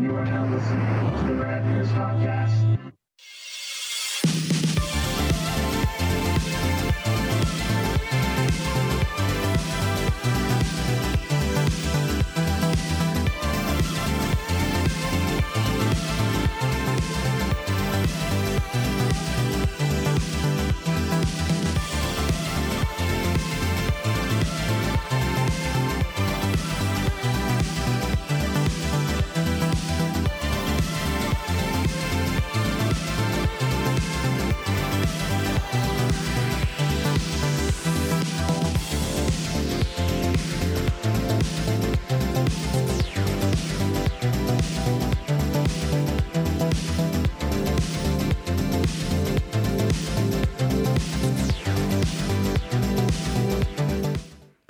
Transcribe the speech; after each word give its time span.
You 0.00 0.14
are 0.14 0.24
now 0.24 0.46
listening 0.46 1.26
to 1.26 1.34
the 1.34 1.42
Rad 1.42 1.66
News 1.66 1.88
Podcast. 1.88 2.77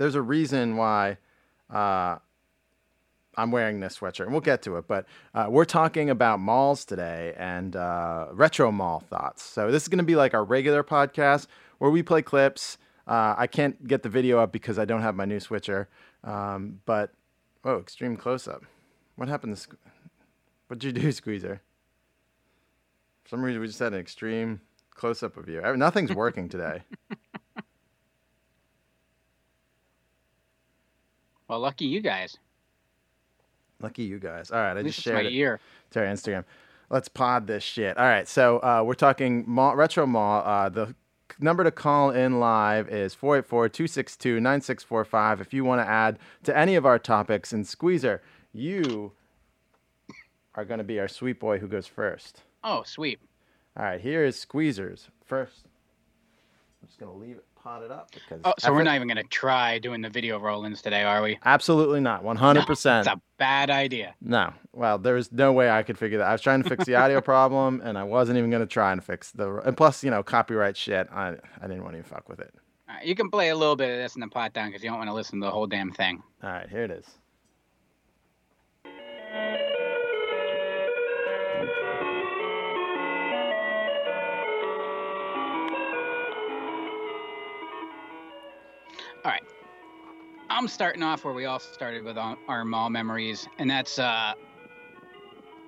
There's 0.08 0.14
a 0.14 0.22
reason 0.22 0.78
why 0.78 1.18
uh, 1.68 2.16
I'm 3.36 3.50
wearing 3.50 3.80
this 3.80 3.98
sweatshirt, 3.98 4.22
and 4.22 4.32
we'll 4.32 4.40
get 4.40 4.62
to 4.62 4.78
it. 4.78 4.88
But 4.88 5.04
uh, 5.34 5.48
we're 5.50 5.66
talking 5.66 6.08
about 6.08 6.40
malls 6.40 6.86
today 6.86 7.34
and 7.36 7.76
uh, 7.76 8.28
retro 8.32 8.72
mall 8.72 9.00
thoughts. 9.00 9.42
So 9.42 9.70
this 9.70 9.82
is 9.82 9.88
going 9.88 9.98
to 9.98 10.04
be 10.04 10.16
like 10.16 10.32
our 10.32 10.44
regular 10.44 10.82
podcast 10.82 11.46
where 11.76 11.90
we 11.90 12.02
play 12.02 12.22
clips. 12.22 12.78
Uh, 13.06 13.34
I 13.36 13.46
can't 13.46 13.86
get 13.86 14.02
the 14.02 14.08
video 14.08 14.38
up 14.38 14.50
because 14.50 14.78
I 14.78 14.86
don't 14.86 15.02
have 15.02 15.14
my 15.14 15.26
new 15.26 15.40
switcher. 15.40 15.90
Um, 16.24 16.80
but 16.86 17.12
oh, 17.66 17.76
extreme 17.76 18.16
close 18.16 18.48
up. 18.48 18.62
What 19.16 19.28
happened 19.28 19.58
to? 19.58 19.68
What'd 20.68 20.84
you 20.84 20.92
do, 20.92 21.12
Squeezer? 21.12 21.60
For 23.24 23.28
some 23.28 23.42
reason, 23.42 23.60
we 23.60 23.66
just 23.66 23.78
had 23.78 23.92
an 23.92 24.00
extreme 24.00 24.62
close 24.94 25.22
up 25.22 25.36
of 25.36 25.50
you. 25.50 25.60
I 25.60 25.68
mean, 25.68 25.78
nothing's 25.78 26.14
working 26.14 26.48
today. 26.48 26.82
Well, 31.48 31.60
lucky 31.60 31.86
you 31.86 32.00
guys. 32.00 32.36
Lucky 33.80 34.02
you 34.04 34.18
guys. 34.18 34.50
All 34.50 34.60
right, 34.60 34.76
I 34.76 34.82
just 34.82 34.98
it's 34.98 35.06
my 35.06 35.12
shared 35.14 35.26
it. 35.26 35.32
ear. 35.32 35.60
to 35.92 36.00
our 36.00 36.06
Instagram. 36.06 36.44
Let's 36.90 37.08
pod 37.08 37.46
this 37.46 37.62
shit. 37.62 37.96
All 37.96 38.04
right, 38.04 38.26
so 38.28 38.58
uh, 38.58 38.82
we're 38.84 38.94
talking 38.94 39.44
mall, 39.46 39.76
retro 39.76 40.06
mall. 40.06 40.42
Uh, 40.44 40.68
the 40.68 40.94
number 41.38 41.62
to 41.64 41.70
call 41.70 42.10
in 42.10 42.40
live 42.40 42.88
is 42.88 43.14
484-262-9645 43.14 45.40
if 45.40 45.54
you 45.54 45.64
want 45.64 45.80
to 45.80 45.86
add 45.88 46.18
to 46.44 46.56
any 46.56 46.74
of 46.74 46.84
our 46.86 46.98
topics. 46.98 47.52
And 47.52 47.66
Squeezer, 47.66 48.22
you 48.52 49.12
are 50.54 50.64
going 50.64 50.78
to 50.78 50.84
be 50.84 50.98
our 50.98 51.08
sweet 51.08 51.38
boy 51.38 51.58
who 51.58 51.68
goes 51.68 51.86
first. 51.86 52.42
Oh, 52.64 52.82
sweet. 52.84 53.20
All 53.76 53.84
right, 53.84 54.00
here 54.00 54.24
is 54.24 54.36
Squeezer's 54.38 55.08
first. 55.24 55.66
I'm 56.82 56.88
just 56.88 56.98
going 56.98 57.12
to 57.12 57.18
leave 57.18 57.36
it 57.36 57.44
potted 57.68 57.90
up 57.90 58.10
because 58.12 58.40
Oh, 58.44 58.54
so 58.58 58.68
I 58.68 58.70
we're 58.70 58.82
not 58.82 58.94
even 58.94 59.08
gonna 59.08 59.22
try 59.24 59.78
doing 59.78 60.00
the 60.00 60.08
video 60.08 60.38
roll-ins 60.40 60.80
today, 60.80 61.02
are 61.02 61.22
we? 61.22 61.38
absolutely 61.44 62.00
not 62.00 62.24
100%. 62.24 62.66
It's 63.00 63.08
a 63.08 63.20
bad 63.36 63.68
idea. 63.68 64.14
No. 64.22 64.54
Well, 64.72 64.96
there's 64.98 65.30
no 65.32 65.52
way 65.52 65.70
I 65.70 65.82
could 65.82 65.98
figure 65.98 66.16
that. 66.18 66.28
I 66.28 66.32
was 66.32 66.40
trying 66.40 66.62
to 66.62 66.68
fix 66.68 66.86
the 66.86 66.94
audio 66.94 67.20
problem, 67.20 67.82
and 67.84 67.98
I 67.98 68.04
wasn't 68.04 68.38
even 68.38 68.48
going 68.50 68.62
to 68.62 68.66
try 68.66 68.92
and 68.92 69.04
fix 69.04 69.32
the. 69.32 69.56
And 69.66 69.76
plus, 69.76 70.02
you 70.02 70.10
know, 70.10 70.22
copyright 70.22 70.76
shit. 70.76 71.08
I 71.12 71.34
I 71.60 71.66
didn't 71.66 71.82
want 71.82 71.92
to 71.94 71.98
even 71.98 72.08
fuck 72.08 72.28
with 72.28 72.40
it. 72.40 72.54
All 72.88 72.94
right, 72.94 73.04
you 73.04 73.14
can 73.14 73.30
play 73.30 73.50
a 73.50 73.56
little 73.56 73.76
bit 73.76 73.90
of 73.90 73.98
this 73.98 74.14
in 74.14 74.20
the 74.20 74.28
pot 74.28 74.54
down 74.54 74.68
because 74.68 74.82
you 74.82 74.88
don't 74.88 74.98
want 74.98 75.10
to 75.10 75.14
listen 75.14 75.40
to 75.40 75.46
the 75.46 75.50
whole 75.50 75.66
damn 75.66 75.92
thing. 75.92 76.22
All 76.42 76.50
right, 76.50 76.68
here 76.68 76.84
it 76.84 76.90
is. 76.90 77.06
All 89.24 89.32
right. 89.32 89.42
I'm 90.50 90.68
starting 90.68 91.02
off 91.02 91.24
where 91.24 91.34
we 91.34 91.44
all 91.44 91.58
started 91.58 92.04
with 92.04 92.16
our 92.16 92.64
mall 92.64 92.88
memories, 92.88 93.46
and 93.58 93.70
that's 93.70 93.98
uh, 93.98 94.32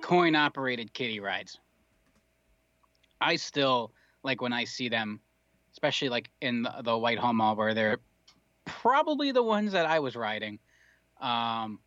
coin 0.01 0.35
operated 0.35 0.93
kiddie 0.93 1.19
rides. 1.19 1.59
I 3.19 3.35
still 3.35 3.91
like 4.23 4.41
when 4.41 4.53
I 4.53 4.63
see 4.63 4.89
them, 4.89 5.19
especially 5.73 6.09
like 6.09 6.29
in 6.41 6.63
the, 6.63 6.73
the 6.83 6.97
Whitehall 6.97 7.33
Mall 7.33 7.55
where 7.55 7.73
they're 7.73 7.99
probably 8.65 9.31
the 9.31 9.43
ones 9.43 9.73
that 9.73 9.85
I 9.85 9.99
was 9.99 10.15
riding. 10.15 10.57
Um, 11.19 11.79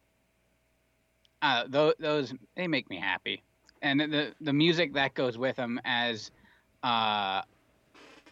uh, 1.42 1.64
those, 1.69 1.94
those 1.98 2.34
they 2.56 2.69
make 2.69 2.88
me 2.88 2.97
happy, 2.97 3.42
and 3.82 4.00
the 4.00 4.34
the 4.41 4.53
music 4.53 4.94
that 4.94 5.14
goes 5.14 5.36
with 5.36 5.56
them 5.56 5.80
as 5.84 6.30
uh, 6.82 7.42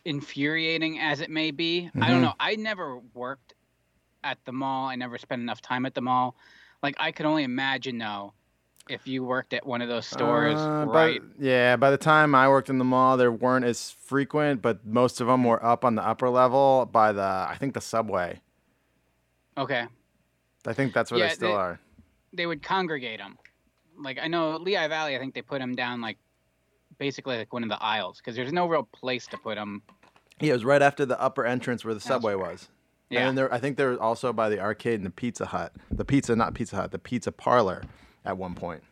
infuriating 0.05 0.99
as 0.99 1.21
it 1.21 1.31
may 1.31 1.51
be. 1.51 1.91
I 1.95 1.99
Mhm. 1.99 2.09
don't 2.09 2.23
know. 2.23 2.35
I 2.41 2.57
never 2.57 2.99
worked 3.15 3.55
at 4.25 4.39
the 4.45 4.53
mall. 4.53 4.89
I 4.89 4.97
never 4.97 5.19
spent 5.19 5.43
enough 5.43 5.61
time 5.61 5.87
at 5.87 5.95
the 5.95 6.01
mall. 6.03 6.37
Like 6.83 6.95
I 6.99 7.13
could 7.13 7.27
only 7.27 7.45
imagine 7.45 7.99
though, 7.99 8.35
if 8.89 9.07
you 9.07 9.23
worked 9.25 9.53
at 9.53 9.65
one 9.65 9.81
of 9.81 9.89
those 9.89 10.07
stores, 10.07 10.59
Uh, 10.61 10.87
by- 10.87 10.93
right? 10.93 11.23
yeah, 11.39 11.77
by 11.77 11.91
the 11.91 11.97
time 11.97 12.35
I 12.35 12.49
worked 12.49 12.69
in 12.69 12.79
the 12.79 12.85
mall, 12.85 13.17
there 13.17 13.31
weren't 13.31 13.65
as 13.65 13.93
frequent, 13.93 14.61
but 14.61 14.85
most 14.85 15.21
of 15.21 15.29
them 15.29 15.45
were 15.45 15.65
up 15.65 15.85
on 15.85 15.95
the 15.95 16.03
upper 16.05 16.29
level 16.29 16.87
by 16.87 17.13
the 17.13 17.47
I 17.49 17.57
think 17.59 17.75
the 17.75 17.81
subway. 17.81 18.41
Okay. 19.57 19.87
I 20.67 20.73
think 20.73 20.95
that's 20.95 21.11
where 21.11 21.21
Yeah, 21.21 21.29
they 21.29 21.35
still 21.35 21.49
they- 21.51 21.55
are. 21.55 21.81
they 22.33 22.47
would 22.47 22.63
congregate 22.63 23.19
them. 23.19 23.39
Like 23.97 24.19
I 24.21 24.27
know 24.29 24.57
Lehigh 24.57 24.89
Valley, 24.89 25.15
I 25.15 25.19
think 25.19 25.35
they 25.35 25.43
put 25.43 25.61
them 25.61 25.75
down 25.75 26.01
like 26.01 26.19
basically 27.03 27.37
like 27.37 27.53
one 27.53 27.65
of 27.65 27.69
the 27.69 27.83
aisles 27.83 28.19
because 28.19 28.37
there's 28.37 28.53
no 28.53 28.69
real 28.69 28.85
place 28.85 29.27
to 29.27 29.37
put 29.37 29.57
them. 29.57 29.83
Yeah, 30.41 30.51
it 30.51 30.53
was 30.53 30.65
right 30.65 30.81
after 30.81 31.05
the 31.05 31.21
upper 31.21 31.45
entrance 31.45 31.85
where 31.85 31.95
the 31.95 32.01
subway 32.01 32.37
was. 32.37 32.69
Yeah. 33.11 33.29
And 33.29 33.37
there, 33.37 33.53
I 33.53 33.59
think 33.59 33.77
there 33.77 33.91
was 33.91 33.99
also 33.99 34.33
by 34.33 34.49
the 34.49 34.61
arcade 34.61 34.95
and 35.01 35.05
the 35.05 35.11
Pizza 35.11 35.45
Hut. 35.47 35.73
The 35.91 36.05
pizza, 36.05 36.37
not 36.37 36.55
Pizza 36.55 36.77
Hut, 36.77 36.93
the 36.93 37.01
pizza 37.01 37.33
parlor 37.33 37.83
at 38.25 38.39
one 38.39 38.55
point. 38.55 38.85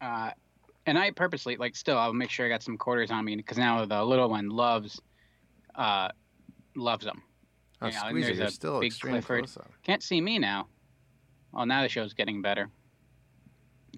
Uh, 0.00 0.30
and 0.86 0.98
I 0.98 1.10
purposely 1.10 1.56
like 1.58 1.76
still 1.76 1.98
I'll 1.98 2.14
make 2.14 2.30
sure 2.30 2.46
I 2.46 2.48
got 2.48 2.62
some 2.62 2.78
quarters 2.78 3.10
on 3.10 3.22
me 3.26 3.36
because 3.36 3.58
now 3.58 3.84
the 3.84 4.02
little 4.02 4.30
one 4.30 4.48
loves, 4.48 4.98
uh, 5.74 6.08
loves 6.74 7.04
them. 7.04 7.22
Oh, 7.82 7.88
Yeah, 7.88 8.00
and 8.06 8.08
Squeezer, 8.08 8.26
there's 8.28 8.38
you're 8.38 8.46
a 8.46 8.50
still 8.50 8.80
big 8.80 8.86
extreme 8.86 9.12
Clifford. 9.16 9.44
close 9.44 9.56
up. 9.58 9.70
Can't 9.82 10.02
see 10.02 10.20
me 10.22 10.38
now. 10.38 10.66
Well, 11.52 11.66
now 11.66 11.82
the 11.82 11.90
show's 11.90 12.14
getting 12.14 12.40
better. 12.40 12.70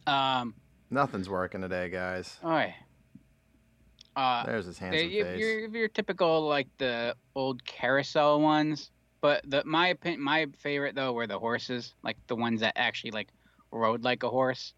Um, 0.05 0.55
Nothing's 0.91 1.29
working 1.29 1.61
today, 1.61 1.89
guys. 1.89 2.39
oi. 2.45 2.75
Uh, 4.17 4.47
There's 4.47 4.65
his 4.67 4.79
They- 4.79 4.87
handsome 4.87 5.11
if 5.11 5.27
face. 5.27 5.41
you're, 5.41 5.61
if 5.67 5.73
you're 5.73 5.89
typical 5.89 6.49
like 6.49 6.69
the 6.79 7.15
old 7.35 7.63
carousel 7.67 8.41
ones, 8.41 8.91
but 9.21 9.49
the 9.49 9.63
my 9.65 9.89
opinion, 9.89 10.23
my 10.23 10.47
favorite 10.59 10.95
though 10.95 11.13
were 11.13 11.27
the 11.27 11.39
horses, 11.39 11.95
like 12.03 12.17
the 12.27 12.35
ones 12.37 12.61
that 12.63 12.73
actually 12.77 13.11
like 13.11 13.29
rode 13.71 14.05
like 14.05 14.23
a 14.23 14.31
horse. 14.31 14.73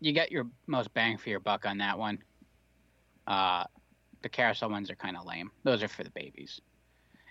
You 0.00 0.12
get 0.12 0.32
your 0.32 0.46
most 0.66 0.94
bang 0.94 1.18
for 1.18 1.28
your 1.28 1.40
buck 1.40 1.66
on 1.66 1.78
that 1.78 1.98
one. 1.98 2.18
Uh, 3.26 3.64
the 4.22 4.28
carousel 4.30 4.70
ones 4.70 4.90
are 4.90 4.96
kind 4.96 5.16
of 5.16 5.26
lame. 5.26 5.50
Those 5.64 5.82
are 5.82 5.88
for 5.88 6.02
the 6.04 6.10
babies, 6.10 6.60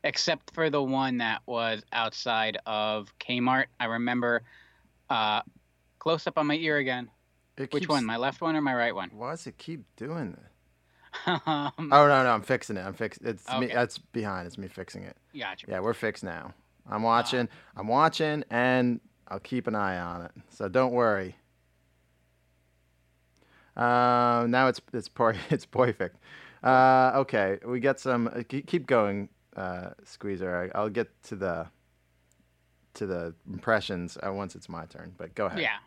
except 0.04 0.54
for 0.54 0.70
the 0.70 0.84
one 0.84 1.18
that 1.18 1.42
was 1.48 1.82
outside 1.94 2.58
of 2.68 3.12
Kmart. 3.20 3.66
I 3.80 3.86
remember. 3.86 4.44
Uh, 5.10 5.42
close 5.98 6.28
up 6.28 6.38
on 6.38 6.46
my 6.48 6.56
ear 6.56 6.78
again. 6.78 7.10
It 7.58 7.74
Which 7.74 7.84
keeps- 7.84 7.88
one, 7.90 8.06
my 8.06 8.18
left 8.18 8.42
one 8.42 8.56
or 8.56 8.62
my 8.62 8.76
right 8.76 8.94
one? 8.94 9.10
Why 9.14 9.32
does 9.32 9.48
it 9.48 9.58
keep 9.58 9.84
doing 9.96 10.34
that? 10.34 10.52
Um, 11.26 11.42
Oh 11.46 12.08
no, 12.08 12.24
no, 12.24 12.30
I'm 12.30 12.42
fixing 12.42 12.78
it. 12.78 12.86
I'm 12.86 12.94
fixing. 12.94 13.28
It's 13.28 13.48
me. 13.50 13.66
Okay. 13.66 13.74
That's 13.74 13.98
behind. 13.98 14.48
It's 14.48 14.58
me 14.58 14.68
fixing 14.68 15.04
it. 15.04 15.18
gotcha. 15.38 15.68
Yeah, 15.70 15.80
we're 15.80 15.94
fixed 15.94 16.24
now. 16.24 16.54
I'm 16.90 17.04
watching. 17.04 17.50
I'm 17.76 17.88
watching, 17.88 18.44
and 18.50 19.00
I'll 19.28 19.40
keep 19.40 19.68
an 19.68 19.76
eye 19.76 20.00
on 20.00 20.22
it. 20.24 20.32
So 20.50 20.70
don't 20.70 20.94
worry. 20.94 21.36
Um, 23.76 24.50
now 24.52 24.68
it's 24.68 24.82
it's 24.94 25.08
per- 25.10 25.36
it's 25.50 25.66
perfect. 25.66 26.18
Uh, 26.64 27.12
okay, 27.16 27.60
we 27.66 27.80
get 27.80 28.00
some. 28.00 28.28
uh, 28.28 28.42
Keep 28.48 28.88
going, 28.88 29.30
uh, 29.56 29.90
Squeezer. 30.04 30.72
I, 30.74 30.78
I'll 30.78 30.90
get 30.90 31.08
to 31.24 31.36
the 31.36 31.68
to 32.96 33.06
the 33.06 33.36
impressions 33.52 34.18
uh, 34.26 34.34
once 34.34 34.56
it's 34.56 34.68
my 34.70 34.86
turn. 34.86 35.14
But 35.18 35.36
go 35.36 35.46
ahead. 35.46 35.60
Yeah. 35.60 35.78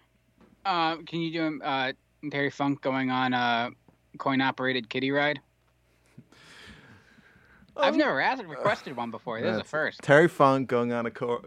Uh, 0.65 0.97
can 1.07 1.21
you 1.21 1.33
do 1.33 1.63
uh, 1.63 1.93
Terry 2.31 2.51
Funk 2.51 2.83
going 2.83 3.11
on 3.11 3.33
coin 4.19 4.41
operated 4.41 4.89
kiddie 4.89 5.11
ride? 5.11 5.41
Um, 7.77 7.85
I've 7.85 7.97
never 7.97 8.21
asked 8.21 8.45
requested 8.45 8.97
one 8.97 9.11
before. 9.11 9.41
This 9.41 9.55
is 9.55 9.61
a 9.61 9.65
first. 9.65 10.03
Terry 10.03 10.29
Funk 10.29 10.69
going 10.69 10.93
on 10.93 11.07
a 11.07 11.11
co- 11.11 11.45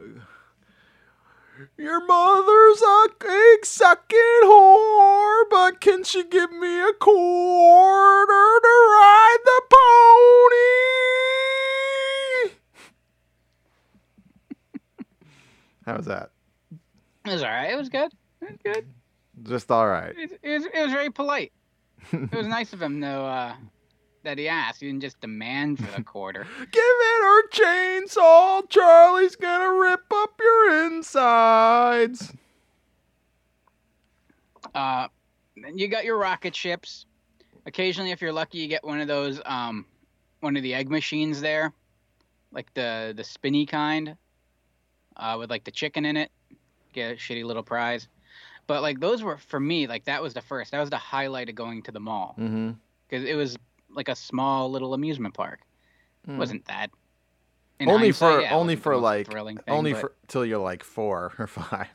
Your 1.78 2.06
mother's 2.06 2.82
a 2.82 3.08
egg 3.30 3.66
sucking 3.66 4.42
whore, 4.44 5.44
but 5.52 5.80
can 5.82 6.04
she 6.04 6.24
give 6.24 6.52
me 6.52 6.82
a 6.82 6.94
quarter 6.94 8.60
to 8.64 8.88
ride 8.90 9.38
the 9.46 9.62
pony? 12.48 12.54
How 15.86 15.98
was 15.98 16.06
that? 16.06 16.32
It 17.26 17.32
was 17.32 17.44
all 17.44 17.50
right. 17.50 17.72
It 17.72 17.78
was 17.78 17.90
good. 17.90 18.12
It 18.42 18.50
was 18.52 18.58
good. 18.64 18.88
Just 19.44 19.72
all 19.72 19.88
right. 19.88 20.14
It, 20.18 20.40
it 20.42 20.50
was, 20.50 20.66
it 20.66 20.84
was 20.84 20.92
very 20.92 21.10
polite. 21.10 21.52
It 22.12 22.32
was 22.34 22.48
nice 22.60 22.74
of 22.74 22.82
him, 22.82 23.00
though, 23.00 23.26
uh, 23.26 23.56
that 24.24 24.38
he 24.38 24.48
asked. 24.48 24.80
He 24.82 24.88
didn't 24.88 25.02
just 25.02 25.20
demand 25.22 25.80
for 25.80 25.92
the 25.96 26.04
quarter. 26.06 26.48
Give 26.60 26.84
it 26.84 27.22
her 27.22 27.50
chainsaw. 27.50 28.70
Charlie's 28.70 29.36
gonna 29.36 29.80
rip 29.80 30.12
up 30.12 30.40
your 30.40 30.86
insides. 30.86 32.34
Uh, 34.74 35.08
you 35.76 35.88
got 35.88 36.06
your 36.06 36.18
rocket 36.18 36.56
ships. 36.56 37.06
Occasionally, 37.66 38.12
if 38.12 38.22
you're 38.22 38.34
lucky, 38.34 38.58
you 38.58 38.68
get 38.68 38.84
one 38.84 39.00
of 39.00 39.08
those, 39.08 39.40
um, 39.46 39.86
one 40.42 40.58
of 40.58 40.64
the 40.64 40.74
egg 40.74 40.90
machines 40.90 41.40
there, 41.40 41.74
like 42.52 42.74
the 42.74 43.14
the 43.16 43.24
spinny 43.24 43.66
kind, 43.66 44.18
uh, 45.16 45.38
with 45.40 45.50
like 45.50 45.64
the 45.64 45.72
chicken 45.72 46.06
in 46.06 46.18
it. 46.18 46.32
Get 46.92 47.12
a 47.12 47.16
shitty 47.16 47.44
little 47.46 47.64
prize. 47.64 48.08
But 48.68 48.82
like 48.82 49.00
those 49.00 49.22
were 49.24 49.38
for 49.38 49.60
me, 49.60 49.88
like 49.88 50.06
that 50.06 50.22
was 50.24 50.34
the 50.34 50.42
first. 50.42 50.72
That 50.72 50.80
was 50.80 50.90
the 50.90 50.98
highlight 50.98 51.50
of 51.50 51.56
going 51.56 51.82
to 51.84 51.92
the 51.92 52.00
mall 52.00 52.36
Mm-hmm. 52.40 52.72
because 53.10 53.28
it 53.28 53.36
was 53.36 53.58
like 53.90 54.08
a 54.10 54.16
small 54.16 54.72
little 54.72 54.94
amusement 54.94 55.34
park. 55.34 55.60
It 56.28 56.38
wasn't 56.38 56.66
that. 56.66 56.90
in 57.80 57.90
only 57.90 58.12
for 58.14 58.40
yeah, 58.42 58.56
only 58.56 58.76
for 58.78 58.96
like 58.96 59.28
thing, 59.32 59.60
only 59.68 59.92
but- 59.94 60.00
for 60.02 60.14
till 60.28 60.46
you're 60.46 60.60
like 60.60 60.84
four 60.84 61.34
or 61.40 61.48
five. 61.48 61.88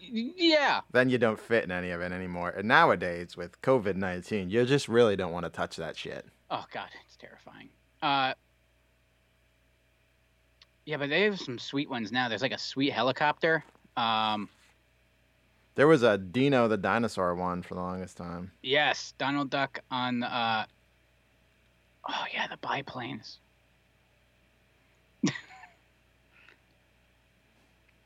yeah. 0.00 0.80
Then 0.92 1.10
you 1.10 1.18
don't 1.18 1.38
fit 1.38 1.64
in 1.64 1.70
any 1.70 1.90
of 1.90 2.00
it 2.00 2.12
anymore. 2.12 2.48
And 2.50 2.66
nowadays 2.66 3.36
with 3.36 3.60
COVID 3.60 3.96
nineteen, 3.96 4.48
you 4.48 4.64
just 4.64 4.88
really 4.88 5.16
don't 5.16 5.32
want 5.32 5.44
to 5.44 5.50
touch 5.50 5.76
that 5.76 5.96
shit. 5.96 6.24
Oh 6.50 6.64
god, 6.72 6.88
it's 7.04 7.16
terrifying. 7.18 7.68
Uh, 8.00 8.32
yeah, 10.86 10.96
but 10.96 11.10
they 11.10 11.22
have 11.24 11.38
some 11.38 11.58
sweet 11.58 11.90
ones 11.90 12.10
now. 12.10 12.28
There's 12.30 12.40
like 12.42 12.52
a 12.52 12.58
sweet 12.58 12.92
helicopter. 12.92 13.62
Um, 13.96 14.48
There 15.78 15.86
was 15.86 16.02
a 16.02 16.18
Dino 16.18 16.66
the 16.66 16.76
dinosaur 16.76 17.36
one 17.36 17.62
for 17.62 17.74
the 17.74 17.80
longest 17.80 18.16
time. 18.16 18.50
yes, 18.64 19.14
Donald 19.16 19.48
Duck 19.48 19.78
on. 19.92 20.24
Uh, 20.24 20.66
oh 22.08 22.24
yeah, 22.34 22.48
the 22.48 22.56
biplanes. 22.56 23.38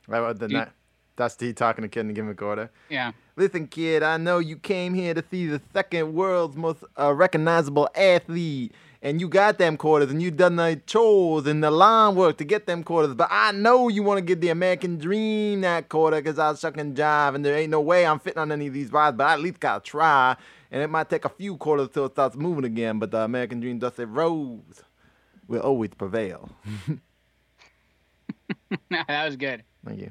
Right, 0.06 0.38
the 0.38 0.68
Dusty 1.16 1.54
talking 1.54 1.80
to 1.80 1.88
kid 1.88 2.00
and 2.00 2.14
him 2.14 2.28
a 2.28 2.34
quarter. 2.34 2.70
Yeah. 2.90 3.12
Listen, 3.36 3.66
kid, 3.66 4.02
I 4.02 4.18
know 4.18 4.38
you 4.38 4.58
came 4.58 4.92
here 4.92 5.14
to 5.14 5.24
see 5.30 5.46
the 5.46 5.62
second 5.72 6.12
world's 6.12 6.56
most 6.56 6.84
uh, 7.00 7.14
recognizable 7.14 7.88
athlete, 7.94 8.74
and 9.02 9.20
you 9.20 9.28
got 9.28 9.58
them 9.58 9.76
quarters, 9.76 10.10
and 10.10 10.22
you 10.22 10.30
done 10.30 10.56
the 10.56 10.80
chores 10.86 11.46
and 11.46 11.62
the 11.62 11.70
lawn 11.70 12.14
work 12.14 12.38
to 12.38 12.44
get 12.44 12.66
them 12.66 12.84
quarters. 12.84 13.14
But 13.14 13.28
I 13.30 13.50
know 13.50 13.88
you 13.88 14.04
want 14.04 14.18
to 14.18 14.24
get 14.24 14.40
the 14.40 14.50
American 14.50 14.96
Dream 14.96 15.62
that 15.62 15.88
quarter, 15.88 16.22
cause 16.22 16.38
I 16.38 16.54
suck 16.54 16.76
and 16.76 16.96
jive, 16.96 17.34
and 17.34 17.44
there 17.44 17.56
ain't 17.56 17.70
no 17.70 17.80
way 17.80 18.06
I'm 18.06 18.20
fitting 18.20 18.38
on 18.38 18.52
any 18.52 18.68
of 18.68 18.74
these 18.74 18.92
rides. 18.92 19.16
But 19.16 19.26
I 19.26 19.32
at 19.34 19.40
least 19.40 19.58
gotta 19.58 19.82
try, 19.82 20.36
and 20.70 20.82
it 20.82 20.88
might 20.88 21.10
take 21.10 21.24
a 21.24 21.28
few 21.28 21.56
quarters 21.56 21.88
till 21.92 22.06
it 22.06 22.12
starts 22.12 22.36
moving 22.36 22.64
again. 22.64 23.00
But 23.00 23.10
the 23.10 23.18
American 23.18 23.58
Dream, 23.60 23.80
Dusty 23.80 24.04
Rhodes, 24.04 24.84
will 25.48 25.60
always 25.60 25.90
prevail. 25.90 26.48
that 28.90 29.24
was 29.26 29.36
good. 29.36 29.64
Thank 29.84 30.00
you. 30.00 30.10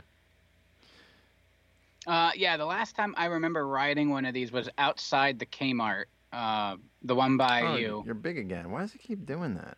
Uh, 2.08 2.32
yeah, 2.36 2.58
the 2.58 2.66
last 2.66 2.96
time 2.96 3.14
I 3.16 3.26
remember 3.26 3.66
riding 3.66 4.10
one 4.10 4.26
of 4.26 4.34
these 4.34 4.52
was 4.52 4.68
outside 4.78 5.40
the 5.40 5.46
Kmart, 5.46 6.06
uh, 6.34 6.78
the 7.04 7.16
one 7.16 7.38
by 7.38 7.62
Oh, 7.62 7.76
you. 7.76 8.04
You're 8.06 8.16
big 8.16 8.38
again. 8.38 8.72
Why 8.72 8.82
does 8.82 8.94
it 8.96 9.02
keep 9.02 9.26
doing 9.26 9.56
that? 9.56 9.78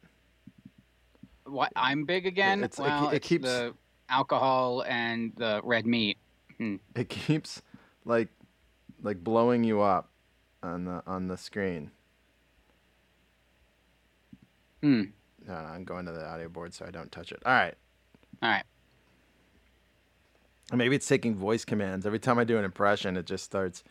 What? 1.46 1.72
I'm 1.76 2.06
big 2.06 2.26
again. 2.26 2.64
it's- 2.64 2.80
it 2.80 2.84
well, 2.84 3.10
it 3.10 3.16
it's 3.18 3.28
keeps- 3.28 3.46
the 3.46 3.74
alcohol 4.10 4.84
and 4.88 5.34
the 5.38 5.62
red 5.64 5.86
meat. 5.86 6.18
it 6.60 7.10
keeps 7.10 7.62
like 8.06 8.30
like 9.02 9.24
blowing 9.24 9.64
you 9.64 9.82
up 9.82 10.10
on 10.62 10.86
the 10.86 11.04
on 11.08 11.28
the 11.28 11.38
screen. 11.38 11.92
Hmm. 14.82 15.04
No, 15.48 15.54
no, 15.54 15.68
I'm 15.68 15.84
going 15.84 16.06
to 16.06 16.12
the 16.12 16.26
audio 16.26 16.48
board 16.50 16.74
so 16.74 16.86
I 16.86 16.92
don't 16.92 17.12
touch 17.12 17.32
it. 17.32 17.42
All 17.46 17.52
right. 17.54 17.76
All 18.42 18.50
right. 18.50 18.64
Maybe 20.74 20.96
it's 20.96 21.08
taking 21.08 21.36
voice 21.36 21.66
commands. 21.66 22.06
Every 22.06 22.20
time 22.20 22.40
I 22.40 22.44
do 22.46 22.58
an 22.58 22.64
impression, 22.66 23.18
it 23.18 23.26
just 23.26 23.44
starts 23.44 23.84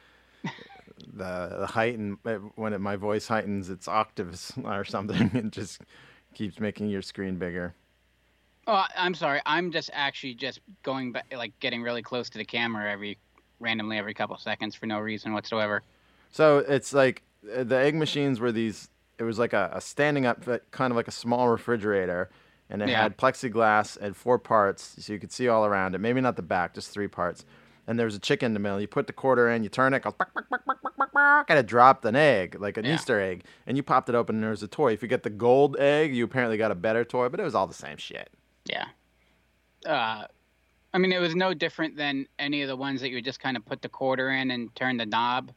the, 1.13 1.57
the 1.61 1.67
heighten 1.67 2.19
uh, 2.25 2.35
when 2.57 2.73
it, 2.73 2.81
my 2.81 2.97
voice 2.97 3.27
heightens 3.29 3.71
its 3.71 3.89
octaves 3.89 4.53
or 4.65 4.85
something. 4.85 5.31
It 5.35 5.51
just 5.51 5.81
keeps 6.35 6.59
making 6.61 6.89
your 6.89 7.03
screen 7.03 7.37
bigger. 7.37 7.75
Oh, 8.67 8.85
I'm 8.97 9.15
sorry. 9.15 9.41
I'm 9.45 9.73
just 9.73 9.91
actually 9.93 10.35
just 10.35 10.61
going 10.83 11.13
back, 11.13 11.27
like 11.37 11.59
getting 11.61 11.83
really 11.83 12.03
close 12.03 12.31
to 12.31 12.39
the 12.39 12.45
camera 12.45 12.91
every 12.91 13.19
randomly 13.59 13.99
every 13.99 14.15
couple 14.15 14.37
seconds 14.37 14.75
for 14.75 14.87
no 14.87 14.99
reason 15.01 15.33
whatsoever. 15.33 15.83
So 16.31 16.59
it's 16.59 16.93
like 16.93 17.23
uh, 17.55 17.65
the 17.65 17.77
egg 17.77 17.95
machines 17.95 18.41
were 18.41 18.53
these. 18.53 18.89
It 19.19 19.25
was 19.25 19.39
like 19.39 19.53
a, 19.53 19.71
a 19.73 19.81
standing 19.81 20.27
up, 20.27 20.45
kind 20.71 20.91
of 20.93 20.97
like 20.97 21.09
a 21.09 21.13
small 21.13 21.49
refrigerator, 21.49 22.31
and 22.71 22.83
it 22.83 22.89
Yeah. 22.89 23.03
had 23.03 23.17
plexiglass 23.19 23.97
and 24.01 24.17
four 24.17 24.39
parts, 24.39 24.97
so 24.99 25.13
you 25.13 25.19
could 25.19 25.31
see 25.33 25.49
all 25.49 25.65
around 25.67 25.95
it. 25.95 25.99
Maybe 25.99 26.21
not 26.21 26.37
the 26.37 26.43
back, 26.43 26.75
just 26.75 26.91
three 26.91 27.09
parts. 27.09 27.45
And 27.87 27.99
there 27.99 28.07
was 28.07 28.15
a 28.15 28.21
chicken 28.21 28.47
in 28.47 28.55
the 28.55 28.61
middle. 28.61 28.81
You 28.81 28.87
put 28.87 29.07
the 29.09 29.13
quarter 29.13 29.51
in, 29.51 29.65
you 29.65 29.69
turn 29.69 29.93
it, 29.93 29.99
it 29.99 30.03
goes 30.05 30.13
bark, 30.13 30.33
bark, 30.35 30.49
bark, 30.49 30.65
bark, 30.65 30.83
bark, 30.97 31.13
bark, 31.13 31.47
and 31.51 31.59
it 31.59 31.67
dropped 31.67 32.05
an 32.05 32.15
egg, 32.15 32.57
like 32.61 32.77
an 32.77 32.85
Yeah. 32.85 32.95
Easter 32.95 33.21
egg. 33.21 33.45
And 33.67 33.77
you 33.77 33.83
popped 33.83 34.09
it 34.09 34.15
open, 34.15 34.37
and 34.37 34.43
there 34.43 34.51
was 34.51 34.63
a 34.63 34.69
toy. 34.69 34.93
If 34.93 35.03
you 35.03 35.09
get 35.09 35.25
the 35.25 35.31
gold 35.31 35.77
egg, 35.79 36.15
you 36.15 36.25
apparently 36.25 36.57
got 36.57 36.71
a 36.71 36.77
better 36.77 37.05
toy, 37.05 37.29
but 37.29 37.41
it 37.41 37.43
was 37.43 37.55
all 37.57 37.67
the 37.67 37.75
same 37.75 37.97
shit. 37.97 38.31
Yeah. 38.67 38.87
Uh, 39.85 40.27
I 40.95 40.99
mean, 40.99 41.11
it 41.13 41.19
was 41.21 41.35
no 41.35 41.55
different 41.55 41.97
than 41.97 42.29
any 42.39 42.63
of 42.63 42.69
the 42.69 42.77
ones 42.77 43.01
that 43.01 43.09
you 43.09 43.17
would 43.17 43.25
just 43.25 43.41
kind 43.41 43.57
of 43.57 43.65
put 43.65 43.83
the 43.83 43.89
quarter 43.89 44.31
in 44.31 44.53
and 44.53 44.73
turn 44.77 44.97
the 44.97 45.07
knob, 45.07 45.51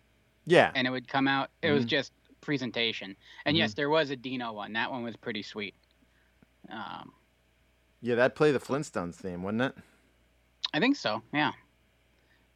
Yeah. 0.47 0.71
and 0.73 0.87
it 0.87 0.89
would 0.89 1.07
come 1.07 1.27
out. 1.27 1.51
It 1.61 1.71
was 1.71 1.85
Mhm. 1.85 1.89
just 1.89 2.11
presentation. 2.41 3.15
And 3.45 3.55
yes, 3.55 3.73
there 3.75 3.89
was 3.89 4.09
a 4.09 4.15
Dino 4.15 4.51
one. 4.53 4.73
That 4.73 4.89
one 4.89 5.03
was 5.03 5.15
pretty 5.15 5.43
sweet. 5.43 5.75
Um, 6.69 7.13
Yeah, 8.01 8.15
that'd 8.15 8.35
play 8.35 8.51
the 8.51 8.59
Flintstones 8.59 9.15
theme, 9.15 9.41
wouldn't 9.43 9.63
it? 9.63 9.75
I 10.73 10.79
think 10.79 10.95
so. 10.95 11.21
Yeah. 11.33 11.51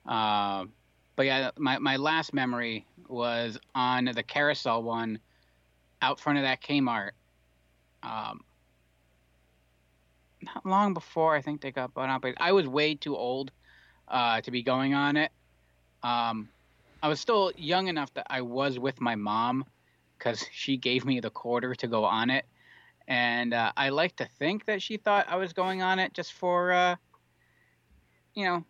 Uh, 0.10 0.66
but 1.16 1.28
yeah, 1.28 1.52
my 1.58 1.78
my 1.78 1.98
last 1.98 2.34
memory 2.34 2.86
was 3.08 3.60
on 3.76 4.06
the 4.06 4.24
carousel 4.24 4.82
one, 4.82 5.20
out 6.02 6.20
front 6.20 6.40
of 6.40 6.44
that 6.44 6.62
Kmart. 6.64 7.12
Um, 8.02 8.42
not 10.42 10.66
long 10.66 10.94
before 10.94 11.36
I 11.36 11.42
think 11.42 11.62
they 11.62 11.72
got 11.72 11.94
bought 11.94 12.10
out, 12.10 12.22
but 12.22 12.36
I 12.40 12.54
was 12.54 12.68
way 12.68 12.96
too 12.96 13.16
old 13.16 13.52
uh, 14.08 14.42
to 14.42 14.52
be 14.52 14.64
going 14.64 14.96
on 14.96 15.16
it. 15.16 15.32
Um, 16.02 16.50
I 17.04 17.08
was 17.08 17.20
still 17.20 17.52
young 17.56 17.88
enough 17.88 18.14
that 18.16 18.28
I 18.30 18.42
was 18.42 18.80
with 18.80 19.00
my 19.00 19.16
mom 19.16 19.66
because 20.18 20.44
she 20.52 20.78
gave 20.78 21.06
me 21.06 21.20
the 21.20 21.30
quarter 21.30 21.76
to 21.76 21.88
go 21.88 22.06
on 22.06 22.30
it. 22.30 22.46
And 23.08 23.54
uh, 23.54 23.72
I 23.76 23.90
like 23.90 24.16
to 24.18 24.26
think 24.38 24.66
that 24.66 24.82
she 24.82 24.98
thought 24.98 25.28
I 25.30 25.36
was 25.36 25.54
going 25.54 25.82
on 25.82 26.00
it 26.00 26.14
just 26.14 26.34
for, 26.34 26.72
uh, 26.72 26.96
you 28.36 28.46
know, 28.46 28.64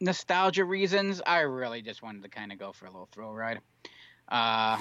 nostalgia 0.00 0.64
reasons. 0.64 1.20
I 1.26 1.40
really 1.40 1.82
just 1.82 2.02
wanted 2.02 2.22
to 2.22 2.28
kind 2.28 2.52
of 2.52 2.58
go 2.58 2.72
for 2.72 2.86
a 2.86 2.90
little 2.90 3.08
thrill 3.12 3.32
ride. 3.34 3.58
Uh, 4.30 4.80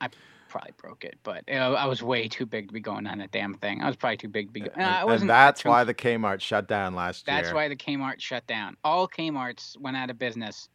I 0.00 0.08
probably 0.48 0.72
broke 0.78 1.04
it, 1.04 1.18
but 1.22 1.44
you 1.48 1.54
know, 1.54 1.74
I 1.74 1.86
was 1.86 2.02
way 2.02 2.26
too 2.28 2.46
big 2.46 2.68
to 2.68 2.72
be 2.74 2.80
going 2.80 3.06
on 3.06 3.18
that 3.18 3.30
damn 3.30 3.54
thing. 3.54 3.82
I 3.82 3.86
was 3.86 3.96
probably 3.96 4.16
too 4.16 4.28
big 4.28 4.46
to 4.48 4.52
be. 4.52 4.60
Go- 4.60 4.70
And, 4.74 4.82
Uh, 4.82 5.06
and 5.08 5.28
that's 5.30 5.64
why 5.64 5.84
the 5.84 5.94
Kmart 5.94 6.40
shut 6.40 6.66
down 6.68 6.94
last 6.94 7.26
year. 7.26 7.36
That's 7.36 7.52
why 7.52 7.68
the 7.68 7.76
Kmart 7.76 8.20
shut 8.20 8.46
down. 8.46 8.76
All 8.84 9.06
Kmart's 9.08 9.76
went 9.78 9.96
out 9.96 10.10
of 10.10 10.18
business. 10.18 10.68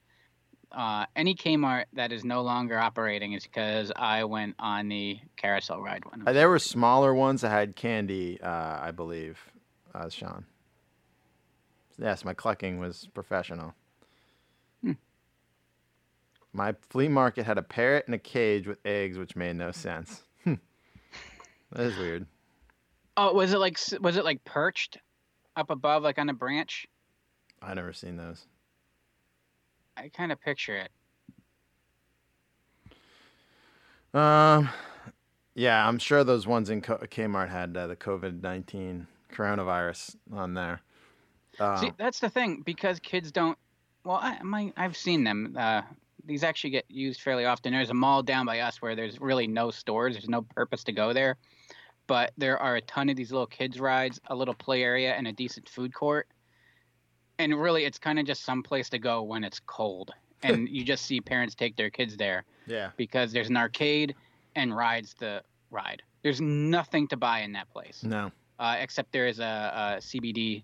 Uh, 0.71 1.05
any 1.15 1.33
Kmart 1.35 1.85
that 1.93 2.11
is 2.11 2.25
no 2.25 2.41
longer 2.41 2.77
operating 2.77 3.33
is 3.33 3.43
because 3.43 3.91
I 3.95 4.23
went 4.25 4.55
on 4.59 4.89
the 4.89 5.19
carousel 5.37 5.81
ride 5.81 6.03
one. 6.05 6.23
Uh, 6.27 6.33
there 6.33 6.49
were 6.49 6.59
smaller 6.59 7.13
ones 7.13 7.41
that 7.41 7.49
had 7.49 7.75
candy, 7.75 8.41
uh, 8.41 8.79
I 8.81 8.91
believe, 8.91 9.39
uh, 9.93 10.09
Sean. 10.09 10.45
Yes, 11.97 12.25
my 12.25 12.33
clucking 12.33 12.79
was 12.79 13.07
professional. 13.13 13.73
Hmm. 14.81 14.93
My 16.53 16.73
flea 16.89 17.07
market 17.07 17.45
had 17.45 17.57
a 17.57 17.63
parrot 17.63 18.05
in 18.07 18.13
a 18.13 18.19
cage 18.19 18.67
with 18.67 18.79
eggs, 18.85 19.17
which 19.17 19.35
made 19.35 19.55
no 19.55 19.71
sense. 19.71 20.23
that 20.45 20.59
is 21.77 21.97
weird. 21.97 22.25
Oh, 23.17 23.33
was 23.33 23.53
it 23.53 23.59
like 23.59 23.79
was 24.01 24.17
it 24.17 24.25
like 24.25 24.43
perched 24.43 24.97
up 25.55 25.69
above, 25.69 26.03
like 26.03 26.19
on 26.19 26.29
a 26.29 26.33
branch? 26.33 26.85
I 27.61 27.73
never 27.73 27.93
seen 27.93 28.17
those. 28.17 28.45
I 29.97 30.09
kind 30.09 30.31
of 30.31 30.41
picture 30.41 30.75
it. 30.75 30.91
Um, 34.13 34.69
yeah, 35.55 35.87
I'm 35.87 35.99
sure 35.99 36.23
those 36.23 36.45
ones 36.47 36.69
in 36.69 36.81
Co- 36.81 36.97
Kmart 36.97 37.49
had 37.49 37.75
uh, 37.75 37.87
the 37.87 37.95
COVID 37.95 38.41
nineteen 38.41 39.07
coronavirus 39.33 40.15
on 40.33 40.53
there. 40.53 40.81
See, 41.77 41.91
that's 41.97 42.19
the 42.19 42.29
thing 42.29 42.63
because 42.65 42.99
kids 42.99 43.31
don't. 43.31 43.57
Well, 44.03 44.17
I, 44.21 44.41
my, 44.43 44.73
I've 44.77 44.95
seen 44.97 45.23
them. 45.23 45.55
Uh, 45.57 45.81
these 46.25 46.43
actually 46.43 46.71
get 46.71 46.85
used 46.89 47.21
fairly 47.21 47.45
often. 47.45 47.73
There's 47.73 47.89
a 47.89 47.95
mall 47.95 48.23
down 48.23 48.45
by 48.45 48.59
us 48.59 48.81
where 48.81 48.95
there's 48.95 49.19
really 49.19 49.47
no 49.47 49.71
stores. 49.71 50.15
There's 50.15 50.29
no 50.29 50.41
purpose 50.41 50.83
to 50.85 50.91
go 50.91 51.13
there, 51.13 51.37
but 52.07 52.33
there 52.37 52.57
are 52.57 52.75
a 52.75 52.81
ton 52.81 53.09
of 53.09 53.15
these 53.15 53.31
little 53.31 53.47
kids 53.47 53.79
rides, 53.79 54.19
a 54.27 54.35
little 54.35 54.53
play 54.53 54.83
area, 54.83 55.13
and 55.13 55.27
a 55.27 55.31
decent 55.31 55.69
food 55.69 55.93
court. 55.93 56.27
And 57.37 57.59
really, 57.59 57.85
it's 57.85 57.99
kind 57.99 58.19
of 58.19 58.25
just 58.25 58.43
some 58.43 58.63
place 58.63 58.89
to 58.89 58.99
go 58.99 59.21
when 59.23 59.43
it's 59.43 59.59
cold, 59.59 60.11
and 60.43 60.67
you 60.75 60.83
just 60.83 61.05
see 61.05 61.19
parents 61.21 61.53
take 61.55 61.75
their 61.75 61.89
kids 61.89 62.15
there 62.17 62.43
yeah. 62.67 62.91
because 62.97 63.31
there's 63.31 63.49
an 63.49 63.57
arcade 63.57 64.15
and 64.55 64.75
rides 64.75 65.13
to 65.15 65.43
ride. 65.69 66.01
There's 66.23 66.41
nothing 66.41 67.07
to 67.09 67.17
buy 67.17 67.41
in 67.41 67.51
that 67.53 67.69
place 67.69 68.03
No. 68.03 68.31
uh, 68.57 68.77
except 68.79 69.11
there 69.11 69.27
is 69.27 69.39
a, 69.39 69.43
a 69.43 70.01
CBD 70.01 70.63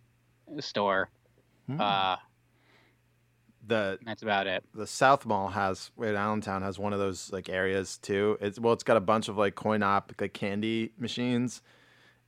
store. 0.60 1.10
Hmm. 1.68 1.80
Uh, 1.80 2.16
the 3.68 4.00
that's 4.06 4.24
about 4.24 4.48
it. 4.48 4.64
the 4.74 4.88
South 4.88 5.26
Mall 5.26 5.50
has 5.50 5.92
in 6.00 6.16
Allentown 6.16 6.64
has 6.64 6.80
one 6.80 6.94
of 6.94 7.00
those 7.00 7.32
like 7.32 7.48
areas 7.48 7.98
too. 8.00 8.38
It's 8.42 8.60
well, 8.60 8.74
it's 8.74 8.84
got 8.84 8.98
a 8.98 9.02
bunch 9.02 9.28
of 9.30 9.38
like 9.38 9.56
coin 9.56 9.84
op 9.84 10.12
like 10.20 10.34
candy 10.34 10.94
machines, 10.98 11.62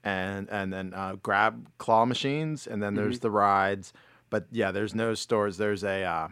and 0.03 0.47
and 0.51 0.71
then 0.71 0.93
uh, 0.93 1.15
grab 1.23 1.67
claw 1.79 2.05
machines, 2.05 2.67
and 2.67 2.83
then 2.83 2.93
there's 2.93 3.19
the 3.19 3.31
rides. 3.31 3.93
But 4.29 4.45
yeah, 4.51 4.71
there's 4.71 4.93
no 4.93 5.15
stores. 5.15 5.57
There's 5.57 5.83
a 5.83 6.03
uh, 6.03 6.27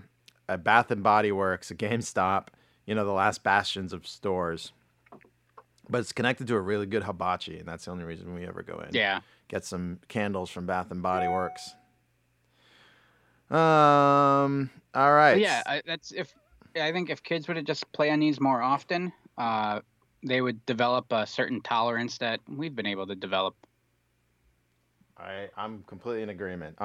a 0.48 0.58
Bath 0.60 0.92
and 0.92 1.02
Body 1.02 1.32
Works, 1.32 1.72
a 1.72 1.76
GameStop. 1.76 2.50
You 2.86 2.94
know, 2.96 3.06
the 3.06 3.12
last 3.12 3.44
bastions 3.44 3.94
of 3.94 4.06
stores. 4.08 4.72
But 5.90 6.00
it's 6.00 6.14
connected 6.14 6.48
to 6.48 6.56
a 6.56 6.62
really 6.62 6.86
good 6.86 7.04
hibachi, 7.04 7.58
and 7.58 7.68
that's 7.68 7.86
the 7.86 7.92
only 7.92 8.04
reason 8.06 8.34
we 8.34 8.46
ever 8.48 8.62
go 8.64 8.80
in 8.80 8.94
Yeah. 8.94 9.22
get 9.50 9.66
some 9.66 10.00
candles 10.08 10.50
from 10.50 10.66
Bath 10.66 10.90
and 10.92 11.02
Body 11.02 11.28
Works. 11.28 11.74
Um. 13.52 14.70
All 14.94 15.12
right. 15.14 15.34
But 15.34 15.42
yeah, 15.42 15.64
I, 15.66 15.82
that's 15.86 16.12
if 16.12 16.34
I 16.76 16.92
think 16.92 17.10
if 17.10 17.22
kids 17.22 17.48
would 17.48 17.58
have 17.58 17.66
just 17.66 17.92
play 17.92 18.10
on 18.10 18.20
these 18.20 18.40
more 18.40 18.62
often, 18.62 19.12
uh, 19.38 19.82
they 20.24 20.42
would 20.42 20.66
develop 20.66 21.12
a 21.12 21.28
certain 21.28 21.62
tolerance 21.62 22.18
that 22.20 22.40
we've 22.48 22.76
been 22.76 22.86
able 22.86 23.08
to 23.08 23.16
develop. 23.16 23.56
I 25.18 25.50
I'm 25.58 25.84
completely 25.84 26.24
in 26.24 26.30
agreement. 26.30 26.78
Uh, 26.80 26.84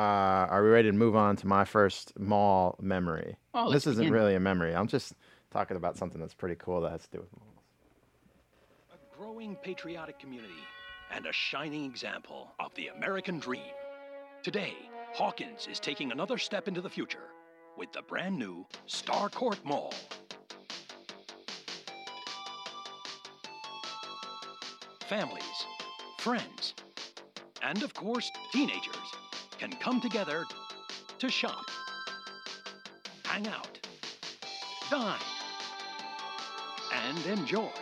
are 0.51 0.63
we 0.63 0.71
ready 0.71 0.91
to 0.91 0.97
move 0.97 1.17
on 1.17 1.37
to 1.37 1.47
my 1.47 1.65
first 1.65 2.19
mall 2.19 2.77
memory? 2.81 3.37
Oh, 3.55 3.73
this 3.73 3.87
isn't 3.87 3.99
begin. 3.99 4.13
really 4.13 4.35
a 4.35 4.41
memory. 4.41 4.75
I'm 4.75 4.89
just 4.89 5.15
talking 5.51 5.77
about 5.77 5.97
something 5.97 6.21
that's 6.21 6.35
pretty 6.35 6.57
cool 6.57 6.81
that 6.83 6.91
has 6.91 7.03
to 7.03 7.11
do 7.13 7.21
with 7.21 7.31
malls. 7.39 7.65
A 8.93 9.17
growing 9.17 9.57
patriotic 9.57 10.19
community 10.19 10.53
and 11.13 11.27
a 11.27 11.33
shining 11.33 11.85
example 11.85 12.53
of 12.59 12.75
the 12.75 12.89
American 12.89 13.39
dream. 13.39 13.63
Today, 14.47 14.77
Hawkins 15.13 15.67
is 15.69 15.81
taking 15.81 16.13
another 16.13 16.39
step 16.39 16.69
into 16.69 16.81
the 16.81 16.89
future 16.89 17.33
with 17.77 17.91
the 17.91 18.03
brand 18.03 18.39
new 18.39 18.65
Starcourt 18.87 19.59
Mall. 19.65 19.93
Families, 25.09 25.67
friends, 26.19 26.75
and 27.61 27.83
of 27.83 27.93
course, 27.93 28.31
teenagers 28.53 28.95
can 29.59 29.73
come 29.73 30.01
together 30.01 30.45
to 31.19 31.29
shop, 31.29 31.65
hang 33.25 33.49
out, 33.49 33.81
dine, 34.89 35.19
and 36.95 37.27
enjoy. 37.27 37.73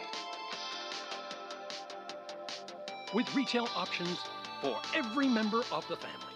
With 3.13 3.35
retail 3.35 3.69
options 3.77 4.17
for 4.63 4.81
every 4.95 5.29
member 5.29 5.63
of 5.71 5.87
the 5.89 5.97
family. 5.97 6.34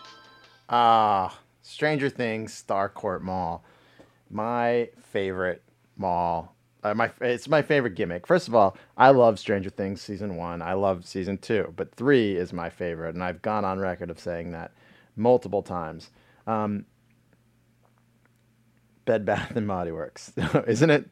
Ah, 0.68 1.38
Stranger 1.62 2.10
Things 2.10 2.64
Starcourt 2.66 3.22
Mall, 3.22 3.64
my 4.30 4.90
favorite 5.12 5.62
mall. 5.96 6.54
Uh, 6.82 6.94
my 6.94 7.10
it's 7.20 7.48
my 7.48 7.62
favorite 7.62 7.94
gimmick. 7.96 8.26
First 8.26 8.48
of 8.48 8.54
all, 8.54 8.76
I 8.96 9.10
love 9.10 9.38
Stranger 9.38 9.70
Things 9.70 10.00
season 10.00 10.36
one. 10.36 10.62
I 10.62 10.74
love 10.74 11.06
season 11.06 11.38
two, 11.38 11.72
but 11.76 11.94
three 11.94 12.36
is 12.36 12.52
my 12.52 12.70
favorite, 12.70 13.14
and 13.14 13.24
I've 13.24 13.42
gone 13.42 13.64
on 13.64 13.78
record 13.78 14.10
of 14.10 14.20
saying 14.20 14.52
that 14.52 14.72
multiple 15.16 15.62
times. 15.62 16.10
Um, 16.46 16.86
Bed 19.04 19.24
Bath 19.24 19.56
and 19.56 19.66
Body 19.66 19.90
Works, 19.90 20.32
isn't 20.66 20.90
it? 20.90 21.08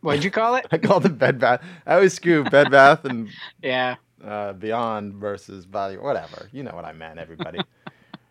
What'd 0.00 0.24
you 0.24 0.30
call 0.30 0.56
it? 0.56 0.66
I 0.72 0.78
call 0.78 1.04
it 1.04 1.18
Bed 1.18 1.38
Bath. 1.38 1.62
I 1.86 1.94
always 1.94 2.14
screw 2.14 2.44
Bed 2.44 2.70
Bath 2.70 3.04
and 3.04 3.30
yeah. 3.62 3.96
Uh, 4.26 4.52
Beyond 4.54 5.14
versus 5.14 5.66
Body, 5.66 5.96
whatever. 5.96 6.48
You 6.52 6.62
know 6.62 6.74
what 6.74 6.84
I 6.84 6.92
meant, 6.92 7.18
everybody. 7.18 7.60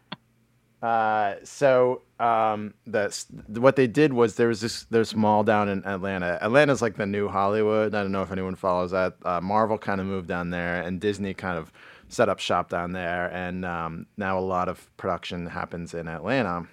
uh, 0.82 1.36
so 1.44 2.02
um, 2.20 2.74
the 2.86 3.14
what 3.48 3.76
they 3.76 3.88
did 3.88 4.14
was 4.14 4.36
there 4.36 4.48
was 4.48 4.62
this 4.62 4.84
there's 4.86 5.16
mall 5.16 5.44
down 5.44 5.70
in 5.70 5.86
Atlanta. 5.86 6.38
Atlanta's 6.42 6.82
like 6.82 6.96
the 6.96 7.06
new 7.06 7.28
Hollywood. 7.28 7.94
I 7.94 8.02
don't 8.02 8.12
know 8.12 8.24
if 8.24 8.32
anyone 8.32 8.56
follows 8.56 8.92
that. 8.92 9.16
Uh, 9.24 9.42
Marvel 9.42 9.78
kind 9.78 10.02
of 10.02 10.08
moved 10.08 10.28
down 10.28 10.50
there, 10.50 10.82
and 10.82 11.00
Disney 11.00 11.34
kind 11.34 11.58
of 11.58 11.72
set 12.08 12.30
up 12.30 12.40
shop 12.40 12.70
down 12.70 12.92
there, 12.92 13.32
and 13.34 13.66
um, 13.66 14.06
now 14.18 14.38
a 14.38 14.42
lot 14.42 14.70
of 14.70 14.96
production 14.98 15.48
happens 15.48 15.94
in 15.94 16.08
Atlanta. 16.08 16.68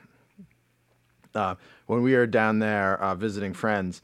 Uh, 1.34 1.54
when 1.86 2.02
we 2.02 2.14
were 2.14 2.26
down 2.26 2.58
there 2.58 3.00
uh, 3.00 3.14
visiting 3.14 3.54
friends, 3.54 4.02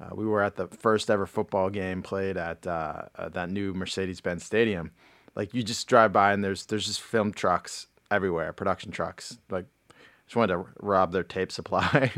uh, 0.00 0.10
we 0.14 0.26
were 0.26 0.42
at 0.42 0.56
the 0.56 0.66
first 0.68 1.10
ever 1.10 1.26
football 1.26 1.70
game 1.70 2.02
played 2.02 2.36
at 2.36 2.66
uh, 2.66 3.02
uh, 3.16 3.28
that 3.30 3.50
new 3.50 3.72
Mercedes-Benz 3.72 4.44
Stadium. 4.44 4.90
Like 5.36 5.54
you 5.54 5.62
just 5.62 5.86
drive 5.88 6.12
by 6.12 6.32
and 6.32 6.42
there's 6.42 6.66
there's 6.66 6.86
just 6.86 7.00
film 7.00 7.32
trucks 7.32 7.86
everywhere, 8.10 8.52
production 8.52 8.90
trucks. 8.90 9.38
Like 9.50 9.66
just 10.26 10.36
wanted 10.36 10.54
to 10.54 10.66
rob 10.80 11.12
their 11.12 11.22
tape 11.22 11.50
supply. 11.52 12.12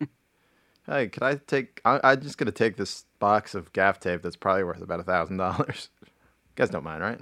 hey, 0.86 1.08
could 1.08 1.22
I 1.22 1.36
take? 1.46 1.80
I, 1.84 2.00
I'm 2.02 2.20
just 2.20 2.38
gonna 2.38 2.52
take 2.52 2.76
this 2.76 3.04
box 3.18 3.54
of 3.54 3.72
gaff 3.72 4.00
tape 4.00 4.22
that's 4.22 4.36
probably 4.36 4.64
worth 4.64 4.82
about 4.82 5.00
a 5.00 5.04
thousand 5.04 5.36
dollars. 5.38 5.88
You 6.02 6.08
guys 6.56 6.70
don't 6.70 6.84
mind, 6.84 7.02
right? 7.02 7.20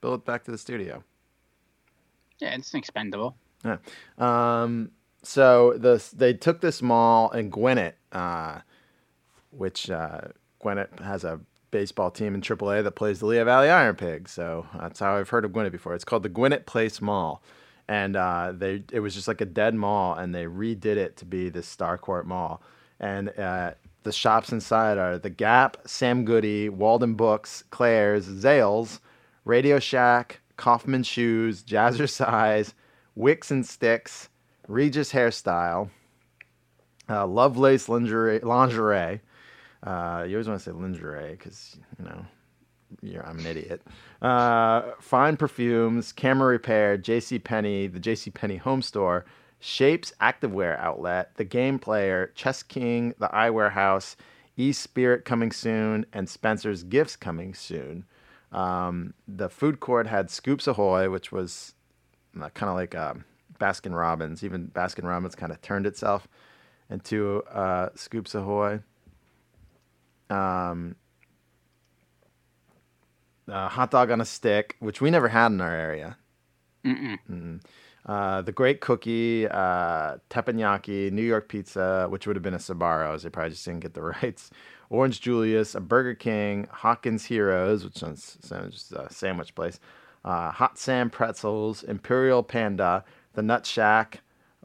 Bill 0.00 0.14
it 0.14 0.24
back 0.24 0.44
to 0.44 0.50
the 0.50 0.58
studio. 0.58 1.02
Yeah, 2.38 2.54
it's 2.54 2.72
expendable. 2.74 3.36
Yeah. 3.64 3.78
Um, 4.18 4.92
so 5.22 5.74
the 5.76 6.02
they 6.14 6.32
took 6.32 6.60
this 6.60 6.82
mall 6.82 7.30
in 7.30 7.50
Gwinnett, 7.50 7.96
uh, 8.12 8.60
which 9.50 9.90
uh, 9.90 10.20
Gwinnett 10.60 10.90
has 11.00 11.24
a 11.24 11.40
baseball 11.70 12.10
team 12.10 12.34
in 12.34 12.40
AAA 12.40 12.82
that 12.82 12.92
plays 12.92 13.20
the 13.20 13.26
Lehigh 13.26 13.44
Valley 13.44 13.68
Iron 13.68 13.96
Pigs. 13.96 14.30
So 14.30 14.66
that's 14.78 15.00
how 15.00 15.16
I've 15.16 15.28
heard 15.28 15.44
of 15.44 15.52
Gwinnett 15.52 15.72
before. 15.72 15.94
It's 15.94 16.04
called 16.04 16.22
the 16.22 16.28
Gwinnett 16.28 16.66
Place 16.66 17.00
Mall, 17.00 17.42
and 17.88 18.16
uh, 18.16 18.52
they 18.56 18.82
it 18.92 19.00
was 19.00 19.14
just 19.14 19.28
like 19.28 19.40
a 19.40 19.46
dead 19.46 19.74
mall, 19.74 20.14
and 20.14 20.34
they 20.34 20.44
redid 20.44 20.96
it 20.96 21.16
to 21.18 21.24
be 21.24 21.48
this 21.48 21.74
Starcourt 21.74 22.24
Mall, 22.24 22.62
and 23.00 23.30
uh, 23.38 23.72
the 24.04 24.12
shops 24.12 24.52
inside 24.52 24.98
are 24.98 25.18
the 25.18 25.30
Gap, 25.30 25.76
Sam 25.86 26.24
Goody, 26.24 26.68
Walden 26.68 27.14
Books, 27.14 27.64
Claire's, 27.70 28.26
Zales, 28.26 29.00
Radio 29.44 29.78
Shack, 29.78 30.40
Kaufman 30.56 31.02
Shoes, 31.02 31.62
Jazzercise, 31.62 32.72
Wicks 33.14 33.50
and 33.50 33.66
Sticks, 33.66 34.27
Regis 34.68 35.12
Hairstyle, 35.12 35.90
uh, 37.08 37.26
Lovelace 37.26 37.88
Lingerie. 37.88 38.40
lingerie. 38.40 39.20
Uh, 39.82 40.24
you 40.26 40.34
always 40.34 40.48
want 40.48 40.60
to 40.60 40.64
say 40.64 40.72
lingerie 40.72 41.30
because, 41.32 41.76
you 41.98 42.04
know, 42.04 42.24
you're, 43.02 43.26
I'm 43.26 43.38
an 43.38 43.46
idiot. 43.46 43.82
Uh, 44.20 44.82
Fine 45.00 45.36
Perfumes, 45.36 46.12
Camera 46.12 46.48
Repair, 46.48 46.96
J.C. 46.96 47.38
Penney, 47.38 47.86
the 47.86 48.00
J.C. 48.00 48.30
Penney 48.30 48.56
Home 48.56 48.82
Store, 48.82 49.24
Shapes 49.60 50.12
Activewear 50.20 50.78
Outlet, 50.78 51.34
The 51.36 51.44
Game 51.44 51.78
Player, 51.78 52.32
Chess 52.34 52.62
King, 52.62 53.14
The 53.18 53.28
Eyewear 53.28 53.72
House, 53.72 54.16
E 54.56 54.72
Spirit 54.72 55.24
coming 55.24 55.52
soon, 55.52 56.06
and 56.12 56.28
Spencer's 56.28 56.82
Gifts 56.82 57.16
coming 57.16 57.54
soon. 57.54 58.04
Um, 58.52 59.14
the 59.26 59.48
food 59.48 59.80
court 59.80 60.06
had 60.06 60.30
Scoops 60.30 60.66
Ahoy, 60.66 61.10
which 61.10 61.30
was 61.30 61.74
kind 62.34 62.70
of 62.70 62.74
like 62.74 62.94
um, 62.94 63.24
Baskin 63.58 63.96
Robbins. 63.96 64.44
Even 64.44 64.68
Baskin 64.68 65.04
Robbins 65.04 65.34
kind 65.34 65.52
of 65.52 65.60
turned 65.60 65.86
itself 65.86 66.28
into 66.90 67.42
uh, 67.52 67.90
Scoops 67.94 68.34
Ahoy. 68.34 68.80
Um, 70.30 70.96
uh, 73.50 73.68
hot 73.68 73.90
dog 73.90 74.10
on 74.10 74.20
a 74.20 74.24
stick, 74.24 74.76
which 74.80 75.00
we 75.00 75.10
never 75.10 75.28
had 75.28 75.52
in 75.52 75.60
our 75.60 75.74
area. 75.74 76.16
Mm-mm. 76.84 77.60
Uh, 78.06 78.40
the 78.42 78.52
Great 78.52 78.80
Cookie, 78.80 79.46
uh, 79.48 80.16
teppanyaki, 80.30 81.10
New 81.10 81.22
York 81.22 81.48
Pizza, 81.48 82.06
which 82.08 82.26
would 82.26 82.36
have 82.36 82.42
been 82.42 82.54
a 82.54 82.58
Sbarros. 82.58 83.22
They 83.22 83.30
probably 83.30 83.50
just 83.50 83.64
didn't 83.64 83.80
get 83.80 83.94
the 83.94 84.02
rights. 84.22 84.50
Orange 84.90 85.20
Julius, 85.20 85.74
a 85.74 85.80
Burger 85.80 86.14
King, 86.14 86.66
Hawkins 86.70 87.26
Heroes, 87.26 87.84
which 87.84 87.98
sounds, 87.98 88.38
sounds 88.40 88.74
just 88.74 88.92
a 88.92 89.12
sandwich 89.12 89.54
place. 89.54 89.78
Uh, 90.24 90.50
Hot 90.50 90.78
Sam 90.78 91.10
Pretzels, 91.10 91.82
Imperial 91.82 92.42
Panda, 92.42 93.04
the 93.38 93.42
Nut 93.44 93.64
Shack, 93.64 94.20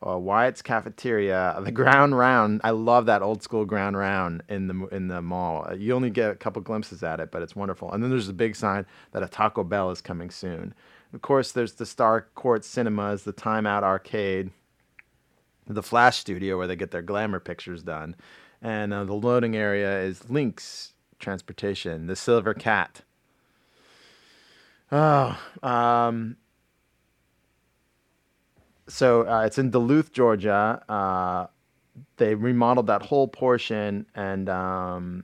uh, 0.05 0.17
Wyatt's 0.17 0.63
Cafeteria, 0.63 1.55
the 1.63 1.71
Ground 1.71 2.17
Round. 2.17 2.59
I 2.63 2.71
love 2.71 3.05
that 3.05 3.21
old 3.21 3.43
school 3.43 3.65
Ground 3.65 3.95
Round 3.95 4.41
in 4.49 4.67
the 4.67 4.87
in 4.87 5.09
the 5.09 5.21
mall. 5.21 5.71
You 5.77 5.93
only 5.93 6.09
get 6.09 6.31
a 6.31 6.35
couple 6.35 6.59
glimpses 6.63 7.03
at 7.03 7.19
it, 7.19 7.29
but 7.29 7.43
it's 7.43 7.55
wonderful. 7.55 7.91
And 7.91 8.01
then 8.01 8.09
there's 8.09 8.29
a 8.29 8.33
big 8.33 8.55
sign 8.55 8.87
that 9.11 9.21
a 9.21 9.27
Taco 9.27 9.63
Bell 9.63 9.91
is 9.91 10.01
coming 10.01 10.31
soon. 10.31 10.73
Of 11.13 11.21
course, 11.21 11.51
there's 11.51 11.73
the 11.73 11.85
Starcourt 11.85 12.63
Cinemas, 12.63 13.25
the 13.25 13.31
Time 13.31 13.67
Out 13.67 13.83
Arcade, 13.83 14.49
the 15.67 15.83
Flash 15.83 16.17
Studio 16.17 16.57
where 16.57 16.65
they 16.65 16.75
get 16.75 16.89
their 16.89 17.03
glamour 17.03 17.39
pictures 17.39 17.83
done, 17.83 18.15
and 18.59 18.91
uh, 18.91 19.03
the 19.03 19.13
loading 19.13 19.55
area 19.55 20.01
is 20.01 20.31
Lynx 20.31 20.93
Transportation, 21.19 22.07
the 22.07 22.15
Silver 22.15 22.55
Cat. 22.55 23.03
Oh, 24.91 25.37
um, 25.61 26.37
so 28.87 29.27
uh, 29.27 29.43
it's 29.45 29.57
in 29.57 29.71
Duluth, 29.71 30.11
Georgia. 30.11 30.83
Uh, 30.89 31.47
they 32.17 32.35
remodeled 32.35 32.87
that 32.87 33.03
whole 33.03 33.27
portion, 33.27 34.05
and 34.15 34.49
um, 34.49 35.23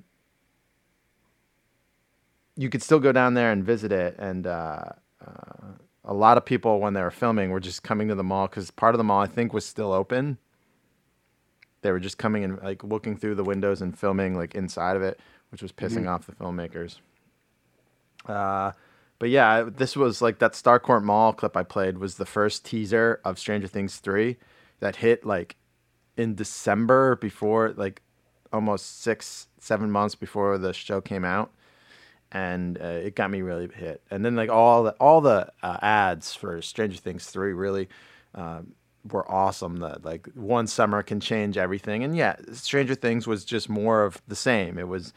you 2.56 2.70
could 2.70 2.84
still 2.84 3.00
go 3.00 3.12
down 3.12 3.34
there 3.34 3.52
and 3.52 3.64
visit 3.64 3.92
it. 3.92 4.16
And 4.20 4.46
uh, 4.48 4.84
uh, 5.26 5.74
a 6.06 6.14
lot 6.14 6.38
of 6.38 6.46
people, 6.46 6.80
when 6.80 6.94
they 6.94 7.02
were 7.02 7.12
filming, 7.12 7.50
were 7.52 7.60
just 7.60 7.84
coming 7.84 8.08
to 8.10 8.16
the 8.16 8.24
mall 8.24 8.48
because 8.48 8.72
part 8.72 8.96
of 8.96 8.98
the 8.98 9.04
mall, 9.04 9.22
I 9.22 9.28
think, 9.28 9.54
was 9.54 9.66
still 9.66 9.94
open. 9.94 10.38
They 11.82 11.92
were 11.92 12.00
just 12.00 12.18
coming 12.18 12.44
and 12.44 12.62
like 12.62 12.84
looking 12.84 13.18
through 13.18 13.36
the 13.36 13.44
windows 13.44 13.82
and 13.82 13.98
filming 13.98 14.36
like 14.36 14.56
inside 14.56 14.96
of 14.96 15.02
it, 15.02 15.20
which 15.52 15.62
was 15.62 15.72
pissing 15.72 16.08
off 16.10 16.26
the 16.26 16.34
filmmakers. 16.34 16.98
But 19.20 19.30
yeah, 19.30 19.64
this 19.64 19.98
was 19.98 20.22
like 20.22 20.40
that 20.40 20.54
Starcourt 20.54 21.04
Mall 21.04 21.34
clip 21.34 21.58
I 21.58 21.64
played 21.64 21.98
was 21.98 22.16
the 22.16 22.26
first 22.26 22.66
teaser 22.66 23.20
of 23.26 23.38
Stranger 23.38 23.68
Things 23.68 23.98
3 23.98 24.38
that 24.80 24.96
hit 24.98 25.26
like 25.26 25.58
in 26.16 26.36
December 26.36 27.18
before 27.18 27.74
like 27.76 28.02
almost 28.54 29.02
six, 29.02 29.48
seven 29.60 29.92
months 29.92 30.16
before 30.16 30.58
the 30.58 30.74
show 30.74 31.02
came 31.02 31.26
out. 31.26 31.52
And 32.32 32.80
uh, 32.82 32.86
it 32.86 33.16
got 33.16 33.30
me 33.30 33.42
really 33.42 33.68
hit. 33.74 34.02
And 34.10 34.24
then 34.24 34.36
like 34.36 34.50
all 34.50 34.84
the 34.84 34.92
all 34.94 35.20
the 35.20 35.52
uh, 35.62 35.78
ads 35.82 36.34
for 36.34 36.62
Stranger 36.62 36.98
Things 36.98 37.26
3 37.26 37.52
really 37.54 37.90
um, 38.36 38.74
were 39.12 39.30
awesome. 39.30 39.78
That 39.78 40.06
like 40.06 40.30
one 40.36 40.68
summer 40.68 41.04
can 41.04 41.20
change 41.20 41.58
everything. 41.58 42.04
And 42.04 42.16
yeah, 42.16 42.36
Stranger 42.54 42.96
Things 42.96 43.28
was 43.28 43.44
just 43.44 43.68
more 43.68 44.04
of 44.06 44.22
the 44.28 44.36
same. 44.36 44.78
It 44.78 44.88
was 44.88 45.12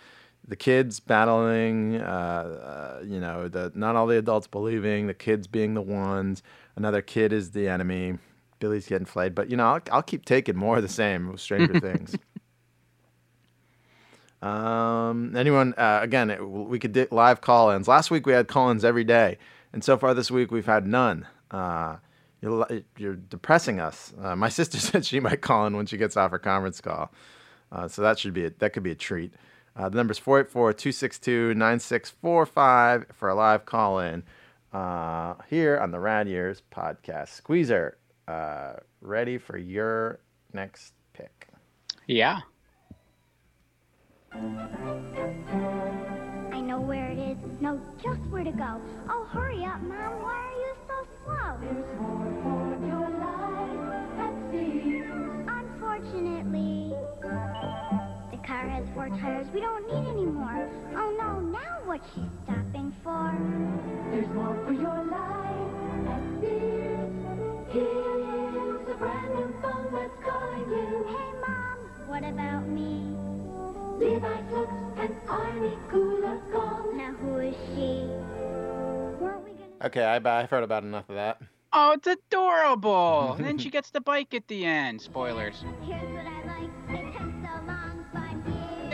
the 0.47 0.57
kids 0.57 1.01
battling, 1.01 2.01
uh, 2.01 2.99
uh, 3.01 3.05
you 3.05 3.21
know, 3.21 3.49
the 3.49 3.73
not 3.75 3.97
all 3.97 4.07
the 4.07 4.19
adults 4.19 4.47
believing, 4.47 5.07
the 5.07 5.15
kids 5.15 5.47
being 5.47 5.75
the 5.75 5.83
ones, 5.83 6.43
another 6.77 7.03
kid 7.03 7.33
is 7.33 7.53
the 7.53 7.69
enemy. 7.69 8.19
Billy's 8.59 8.87
getting 8.87 9.07
flayed, 9.07 9.35
but 9.35 9.51
you 9.51 9.57
know, 9.57 9.67
I'll, 9.67 9.81
I'll 9.91 10.03
keep 10.03 10.25
taking 10.25 10.57
more 10.57 10.77
of 10.77 10.83
the 10.83 10.89
same 10.89 11.31
with 11.31 11.41
Stranger 11.41 11.81
Things. 11.81 12.17
Um, 14.41 15.37
anyone? 15.37 15.75
Uh, 15.77 16.01
again, 16.03 16.31
it, 16.31 16.45
we 16.45 16.79
could 16.79 16.93
do 16.93 17.07
live 17.11 17.41
call-ins. 17.41 17.87
Last 17.87 18.11
week 18.11 18.27
we 18.27 18.33
had 18.33 18.49
call-ins 18.49 18.85
every 18.85 19.05
day, 19.05 19.39
and 19.73 19.85
so 19.85 19.97
far 19.97 20.15
this 20.15 20.31
week 20.31 20.51
we've 20.51 20.67
had 20.67 20.87
none. 20.87 21.27
Uh, 21.51 21.97
you're, 22.41 22.67
you're 22.99 23.15
depressing 23.15 23.79
us. 23.79 24.13
Uh, 24.21 24.35
my 24.35 24.49
sister 24.51 24.79
said 24.79 25.07
she 25.07 25.21
might 25.21 25.41
call 25.41 25.67
in 25.67 25.77
when 25.77 25.87
she 25.87 25.97
gets 25.97 26.17
off 26.17 26.33
her 26.33 26.41
conference 26.41 26.81
call, 26.81 27.13
uh, 27.71 27.87
so 27.87 28.03
that 28.03 28.19
should 28.19 28.35
be 28.35 28.47
a, 28.47 28.51
that 28.59 28.73
could 28.73 28.83
be 28.83 28.91
a 28.91 28.97
treat. 28.97 29.33
Uh, 29.75 29.89
the 29.89 29.97
number 29.97 30.13
is 30.13 30.21
484-262-9645 30.21 33.07
for 33.15 33.31
a 33.31 33.35
live 33.35 33.65
call-in 33.65 34.23
uh, 34.73 35.35
here 35.49 35.79
on 35.79 35.91
the 35.91 35.99
Rad 35.99 36.29
Years 36.29 36.61
podcast. 36.71 37.31
Squeezer, 37.31 37.97
uh, 38.29 38.75
ready 39.01 39.39
for 39.39 39.57
your 39.57 40.19
next 40.53 40.93
pick? 41.15 41.49
Yeah. 42.07 42.41
I 44.35 44.39
know 46.61 46.81
where 46.81 47.11
it 47.11 47.19
is, 47.19 47.37
know 47.61 47.81
just 48.03 48.21
where 48.31 48.45
to 48.45 48.53
go. 48.53 48.81
Oh, 49.09 49.25
hurry 49.31 49.65
up, 49.65 49.81
Mom. 49.83 50.23
Why 50.23 50.35
are 50.35 50.53
you 50.53 50.75
so 50.87 51.07
slow? 51.25 51.57
There's 51.61 52.01
more 52.01 52.33
for 52.43 52.77
your 52.87 53.09
life. 53.21 53.69
Unfortunately, 55.49 56.95
the 57.21 57.52
car 58.43 58.69
has 58.69 58.85
four 58.95 59.09
tires 59.09 59.47
we 59.55 59.61
don't 59.61 59.87
need 59.87 60.09
anymore. 60.11 60.69
Oh 60.95 61.17
no, 61.19 61.41
now 61.41 61.79
what's 61.85 62.07
she 62.15 62.23
stopping 62.45 62.95
for? 63.03 63.33
There's 64.11 64.29
more 64.29 64.57
for 64.67 64.73
your 64.73 65.05
life 65.05 66.09
at 66.09 66.23
sea. 66.41 66.83
Here's 67.73 68.89
a 68.89 68.95
brand 68.99 69.35
new 69.35 69.55
phone 69.63 69.93
that's 69.93 70.19
calling 70.25 70.69
you. 70.71 71.05
Hey, 71.09 71.33
Mom, 71.41 71.79
what 72.07 72.25
about 72.25 72.67
me? 72.69 73.17
Levi 73.99 74.43
Cooks 74.51 74.73
and 74.99 75.15
Arnie 75.27 75.79
Gulagon. 75.91 76.95
Now 76.97 77.13
who 77.13 77.39
is 77.39 77.55
she? 77.75 78.09
Gonna? 79.21 79.41
Okay, 79.85 80.05
I, 80.05 80.17
I've 80.17 80.51
heard 80.51 80.65
about 80.65 80.83
enough 80.83 81.09
of 81.09 81.15
that. 81.15 81.41
Oh, 81.73 81.93
it's 81.93 82.07
adorable. 82.07 83.35
and 83.35 83.45
then 83.47 83.59
she 83.59 83.71
gets 83.71 83.91
the 83.91 84.01
bike 84.01 84.35
at 84.35 84.47
the 84.49 84.65
end. 84.65 85.01
Spoilers. 85.01 85.65
Here's 85.83 86.03
what 86.11 86.27
I 86.27 86.42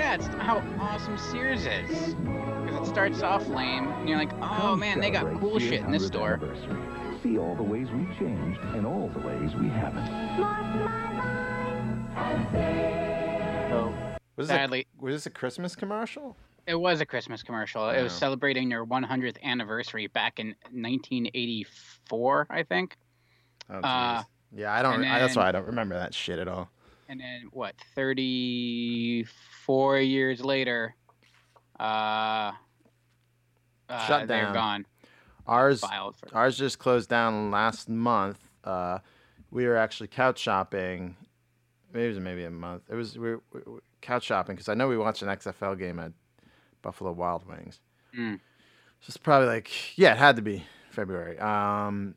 Yeah, 0.09 0.14
it's 0.14 0.27
how 0.29 0.64
awesome 0.81 1.18
Sears 1.18 1.66
is. 1.66 2.14
Because 2.14 2.88
it 2.88 2.90
starts 2.90 3.21
off 3.21 3.47
lame, 3.49 3.88
and 3.88 4.09
you're 4.09 4.16
like, 4.16 4.33
oh 4.37 4.57
Come 4.57 4.81
man, 4.81 5.01
they 5.01 5.11
got 5.11 5.25
celebrate 5.25 5.40
cool 5.40 5.61
Sears 5.61 5.71
shit 5.71 5.81
in 5.83 5.90
this 5.90 6.07
store. 6.07 6.40
See 7.23 7.37
all 7.37 7.55
the 7.55 7.62
ways 7.62 7.88
we've 7.90 8.09
changed 8.18 8.59
and 8.73 8.87
all 8.87 9.11
the 9.12 9.18
ways 9.18 9.55
we 9.55 9.68
haven't. 9.68 10.07
Lost 10.40 10.75
my 10.77 11.12
mind. 11.12 12.57
And. 12.57 13.71
So 13.71 13.92
Was 14.37 14.49
this, 14.49 14.57
sadly, 14.57 14.87
a, 14.99 15.05
was 15.05 15.14
this 15.14 15.27
a 15.27 15.31
Christmas 15.31 15.77
commercial? 15.77 16.35
it 16.66 16.75
was 16.81 17.03
a 17.03 17.07
Christmas 17.07 17.42
commercial. 17.42 17.90
It 17.90 18.03
was 18.03 18.14
celebrating 18.14 18.71
their 18.71 18.87
100th 18.87 19.37
anniversary 19.42 20.07
back 20.07 20.38
in 20.40 20.55
1984, 20.71 22.47
I 22.49 22.62
think. 22.62 22.97
Oh, 23.68 23.81
Uh, 23.81 24.23
yeah, 24.57 24.73
I 24.73 24.81
don't. 24.81 25.03
and 25.03 25.12
I, 25.12 25.18
that's 25.18 25.37
why 25.37 25.49
I 25.49 25.53
don't 25.53 25.66
remember 25.66 25.97
that 25.99 26.14
shit 26.14 26.38
at 26.38 26.49
all. 26.49 26.71
And 27.09 27.21
then 27.21 27.49
what? 27.53 27.75
34 27.94 30.01
years 30.01 30.44
later, 30.44 30.94
uh, 31.81 32.53
uh 33.88 34.07
Shut 34.07 34.29
they're 34.29 34.53
gone. 34.53 34.85
Ours, 35.47 35.83
ours 36.35 36.59
just 36.59 36.79
closed 36.79 37.09
down 37.09 37.51
last 37.51 37.88
month. 37.88 38.38
Uh, 38.62 38.99
we 39.51 39.66
were 39.66 39.79
actually 39.79 40.09
couch 40.09 40.38
shopping. 40.38 41.16
Maybe 41.92 42.05
it 42.05 42.09
was 42.11 42.21
maybe 42.21 42.44
a 42.44 42.51
month. 42.51 42.83
It 42.90 42.94
was 42.94 43.16
we 43.16 43.31
were, 43.31 43.40
we 43.55 43.61
were 43.66 43.83
couch 44.03 44.25
shopping 44.25 44.57
because 44.57 44.68
I 44.68 44.75
know 44.75 44.88
we 44.88 44.99
watched 44.99 45.23
an 45.23 45.29
XFL 45.29 45.79
game 45.79 45.99
at 45.99 46.12
Buffalo 46.83 47.12
Wild 47.12 47.49
Wings. 47.49 47.81
Mm. 48.14 48.40
So 49.01 49.07
it's 49.09 49.16
probably 49.16 49.49
like 49.49 49.97
yeah, 49.97 50.12
it 50.12 50.18
had 50.18 50.37
to 50.37 50.42
be 50.42 50.66
February. 50.90 51.38
Um, 51.38 52.14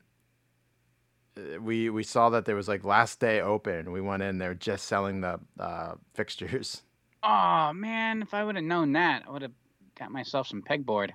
we 1.60 1.88
we 1.90 2.02
saw 2.02 2.30
that 2.30 2.44
there 2.44 2.56
was 2.56 2.68
like 2.68 2.84
last 2.84 3.20
day 3.20 3.40
open. 3.40 3.92
We 3.92 4.00
went 4.00 4.22
in. 4.22 4.38
They 4.38 4.48
were 4.48 4.54
just 4.54 4.86
selling 4.86 5.20
the 5.20 5.40
uh, 5.58 5.94
fixtures. 6.14 6.82
Oh 7.24 7.72
man, 7.72 8.20
if 8.22 8.34
I 8.34 8.42
would 8.42 8.56
have 8.56 8.64
known 8.64 8.92
that, 8.94 9.22
I 9.26 9.30
would 9.30 9.42
have 9.42 9.52
got 9.98 10.10
myself 10.10 10.48
some 10.48 10.60
pegboard. 10.60 11.10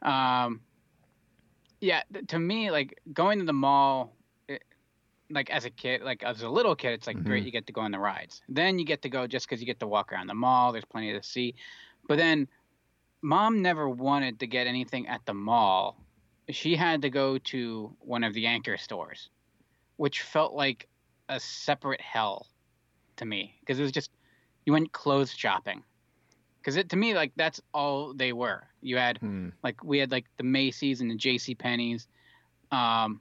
Um, 0.00 0.60
yeah, 1.80 2.02
th- 2.12 2.26
to 2.28 2.38
me, 2.38 2.70
like 2.70 2.98
going 3.12 3.38
to 3.40 3.44
the 3.44 3.52
mall, 3.52 4.14
it, 4.48 4.62
like 5.30 5.50
as 5.50 5.64
a 5.64 5.70
kid, 5.70 6.02
like 6.02 6.22
as 6.22 6.42
a 6.42 6.48
little 6.48 6.76
kid, 6.76 6.92
it's 6.92 7.06
like 7.06 7.22
great 7.24 7.42
Mhm. 7.42 7.46
you 7.46 7.52
get 7.52 7.66
to 7.66 7.72
go 7.72 7.80
on 7.80 7.90
the 7.90 7.98
rides. 7.98 8.42
Then 8.48 8.78
you 8.78 8.84
get 8.84 9.02
to 9.02 9.08
go 9.08 9.26
just 9.26 9.46
because 9.48 9.60
you 9.60 9.66
get 9.66 9.80
to 9.80 9.86
walk 9.86 10.12
around 10.12 10.28
the 10.28 10.34
mall. 10.34 10.72
There's 10.72 10.84
plenty 10.84 11.12
to 11.12 11.22
see, 11.22 11.54
but 12.06 12.16
then 12.18 12.46
mom 13.22 13.62
never 13.62 13.88
wanted 13.88 14.38
to 14.40 14.46
get 14.46 14.66
anything 14.66 15.08
at 15.08 15.24
the 15.26 15.34
mall. 15.34 15.96
She 16.50 16.76
had 16.76 17.02
to 17.02 17.10
go 17.10 17.38
to 17.38 17.96
one 18.00 18.24
of 18.24 18.34
the 18.34 18.46
anchor 18.46 18.76
stores, 18.76 19.30
which 19.96 20.22
felt 20.22 20.52
like 20.54 20.88
a 21.28 21.38
separate 21.40 22.00
hell 22.00 22.46
to 23.16 23.24
me 23.24 23.54
because 23.60 23.78
it 23.78 23.82
was 23.82 23.92
just 23.92 24.10
you 24.66 24.72
went 24.72 24.90
clothes 24.92 25.32
shopping 25.32 25.82
because 26.60 26.76
it 26.76 26.88
to 26.90 26.96
me 26.96 27.14
like 27.14 27.30
that's 27.36 27.60
all 27.72 28.12
they 28.14 28.32
were 28.32 28.64
you 28.80 28.96
had 28.96 29.18
Hmm. 29.18 29.50
like 29.62 29.82
we 29.84 29.98
had 29.98 30.10
like 30.10 30.24
the 30.36 30.42
macy's 30.44 31.00
and 31.00 31.10
the 31.10 31.14
jc 31.16 31.56
penney's 31.58 32.08
um 32.70 33.20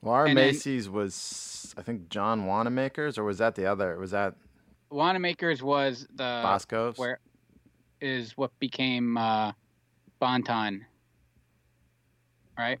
Well, 0.00 0.14
our 0.14 0.26
And 0.26 0.36
then- 0.38 0.46
Macy's 0.48 0.88
was 0.88 1.74
I 1.76 1.82
think 1.82 2.08
John 2.08 2.46
Wanamaker's, 2.46 3.18
or 3.18 3.24
was 3.24 3.38
that 3.38 3.54
the 3.56 3.66
other? 3.66 3.98
Was 3.98 4.12
that 4.12 4.34
wanamaker's 4.90 5.62
was 5.62 6.06
the 6.14 6.40
Boscov's? 6.42 6.98
Where 6.98 7.18
is 8.00 8.36
what 8.36 8.56
became 8.60 9.16
uh 9.16 9.52
bonton 10.20 10.86
right 12.58 12.78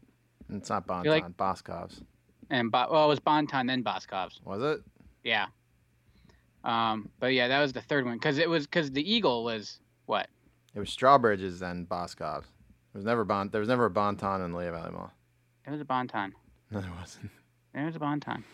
It's 0.50 0.68
not 0.70 0.86
Bonton, 0.86 1.10
like- 1.10 1.36
Boscov's. 1.36 2.02
and 2.50 2.70
Bo- 2.70 2.88
well 2.90 3.04
it 3.06 3.08
was 3.08 3.20
bonton 3.20 3.66
then 3.66 3.82
boscov's 3.82 4.40
Was 4.44 4.62
it? 4.62 4.82
yeah 5.22 5.46
um 6.64 7.08
but 7.20 7.32
yeah 7.34 7.48
that 7.48 7.60
was 7.60 7.72
the 7.72 7.80
third 7.82 8.04
one 8.04 8.14
because 8.14 8.38
it 8.38 8.48
was 8.48 8.66
because 8.66 8.90
the 8.92 9.12
eagle 9.12 9.44
was 9.44 9.80
what 10.06 10.28
It 10.74 10.78
was 10.80 10.90
Strawbridge's 10.90 11.60
then 11.60 11.84
Boscov's. 11.86 12.46
There 12.92 12.98
was 13.00 13.04
never 13.04 13.24
Bon. 13.24 13.48
There 13.50 13.60
was 13.60 13.68
never 13.68 13.86
a 13.86 13.90
Bonton 13.90 14.40
in 14.42 14.52
Lehigh 14.54 14.70
Valley 14.70 14.92
Mall. 14.92 15.10
it 15.66 15.70
was 15.70 15.80
a 15.80 15.84
bonton 15.84 16.32
No, 16.70 16.80
there 16.80 16.92
wasn't. 16.98 17.30
it 17.74 17.84
was 17.84 17.96
a 17.96 17.98
bonton 17.98 18.44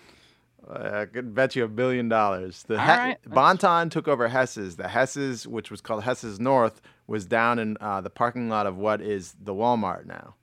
I 0.73 1.07
could 1.07 1.35
bet 1.35 1.57
you 1.57 1.65
a 1.65 1.69
billion 1.69 2.09
dollars. 2.11 2.65
The 2.65 2.75
All 2.79 2.83
He- 2.85 2.89
right, 2.91 3.17
Bonton 3.27 3.89
took 3.89 4.07
over 4.07 4.29
Hess's. 4.29 4.77
The 4.77 4.89
Hess's, 4.89 5.47
which 5.47 5.71
was 5.71 5.81
called 5.81 6.03
Hess's 6.05 6.39
North, 6.39 6.83
was 7.07 7.25
down 7.25 7.59
in 7.59 7.79
uh, 7.81 8.03
the 8.03 8.11
parking 8.11 8.51
lot 8.51 8.67
of 8.67 8.77
what 8.77 9.01
is 9.01 9.35
the 9.43 9.55
Walmart 9.55 10.05
now. 10.05 10.35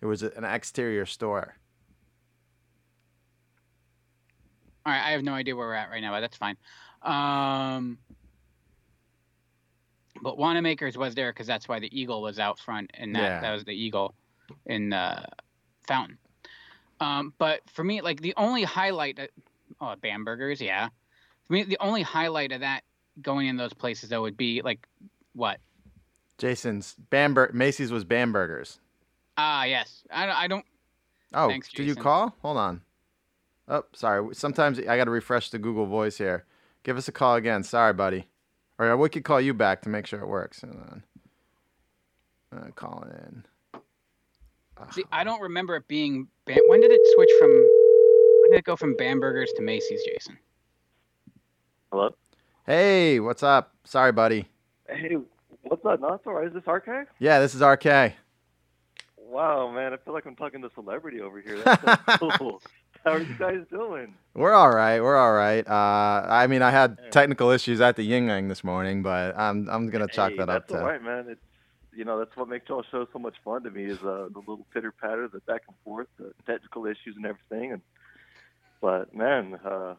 It 0.00 0.06
was 0.06 0.22
an 0.22 0.44
exterior 0.44 1.06
store. 1.06 1.56
All 4.86 4.92
right, 4.92 5.06
I 5.08 5.10
have 5.10 5.22
no 5.22 5.34
idea 5.34 5.54
where 5.56 5.66
we're 5.66 5.74
at 5.74 5.90
right 5.90 6.00
now, 6.00 6.12
but 6.12 6.20
that's 6.20 6.36
fine. 6.36 6.56
Um, 7.02 7.98
but 10.22 10.38
Wanamaker's 10.38 10.96
was 10.96 11.14
there 11.14 11.30
because 11.32 11.46
that's 11.46 11.68
why 11.68 11.78
the 11.78 11.98
eagle 11.98 12.22
was 12.22 12.38
out 12.38 12.58
front, 12.58 12.90
and 12.94 13.14
that 13.14 13.20
Yeah. 13.22 13.40
that 13.40 13.52
was 13.52 13.64
the 13.64 13.72
eagle 13.74 14.14
in 14.66 14.90
the 14.90 15.24
fountain. 15.86 16.18
Um, 17.00 17.34
but 17.38 17.68
for 17.70 17.84
me, 17.84 18.00
like 18.00 18.20
the 18.20 18.34
only 18.36 18.64
highlight, 18.64 19.16
that, 19.16 19.30
oh, 19.80 19.94
Bambergers, 20.02 20.60
yeah. 20.60 20.88
For 21.44 21.52
me, 21.52 21.62
the 21.64 21.78
only 21.80 22.02
highlight 22.02 22.52
of 22.52 22.60
that 22.60 22.82
going 23.20 23.48
in 23.48 23.56
those 23.56 23.72
places 23.72 24.10
though 24.10 24.22
would 24.22 24.36
be 24.36 24.62
like 24.62 24.86
what? 25.34 25.60
Jason's 26.38 26.94
Bamber 27.10 27.50
Macy's 27.52 27.90
was 27.90 28.04
Bambergers. 28.04 28.78
Ah, 29.38 29.64
yes. 29.64 30.02
I, 30.10 30.26
don't- 30.26 30.36
I 30.36 30.46
don't. 30.48 30.64
Oh, 31.32 31.48
Thanks, 31.48 31.68
did 31.68 31.86
you 31.86 31.94
call? 31.94 32.34
Hold 32.42 32.56
on. 32.56 32.80
Oh, 33.68 33.84
sorry. 33.92 34.34
Sometimes 34.34 34.78
I 34.80 34.96
got 34.96 35.04
to 35.04 35.10
refresh 35.10 35.50
the 35.50 35.58
Google 35.58 35.86
Voice 35.86 36.18
here. 36.18 36.44
Give 36.82 36.96
us 36.96 37.06
a 37.06 37.12
call 37.12 37.36
again. 37.36 37.62
Sorry, 37.62 37.92
buddy. 37.92 38.26
Or 38.78 38.96
we 38.96 39.08
could 39.08 39.24
call 39.24 39.40
you 39.40 39.54
back 39.54 39.82
to 39.82 39.88
make 39.88 40.06
sure 40.06 40.20
it 40.20 40.26
works. 40.26 40.62
Hold 40.62 40.76
on. 40.76 41.02
Uh, 42.56 42.70
calling 42.74 43.10
in. 43.10 43.44
Ugh. 44.80 44.92
See, 44.94 45.04
I 45.12 45.22
don't 45.22 45.40
remember 45.42 45.76
it 45.76 45.86
being. 45.86 46.28
Bam- 46.46 46.56
when 46.68 46.80
did 46.80 46.90
it 46.90 47.00
switch 47.14 47.30
from? 47.38 47.50
When 47.50 48.50
did 48.52 48.58
it 48.58 48.64
go 48.64 48.74
from 48.74 48.96
Bambergers 48.96 49.48
to 49.56 49.62
Macy's, 49.62 50.00
Jason? 50.04 50.38
Hello? 51.92 52.14
Hey, 52.66 53.20
what's 53.20 53.42
up? 53.42 53.74
Sorry, 53.84 54.12
buddy. 54.12 54.46
Hey, 54.88 55.16
what's 55.62 55.84
up? 55.84 56.00
No, 56.00 56.14
it's 56.14 56.26
all 56.26 56.34
right. 56.34 56.46
Is 56.46 56.54
this 56.54 56.66
RK? 56.66 57.08
Yeah, 57.18 57.38
this 57.40 57.54
is 57.54 57.60
RK. 57.60 58.14
Wow, 59.28 59.70
man, 59.70 59.92
I 59.92 59.98
feel 59.98 60.14
like 60.14 60.24
I'm 60.24 60.36
talking 60.36 60.62
to 60.62 60.70
celebrity 60.74 61.20
over 61.20 61.38
here. 61.40 61.62
That's 61.62 62.18
so 62.18 62.30
cool. 62.38 62.62
How 63.04 63.12
are 63.12 63.20
you 63.20 63.34
guys 63.38 63.60
doing? 63.70 64.14
We're 64.34 64.54
all 64.54 64.70
right. 64.70 65.00
We're 65.00 65.16
all 65.16 65.32
right. 65.32 65.66
Uh, 65.68 66.26
I 66.26 66.46
mean, 66.46 66.62
I 66.62 66.70
had 66.70 66.98
technical 67.12 67.50
issues 67.50 67.80
at 67.82 67.96
the 67.96 68.02
Yin 68.02 68.26
Yang 68.26 68.48
this 68.48 68.64
morning, 68.64 69.02
but 69.02 69.38
I'm 69.38 69.68
I'm 69.68 69.90
gonna 69.90 70.08
chalk 70.08 70.30
hey, 70.30 70.38
that 70.38 70.48
up 70.48 70.66
that's 70.66 70.72
to. 70.72 70.80
all 70.80 70.86
right, 70.86 71.02
man. 71.02 71.26
It's 71.28 71.40
you 71.94 72.04
know 72.06 72.18
that's 72.18 72.34
what 72.36 72.48
makes 72.48 72.68
y'all 72.70 72.84
show 72.90 73.06
so 73.12 73.18
much 73.18 73.34
fun 73.44 73.62
to 73.64 73.70
me 73.70 73.84
is 73.84 73.98
uh, 73.98 74.28
the 74.32 74.38
little 74.38 74.66
pitter 74.72 74.92
patter, 74.92 75.28
the 75.28 75.40
back 75.40 75.62
and 75.68 75.76
forth, 75.84 76.08
the 76.18 76.32
technical 76.46 76.86
issues 76.86 77.14
and 77.16 77.26
everything. 77.26 77.72
And 77.72 77.82
but 78.80 79.14
man, 79.14 79.58
uh, 79.62 79.94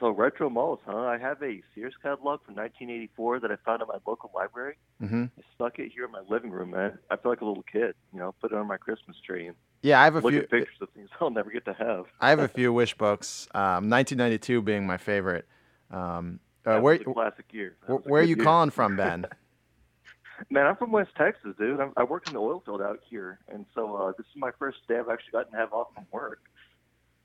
so 0.00 0.10
retro 0.10 0.48
malls, 0.48 0.80
huh? 0.86 0.96
I 0.96 1.18
have 1.18 1.42
a 1.42 1.62
Sears 1.74 1.94
catalog 2.02 2.40
from 2.44 2.54
1984 2.54 3.40
that 3.40 3.50
I 3.50 3.56
found 3.64 3.82
at 3.82 3.88
my 3.88 3.98
local 4.06 4.30
library. 4.34 4.76
hmm 5.00 5.24
I 5.38 5.42
stuck 5.54 5.78
it 5.78 5.92
here 5.92 6.04
in 6.04 6.12
my 6.12 6.22
living 6.28 6.50
room, 6.50 6.70
man. 6.70 6.98
I 7.10 7.16
feel 7.16 7.32
like 7.32 7.40
a 7.40 7.44
little 7.44 7.64
kid, 7.64 7.94
you 8.12 8.18
know. 8.18 8.34
Put 8.40 8.52
it 8.52 8.58
on 8.58 8.66
my 8.66 8.76
Christmas 8.76 9.16
tree 9.24 9.46
and 9.48 9.56
Yeah, 9.82 10.00
I 10.00 10.04
have 10.04 10.16
a 10.16 10.20
look 10.20 10.32
few. 10.32 10.40
at 10.40 10.50
pictures 10.50 10.76
of 10.80 10.88
things 10.90 11.08
I'll 11.20 11.30
never 11.30 11.50
get 11.50 11.64
to 11.66 11.74
have. 11.74 12.06
I 12.20 12.30
have 12.30 12.40
a 12.40 12.48
few 12.48 12.72
wish 12.72 12.94
books. 12.94 13.48
Um, 13.54 13.90
1992 13.90 14.62
being 14.62 14.86
my 14.86 14.96
favorite. 14.96 15.46
Um, 15.90 16.40
uh, 16.66 16.80
where 16.80 16.98
classic 16.98 17.46
year. 17.50 17.76
Where, 17.86 17.98
where 17.98 18.22
are 18.22 18.24
you 18.26 18.36
year. 18.36 18.44
calling 18.44 18.70
from, 18.70 18.96
Ben? 18.96 19.26
Man, 20.50 20.66
I'm 20.66 20.76
from 20.76 20.92
West 20.92 21.10
Texas, 21.16 21.54
dude. 21.58 21.80
I'm, 21.80 21.92
I 21.96 22.04
work 22.04 22.26
in 22.28 22.32
the 22.34 22.38
oil 22.38 22.62
field 22.64 22.80
out 22.80 23.00
here, 23.08 23.40
and 23.48 23.66
so 23.74 23.96
uh, 23.96 24.12
this 24.16 24.26
is 24.26 24.36
my 24.36 24.50
first 24.58 24.78
day 24.86 24.96
I've 24.98 25.08
actually 25.08 25.32
gotten 25.32 25.52
to 25.52 25.58
have 25.58 25.72
off 25.72 25.88
from 25.94 26.06
work. 26.12 26.40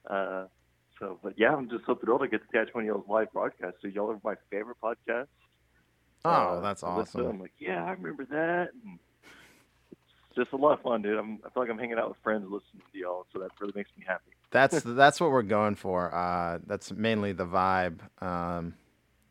Uh, 0.09 0.45
so, 0.99 1.19
but 1.23 1.33
yeah, 1.37 1.53
I'm 1.53 1.69
just 1.69 1.85
so 1.85 1.95
thrilled 1.95 2.21
to 2.21 2.27
get 2.27 2.41
to 2.41 2.47
catch 2.57 2.73
one 2.73 2.83
of 2.83 2.87
y'all's 2.87 3.07
live 3.09 3.31
broadcasts. 3.33 3.77
So 3.81 3.87
y'all 3.87 4.11
are 4.11 4.19
my 4.23 4.35
favorite 4.51 4.77
podcast. 4.83 5.27
Oh, 6.25 6.29
Uh, 6.29 6.59
that's 6.61 6.83
I 6.83 6.95
listen 6.97 7.19
to 7.21 7.25
it, 7.25 7.29
awesome. 7.29 7.35
I'm 7.35 7.41
like, 7.41 7.51
yeah, 7.59 7.83
I 7.83 7.91
remember 7.91 8.25
that. 8.25 8.69
And 8.85 8.99
it's 9.91 10.35
just 10.35 10.53
a 10.53 10.55
lot 10.55 10.73
of 10.73 10.81
fun, 10.81 11.01
dude. 11.01 11.17
I'm, 11.17 11.39
I 11.45 11.49
feel 11.49 11.63
like 11.63 11.69
I'm 11.69 11.77
hanging 11.77 11.97
out 11.97 12.09
with 12.09 12.17
friends 12.23 12.43
listening 12.45 12.81
to 12.91 12.97
y'all, 12.97 13.25
so 13.33 13.39
that 13.39 13.49
really 13.59 13.73
makes 13.75 13.89
me 13.97 14.05
happy. 14.07 14.31
That's 14.51 14.83
that's 14.83 15.19
what 15.19 15.31
we're 15.31 15.41
going 15.41 15.73
for. 15.73 16.13
Uh, 16.13 16.59
that's 16.67 16.91
mainly 16.91 17.31
the 17.31 17.45
vibe. 17.47 18.01
Um, 18.21 18.75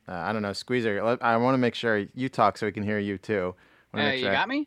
uh, 0.08 0.14
I 0.14 0.32
don't 0.32 0.42
know, 0.42 0.52
Squeezer. 0.52 1.00
Let, 1.00 1.22
I 1.22 1.36
want 1.36 1.54
to 1.54 1.58
make 1.58 1.76
sure 1.76 2.06
you 2.12 2.28
talk 2.28 2.58
so 2.58 2.66
we 2.66 2.72
can 2.72 2.82
hear 2.82 2.98
you 2.98 3.18
too. 3.18 3.54
Wanna 3.94 4.08
Uh, 4.08 4.10
you 4.14 4.22
sure- 4.24 4.32
got 4.32 4.48
me? 4.48 4.66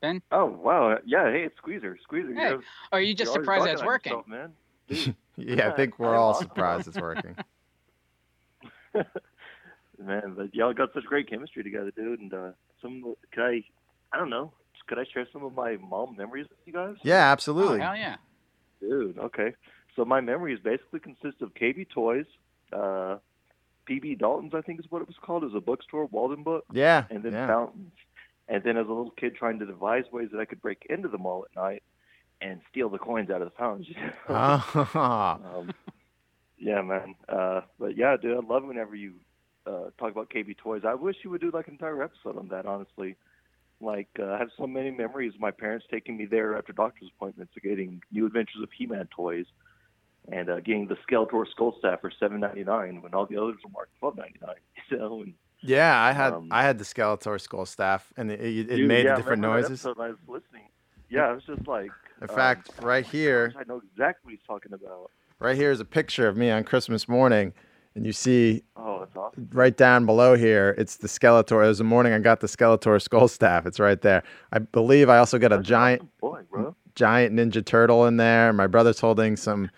Ben? 0.00 0.22
Oh 0.30 0.44
wow, 0.44 0.98
yeah. 1.04 1.28
Hey, 1.32 1.42
it's 1.42 1.56
Squeezer. 1.56 1.98
Squeezer. 2.04 2.34
Hey, 2.34 2.50
you're, 2.50 2.58
Or 2.58 2.62
are 2.92 3.00
you 3.00 3.14
just 3.14 3.34
you're 3.34 3.42
surprised 3.42 3.62
rocking 3.66 3.74
that's 3.74 3.84
working? 3.84 4.12
yourself, 4.12 4.28
man. 4.28 5.16
Dude, 5.38 5.58
yeah, 5.58 5.68
I 5.68 5.72
think 5.72 5.98
we're 5.98 6.14
all 6.16 6.34
surprised 6.34 6.88
it's 6.88 6.96
working. 6.98 7.36
man, 9.98 10.34
but 10.36 10.54
y'all 10.54 10.72
got 10.72 10.92
such 10.94 11.04
great 11.04 11.28
chemistry 11.28 11.62
together, 11.62 11.90
dude. 11.90 12.20
And 12.20 12.32
uh, 12.32 12.50
some, 12.82 13.14
could 13.32 13.42
I, 13.44 13.64
I 14.12 14.18
don't 14.18 14.30
know, 14.30 14.52
could 14.86 14.98
I 14.98 15.04
share 15.12 15.26
some 15.32 15.44
of 15.44 15.54
my 15.54 15.76
mom 15.76 16.16
memories 16.16 16.46
with 16.48 16.58
you 16.64 16.72
guys? 16.72 16.96
Yeah, 17.02 17.28
Oh, 17.28 17.32
absolutely. 17.32 17.80
hell 17.80 17.96
yeah. 17.96 18.16
Dude, 18.80 19.18
okay. 19.18 19.54
So 19.94 20.04
my 20.04 20.20
memories 20.20 20.58
basically 20.62 21.00
consist 21.00 21.40
of 21.42 21.54
KB 21.54 21.88
Toys, 21.88 22.26
uh, 22.72 23.16
B. 23.86 24.14
Dalton's, 24.14 24.52
I 24.54 24.60
think 24.62 24.80
is 24.80 24.86
what 24.90 25.00
it 25.02 25.08
was 25.08 25.16
called, 25.20 25.44
is 25.44 25.52
a 25.54 25.60
bookstore, 25.60 26.06
Walden 26.06 26.42
Book, 26.42 26.64
Yeah, 26.72 27.04
and 27.10 27.22
then 27.22 27.32
yeah. 27.32 27.46
fountains. 27.46 27.92
And 28.48 28.62
then 28.62 28.76
as 28.76 28.86
a 28.86 28.88
little 28.88 29.10
kid 29.10 29.34
trying 29.36 29.58
to 29.60 29.66
devise 29.66 30.04
ways 30.12 30.28
that 30.32 30.40
I 30.40 30.44
could 30.44 30.60
break 30.62 30.86
into 30.88 31.08
the 31.08 31.18
mall 31.18 31.46
at 31.50 31.56
night 31.60 31.82
and 32.40 32.60
steal 32.70 32.88
the 32.88 32.98
coins 32.98 33.30
out 33.30 33.42
of 33.42 33.48
the 33.50 33.56
fountains. 33.56 33.88
Ah, 34.28 35.38
um, 35.56 35.70
yeah, 36.58 36.82
man. 36.82 37.14
Uh, 37.28 37.62
but 37.78 37.96
yeah, 37.96 38.16
dude, 38.20 38.36
I 38.36 38.46
love 38.46 38.64
whenever 38.64 38.94
you 38.94 39.14
uh, 39.66 39.90
talk 39.98 40.10
about 40.12 40.30
KB 40.30 40.56
Toys. 40.56 40.82
I 40.86 40.94
wish 40.94 41.16
you 41.22 41.30
would 41.30 41.40
do 41.40 41.50
like 41.52 41.66
an 41.68 41.74
entire 41.74 42.02
episode 42.02 42.38
on 42.38 42.48
that, 42.48 42.66
honestly. 42.66 43.16
Like, 43.80 44.08
uh, 44.18 44.32
I 44.32 44.38
have 44.38 44.48
so 44.56 44.66
many 44.66 44.90
memories 44.90 45.34
of 45.34 45.40
my 45.40 45.50
parents 45.50 45.86
taking 45.90 46.16
me 46.16 46.24
there 46.24 46.56
after 46.56 46.72
doctor's 46.72 47.10
appointments, 47.14 47.52
and 47.54 47.62
getting 47.62 48.02
New 48.10 48.26
Adventures 48.26 48.62
of 48.62 48.70
He-Man 48.76 49.06
toys, 49.14 49.44
and 50.32 50.48
uh, 50.48 50.60
getting 50.60 50.86
the 50.86 50.96
Skeletor 51.08 51.46
Skull 51.50 51.76
Staff 51.78 52.00
for 52.00 52.10
seven 52.18 52.40
ninety 52.40 52.64
nine 52.64 53.02
when 53.02 53.12
all 53.12 53.26
the 53.26 53.36
others 53.36 53.56
were 53.62 53.70
marked 53.70 53.92
twelve 53.98 54.16
ninety 54.16 54.38
nine. 54.40 54.56
You 54.90 54.98
know, 54.98 55.22
and 55.22 55.34
yeah. 55.60 56.00
I 56.00 56.12
had 56.12 56.32
Um, 56.32 56.48
I 56.50 56.62
had 56.62 56.78
the 56.78 56.84
Skeletor 56.84 57.40
skull 57.40 57.66
staff, 57.66 58.12
and 58.16 58.30
it, 58.30 58.40
it, 58.40 58.70
it 58.70 58.76
Dude, 58.76 58.88
made 58.88 59.04
yeah, 59.06 59.16
different 59.16 59.42
noises. 59.42 59.84
I 59.84 59.90
was 59.90 60.16
listening. 60.26 60.68
Yeah, 61.08 61.30
it 61.30 61.34
was 61.34 61.44
just 61.44 61.66
like. 61.68 61.90
In 62.22 62.30
um, 62.30 62.34
fact, 62.36 62.70
right 62.82 63.04
here, 63.06 63.52
I 63.58 63.64
know 63.64 63.80
exactly 63.92 64.20
what 64.24 64.30
he's 64.32 64.46
talking 64.46 64.72
about. 64.72 65.10
right 65.38 65.56
here 65.56 65.70
is 65.70 65.80
a 65.80 65.84
picture 65.84 66.26
of 66.28 66.36
me 66.36 66.50
on 66.50 66.64
Christmas 66.64 67.08
morning, 67.08 67.52
and 67.94 68.06
you 68.06 68.12
see 68.12 68.62
Oh, 68.76 69.00
that's 69.00 69.14
awesome. 69.16 69.48
right 69.52 69.76
down 69.76 70.06
below 70.06 70.34
here, 70.34 70.74
it's 70.78 70.96
the 70.96 71.08
Skeletor. 71.08 71.64
It 71.64 71.68
was 71.68 71.78
the 71.78 71.84
morning 71.84 72.12
I 72.14 72.18
got 72.18 72.40
the 72.40 72.46
Skeletor 72.46 73.00
skull 73.02 73.28
staff. 73.28 73.66
It's 73.66 73.78
right 73.78 74.00
there. 74.00 74.22
I 74.52 74.60
believe 74.60 75.08
I 75.10 75.18
also 75.18 75.38
got 75.38 75.52
a 75.52 75.56
That's 75.56 75.68
giant 75.68 76.00
awesome 76.02 76.10
boy, 76.20 76.40
bro. 76.50 76.76
giant 76.94 77.34
Ninja 77.36 77.64
Turtle 77.64 78.06
in 78.06 78.16
there. 78.16 78.52
My 78.54 78.66
brother's 78.66 78.98
holding 79.00 79.36
some 79.36 79.70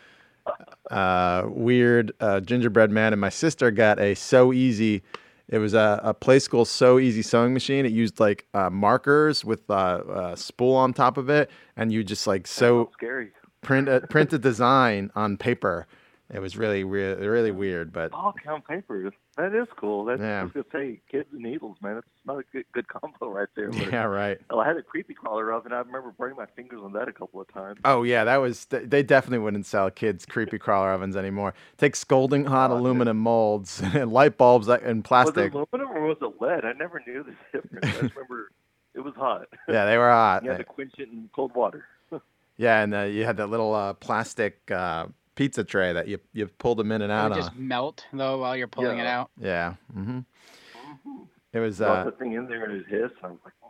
uh, 0.91 1.43
weird 1.49 2.12
uh, 2.21 2.41
gingerbread 2.41 2.91
man, 2.91 3.12
and 3.12 3.21
my 3.21 3.29
sister 3.29 3.71
got 3.71 3.99
a 3.99 4.14
Sew 4.14 4.53
Easy. 4.53 5.03
It 5.49 5.59
was 5.59 5.75
a, 5.75 6.01
a 6.03 6.15
play 6.15 6.39
school 6.39 6.65
Sew 6.65 6.99
Easy 6.99 7.23
sewing 7.23 7.55
machine. 7.55 7.87
It 7.87 7.93
used 7.93 8.21
like 8.21 8.47
uh, 8.53 8.69
markers 8.69 9.45
with 9.45 9.69
uh, 9.71 10.03
a 10.33 10.37
spool 10.37 10.77
on 10.77 10.93
top 10.93 11.17
of 11.17 11.31
it, 11.31 11.51
and 11.77 11.91
you 11.93 12.05
just 12.05 12.27
like 12.27 12.47
sew 12.47 12.91
scary. 12.93 13.31
print 13.63 13.89
a, 13.89 14.01
print 14.03 14.33
a 14.33 14.39
design 14.51 15.11
on 15.15 15.37
paper. 15.39 15.87
It 16.33 16.41
was 16.41 16.59
really 16.59 16.85
really 16.85 17.27
really 17.27 17.51
weird, 17.51 17.93
but 17.93 18.13
all 18.13 18.35
count 18.45 18.67
paper. 18.67 19.11
That 19.38 19.55
is 19.55 19.68
cool. 19.77 20.05
That's, 20.05 20.20
Yeah. 20.20 20.40
I 20.40 20.42
was 20.42 20.53
gonna 20.53 20.66
say 20.72 21.01
kids 21.11 21.29
and 21.33 21.40
needles, 21.42 21.77
man. 21.81 21.94
That's 21.94 22.07
not 22.27 22.38
a 22.40 22.42
good 22.53 22.64
good 22.72 22.88
combo 22.88 23.31
right 23.31 23.46
there. 23.55 23.70
But, 23.70 23.87
yeah, 23.92 24.03
right. 24.03 24.37
Oh, 24.51 24.59
I 24.59 24.66
had 24.66 24.77
a 24.77 24.83
creepy 24.83 25.14
crawler 25.14 25.53
oven. 25.53 25.72
I 25.72 25.79
remember 25.79 26.11
burning 26.18 26.37
my 26.37 26.46
fingers 26.57 26.81
on 26.83 26.92
that 26.94 27.07
a 27.09 27.12
couple 27.12 27.40
of 27.40 27.46
times. 27.55 27.79
Oh 27.85 28.03
yeah, 28.03 28.24
that 28.24 28.38
was. 28.38 28.64
They 28.66 29.03
definitely 29.05 29.38
wouldn't 29.38 29.64
sell 29.64 29.90
kids 29.92 30.27
creepy 30.27 30.59
crawler 30.59 30.90
ovens 30.92 31.16
anymore. 31.16 31.55
Take 31.77 31.94
scalding 31.94 32.46
hot 32.46 32.72
Oh, 32.72 32.74
dude. 32.74 32.81
aluminum 32.81 33.18
molds 33.18 33.81
and 33.94 34.12
light 34.12 34.37
bulbs 34.37 34.68
and 34.68 34.98
Was 34.98 35.03
plastic. 35.07 35.55
it 35.55 35.55
aluminum 35.55 35.96
or 35.96 36.07
was 36.09 36.18
it 36.20 36.40
lead? 36.42 36.64
I 36.64 36.72
never 36.72 37.01
knew 37.07 37.22
the 37.24 37.35
difference. 37.61 37.87
I 37.87 38.01
just 38.03 38.14
remember 38.16 38.51
it 38.94 39.01
was 39.01 39.14
hot. 39.14 39.46
Yeah, 39.68 39.85
they 39.85 39.96
were 39.98 40.11
hot. 40.11 40.42
you 40.42 40.51
had 40.51 40.59
to 40.59 40.64
quench 40.64 40.94
it 40.98 41.09
in 41.11 41.31
cold 41.33 41.55
water. 41.55 41.85
Yeah, 42.57 42.83
and 42.83 42.92
uh, 42.92 43.03
you 43.03 43.24
had 43.24 43.37
that 43.37 43.46
little 43.51 43.72
uh, 43.72 43.92
plastic 43.92 44.68
uh, 44.72 45.07
pizza 45.38 45.62
tray 45.62 45.92
that 45.92 46.09
you 46.09 46.18
you 46.33 46.48
pulled 46.59 46.79
them 46.79 46.90
in 46.90 47.01
and 47.01 47.12
out 47.12 47.31
would 47.31 47.38
of. 47.38 47.44
just 47.44 47.55
melt 47.57 48.05
though 48.12 48.38
while 48.38 48.57
you're 48.57 48.66
pulling 48.66 48.98
it 48.98 49.07
out. 49.07 49.31
Yeah. 49.40 49.74
hmm 49.92 50.20
It 51.53 51.61
was. 51.61 51.79
Drop 51.79 52.07
Uh, 52.07 52.11
the 52.11 52.16
thing 52.16 52.33
in 52.33 52.48
there 52.48 52.64
and 52.64 52.81
it 52.81 52.87
hiss. 52.88 53.12
I 53.22 53.29
was 53.29 53.38
like, 53.44 53.55
oh, 53.64 53.68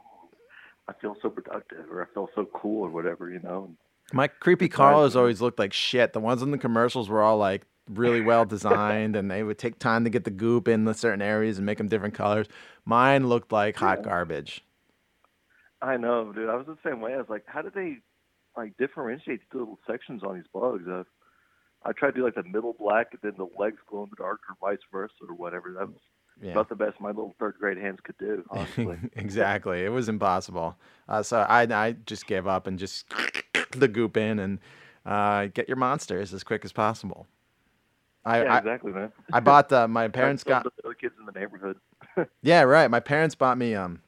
I 0.89 0.95
feel 0.95 1.15
so 1.21 1.29
productive, 1.29 1.85
or 1.93 2.03
I 2.03 2.07
feel 2.15 2.31
so 2.35 2.47
cool, 2.55 2.87
or 2.87 2.91
whatever, 2.91 3.31
you 3.31 3.41
know. 3.41 3.71
my 4.15 4.29
creepy 4.29 4.65
It's 4.65 4.75
hard 4.77 4.95
crawlers 4.95 5.15
always 5.15 5.43
looked 5.43 5.59
like 5.59 5.75
shit. 5.75 6.15
The 6.15 6.21
ones 6.21 6.41
in 6.41 6.51
the 6.53 6.59
commercials 6.59 7.11
were 7.11 7.21
all 7.23 7.37
like 7.37 7.67
really 7.91 8.23
well 8.23 8.47
designed, 8.47 9.15
and 9.15 9.31
they 9.31 9.43
would 9.43 9.59
take 9.59 9.79
time 9.79 10.05
to 10.05 10.11
get 10.11 10.25
the 10.25 10.31
goop 10.31 10.69
in 10.69 10.87
the 10.87 10.95
certain 10.95 11.21
areas 11.21 11.59
and 11.59 11.67
make 11.67 11.77
them 11.77 11.89
different 11.89 12.15
colors. 12.15 12.47
Mine 12.87 13.29
looked 13.29 13.53
like 13.53 13.77
hot 13.77 13.99
Yeah. 13.99 14.05
garbage. 14.05 14.65
I 15.83 15.99
know, 15.99 16.33
dude. 16.33 16.49
I 16.49 16.57
was 16.57 16.67
the 16.67 16.79
same 16.83 17.01
way. 17.03 17.13
I 17.13 17.19
was 17.19 17.29
like, 17.29 17.45
how 17.47 17.61
did 17.61 17.75
they 17.75 17.99
like 18.57 18.77
differentiate 18.79 19.41
the 19.53 19.59
little 19.59 19.79
sections 19.87 20.23
on 20.25 20.35
these 20.35 20.49
bugs? 20.53 20.89
Uh, 20.89 21.05
I 21.85 21.93
tried 21.93 22.11
to 22.11 22.17
do 22.19 22.25
like 22.25 22.35
the 22.35 22.43
middle 22.43 22.75
black 22.79 23.09
and 23.13 23.21
then 23.23 23.35
the 23.37 23.49
legs 23.59 23.79
glow 23.89 24.05
in 24.05 24.11
the 24.11 24.17
dark 24.17 24.41
or 24.49 24.57
vice 24.71 24.83
versa 24.93 25.15
or 25.29 25.35
whatever. 25.35 25.73
That 25.73 25.89
was 25.89 26.01
Yeah. 26.43 26.53
about 26.53 26.69
the 26.69 26.77
best 26.77 27.01
my 27.01 27.09
little 27.09 27.35
third 27.39 27.57
grade 27.59 27.79
hands 27.79 27.99
could 28.03 28.19
do, 28.19 28.45
honestly. 28.51 28.99
exactly. 29.15 29.85
It 29.85 29.91
was 29.91 30.09
impossible. 30.09 30.77
Uh, 31.09 31.23
so 31.23 31.39
I 31.41 31.63
I 31.63 31.93
just 31.93 32.27
gave 32.27 32.47
up 32.47 32.67
and 32.67 32.79
just 32.79 33.07
the 33.73 33.89
goop 33.89 34.17
in 34.17 34.39
and 34.39 34.59
uh, 35.07 35.47
get 35.47 35.69
your 35.69 35.77
monsters 35.77 36.35
as 36.35 36.45
quick 36.45 36.65
as 36.65 36.73
possible. 36.73 37.27
I 38.25 38.43
yeah, 38.43 38.59
exactly, 38.59 38.93
man. 38.93 39.13
I 39.33 39.41
bought 39.41 39.69
the, 39.69 39.89
my 39.89 40.09
parents 40.21 40.45
got 40.45 40.65
the 40.65 40.71
other 40.85 40.95
kids 40.95 41.15
in 41.19 41.27
the 41.27 41.33
neighborhood. 41.33 41.77
yeah 42.43 42.63
right. 42.63 42.91
My 42.91 43.01
parents 43.01 43.35
bought 43.35 43.57
me 43.57 43.75
um 43.75 44.03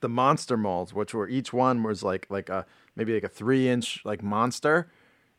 the 0.00 0.08
monster 0.08 0.56
molds, 0.56 0.94
which 0.94 1.12
were 1.14 1.28
each 1.28 1.52
one 1.52 1.82
was 1.82 2.02
like 2.02 2.26
like 2.30 2.48
a 2.48 2.66
maybe 2.94 3.14
like 3.14 3.24
a 3.24 3.28
three 3.28 3.68
inch 3.68 4.02
like 4.04 4.22
monster. 4.22 4.90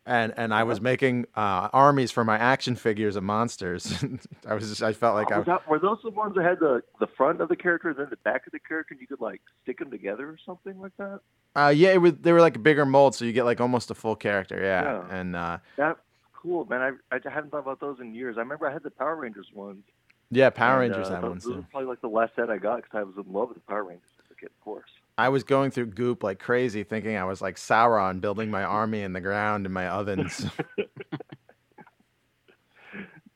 And, 0.09 0.33
and 0.37 0.53
I 0.53 0.63
was 0.63 0.81
making 0.81 1.27
uh, 1.35 1.69
armies 1.71 2.09
for 2.11 2.23
my 2.25 2.35
action 2.35 2.75
figures 2.75 3.15
of 3.15 3.23
monsters. 3.23 4.03
I 4.47 4.55
was 4.55 4.67
just, 4.67 4.81
I 4.81 4.91
felt 4.91 5.13
like 5.13 5.31
I 5.31 5.37
was 5.37 5.45
that, 5.45 5.67
were 5.69 5.77
those 5.77 5.99
the 6.03 6.09
ones 6.09 6.33
that 6.35 6.43
had 6.43 6.59
the 6.59 6.81
the 6.99 7.05
front 7.05 7.41
of 7.41 7.47
the 7.49 7.55
character 7.55 7.89
and 7.89 7.97
then 7.99 8.07
the 8.09 8.17
back 8.17 8.47
of 8.47 8.51
the 8.51 8.59
character, 8.59 8.93
and 8.95 9.01
you 9.01 9.05
could 9.07 9.21
like 9.21 9.39
stick 9.61 9.77
them 9.77 9.91
together 9.91 10.27
or 10.27 10.37
something 10.45 10.79
like 10.81 10.93
that? 10.97 11.19
uh, 11.55 11.67
yeah 11.75 11.89
it 11.93 11.97
was 12.01 12.13
they 12.21 12.31
were 12.31 12.41
like 12.41 12.55
a 12.55 12.59
bigger 12.59 12.85
mold, 12.85 13.13
so 13.13 13.23
you 13.23 13.33
get 13.33 13.43
like 13.45 13.61
almost 13.61 13.91
a 13.91 13.95
full 13.95 14.15
character. 14.15 14.59
Yeah, 14.59 14.81
Yeah. 14.83 15.15
and 15.19 15.35
uh, 15.35 15.57
That 15.77 15.97
cool, 16.33 16.65
man. 16.65 16.97
I 17.11 17.15
I 17.15 17.19
haven't 17.31 17.51
thought 17.51 17.59
about 17.59 17.79
those 17.79 17.99
in 17.99 18.15
years. 18.15 18.37
I 18.37 18.41
remember 18.41 18.67
I 18.67 18.73
had 18.73 18.81
the 18.83 18.89
Power 18.91 19.15
Rangers 19.15 19.51
ones. 19.53 19.83
yeah, 20.31 20.49
Power 20.49 20.81
and, 20.81 20.91
Rangers 20.91 21.11
uh, 21.11 21.15
had 21.15 21.23
those, 21.23 21.29
one 21.29 21.33
those 21.37 21.43
too. 21.43 21.55
were 21.57 21.65
probably 21.69 21.87
like 21.89 22.01
the 22.01 22.07
last 22.09 22.35
set 22.35 22.49
I 22.49 22.57
got 22.57 22.77
because 22.77 22.97
I 22.97 23.03
was 23.03 23.13
in 23.23 23.31
love 23.31 23.49
with 23.49 23.57
the 23.57 23.63
Power 23.71 23.83
Rangers 23.83 24.09
as 24.25 24.31
a 24.31 24.35
kid, 24.35 24.47
of 24.47 24.59
course. 24.63 24.89
I 25.19 25.27
was 25.27 25.43
going 25.43 25.71
through 25.71 25.87
Goop 25.87 26.23
like 26.23 26.39
crazy, 26.39 26.83
thinking 26.83 27.17
I 27.17 27.25
was 27.25 27.41
like 27.41 27.57
Sauron 27.57 28.21
building 28.21 28.49
my 28.49 28.63
army 28.63 29.01
in 29.01 29.11
the 29.11 29.19
ground 29.19 29.65
in 29.65 29.73
my 29.73 29.89
ovens. 29.89 30.41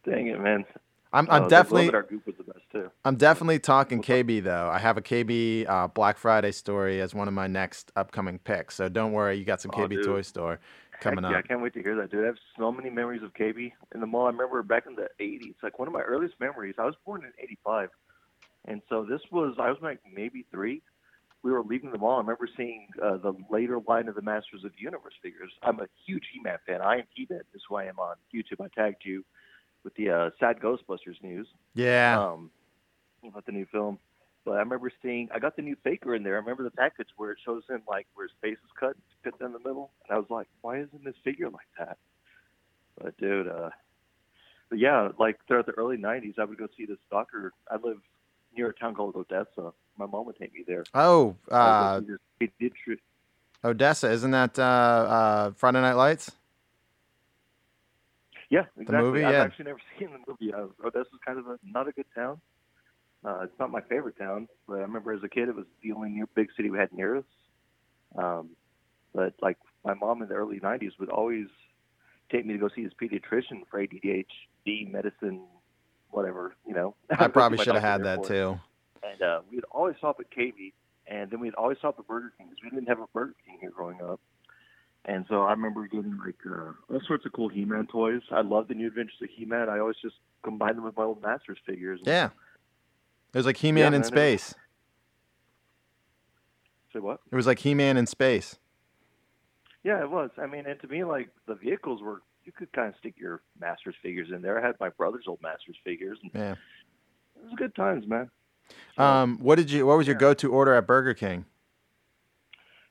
Dang 0.06 0.28
it, 0.28 0.40
man. 0.40 0.64
I'm, 1.12 1.28
Oh, 1.30 1.34
I'm 1.34 1.44
the 1.44 1.50
definitely, 1.50 1.90
Glow-in-the-Dark 1.90 2.10
Goop 2.10 2.26
was 2.26 2.36
the 2.38 2.44
best 2.46 2.60
too. 2.72 2.90
I'm 3.04 3.18
definitely 3.18 3.60
talking 3.60 4.02
KB 4.02 4.42
though. 4.44 4.70
I 4.72 4.80
have 4.80 4.98
a 4.98 5.02
KB 5.02 5.70
uh, 5.70 5.90
Black 5.90 6.18
Friday 6.18 6.54
story 6.54 7.02
as 7.02 7.14
one 7.14 7.28
of 7.28 7.34
my 7.34 7.48
next 7.48 7.92
upcoming 7.98 8.40
picks. 8.40 8.76
So 8.76 8.88
don't 8.88 9.12
worry, 9.12 9.36
you 9.38 9.44
got 9.44 9.60
some 9.60 9.72
Oh, 9.74 9.78
KB 9.80 9.90
dude. 9.90 10.06
Toy 10.06 10.22
Store 10.22 10.60
coming 11.02 11.26
Heck 11.26 11.32
yeah, 11.34 11.38
I 11.40 11.42
can't 11.42 11.62
wait 11.62 11.74
to 11.74 11.82
hear 11.84 11.98
that, 11.98 12.12
dude. 12.12 12.24
I 12.24 12.28
have 12.28 12.38
so 12.58 12.72
many 12.72 12.90
memories 12.90 13.24
of 13.24 13.34
KB 13.34 13.74
in 13.94 14.00
the 14.00 14.08
mall. 14.08 14.26
I 14.26 14.30
remember 14.30 14.64
back 14.64 14.86
in 14.88 14.96
the 14.96 15.10
80s, 15.20 15.56
like 15.62 15.80
one 15.80 15.90
of 15.90 15.94
my 15.94 16.02
earliest 16.02 16.36
memories. 16.40 16.76
I 16.80 16.86
was 16.86 16.96
born 17.06 17.26
in 17.26 17.32
85. 17.44 17.90
And 18.70 18.82
so 18.88 19.06
this 19.08 19.20
was, 19.32 19.56
I 19.60 19.68
was 19.70 19.80
like 19.82 20.00
maybe 20.16 20.46
three. 20.50 20.82
We 21.44 21.52
were 21.52 21.64
leaving 21.64 21.92
the 21.92 21.98
mall. 21.98 22.16
I 22.16 22.20
remember 22.20 22.48
seeing 22.56 22.88
uh, 23.04 23.18
the 23.18 23.34
later 23.50 23.80
line 23.88 24.08
of 24.08 24.16
the 24.16 24.22
Masters 24.22 24.64
of 24.64 24.72
the 24.72 24.82
Universe 24.82 25.14
figures. 25.22 25.52
I'm 25.62 25.80
a 25.80 25.88
huge 26.06 26.24
He 26.34 26.40
Man 26.42 26.58
fan. 26.66 26.82
I 26.82 26.96
am 26.96 27.04
He 27.14 27.28
Man. 27.30 27.42
This 27.52 27.60
is 27.60 27.66
why 27.70 27.84
I'm 27.86 28.00
on 28.00 28.16
YouTube. 28.34 28.64
I 28.64 28.70
tagged 28.74 29.04
you 29.06 29.24
with 29.84 29.94
the 29.96 30.10
uh, 30.10 30.30
Sad 30.40 30.60
Ghostbusters 30.60 31.22
news 31.22 31.48
Yeah, 31.76 32.20
um, 32.20 32.50
about 33.28 33.46
the 33.46 33.52
new 33.52 33.66
film. 33.72 34.00
But 34.46 34.54
I 34.54 34.60
remember 34.60 34.92
seeing, 35.02 35.30
I 35.34 35.40
got 35.40 35.56
the 35.56 35.62
new 35.62 35.76
Faker 35.84 36.16
in 36.16 36.24
there. 36.24 36.36
I 36.36 36.40
remember 36.40 36.64
the 36.64 36.72
package 36.72 37.08
where 37.18 37.32
it 37.32 37.38
shows 37.46 37.64
him 37.70 37.82
like 37.88 38.08
where 38.14 38.28
his 38.28 38.36
face 38.42 38.58
is 38.64 38.72
cut, 38.80 38.96
fit 39.24 39.34
in 39.40 39.54
the 39.54 39.60
middle, 39.60 39.92
and 40.08 40.16
I 40.16 40.20
was 40.20 40.30
like, 40.30 40.48
why 40.62 40.80
isn't 40.80 41.04
this 41.04 41.16
figure 41.24 41.50
like 41.50 41.68
that? 41.80 41.98
But 43.02 43.18
dude, 43.18 43.48
uh, 43.48 43.70
but 44.70 44.80
yeah, 44.80 45.10
like 45.20 45.38
throughout 45.48 45.66
the 45.66 45.74
early 45.74 45.98
'90s, 45.98 46.40
I 46.40 46.46
would 46.46 46.58
go 46.58 46.68
see 46.78 46.86
this 46.86 46.98
doctor. 47.10 47.54
I 47.72 47.76
live 47.76 47.98
near 48.56 48.70
a 48.70 48.74
town 48.74 48.96
called 48.96 49.16
Odessa. 49.16 49.74
My 49.98 50.06
mom 50.06 50.26
would 50.26 50.38
take 50.38 50.54
me 50.54 50.64
there. 50.68 50.84
Oh, 50.94 51.36
uh, 51.52 52.00
would 52.00 52.06
go 52.06 52.18
see 52.18 52.50
this 52.50 52.72
pediatric- 52.72 53.00
Odessa, 53.66 54.12
isn't 54.12 54.32
that 54.32 54.60
uh, 54.60 54.62
uh, 54.62 55.52
Friday 55.56 55.80
Night 55.80 55.94
Lights? 55.94 56.32
Yeah, 58.50 58.66
exactly. 58.78 59.02
movie, 59.02 59.24
I've 59.24 59.34
yeah. 59.34 59.44
actually 59.44 59.66
never 59.66 59.80
seen 60.00 60.10
the 60.12 60.20
movie. 60.28 60.54
Uh, 60.54 60.68
Odessa's 60.86 61.20
kind 61.26 61.40
of 61.40 61.48
a 61.48 61.58
not 61.64 61.88
a 61.88 61.92
good 61.92 62.06
town. 62.14 62.40
Uh, 63.26 63.40
it's 63.44 63.58
not 63.58 63.72
my 63.72 63.82
favorite 63.82 64.18
town, 64.18 64.48
but 64.68 64.76
I 64.76 64.82
remember 64.82 65.14
as 65.14 65.24
a 65.24 65.30
kid 65.30 65.48
it 65.48 65.56
was 65.56 65.66
the 65.82 65.94
only 65.94 66.10
new 66.10 66.28
big 66.36 66.50
city 66.58 66.70
we 66.70 66.78
had 66.78 66.92
near 66.92 67.18
us. 67.18 67.24
Um, 68.18 68.50
but 69.14 69.34
like 69.42 69.58
my 69.86 69.94
mom 69.94 70.22
in 70.22 70.28
the 70.28 70.36
early 70.36 70.60
'90s 70.60 71.00
would 71.00 71.10
always 71.10 71.48
take 72.32 72.46
me 72.46 72.54
to 72.54 72.60
go 72.60 72.70
see 72.76 72.84
his 72.84 72.92
pediatrician 73.02 73.62
for 73.70 73.80
ADHD 73.80 74.92
medicine, 74.92 75.46
whatever 76.14 76.56
you 76.68 76.74
know. 76.74 76.96
I 77.10 77.28
probably 77.28 77.58
should 77.58 77.74
have 77.76 77.84
had 77.84 78.04
that 78.04 78.24
too. 78.24 78.60
And 79.04 79.22
uh, 79.22 79.42
we'd 79.52 79.64
always 79.72 79.96
stop 79.98 80.20
at 80.20 80.32
KB, 80.32 80.72
and 81.08 81.30
then 81.30 81.40
we'd 81.42 81.56
always 81.56 81.78
stop 81.80 81.96
at 82.00 82.08
Burger 82.08 82.32
King 82.38 82.48
because 82.50 82.64
we 82.64 82.70
didn't 82.70 82.88
have 82.88 83.00
a 83.00 83.08
Burger 83.14 83.36
King 83.46 83.58
here 83.60 83.72
growing 83.72 84.02
up. 84.02 84.20
And 85.06 85.26
so 85.28 85.42
I 85.42 85.52
remember 85.52 85.86
getting 85.88 86.18
like 86.26 86.36
uh, 86.50 86.72
all 86.94 87.02
sorts 87.06 87.26
of 87.26 87.34
cool 87.34 87.50
He-Man 87.50 87.88
toys. 87.88 88.22
I 88.32 88.40
love 88.40 88.70
the 88.70 88.74
New 88.74 88.88
Adventures 88.88 89.18
of 89.22 89.28
He-Man. 89.36 89.68
I 89.68 89.80
always 89.80 89.98
just 90.02 90.16
combine 90.44 90.76
them 90.76 90.86
with 90.86 90.96
my 90.96 91.04
old 91.04 91.22
Masters 91.22 91.58
figures. 91.66 92.00
Yeah, 92.06 92.28
it 93.34 93.38
was 93.38 93.46
like 93.46 93.58
He-Man 93.58 93.82
Yeah, 93.82 93.88
in 93.88 93.92
man, 93.92 93.96
it 93.96 94.04
was- 94.04 94.08
space. 94.08 94.56
Say 96.94 97.00
what? 97.00 97.20
It 97.32 97.36
was 97.36 97.48
like 97.48 97.60
He-Man 97.60 97.98
in 97.98 98.06
space. 98.08 98.58
Yeah, 99.84 100.00
it 100.02 100.10
was. 100.10 100.30
I 100.38 100.46
mean, 100.46 100.66
and 100.66 100.80
to 100.82 100.88
me, 100.88 101.04
like 101.04 101.30
the 101.48 101.56
vehicles 101.56 102.02
were, 102.02 102.22
you 102.46 102.52
could 102.52 102.72
kind 102.74 102.90
of 102.90 102.96
stick 103.00 103.16
your 103.18 103.42
Masters 103.60 103.96
figures 104.02 104.30
in 104.34 104.42
there. 104.42 104.60
I 104.62 104.66
had 104.66 104.76
my 104.80 104.90
brother's 104.90 105.26
old 105.28 105.42
Masters 105.42 105.78
figures, 105.84 106.20
and 106.24 106.32
Yeah. 106.34 106.52
it 107.36 107.44
was 107.44 107.54
good 107.58 107.76
times, 107.76 108.08
man. 108.08 108.30
So, 108.96 109.04
Um, 109.04 109.40
what 109.40 109.56
did 109.56 109.72
you? 109.72 109.86
What 109.86 109.98
was 109.98 110.08
your 110.08 110.16
Yeah. 110.16 110.20
go-to 110.22 110.52
order 110.52 110.74
at 110.74 110.88
Burger 110.88 111.14
King? 111.14 111.46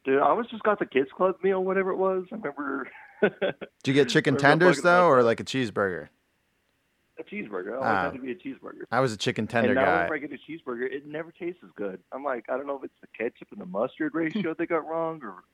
dude, 0.05 0.19
I 0.19 0.23
always 0.29 0.49
just 0.49 0.65
got 0.65 0.79
the 0.81 0.87
kids 0.87 1.11
club 1.13 1.37
meal, 1.45 1.63
whatever 1.63 1.91
it 1.91 1.97
was. 1.97 2.27
I 2.33 2.35
remember 2.35 2.91
Did 3.23 3.63
you 3.85 3.95
get 3.95 4.09
chicken 4.09 4.37
tenders 4.37 4.83
though, 4.83 5.07
or 5.07 5.23
like 5.23 5.39
a 5.41 5.45
cheeseburger? 5.45 6.09
a 7.19 7.23
cheeseburger. 7.25 7.75
I 7.75 7.77
always 7.77 7.89
Ah. 7.99 8.03
had 8.05 8.13
to 8.15 8.19
be 8.19 8.33
a 8.33 8.35
cheeseburger. 8.35 8.83
I 8.91 8.99
was 9.01 9.13
a 9.13 9.17
chicken 9.17 9.47
tender 9.47 9.71
and 9.71 9.77
now 9.77 9.85
guy. 9.85 9.93
whenever 10.09 10.15
I 10.15 10.19
get 10.19 10.33
a 10.33 10.39
cheeseburger, 10.51 10.91
it 10.91 11.07
never 11.07 11.31
tastes 11.31 11.63
as 11.63 11.71
good. 11.77 12.03
I'm 12.11 12.25
like, 12.25 12.47
I 12.49 12.57
don't 12.57 12.67
know 12.67 12.77
if 12.79 12.85
it's 12.85 13.01
the 13.01 13.07
ketchup 13.17 13.49
and 13.53 13.61
the 13.61 13.67
mustard 13.67 14.15
ratio 14.15 14.55
they 14.55 14.67
got 14.67 14.87
wrong, 14.89 15.23
or 15.23 15.45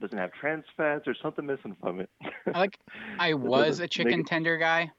doesn't 0.00 0.18
have 0.18 0.32
trans 0.32 0.64
fats, 0.76 1.06
or 1.06 1.14
something 1.22 1.46
missing 1.46 1.76
from 1.80 2.00
it. 2.00 2.10
I 2.54 2.58
like. 2.58 2.78
I 3.18 3.34
was 3.34 3.80
a 3.80 3.88
chicken 3.88 4.20
it- 4.20 4.26
tender 4.26 4.56
guy. 4.56 4.90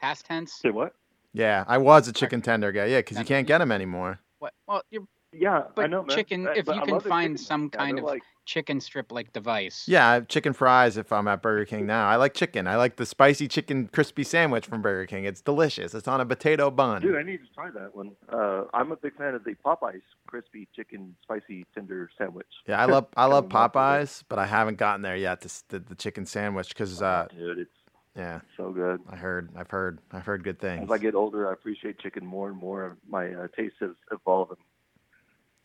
Past 0.00 0.26
tense. 0.26 0.54
Say 0.54 0.70
what? 0.70 0.94
Yeah, 1.32 1.64
I 1.68 1.78
was 1.78 2.08
a 2.08 2.12
chicken 2.12 2.42
tender 2.42 2.72
guy. 2.72 2.86
Yeah, 2.86 2.98
because 2.98 3.18
you 3.18 3.24
can't 3.24 3.46
get 3.46 3.58
them 3.58 3.70
anymore. 3.70 4.18
What? 4.38 4.52
Well, 4.66 4.82
you're 4.90 5.06
Yeah, 5.32 5.58
I 5.58 5.64
But 5.74 5.90
know, 5.90 6.02
man. 6.02 6.16
chicken- 6.16 6.44
But- 6.44 6.56
if 6.56 6.66
you 6.66 6.72
I 6.74 6.84
can 6.84 7.00
find 7.00 7.34
chicken 7.34 7.38
some 7.38 7.60
ones. 7.62 7.70
Yeah, 7.74 7.78
kind 7.78 7.98
of- 7.98 8.04
like, 8.04 8.22
chicken 8.46 8.80
strip 8.80 9.12
like 9.12 9.32
device. 9.32 9.86
Yeah, 9.86 10.08
I 10.08 10.14
have 10.14 10.26
chicken 10.26 10.52
fries 10.52 10.96
if 10.96 11.12
I'm 11.12 11.28
at 11.28 11.40
Burger 11.40 11.64
King 11.64 11.86
now. 11.86 12.08
I 12.08 12.16
like 12.16 12.34
chicken. 12.34 12.66
I 12.66 12.74
like 12.76 12.96
the 12.96 13.06
spicy 13.06 13.46
chicken 13.46 13.86
crispy 13.92 14.24
sandwich 14.24 14.66
from 14.66 14.82
Burger 14.82 15.06
King. 15.06 15.24
It's 15.24 15.40
delicious. 15.40 15.94
It's 15.94 16.08
on 16.08 16.20
a 16.20 16.26
potato 16.26 16.68
bun. 16.68 17.00
dude, 17.02 17.14
I 17.16 17.22
need 17.22 17.38
to 17.46 17.54
try 17.54 17.70
that 17.70 17.94
one. 17.94 18.10
Uh, 18.28 18.64
I'm 18.74 18.90
a 18.90 18.96
big 18.96 19.14
fan 19.14 19.34
of 19.36 19.44
the 19.44 19.54
Popeyes 19.64 20.02
crispy 20.26 20.66
chicken 20.74 21.14
spicy 21.22 21.64
tender 21.74 22.10
sandwich. 22.18 22.48
Yeah, 22.66 22.80
I 22.80 22.86
love 22.86 23.06
I 23.16 23.26
love 23.26 23.44
Kinda 23.44 23.54
love 23.56 23.70
it. 23.70 23.74
Popeyes, 23.78 24.24
but 24.28 24.40
I 24.40 24.46
haven't 24.46 24.78
gotten 24.78 25.02
there 25.02 25.16
yet. 25.16 25.42
This 25.42 25.62
the, 25.68 25.78
the 25.78 25.94
chicken 25.94 26.26
sandwich 26.26 26.70
because 26.70 27.00
uh, 27.00 27.28
dude, 27.30 27.58
it's 27.60 27.70
yeah, 28.16 28.40
so 28.56 28.72
good. 28.72 29.00
I 29.08 29.14
heard 29.14 29.50
I've 29.54 29.70
heard 29.70 30.00
I've 30.10 30.26
heard 30.26 30.42
good 30.42 30.58
things. 30.58 30.82
As 30.84 30.90
I 30.90 30.98
get 30.98 31.14
older, 31.14 31.48
I 31.48 31.52
appreciate 31.52 32.00
chicken 32.00 32.26
more 32.26 32.48
and 32.48 32.56
more. 32.58 32.96
My 33.08 33.32
uh, 33.32 33.46
taste 33.56 33.76
has 33.78 33.90
evolved. 34.10 34.56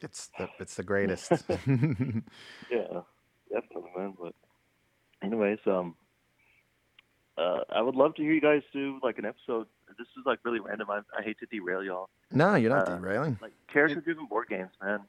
It's 0.02 0.28
the 0.38 0.50
it's 0.60 0.76
the 0.76 0.84
greatest. 0.84 1.32
Yeah, 2.72 3.02
definitely, 3.52 3.92
man. 3.98 4.14
But 4.22 4.34
anyways, 5.24 5.60
um, 5.66 5.96
uh, 7.38 7.60
I 7.70 7.82
would 7.82 7.96
love 7.96 8.16
to 8.16 8.22
hear 8.22 8.34
you 8.34 8.42
guys 8.42 8.62
do 8.74 9.00
like 9.04 9.18
an 9.18 9.26
episode. 9.26 9.68
This 9.98 10.08
is 10.18 10.26
like 10.26 10.40
really 10.44 10.60
random. 10.60 10.90
I, 10.90 11.00
I 11.18 11.22
hate 11.24 11.38
to 11.40 11.46
derail 11.46 11.84
y'all. 11.84 12.10
no, 12.32 12.56
you're 12.56 12.70
not 12.72 12.90
Uh, 12.90 12.98
derailing. 12.98 13.38
Like 13.42 13.54
character-driven 13.72 14.26
board 14.26 14.48
games, 14.50 14.72
man. 14.84 15.02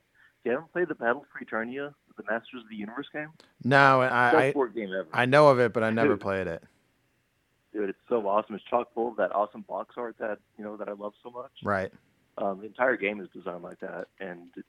You 0.45 0.53
haven't 0.53 0.73
played 0.73 0.89
the 0.89 0.95
Battle 0.95 1.25
for 1.33 1.45
Eternia, 1.45 1.93
the 2.17 2.23
Masters 2.31 2.63
of 2.63 2.69
the 2.71 2.77
Universe 2.77 3.09
game? 3.13 3.31
No, 3.65 4.01
I, 4.03 4.49
I 4.49 4.53
board 4.53 4.75
game 4.75 4.91
ever. 4.93 5.09
I 5.13 5.27
know 5.27 5.49
of 5.49 5.59
it, 5.59 5.73
but 5.73 5.83
I 5.83 5.91
never 5.91 6.11
Dude. 6.11 6.21
played 6.21 6.47
it. 6.47 6.63
Dude, 7.73 7.89
it's 7.91 7.99
so 8.09 8.27
awesome. 8.29 8.55
It's 8.55 8.65
chock 8.65 8.95
full 8.95 9.09
of 9.09 9.17
that 9.17 9.35
awesome 9.35 9.63
box 9.63 9.95
art 9.99 10.15
that 10.21 10.39
you 10.57 10.63
know 10.65 10.77
that 10.77 10.89
I 10.89 10.93
love 10.93 11.15
so 11.23 11.31
much. 11.31 11.51
Right. 11.65 11.93
Um, 12.39 12.61
the 12.61 12.67
entire 12.67 12.97
game 12.97 13.21
is 13.21 13.29
designed 13.35 13.63
like 13.63 13.81
that, 13.81 14.07
and 14.21 14.49
it's. 14.57 14.69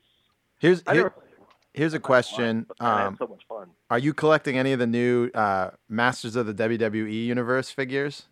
Here's 0.60 0.82
here, 0.86 0.94
never 0.96 1.10
played 1.12 1.28
it. 1.30 1.38
here's 1.74 1.94
a 1.94 2.00
question. 2.00 2.66
Um, 2.80 3.16
so 3.20 3.28
much 3.28 3.44
fun. 3.48 3.68
are 3.90 4.00
you 4.00 4.14
collecting 4.14 4.58
any 4.58 4.72
of 4.74 4.80
the 4.80 4.88
new 4.88 5.30
uh, 5.36 5.72
Masters 5.90 6.36
of 6.36 6.46
the 6.48 6.54
WWE 6.54 7.26
Universe 7.26 7.70
figures? 7.70 8.28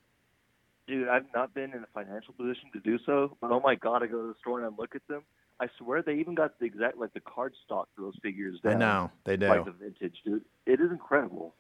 Dude, 0.88 1.08
I've 1.08 1.26
not 1.34 1.54
been 1.54 1.74
in 1.74 1.84
a 1.84 1.88
financial 1.94 2.34
position 2.34 2.70
to 2.74 2.80
do 2.80 2.98
so, 3.06 3.36
but 3.42 3.52
oh 3.52 3.60
my 3.60 3.76
god, 3.76 4.04
I 4.04 4.08
go 4.08 4.22
to 4.22 4.28
the 4.28 4.36
store 4.40 4.60
and 4.64 4.68
I 4.68 4.76
look 4.78 4.96
at 4.96 5.02
them. 5.08 5.24
I 5.60 5.68
swear 5.78 6.02
they 6.02 6.16
even 6.16 6.36
got 6.36 6.60
the 6.60 6.66
exact 6.66 6.98
like 6.98 7.14
the 7.14 7.22
card 7.22 7.54
stock 7.66 7.88
for 7.96 8.02
those 8.02 8.16
figures. 8.22 8.60
I 8.64 8.74
know 8.76 9.12
they 9.24 9.38
do. 9.38 9.48
like 9.48 9.66
the 9.66 9.72
vintage, 9.72 10.18
dude. 10.26 10.44
It 10.66 10.80
is 10.80 10.92
incredible. 10.92 11.56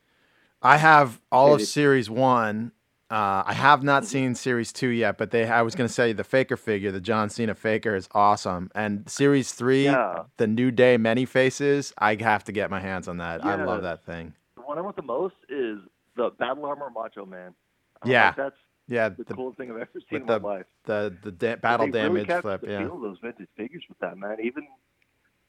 I 0.62 0.78
have 0.78 1.22
all 1.32 1.54
of 1.54 1.60
It 1.60 1.64
is- 1.64 1.72
Series 1.72 2.10
One. 2.10 2.72
Uh, 3.12 3.44
I 3.46 3.54
have 3.54 3.84
not 3.84 4.04
seen 4.06 4.34
Series 4.34 4.74
Two 4.74 4.88
yet, 4.89 5.18
but 5.20 5.30
they. 5.30 5.48
I 5.48 5.62
was 5.62 5.76
going 5.76 5.88
to 5.88 5.94
say 5.94 6.12
the 6.12 6.24
Faker 6.24 6.58
figure, 6.58 6.91
the 6.91 7.00
John 7.00 7.30
Cena 7.30 7.54
Faker, 7.54 7.96
is 7.96 8.10
awesome. 8.13 8.72
And 8.74 9.08
Series 9.10 9.52
Three, 9.52 9.86
Yeah. 9.86 10.24
the 10.38 10.48
New 10.48 10.72
Day, 10.72 10.98
many 10.98 11.26
faces. 11.26 11.94
I 12.00 12.15
have 12.15 12.44
to 12.46 12.52
get 12.52 12.72
my 12.72 12.80
hands 12.80 13.08
on 13.08 13.18
that. 13.18 13.46
I 13.46 13.63
love 13.63 13.84
that 13.84 14.04
thing. 14.04 14.34
The 14.56 14.63
one 14.63 14.80
I 14.80 14.82
want 14.82 14.96
the 14.96 15.04
most 15.04 15.36
is 15.50 15.78
the 16.15 16.32
Battle 16.39 16.65
Armor 16.65 16.89
Macho 16.89 17.26
Man. 17.28 17.54
I'm 18.02 18.10
Yeah. 18.12 18.28
like, 18.28 18.36
that's 18.38 18.56
Yeah, 18.88 19.10
the, 19.10 19.24
the 19.24 19.34
coolest 19.36 19.58
thing 19.60 19.70
I've 19.70 19.78
ever 19.78 19.89
seen 20.10 20.22
in 20.22 20.26
the 20.26 20.39
my 20.39 20.56
life. 20.56 20.65
the 20.86 21.15
the 21.24 21.32
da- 21.32 21.56
battle 21.58 21.86
really 21.88 22.00
damage 22.00 22.28
captured 22.28 22.60
flip. 22.62 22.63
Yeah. 22.68 22.88
those 22.88 23.18
vintage 23.22 23.50
figures 23.56 23.84
with 23.88 24.00
that 24.00 24.18
man. 24.18 24.38
Even 24.41 24.68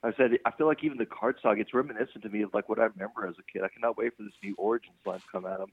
I 0.02 0.12
said, 0.16 0.32
I 0.44 0.50
feel 0.52 0.66
like 0.66 0.84
even 0.84 0.98
the 0.98 1.06
card 1.06 1.36
stock, 1.38 1.56
it's 1.58 1.72
reminiscent 1.72 2.22
to 2.22 2.28
me 2.28 2.42
of 2.42 2.52
like 2.52 2.68
what 2.68 2.78
I 2.78 2.84
remember 2.84 3.26
as 3.26 3.34
a 3.38 3.42
kid. 3.50 3.62
I 3.64 3.68
cannot 3.68 3.96
wait 3.96 4.14
for 4.14 4.24
this 4.24 4.34
new 4.42 4.54
Origins 4.58 4.94
line 5.06 5.20
to 5.20 5.24
come 5.32 5.46
out. 5.46 5.60
I'm 5.62 5.72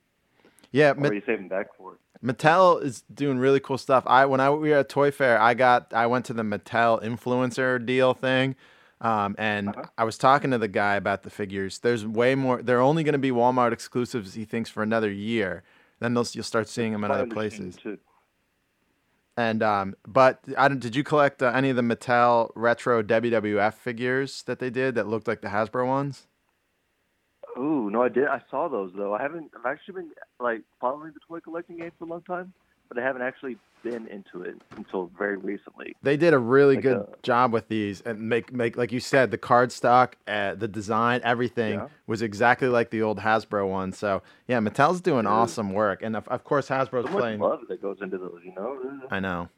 Yeah, 0.73 0.91
Ma- 0.93 1.05
already 1.05 1.23
saving 1.25 1.47
back 1.47 1.67
for. 1.77 1.97
Mattel 2.21 2.81
is 2.83 3.03
doing 3.13 3.37
really 3.37 3.59
cool 3.59 3.77
stuff. 3.77 4.03
I 4.07 4.25
when 4.25 4.39
I 4.41 4.49
we 4.49 4.69
were 4.71 4.77
at 4.77 4.89
Toy 4.89 5.11
Fair, 5.11 5.39
I 5.39 5.53
got 5.53 5.93
I 5.93 6.07
went 6.07 6.25
to 6.25 6.33
the 6.33 6.43
Mattel 6.43 7.01
influencer 7.01 7.83
deal 7.85 8.13
thing, 8.13 8.55
um, 9.01 9.35
and 9.37 9.69
Uh-huh. 9.69 9.83
I 9.97 10.03
was 10.03 10.17
talking 10.17 10.51
to 10.51 10.57
the 10.57 10.67
guy 10.67 10.95
about 10.95 11.23
the 11.23 11.29
figures. 11.29 11.79
There's 11.79 12.05
way 12.05 12.35
more. 12.35 12.61
They're 12.61 12.81
only 12.81 13.03
going 13.03 13.13
to 13.13 13.19
be 13.19 13.31
Walmart 13.31 13.71
exclusives. 13.71 14.33
He 14.33 14.45
thinks 14.45 14.69
for 14.69 14.83
another 14.83 15.11
year. 15.11 15.63
Then 15.99 16.13
you'll 16.15 16.43
start 16.43 16.67
seeing 16.67 16.91
them 16.91 17.03
in 17.05 17.11
other 17.11 17.27
places. 17.27 17.77
Too. 17.77 17.97
And 19.37 19.63
um, 19.63 19.95
but 20.07 20.39
I 20.57 20.67
don't, 20.67 20.79
did 20.79 20.95
you 20.95 21.03
collect 21.03 21.41
uh, 21.41 21.51
any 21.55 21.69
of 21.69 21.75
the 21.75 21.81
Mattel 21.81 22.51
retro 22.55 23.01
WWF 23.01 23.73
figures 23.75 24.43
that 24.43 24.59
they 24.59 24.69
did 24.69 24.95
that 24.95 25.07
looked 25.07 25.27
like 25.27 25.41
the 25.41 25.47
Hasbro 25.47 25.87
ones? 25.87 26.27
Ooh, 27.57 27.89
no, 27.91 28.01
I 28.03 28.09
did. 28.09 28.27
I 28.27 28.41
saw 28.49 28.67
those 28.67 28.91
though. 28.95 29.13
I 29.13 29.21
haven't. 29.21 29.51
I've 29.57 29.65
actually 29.65 29.95
been 29.95 30.11
like 30.39 30.61
following 30.81 31.13
the 31.13 31.19
toy 31.27 31.39
collecting 31.39 31.77
game 31.77 31.91
for 31.99 32.05
a 32.05 32.07
long 32.07 32.21
time, 32.23 32.53
but 32.89 32.97
I 32.97 33.01
haven't 33.03 33.21
actually 33.21 33.57
been 33.83 34.07
into 34.07 34.41
it 34.43 34.55
until 34.77 35.11
very 35.17 35.35
recently. 35.37 35.93
They 36.01 36.15
did 36.15 36.33
a 36.33 36.39
really 36.39 36.75
Like 36.75 36.83
good 36.83 36.97
a- 36.97 37.07
job 37.21 37.51
with 37.53 37.67
these 37.67 38.01
and 38.01 38.17
make 38.29 38.51
make 38.53 38.77
like 38.77 38.91
you 38.91 38.99
said 38.99 39.29
the 39.29 39.37
card 39.37 39.71
stock, 39.71 40.15
uh, 40.27 40.55
the 40.55 40.67
design, 40.67 41.21
everything 41.23 41.73
Yeah. 41.73 41.87
was 42.07 42.21
exactly 42.21 42.69
like 42.69 42.89
the 42.91 43.01
old 43.01 43.19
Hasbro 43.19 43.69
one. 43.69 43.91
So 43.91 44.23
yeah, 44.47 44.59
Mattel's 44.59 45.01
doing 45.01 45.25
Yeah. 45.25 45.31
awesome 45.31 45.73
work, 45.73 46.01
and 46.01 46.15
of, 46.15 46.27
of 46.29 46.43
course 46.43 46.69
Hasbro's 46.69 47.05
So 47.11 47.17
playing. 47.17 47.39
love 47.39 47.59
that 47.67 47.81
goes 47.81 47.97
into 48.01 48.17
those, 48.17 48.39
you 48.43 48.53
know. 48.55 49.01
I 49.11 49.19
know. 49.19 49.49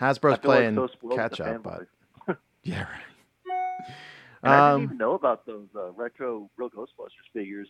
Hasbro's 0.00 0.38
I 0.38 0.42
feel 0.42 0.50
like 0.50 0.74
playing 0.74 0.88
catch 1.16 1.40
up, 1.40 1.62
but 1.62 1.86
yeah, 2.64 2.80
right. 2.82 2.88
And 4.44 4.52
I 4.52 4.58
didn't 4.60 4.74
Um, 4.76 4.82
even 4.82 4.98
know 4.98 5.14
about 5.14 5.46
those 5.46 5.68
uh, 5.74 5.90
retro 5.92 6.50
Real 6.56 6.70
Ghostbusters 6.70 7.28
figures, 7.32 7.68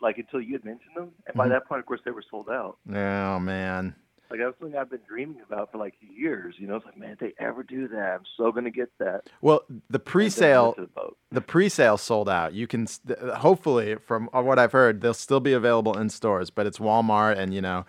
like 0.00 0.18
until 0.18 0.40
you 0.40 0.52
had 0.54 0.64
mentioned 0.64 0.94
them. 0.96 1.10
And 1.26 1.36
by 1.36 1.46
Mhm. 1.46 1.50
that 1.50 1.66
point, 1.66 1.80
of 1.80 1.86
course, 1.86 2.00
they 2.04 2.10
were 2.12 2.24
sold 2.30 2.48
out. 2.48 2.78
oh 2.88 3.38
man, 3.40 3.94
Like 4.30 4.40
that's 4.40 4.58
something 4.58 4.78
I've 4.78 4.90
been 4.90 5.00
dreaming 5.06 5.42
about 5.46 5.72
for 5.72 5.78
like 5.78 5.94
years. 6.00 6.54
You 6.58 6.66
know, 6.68 6.76
it's 6.76 6.86
like, 6.86 6.96
man, 6.96 7.10
if 7.10 7.18
they 7.18 7.34
ever 7.38 7.62
do 7.62 7.88
that, 7.88 8.14
I'm 8.20 8.24
so 8.36 8.50
gonna 8.52 8.70
get 8.70 8.90
that. 8.98 9.22
well 9.42 9.62
the 9.68 9.74
And 9.78 9.90
then 9.90 10.00
I 10.00 10.02
pre-sale 10.12 10.74
the 10.76 11.10
the 11.32 11.40
pre-sale 11.40 11.96
sold 11.98 12.28
out. 12.28 12.52
You 12.54 12.66
can 12.66 12.86
st- 12.86 13.18
hopefully, 13.18 13.96
from 13.96 14.28
what 14.32 14.58
I've 14.58 14.72
heard, 14.72 15.00
they'll 15.00 15.14
still 15.14 15.40
be 15.40 15.52
available 15.52 15.98
in 15.98 16.08
stores, 16.10 16.50
but 16.50 16.66
it's 16.66 16.78
Walmart 16.78 17.38
and 17.38 17.52
you 17.54 17.60
know, 17.60 17.84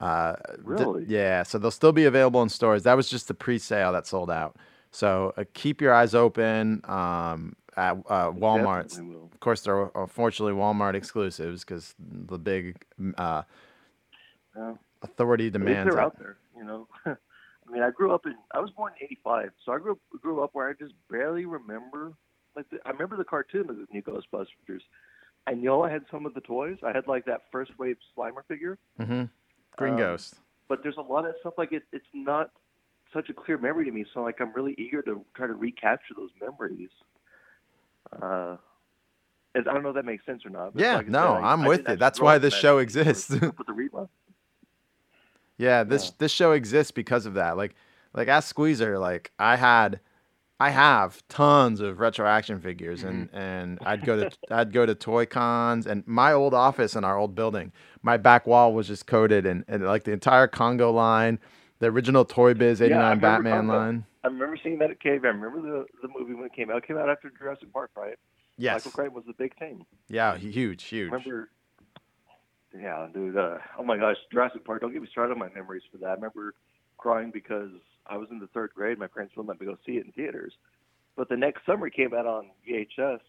uh, 0.00 0.34
d- 0.34 0.64
Really? 0.64 1.04
yeah. 1.06 1.42
So 1.44 1.58
they'll 1.58 1.70
still 1.70 1.92
be 1.92 2.04
available 2.04 2.42
in 2.42 2.48
stores. 2.48 2.82
That 2.84 2.94
was 2.94 3.08
just 3.08 3.28
the 3.28 3.34
pre-sale 3.34 3.92
that 3.92 4.06
sold 4.06 4.30
out. 4.30 4.56
So 4.98 5.32
uh, 5.36 5.44
keep 5.54 5.80
your 5.80 5.94
eyes 5.94 6.12
open 6.12 6.80
um, 6.82 7.54
at 7.76 7.92
uh, 8.08 8.32
Walmart. 8.32 8.98
Of 9.32 9.38
course, 9.38 9.60
they're 9.60 9.88
unfortunately 9.94 10.54
Walmart 10.54 10.94
exclusives 10.94 11.64
because 11.64 11.94
the 12.00 12.36
big 12.36 12.84
uh, 13.16 13.42
Yeah. 14.56 14.74
authority 15.02 15.50
demands. 15.50 15.94
they're 15.94 16.02
out 16.02 16.18
there. 16.18 16.38
You 16.56 16.64
know, 16.64 16.88
I 17.06 17.14
mean, 17.70 17.84
I 17.84 17.92
grew 17.92 18.12
up 18.12 18.26
in. 18.26 18.34
I 18.52 18.58
was 18.58 18.72
born 18.72 18.92
in 19.00 19.04
'85, 19.06 19.50
so 19.64 19.70
I 19.70 19.78
grew 19.78 19.92
up, 19.92 19.98
grew 20.20 20.42
up 20.42 20.50
where 20.54 20.68
I 20.68 20.72
just 20.72 20.94
barely 21.08 21.44
remember. 21.44 22.14
Like, 22.56 22.68
the, 22.70 22.78
I 22.84 22.90
remember 22.90 23.16
the 23.16 23.22
cartoon 23.22 23.70
of 23.70 23.76
the 23.76 23.86
new 23.92 24.02
Ghostbusters. 24.02 24.80
I 25.46 25.54
know 25.54 25.84
I 25.84 25.92
had 25.92 26.02
some 26.10 26.26
of 26.26 26.34
the 26.34 26.40
toys. 26.40 26.78
I 26.82 26.90
had 26.90 27.06
like 27.06 27.24
that 27.26 27.42
first 27.52 27.70
wave 27.78 27.98
Slimer 28.16 28.44
figure. 28.48 28.78
Mhm. 28.98 29.30
Green 29.76 29.92
Um, 29.92 29.98
Ghost. 30.00 30.40
but 30.66 30.82
there's 30.82 30.96
a 30.96 31.02
lot 31.02 31.24
of 31.24 31.36
stuff 31.38 31.54
like 31.56 31.70
it. 31.70 31.84
It's 31.92 32.04
not 32.12 32.50
such 33.12 33.28
a 33.30 33.34
clear 33.34 33.58
memory 33.58 33.84
to 33.86 33.90
me. 33.90 34.04
So 34.14 34.22
like 34.22 34.40
I'm 34.40 34.52
really 34.52 34.74
eager 34.78 35.02
to 35.02 35.24
try 35.34 35.46
to 35.46 35.54
recapture 35.54 36.14
those 36.16 36.30
memories. 36.40 36.90
Uh, 38.20 38.56
I 39.56 39.60
don't 39.62 39.82
know 39.82 39.88
if 39.90 39.94
that 39.96 40.04
makes 40.04 40.24
sense 40.24 40.44
or 40.46 40.50
not. 40.50 40.74
but 40.74 40.82
Yeah, 40.82 40.96
like 40.96 41.08
no, 41.08 41.34
I- 41.34 41.52
I'm 41.52 41.62
I 41.62 41.68
with 41.68 41.88
you. 41.88 41.96
That's 41.96 42.20
why 42.20 42.38
this 42.38 42.54
that 42.54 42.60
show 42.60 42.78
exists. 42.78 43.30
with 43.30 43.40
the. 43.40 44.08
Yeah, 45.56 45.82
this 45.84 46.06
Yeah. 46.06 46.10
this 46.18 46.32
show 46.32 46.52
exists 46.52 46.90
because 46.92 47.26
of 47.26 47.34
that. 47.34 47.56
Like 47.56 47.74
like 48.14 48.28
as 48.28 48.44
Squeezer, 48.44 48.98
like 48.98 49.32
I 49.38 49.56
had 49.56 50.00
I 50.60 50.70
have 50.70 51.26
tons 51.28 51.80
of 51.80 51.98
retro 52.00 52.26
action 52.26 52.60
figures 52.60 53.02
and 53.02 53.28
and 53.32 53.78
I'd 53.82 54.04
go 54.04 54.16
to 54.28 54.30
I'd 54.50 54.72
go 54.72 54.86
to 54.86 54.94
toy 54.94 55.26
cons 55.26 55.86
and 55.86 56.06
my 56.06 56.32
old 56.32 56.54
office 56.54 56.94
in 56.94 57.04
our 57.04 57.16
old 57.18 57.34
building, 57.34 57.72
my 58.02 58.16
back 58.16 58.46
wall 58.46 58.72
was 58.72 58.86
just 58.86 59.06
coated 59.06 59.46
and, 59.46 59.64
and 59.68 59.84
like 59.84 60.04
the 60.04 60.12
entire 60.12 60.46
Congo 60.46 60.92
line, 60.92 61.38
the 61.78 61.86
original 61.86 62.24
Toy 62.24 62.54
Biz 62.54 62.82
89 62.82 63.00
remember 63.00 63.20
Batman 63.20 63.66
line. 63.68 64.04
I 64.24 64.28
remember 64.28 64.58
seeing 64.62 64.78
that 64.78 64.90
at 64.90 65.00
Cave. 65.00 65.24
I 65.24 65.28
remember 65.28 65.60
the 65.62 65.86
the 66.02 66.08
movie 66.08 66.34
when 66.34 66.46
it 66.46 66.52
came 66.52 66.70
out. 66.70 66.78
It 66.78 66.86
came 66.86 66.98
out 66.98 67.08
after 67.08 67.30
Jurassic 67.30 67.72
Park, 67.72 67.90
right? 67.96 68.16
Yes. 68.56 68.84
Michael 68.84 68.90
Crichton 68.90 69.14
was 69.14 69.24
the 69.26 69.34
big 69.34 69.56
thing. 69.58 69.86
Yeah, 70.08 70.36
hu- 70.36 70.48
huge, 70.48 70.82
huge. 70.84 71.12
Remember? 71.12 71.50
Yeah, 72.76 73.06
dude. 73.14 73.36
Uh, 73.36 73.58
oh 73.78 73.84
my 73.84 73.96
gosh, 73.96 74.16
Jurassic 74.32 74.64
Park. 74.64 74.80
Don't 74.80 74.92
get 74.92 75.00
me 75.00 75.08
started 75.10 75.32
on 75.32 75.38
my 75.38 75.48
memories 75.54 75.82
for 75.90 75.98
that. 75.98 76.06
I 76.08 76.14
remember 76.14 76.54
crying 76.96 77.30
because 77.32 77.70
I 78.06 78.16
was 78.16 78.28
in 78.30 78.40
the 78.40 78.48
third 78.48 78.70
grade. 78.74 78.98
My 78.98 79.06
parents 79.06 79.34
wouldn't 79.36 79.48
let 79.48 79.60
me 79.60 79.66
go 79.72 79.78
see 79.86 79.92
it 79.98 80.06
in 80.06 80.12
theaters. 80.12 80.52
But 81.16 81.28
the 81.28 81.36
next 81.36 81.64
summer 81.64 81.86
it 81.86 81.94
came 81.94 82.12
out 82.12 82.26
on 82.26 82.50
VHS. 82.68 83.20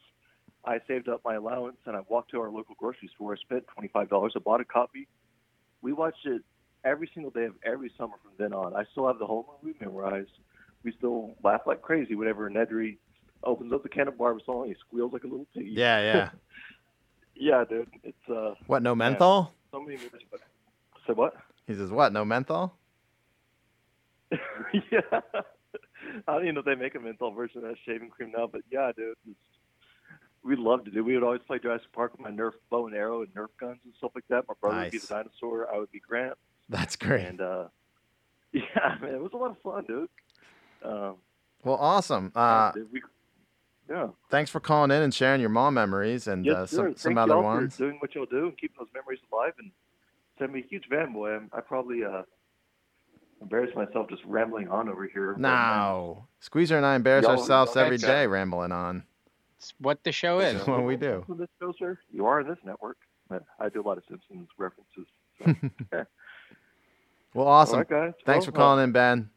I 0.66 0.80
saved 0.88 1.08
up 1.08 1.22
my 1.24 1.36
allowance 1.36 1.78
and 1.86 1.96
I 1.96 2.02
walked 2.10 2.32
to 2.32 2.42
our 2.42 2.50
local 2.50 2.76
grocery 2.78 3.10
store. 3.16 3.34
I 3.34 3.38
spent 3.38 3.66
twenty 3.68 3.90
five 3.90 4.10
dollars. 4.10 4.34
I 4.36 4.40
bought 4.40 4.62
a 4.62 4.66
copy. 4.66 5.08
We 5.82 5.94
watched 5.94 6.26
it 6.26 6.42
every 6.84 7.10
single 7.14 7.32
day 7.32 7.46
of 7.46 7.54
every 7.66 7.92
summer 7.98 8.16
from 8.22 8.32
then 8.38 8.54
on. 8.54 8.76
I 8.76 8.84
still 8.92 9.08
have 9.08 9.20
the 9.20 9.26
whole 9.26 9.60
movie 9.64 9.78
memorized. 9.80 10.32
We 10.84 10.94
still 10.98 11.36
laugh 11.44 11.62
like 11.66 11.82
crazy 11.82 12.16
whenever 12.16 12.50
Nedry 12.50 12.98
opens 13.44 13.72
up 13.74 13.84
the 13.84 13.90
can 13.90 14.08
of 14.08 14.16
Barbasol 14.16 14.64
and 14.64 14.70
he 14.74 14.76
squeals 14.88 15.14
like 15.14 15.24
a 15.24 15.28
little 15.28 15.48
piggy. 15.54 15.72
Yeah, 15.72 16.00
yeah. 16.02 16.30
Yeah, 17.42 17.64
dude. 17.64 17.88
It's 18.04 18.30
uh 18.30 18.56
What, 18.68 18.84
no 18.84 18.94
menthol? 18.96 19.54
so 19.72 19.80
many 19.80 19.96
movies. 19.96 20.28
But 20.30 20.42
say 21.08 21.14
what? 21.14 21.36
He 21.68 21.74
says, 21.74 21.90
"What? 21.90 22.12
No 22.12 22.26
menthol?" 22.26 22.74
yeah. 24.32 25.00
I 26.28 26.34
don't 26.34 26.44
even 26.44 26.56
know 26.56 26.60
if 26.60 26.66
they 26.66 26.76
make 26.76 26.96
a 26.96 27.00
menthol 27.00 27.32
version 27.32 27.60
of 27.60 27.64
that 27.64 27.78
shaving 27.86 28.10
cream 28.10 28.32
now, 28.36 28.48
but 28.48 28.62
yeah, 28.70 28.92
dude. 28.96 29.16
It's, 29.30 29.40
we 30.44 30.56
loved 30.58 30.88
it. 30.90 30.94
Dude. 30.94 31.06
We 31.06 31.14
would 31.14 31.24
always 31.24 31.42
play 31.48 31.60
Jurassic 31.60 31.92
Park 31.94 32.12
with 32.12 32.22
my 32.22 32.32
Nerf 32.32 32.54
bow 32.70 32.88
and 32.88 32.96
arrow 32.96 33.22
and 33.22 33.34
Nerf 33.34 33.48
guns 33.60 33.80
and 33.86 33.94
stuff 33.98 34.12
like 34.16 34.28
that. 34.30 34.44
My 34.48 34.54
brother 34.60 34.78
would 34.84 34.92
be 34.92 34.98
the 34.98 35.08
dinosaur. 35.08 35.74
I 35.74 35.78
would 35.78 35.92
be 35.92 36.00
Grant. 36.02 36.38
That's 36.70 36.96
great. 36.96 37.26
And 37.26 37.42
uh 37.42 37.66
yeah, 38.54 38.96
man, 39.02 39.14
it 39.16 39.22
was 39.22 39.32
a 39.34 39.38
lot 39.38 39.52
of 39.52 39.58
fun, 39.62 39.84
dude. 39.88 40.10
Um, 40.84 41.16
Well, 41.64 41.76
awesome. 41.76 42.32
Uh, 42.36 42.72
we, 42.92 43.02
yeah. 43.90 44.08
thanks 44.30 44.50
for 44.50 44.60
calling 44.60 44.92
in 44.92 45.02
and 45.02 45.14
sharing 45.14 45.42
your 45.42 45.50
mom 45.50 45.74
memories 45.76 46.28
and 46.28 46.46
Yes, 46.46 46.56
uh, 46.56 46.66
sir. 46.68 46.76
some 46.78 46.96
some 46.98 47.18
other 47.18 47.34
y'all 47.34 47.44
ones. 47.44 47.76
for 47.76 47.84
doing 47.84 47.98
what 48.00 48.16
y'all 48.16 48.26
do 48.26 48.48
and 48.48 48.58
keeping 48.58 48.76
those 48.80 48.88
memories 48.94 49.20
alive. 49.32 49.54
And 49.60 49.72
send 50.40 50.54
me 50.54 50.62
a 50.62 50.68
huge 50.68 50.86
fanboy. 50.92 51.36
I'm, 51.38 51.50
I 51.54 51.62
probably 51.62 52.04
uh, 52.04 52.24
embarrass 53.42 53.76
myself 53.76 54.10
just 54.10 54.24
rambling 54.26 54.68
on 54.70 54.90
over 54.90 55.06
here. 55.08 55.34
but, 55.34 55.42
man, 55.42 55.52
No. 55.52 56.26
Squeezer 56.40 56.78
and 56.78 56.86
I 56.86 56.96
embarrass 56.96 57.24
Y'all- 57.24 57.38
ourselves 57.40 57.76
y'all 57.76 57.84
every 57.86 57.98
thanks, 57.98 58.32
rambling 58.32 58.72
on. 58.72 59.04
It's 59.58 59.74
what 59.80 60.04
the 60.04 60.12
show 60.14 60.40
is. 60.40 60.54
That's 60.56 60.68
what 60.68 60.84
we 60.86 60.96
do. 60.96 61.26
Listen 61.28 61.38
this 61.38 61.50
show, 61.60 61.74
sir. 61.78 62.00
You 62.12 62.26
are 62.26 62.40
in 62.42 62.48
this 62.48 62.58
network. 62.64 62.98
I 63.60 63.70
do 63.70 63.82
a 63.82 63.86
lot 63.88 63.98
of 63.98 64.04
Simpsons 64.10 64.48
references. 64.58 65.06
So. 65.92 66.06
Well, 67.40 67.48
awesome. 67.48 67.76
All 67.76 67.80
right, 67.80 67.90
guys. 67.90 68.14
Thanks 68.26 68.46
Well, 68.46 68.52
for 68.52 68.52
calling 68.52 68.84
in, 68.84 68.92
Ben. 68.92 69.30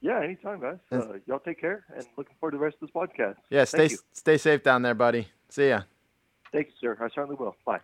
Yeah, 0.00 0.20
anytime, 0.20 0.60
guys. 0.60 0.78
Uh, 0.90 1.18
y'all 1.28 1.38
take 1.38 1.60
care, 1.60 1.84
and 1.94 2.04
looking 2.16 2.34
forward 2.40 2.50
to 2.50 2.58
the 2.58 2.64
rest 2.64 2.78
of 2.82 2.88
this 2.88 2.90
podcast. 2.90 3.36
Yeah, 3.50 3.62
stay 3.62 3.88
stay 4.12 4.36
safe 4.36 4.64
down 4.64 4.82
there, 4.82 4.96
buddy. 4.96 5.28
See 5.48 5.68
ya. 5.68 5.82
Thank 6.50 6.66
you, 6.66 6.72
sir. 6.80 6.98
I 7.00 7.08
certainly 7.14 7.36
will. 7.36 7.54
Bye. 7.64 7.78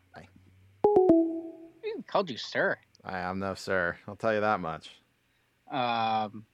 He 1.84 2.02
called 2.08 2.28
you 2.28 2.38
sir. 2.38 2.76
I 3.04 3.20
am 3.20 3.38
no 3.38 3.54
sir. 3.54 3.96
I'll 4.08 4.16
tell 4.16 4.34
you 4.34 4.40
that 4.40 4.58
much. 4.58 4.90
Um, 5.70 6.44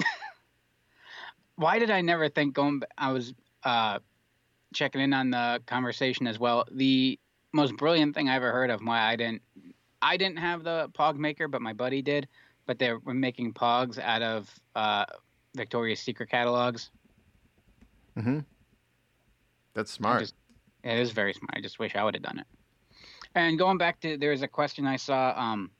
why 1.54 1.78
did 1.78 1.92
I 1.92 2.00
never 2.00 2.28
think 2.28 2.52
going? 2.52 2.82
I 2.98 3.12
was 3.12 3.32
uh, 3.62 4.00
checking 4.74 5.02
in 5.02 5.12
on 5.12 5.30
the 5.30 5.62
conversation 5.66 6.26
as 6.26 6.40
well. 6.40 6.66
The 6.72 7.16
most 7.52 7.76
brilliant 7.76 8.16
thing 8.16 8.28
I 8.28 8.34
ever 8.34 8.50
heard 8.50 8.70
of. 8.70 8.80
Why 8.80 9.00
I 9.02 9.14
didn't, 9.14 9.42
I 10.02 10.16
didn't 10.16 10.38
have 10.38 10.62
the 10.64 10.90
Pog 10.98 11.16
maker, 11.16 11.48
but 11.48 11.62
my 11.62 11.72
buddy 11.72 12.02
did. 12.02 12.28
But 12.66 12.78
they 12.78 12.92
were 12.92 13.14
making 13.14 13.52
Pogs 13.54 13.98
out 13.98 14.22
of 14.22 14.52
uh, 14.74 15.04
Victoria's 15.54 16.00
Secret 16.00 16.30
catalogs. 16.30 16.90
Mm-hmm. 18.18 18.40
That's 19.74 19.92
smart. 19.92 20.20
just- 20.20 20.34
it 20.82 20.98
is 20.98 21.10
very 21.10 21.32
smart. 21.32 21.50
I 21.54 21.60
just 21.60 21.78
wish 21.78 21.96
I 21.96 22.04
would 22.04 22.14
have 22.14 22.22
done 22.22 22.38
it. 22.38 22.46
And 23.34 23.58
going 23.58 23.76
back 23.76 24.00
to 24.00 24.16
there 24.16 24.30
was 24.30 24.42
a 24.42 24.48
question 24.48 24.86
I 24.86 24.96
saw. 24.96 25.34
Um, 25.36 25.70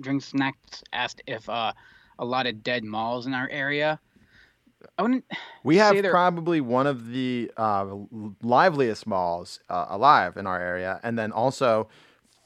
Drink 0.00 0.22
Snacks 0.22 0.82
asked 0.92 1.22
if 1.26 1.48
uh, 1.48 1.72
a 2.18 2.24
lot 2.24 2.46
of 2.46 2.62
dead 2.62 2.84
malls 2.84 3.26
in 3.26 3.34
our 3.34 3.48
area. 3.50 4.00
I 4.98 5.02
wouldn't. 5.02 5.24
We 5.62 5.76
have 5.78 5.96
probably 6.10 6.60
one 6.60 6.86
of 6.86 7.08
the 7.08 7.50
uh, 7.56 7.86
liveliest 8.42 9.06
malls 9.06 9.60
uh, 9.70 9.86
alive 9.88 10.36
in 10.36 10.46
our 10.46 10.60
area, 10.60 11.00
and 11.02 11.18
then 11.18 11.32
also 11.32 11.88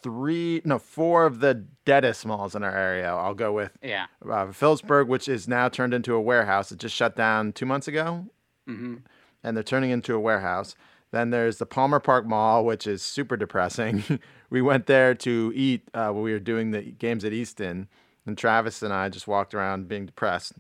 three, 0.09 0.63
no, 0.65 0.79
four 0.79 1.27
of 1.27 1.41
the 1.41 1.67
deadest 1.85 2.25
malls 2.25 2.55
in 2.55 2.63
our 2.63 2.75
area. 2.75 3.13
I'll 3.13 3.35
go 3.35 3.53
with 3.53 3.73
Yeah. 3.83 4.07
uh, 4.29 4.53
Phillipsburg, 4.53 5.07
which 5.07 5.29
is 5.29 5.47
now 5.47 5.69
turned 5.69 5.93
into 5.93 6.15
a 6.15 6.21
warehouse. 6.21 6.73
It 6.73 6.79
just 6.79 6.95
shut 6.95 7.15
down 7.15 7.53
two 7.53 7.67
months 7.67 7.87
ago, 7.89 8.27
hmm 8.67 8.97
and 9.45 9.57
they're 9.57 9.63
turning 9.63 9.91
into 9.91 10.15
a 10.15 10.19
warehouse. 10.21 10.75
Then 11.13 11.31
there's 11.31 11.59
the 11.59 11.67
Palmer 11.67 12.01
Park 12.01 12.27
Mall, 12.27 12.65
which 12.65 12.87
is 12.87 13.03
super 13.03 13.37
depressing. 13.37 14.03
we 14.51 14.61
went 14.63 14.87
there 14.87 15.15
to 15.15 15.53
eat 15.55 15.83
uh, 15.95 16.09
when 16.11 16.23
we 16.23 16.33
were 16.33 16.41
doing 16.41 16.71
the 16.73 16.83
games 16.83 17.25
at 17.25 17.33
Easton, 17.33 17.89
and 18.27 18.37
Travis 18.37 18.83
and 18.83 18.93
I 18.93 19.09
just 19.11 19.29
walked 19.29 19.55
around 19.55 19.89
being 19.89 20.07
depressed. 20.07 20.55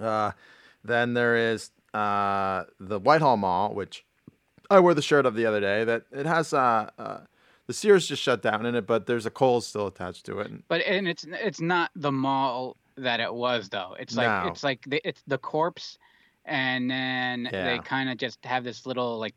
Uh, 0.00 0.32
then 0.84 1.14
there 1.14 1.36
is 1.36 1.70
uh, 1.94 2.64
the 2.80 2.98
Whitehall 2.98 3.36
Mall, 3.36 3.72
which 3.74 4.04
I 4.70 4.80
wore 4.80 4.94
the 4.94 5.02
shirt 5.02 5.26
of 5.26 5.34
the 5.34 5.46
other 5.46 5.60
day. 5.60 5.84
That 5.84 6.04
it 6.12 6.26
has 6.26 6.52
uh, 6.52 6.90
uh, 6.98 7.18
the 7.72 7.78
Sears 7.78 8.06
just 8.06 8.22
shut 8.22 8.42
down 8.42 8.66
in 8.66 8.74
it, 8.74 8.86
but 8.86 9.06
there's 9.06 9.24
a 9.24 9.30
Kohl's 9.30 9.66
still 9.66 9.86
attached 9.86 10.26
to 10.26 10.40
it. 10.40 10.50
But 10.68 10.82
and 10.82 11.08
it's 11.08 11.24
it's 11.28 11.60
not 11.60 11.90
the 11.96 12.12
mall 12.12 12.76
that 12.96 13.18
it 13.18 13.32
was 13.32 13.70
though. 13.70 13.96
It's 13.98 14.14
like 14.14 14.44
No. 14.44 14.50
it's 14.50 14.62
like 14.62 14.84
the, 14.86 15.00
it's 15.08 15.22
the 15.26 15.38
corpse, 15.38 15.96
and 16.44 16.90
then 16.90 17.48
they 17.50 17.78
kind 17.84 18.10
of 18.10 18.18
just 18.18 18.44
have 18.44 18.62
this 18.64 18.84
little 18.84 19.18
like, 19.18 19.34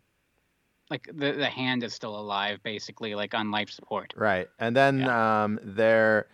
like 0.89 1.07
the 1.13 1.31
the 1.31 1.47
hand 1.49 1.81
is 1.83 1.93
still 1.93 2.19
alive 2.19 2.61
basically, 2.61 3.15
like 3.15 3.33
on 3.33 3.51
life 3.51 3.69
support. 3.69 4.13
Right. 4.17 4.49
And 4.59 4.75
then 4.75 5.07
um, 5.07 5.59
there 5.63 6.27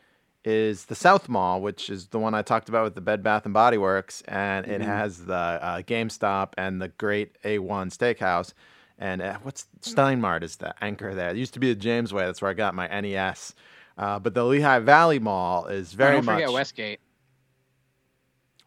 is 0.43 0.85
the 0.85 0.95
South 0.95 1.29
Mall, 1.29 1.61
which 1.61 1.87
is 1.91 2.07
the 2.07 2.17
one 2.17 2.33
I 2.33 2.41
talked 2.41 2.67
about 2.67 2.83
with 2.83 2.95
the 2.95 3.01
Bed 3.01 3.21
Bath 3.21 3.45
and 3.45 3.53
Body 3.53 3.77
Works, 3.77 4.23
and 4.27 4.65
it 4.65 4.81
Mhm. 4.81 4.85
has 4.85 5.25
the 5.25 5.35
uh, 5.35 5.81
GameStop 5.83 6.53
and 6.57 6.81
the 6.81 6.87
great 6.87 7.39
A1 7.43 7.91
Steakhouse. 7.95 8.53
And 9.01 9.19
uh, 9.21 9.39
what's 9.41 9.65
Steinmart 9.81 10.43
is 10.43 10.57
the 10.57 10.75
anchor 10.81 11.15
there. 11.15 11.31
It 11.31 11.35
used 11.37 11.55
to 11.55 11.59
be 11.59 11.73
the 11.73 11.79
Jamesway. 11.79 12.19
That's 12.27 12.39
where 12.39 12.51
I 12.51 12.53
got 12.53 12.75
my 12.75 12.87
NES. 13.01 13.55
Uh, 13.97 14.19
but 14.19 14.35
the 14.35 14.43
Lehigh 14.45 14.77
Valley 14.79 15.17
Mall 15.17 15.65
is 15.65 15.93
Oh, 15.93 15.97
very 15.97 16.15
don't 16.17 16.25
much. 16.25 16.35
forget 16.35 16.51
Westgate. 16.51 16.99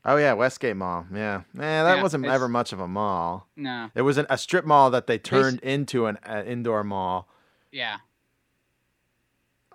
Oh 0.05 0.17
yeah, 0.17 0.33
Westgate 0.35 0.77
Mall. 0.77 1.07
Yeah, 1.15 1.43
yeah, 1.55 1.85
that 1.85 1.97
Yeah, 1.97 2.03
wasn't 2.03 2.25
it's- 2.25 2.35
ever 2.35 2.49
much 2.49 2.73
of 2.73 2.81
a 2.81 2.89
mall. 2.89 3.47
No. 3.57 3.91
It 3.95 4.03
was 4.03 4.19
an, 4.19 4.27
a 4.29 4.37
strip 4.37 4.65
mall 4.67 4.91
that 4.91 5.07
they 5.07 5.19
turned 5.19 5.61
into 5.61 6.07
an 6.07 6.19
uh, 6.29 6.43
indoor 6.45 6.83
mall. 6.85 7.29
Yeah. 7.73 7.99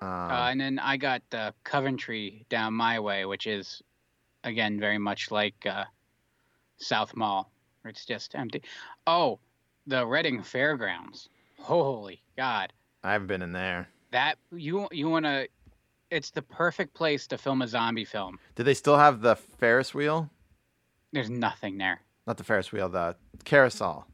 Um, 0.01 0.07
Uh, 0.09 0.49
and 0.51 0.59
then 0.61 0.77
I 0.79 0.97
got 0.97 1.21
uh, 1.31 1.51
Coventry 1.63 2.45
down 2.49 2.73
my 2.73 2.99
way, 2.99 3.25
which 3.25 3.47
is, 3.47 3.81
again, 4.43 4.79
very 4.79 4.97
much 4.97 5.31
like 5.31 5.65
uh, 5.65 5.85
South 6.77 7.15
Mall, 7.15 7.49
it's 7.85 8.05
just 8.05 8.35
empty. 8.35 8.61
Oh, 9.07 9.39
the 9.87 10.05
Reading 10.05 10.41
Fairgrounds. 10.43 11.29
Holy 11.59 12.21
God, 12.37 12.71
I 13.03 13.11
haven't 13.13 13.27
been 13.27 13.41
in 13.41 13.51
there. 13.51 13.87
that 14.11 14.37
you 14.51 14.87
you 14.91 15.09
want 15.09 15.25
to? 15.25 15.47
It's 16.11 16.31
the 16.31 16.41
perfect 16.41 16.93
place 16.95 17.27
to 17.27 17.37
film 17.37 17.61
a 17.61 17.67
zombie 17.67 18.05
film. 18.05 18.39
Do 18.55 18.63
they 18.63 18.73
still 18.73 18.97
have 18.97 19.21
the 19.21 19.35
Ferris 19.35 19.93
wheel? 19.93 20.29
There's 21.13 21.29
nothing 21.29 21.77
there. 21.77 22.01
Not 22.25 22.37
the 22.37 22.43
Ferris 22.43 22.71
wheel, 22.71 22.89
the 22.89 23.15
carousel. 23.45 24.07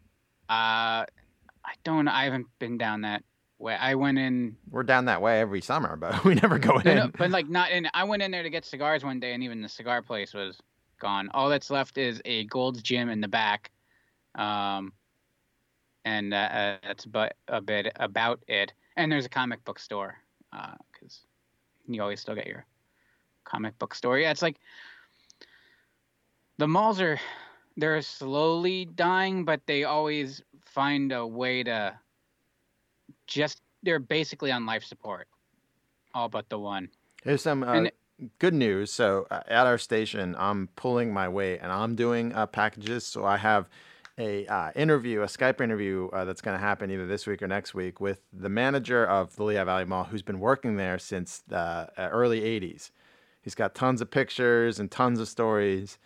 Uh, 0.49 1.05
I 1.07 1.73
don't. 1.83 2.07
I 2.07 2.25
haven't 2.25 2.47
been 2.59 2.77
down 2.77 3.01
that 3.01 3.23
way. 3.59 3.75
I 3.75 3.95
went 3.95 4.17
in. 4.17 4.57
We're 4.69 4.83
down 4.83 5.05
that 5.05 5.21
way 5.21 5.39
every 5.39 5.61
summer, 5.61 5.95
but 5.95 6.23
we 6.25 6.35
never 6.35 6.59
go 6.59 6.77
No, 6.83 6.91
in. 6.91 6.97
no, 6.97 7.11
but 7.17 7.31
like 7.31 7.47
not 7.49 7.71
in. 7.71 7.87
I 7.93 8.03
went 8.03 8.21
in 8.23 8.31
there 8.31 8.43
to 8.43 8.49
get 8.49 8.65
cigars 8.65 9.03
one 9.03 9.19
day, 9.19 9.33
and 9.33 9.43
even 9.43 9.61
the 9.61 9.69
cigar 9.69 10.01
place 10.01 10.33
was 10.33 10.57
gone. 10.99 11.29
All 11.33 11.49
that's 11.49 11.69
left 11.69 11.97
is 11.97 12.21
a 12.25 12.45
Gold's 12.45 12.81
Gym 12.81 13.09
in 13.09 13.21
the 13.21 13.27
back, 13.27 13.71
um, 14.35 14.91
and 16.05 16.33
uh, 16.33 16.37
uh, 16.37 16.77
that's 16.83 17.05
but 17.05 17.35
a 17.49 17.59
bit 17.59 17.91
about 17.97 18.39
it. 18.47 18.71
And 18.95 19.11
there's 19.11 19.25
a 19.25 19.29
comic 19.29 19.63
book 19.65 19.79
store, 19.79 20.15
because 20.51 21.21
you 21.87 22.01
always 22.01 22.21
still 22.21 22.35
get 22.35 22.47
your 22.47 22.65
comic 23.43 23.77
book 23.77 23.93
store. 23.93 24.17
Yeah, 24.17 24.31
it's 24.31 24.41
like 24.41 24.57
the 26.57 26.67
malls 26.67 27.01
are 27.01 27.19
they're 27.75 28.01
slowly 28.01 28.85
dying, 28.85 29.43
but 29.43 29.59
they 29.65 29.83
always 29.83 30.41
find 30.65 31.11
a 31.11 31.25
way 31.27 31.63
to 31.63 31.93
just 33.27 33.61
they're 33.83 33.99
basically 33.99 34.51
on 34.51 34.65
life 34.65 34.83
support, 34.83 35.27
all 36.13 36.29
but 36.29 36.49
the 36.49 36.57
one. 36.59 36.89
Here's 37.23 37.41
some 37.41 37.63
uh, 37.63 37.73
And- 37.73 37.91
good 38.39 38.53
news. 38.53 38.91
So 38.91 39.27
uh, 39.29 39.41
at 39.47 39.67
our 39.67 39.77
station, 39.77 40.35
I'm 40.37 40.69
pulling 40.75 41.13
my 41.13 41.27
weight 41.27 41.59
and 41.61 41.71
I'm 41.71 41.95
doing 41.95 42.33
uh, 42.33 42.45
packages. 42.45 43.05
So 43.05 43.25
I 43.25 43.37
have 43.37 43.67
a 44.17 44.45
uh, 44.47 44.71
interview, 44.75 45.21
a 45.21 45.25
Skype 45.25 45.59
interview 45.61 46.07
uh, 46.13 46.25
that's 46.25 46.41
going 46.41 46.57
to 46.57 46.63
happen 46.63 46.89
either 46.89 47.05
this 47.05 47.27
week 47.27 47.41
or 47.41 47.47
next 47.47 47.73
week 47.73 47.99
with 47.99 48.21
the 48.31 48.49
manager 48.49 49.05
of 49.05 49.35
the 49.35 49.43
Lehigh 49.43 49.63
Valley 49.63 49.85
Mall, 49.85 50.05
who's 50.05 50.21
been 50.21 50.39
working 50.39 50.77
there 50.77 50.97
since 50.97 51.39
the 51.47 51.57
uh, 51.57 51.89
early 51.97 52.41
'80s. 52.41 52.91
He's 53.41 53.55
got 53.55 53.75
tons 53.75 54.01
of 54.01 54.09
pictures 54.09 54.79
and 54.79 54.89
tons 54.89 55.19
of 55.19 55.27
stories, 55.27 55.97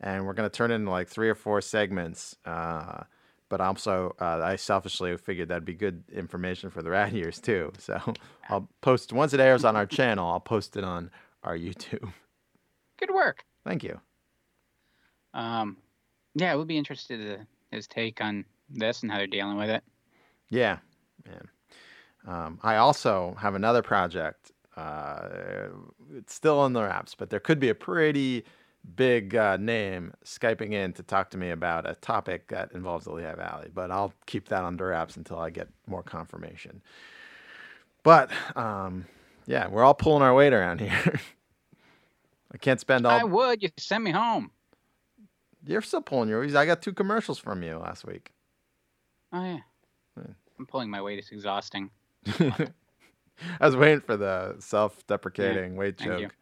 and 0.00 0.26
we're 0.26 0.32
going 0.32 0.48
to 0.48 0.56
turn 0.56 0.70
it 0.70 0.76
into 0.76 0.90
like 0.90 1.08
three 1.08 1.28
or 1.28 1.34
four 1.34 1.60
segments. 1.60 2.36
Uh, 2.44 3.04
but 3.50 3.60
also, 3.60 4.14
uh, 4.20 4.40
I 4.42 4.56
selfishly 4.56 5.16
figured 5.16 5.48
that'd 5.48 5.64
be 5.64 5.74
good 5.74 6.04
information 6.12 6.70
for 6.70 6.82
the 6.82 6.90
Rad 6.90 7.12
Years 7.12 7.38
too. 7.40 7.72
So 7.78 8.00
I'll 8.48 8.68
post 8.80 9.12
once 9.12 9.32
it 9.32 9.40
airs 9.40 9.64
on 9.64 9.76
our 9.76 9.86
channel. 9.86 10.28
I'll 10.30 10.40
post 10.40 10.76
it 10.76 10.84
on 10.84 11.10
our 11.42 11.56
YouTube. 11.56 12.12
Good 12.98 13.14
work. 13.14 13.44
Thank 13.64 13.84
you. 13.84 14.00
Um, 15.34 15.76
yeah, 16.34 16.54
we'll 16.54 16.64
be 16.64 16.78
interested 16.78 17.20
in 17.20 17.46
his 17.70 17.86
take 17.86 18.20
on 18.20 18.44
this 18.70 19.02
and 19.02 19.10
how 19.10 19.18
they're 19.18 19.26
dealing 19.26 19.56
with 19.56 19.70
it. 19.70 19.82
Yeah, 20.50 20.78
yeah. 21.26 21.42
Um, 22.26 22.58
I 22.62 22.76
also 22.76 23.36
have 23.38 23.54
another 23.54 23.82
project. 23.82 24.52
Uh, 24.76 25.68
it's 26.14 26.34
still 26.34 26.64
in 26.66 26.72
the 26.72 26.82
wraps, 26.82 27.14
but 27.14 27.30
there 27.30 27.40
could 27.40 27.58
be 27.58 27.68
a 27.68 27.74
pretty 27.74 28.44
big 28.96 29.34
uh, 29.34 29.56
name 29.56 30.12
skyping 30.24 30.72
in 30.72 30.92
to 30.94 31.02
talk 31.02 31.30
to 31.30 31.38
me 31.38 31.50
about 31.50 31.88
a 31.88 31.94
topic 31.96 32.48
that 32.48 32.72
involves 32.72 33.04
the 33.04 33.12
Lehigh 33.12 33.34
Valley. 33.34 33.70
But 33.72 33.90
I'll 33.90 34.12
keep 34.26 34.48
that 34.48 34.64
under 34.64 34.88
wraps 34.88 35.16
until 35.16 35.38
I 35.38 35.50
get 35.50 35.68
more 35.86 36.02
confirmation. 36.02 36.82
But 38.02 38.30
um, 38.56 39.06
yeah, 39.46 39.68
we're 39.68 39.84
all 39.84 39.94
pulling 39.94 40.22
our 40.22 40.34
weight 40.34 40.52
around 40.52 40.80
here. 40.80 41.20
I 42.52 42.56
can't 42.56 42.80
spend 42.80 43.06
all. 43.06 43.12
I 43.12 43.24
would. 43.24 43.62
You 43.62 43.70
send 43.78 44.04
me 44.04 44.10
home. 44.10 44.50
You're 45.68 45.82
still 45.82 46.00
pulling 46.00 46.30
your. 46.30 46.42
I 46.58 46.64
got 46.64 46.80
two 46.80 46.94
commercials 46.94 47.38
from 47.38 47.62
you 47.62 47.76
last 47.76 48.06
week. 48.06 48.32
Oh 49.34 49.44
yeah. 49.44 49.58
Hmm. 50.18 50.32
I'm 50.58 50.66
pulling 50.66 50.88
my 50.88 51.02
weight. 51.02 51.18
It's 51.18 51.30
exhausting. 51.30 51.90
I 52.26 52.70
was 53.60 53.76
waiting 53.76 54.00
for 54.00 54.16
the 54.16 54.56
self-deprecating 54.60 55.76
weight 55.76 55.98
joke. 55.98 56.34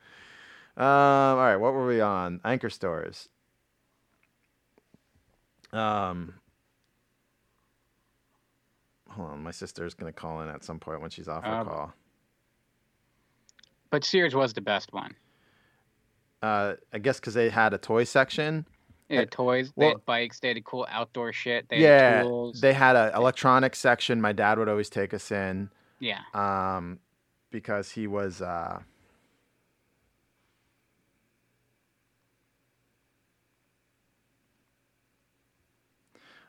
Um, 0.77 0.85
all 0.87 1.37
right, 1.37 1.57
what 1.57 1.75
were 1.75 1.87
we 1.87 2.01
on? 2.01 2.41
Anchor 2.45 2.71
stores. 2.71 3.29
Um, 5.73 6.35
hold 9.11 9.31
on, 9.31 9.43
my 9.43 9.51
sister's 9.51 9.95
gonna 9.95 10.13
call 10.13 10.41
in 10.43 10.49
at 10.49 10.63
some 10.63 10.79
point 10.79 11.01
when 11.01 11.11
she's 11.11 11.27
off 11.27 11.43
her 11.45 11.51
Uh, 11.51 11.65
call. 11.65 11.93
But 13.91 14.05
Sears 14.05 14.35
was 14.37 14.53
the 14.53 14.61
best 14.61 14.93
one. 14.93 15.17
Uh, 16.43 16.75
I 16.93 16.99
guess 16.99 17.19
because 17.19 17.35
they 17.35 17.51
had 17.51 17.75
a 17.75 17.79
toy 17.79 18.05
section. 18.05 18.67
They 19.09 19.17
had 19.17 19.31
toys, 19.31 19.73
they 19.77 19.89
had 19.89 20.05
bikes, 20.05 20.41
they 20.41 20.49
had 20.49 20.65
cool 20.65 20.87
outdoor 20.91 21.33
shit, 21.33 21.69
they 21.69 21.81
yeah, 21.81 22.17
had 22.19 22.23
tools. 22.25 22.61
they 22.61 22.73
had 22.73 22.97
an 22.97 23.15
electronics 23.15 23.79
section. 23.79 24.21
My 24.21 24.33
dad 24.33 24.59
would 24.59 24.69
always 24.69 24.91
take 24.91 25.15
us 25.15 25.31
in. 25.31 25.71
yeah. 26.01 26.21
um, 26.35 26.99
because 27.51 27.91
he 27.93 28.07
was. 28.07 28.43
Uh, 28.43 28.81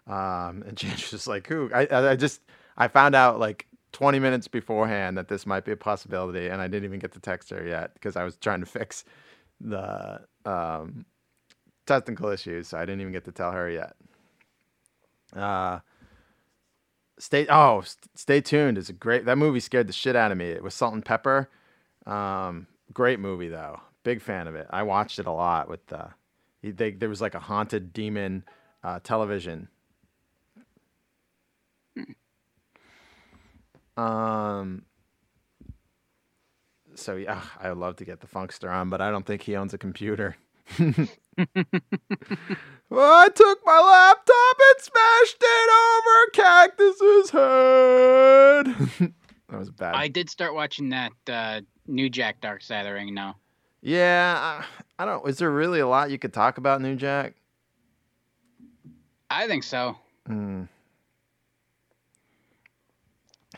um, 0.08 0.64
and 0.68 0.76
James 0.76 0.96
was 1.02 1.12
just 1.12 1.28
like, 1.28 1.48
"Who?" 1.48 1.70
I, 1.74 1.86
I 1.92 2.12
I 2.12 2.16
just 2.16 2.42
I 2.78 2.88
found 2.88 3.16
out 3.16 3.40
like 3.40 3.68
20 3.94 4.20
minutes 4.20 4.48
beforehand 4.48 5.18
that 5.18 5.28
this 5.28 5.46
might 5.46 5.66
be 5.66 5.72
a 5.72 5.78
possibility, 5.78 6.48
and 6.48 6.62
I 6.62 6.68
didn't 6.68 6.86
even 6.86 7.00
get 7.00 7.14
to 7.14 7.20
text 7.20 7.50
her 7.52 7.66
yet 7.66 7.94
because 7.94 8.16
I 8.16 8.24
was 8.24 8.38
trying 8.38 8.60
to 8.62 8.66
fix 8.66 9.06
the 9.62 10.22
um, 10.46 11.06
technical 11.88 12.30
issues, 12.30 12.68
so 12.70 12.78
I 12.78 12.82
didn't 12.86 13.02
even 13.02 13.14
get 13.14 13.26
to 13.26 13.32
tell 13.32 13.52
her 13.52 13.70
yet. 13.70 13.96
Uh, 15.36 15.80
Stay 17.20 17.48
oh, 17.50 17.82
st- 17.82 18.10
stay 18.16 18.42
tuned. 18.42 18.78
is 18.78 18.90
a 18.90 18.94
great 18.94 19.26
that 19.26 19.38
movie 19.38 19.60
scared 19.60 19.88
the 19.88 19.94
shit 19.94 20.16
out 20.16 20.32
of 20.32 20.38
me. 20.38 20.46
It 20.46 20.62
was 20.62 20.76
Salt-N-Pepa. 20.76 21.48
Um, 22.06 22.68
great 22.94 23.20
movie 23.20 23.50
though. 23.50 23.82
Big 24.04 24.22
fan 24.22 24.48
of 24.48 24.56
it. 24.56 24.68
I 24.70 24.84
watched 24.84 25.18
it 25.20 25.26
a 25.26 25.32
lot 25.32 25.68
with 25.68 25.86
the. 25.88 26.10
They, 26.62 26.92
there 26.92 27.10
was 27.10 27.22
like 27.22 27.34
a 27.36 27.40
haunted 27.40 27.92
demon 27.92 28.44
uh, 28.84 29.00
television. 29.04 29.68
Um. 33.96 34.84
So 36.94 37.16
yeah, 37.16 37.42
I 37.60 37.70
would 37.70 37.80
love 37.80 37.96
to 37.98 38.06
get 38.06 38.20
the 38.22 38.28
Funkster 38.28 38.72
on, 38.72 38.90
but 38.90 39.02
I 39.02 39.10
don't 39.10 39.26
think 39.26 39.42
he 39.42 39.56
owns 39.56 39.74
a 39.74 39.78
computer. 39.80 40.36
Well, 40.80 41.08
I 43.00 43.30
took 43.34 43.60
my 43.66 43.80
laptop 43.80 44.58
and 44.60 44.80
smashed 44.82 45.42
it 45.42 45.70
over 45.84 46.30
Cactus's 46.34 47.30
head. 47.32 48.66
that 49.50 49.60
was 49.60 49.70
bad. 49.72 49.96
I 49.96 50.08
did 50.08 50.30
start 50.30 50.54
watching 50.54 50.90
that 50.90 51.12
uh, 51.30 51.62
New 51.88 52.10
Jack 52.10 52.42
Dark 52.42 52.62
Side 52.62 52.82
of 52.82 52.86
the 52.88 52.94
Ring 52.94 53.14
now. 53.14 53.38
Yeah, 53.82 54.62
I, 55.00 55.04
I 55.04 55.06
don't. 55.06 55.28
Is 55.28 55.38
there 55.38 55.52
really 55.52 55.80
a 55.80 55.88
lot 55.88 56.12
you 56.12 56.20
could 56.20 56.34
talk 56.34 56.58
about 56.58 56.82
New 56.82 56.96
Jack? 56.96 57.36
I 59.30 59.48
think 59.48 59.64
so. 59.64 59.98
Hmm. 60.26 60.64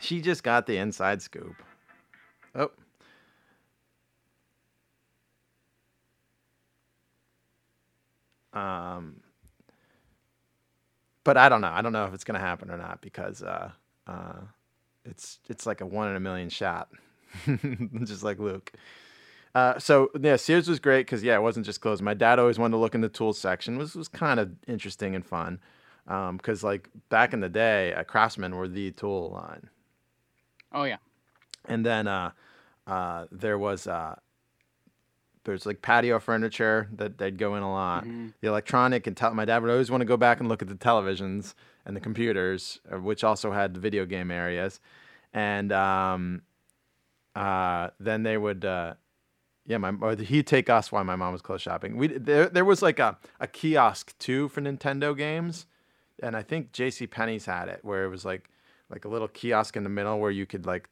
She 0.00 0.20
just 0.20 0.42
got 0.42 0.66
the 0.66 0.78
inside 0.78 1.22
scoop. 1.22 1.56
Oh. 2.54 2.70
Um. 8.52 9.20
But 11.22 11.36
I 11.36 11.48
don't 11.48 11.60
know. 11.60 11.68
I 11.70 11.82
don't 11.82 11.92
know 11.92 12.06
if 12.06 12.14
it's 12.14 12.24
gonna 12.24 12.38
happen 12.38 12.70
or 12.70 12.78
not 12.78 13.00
because 13.02 13.42
uh, 13.42 13.70
uh, 14.06 14.40
it's 15.04 15.38
it's 15.48 15.66
like 15.66 15.80
a 15.80 15.86
one 15.86 16.08
in 16.08 16.16
a 16.16 16.20
million 16.20 16.48
shot, 16.48 16.88
just 18.04 18.22
like 18.22 18.38
Luke. 18.38 18.72
Uh, 19.54 19.78
so 19.78 20.10
yeah, 20.20 20.36
Sears 20.36 20.68
was 20.68 20.78
great 20.78 21.06
because 21.06 21.22
yeah, 21.22 21.34
it 21.34 21.42
wasn't 21.42 21.66
just 21.66 21.80
clothes. 21.80 22.00
My 22.00 22.14
dad 22.14 22.38
always 22.38 22.58
wanted 22.58 22.72
to 22.72 22.78
look 22.78 22.94
in 22.94 23.00
the 23.02 23.08
tools 23.08 23.38
section. 23.38 23.76
which 23.78 23.94
was 23.94 24.08
kind 24.08 24.40
of 24.40 24.50
interesting 24.66 25.14
and 25.14 25.26
fun 25.26 25.60
Um, 26.06 26.36
because 26.38 26.64
like 26.64 26.88
back 27.10 27.32
in 27.34 27.40
the 27.40 27.48
day, 27.48 27.92
uh, 27.92 28.02
Craftsman 28.04 28.56
were 28.56 28.68
the 28.68 28.90
tool 28.92 29.30
line, 29.30 29.68
Oh 30.72 30.84
yeah. 30.84 30.96
and 31.66 31.84
then 31.84 32.06
uh, 32.08 32.30
uh, 32.86 33.26
there 33.30 33.58
was 33.58 33.86
uh, 33.86 34.16
there's 35.44 35.64
like 35.66 35.82
patio 35.82 36.18
furniture 36.18 36.88
that 36.92 37.18
they'd 37.18 37.38
go 37.38 37.54
in 37.56 37.62
a 37.62 37.70
lot. 37.70 38.04
The 38.40 38.48
electronic 38.48 39.06
and 39.06 39.16
tel- 39.16 39.34
my 39.34 39.44
dad 39.44 39.62
would 39.62 39.70
always 39.70 39.90
want 39.90 40.02
to 40.02 40.06
go 40.06 40.16
back 40.16 40.40
and 40.40 40.48
look 40.48 40.62
at 40.62 40.68
the 40.68 40.74
televisions 40.74 41.54
and 41.86 41.96
the 41.96 42.00
computers, 42.00 42.80
uh, 42.92 43.00
which 43.00 43.24
also 43.24 43.52
had 43.52 43.74
the 43.74 43.80
video 43.80 44.04
game 44.04 44.30
areas, 44.30 44.80
and 45.32 45.72
um, 45.72 46.42
uh, 47.34 47.88
then 47.98 48.22
they 48.22 48.36
would. 48.36 48.64
Uh, 48.64 48.94
yeah, 49.66 49.78
my 49.78 49.92
or 50.00 50.16
he'd 50.16 50.46
take 50.46 50.68
us 50.68 50.90
while 50.90 51.04
my 51.04 51.16
mom 51.16 51.32
was 51.32 51.42
clothes 51.42 51.62
shopping. 51.62 51.96
We 51.96 52.08
there 52.08 52.48
there 52.48 52.64
was 52.64 52.82
like 52.82 52.98
a, 52.98 53.16
a 53.38 53.46
kiosk 53.46 54.18
too 54.18 54.48
for 54.48 54.60
Nintendo 54.60 55.16
games, 55.16 55.66
and 56.22 56.36
I 56.36 56.42
think 56.42 56.72
J.C. 56.72 57.06
Penney's 57.06 57.46
had 57.46 57.68
it 57.68 57.80
where 57.82 58.04
it 58.04 58.08
was 58.08 58.24
like 58.24 58.48
like 58.90 59.04
a 59.04 59.08
little 59.08 59.28
kiosk 59.28 59.76
in 59.76 59.84
the 59.84 59.90
middle 59.90 60.18
where 60.18 60.30
you 60.30 60.44
could 60.44 60.66
like 60.66 60.88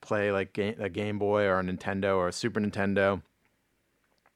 play 0.00 0.32
like 0.32 0.52
game, 0.52 0.74
a 0.80 0.88
Game 0.88 1.18
Boy 1.18 1.44
or 1.44 1.60
a 1.60 1.62
Nintendo 1.62 2.16
or 2.16 2.28
a 2.28 2.32
Super 2.32 2.60
Nintendo. 2.60 3.22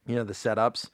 You 0.06 0.16
know 0.16 0.24
the 0.24 0.32
setups, 0.32 0.90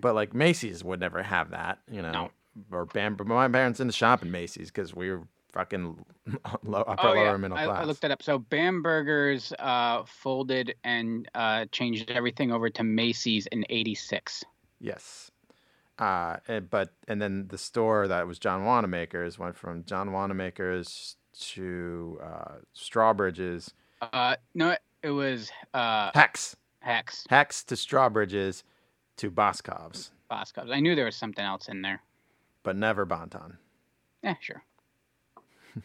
but 0.00 0.14
like 0.14 0.34
Macy's 0.34 0.82
would 0.84 1.00
never 1.00 1.22
have 1.22 1.50
that. 1.50 1.78
You 1.90 2.02
know, 2.02 2.30
or 2.70 2.86
Bam. 2.86 3.16
My 3.24 3.48
parents 3.48 3.78
didn't 3.78 3.94
shop 3.94 4.22
in 4.22 4.30
Macy's 4.30 4.70
because 4.70 4.94
we 4.94 5.10
were 5.10 5.22
fucking 5.52 6.04
low, 6.64 6.80
upper 6.80 7.08
oh 7.08 7.12
lower 7.12 7.24
yeah. 7.24 7.36
middle 7.36 7.56
I, 7.56 7.64
class. 7.64 7.82
I 7.82 7.84
looked 7.84 8.02
that 8.02 8.10
up. 8.10 8.22
So 8.22 8.38
Bamberger's 8.38 9.52
uh, 9.58 10.04
folded 10.06 10.74
and 10.84 11.28
uh, 11.34 11.66
changed 11.72 12.10
everything 12.10 12.52
over 12.52 12.70
to 12.70 12.82
Macy's 12.82 13.46
in 13.46 13.64
'86. 13.70 14.44
Yes. 14.80 15.30
Uh, 15.98 16.38
and, 16.48 16.68
but 16.68 16.90
and 17.06 17.20
then 17.20 17.46
the 17.48 17.58
store 17.58 18.08
that 18.08 18.26
was 18.26 18.38
John 18.38 18.64
Wanamaker's 18.64 19.38
went 19.38 19.56
from 19.56 19.84
John 19.84 20.10
Wanamaker's 20.10 21.16
to 21.38 22.18
uh, 22.22 22.54
Strawbridge's 22.74 23.72
Uh, 24.00 24.36
no, 24.54 24.76
it 25.02 25.10
was 25.10 25.50
uh, 25.74 26.10
Hex 26.14 26.56
Hex 26.82 27.24
Hex 27.30 27.64
to 27.64 27.74
Strawbridge's 27.74 28.64
to 29.18 29.30
Boscov's, 29.30 30.10
Boscov's. 30.30 30.70
I 30.70 30.80
knew 30.80 30.94
there 30.94 31.04
was 31.04 31.16
something 31.16 31.44
else 31.44 31.68
in 31.68 31.82
there. 31.82 32.00
but 32.62 32.76
never 32.76 33.04
Bon-Ton. 33.04 33.58
Yeah, 34.22 34.34
sure. 34.40 34.62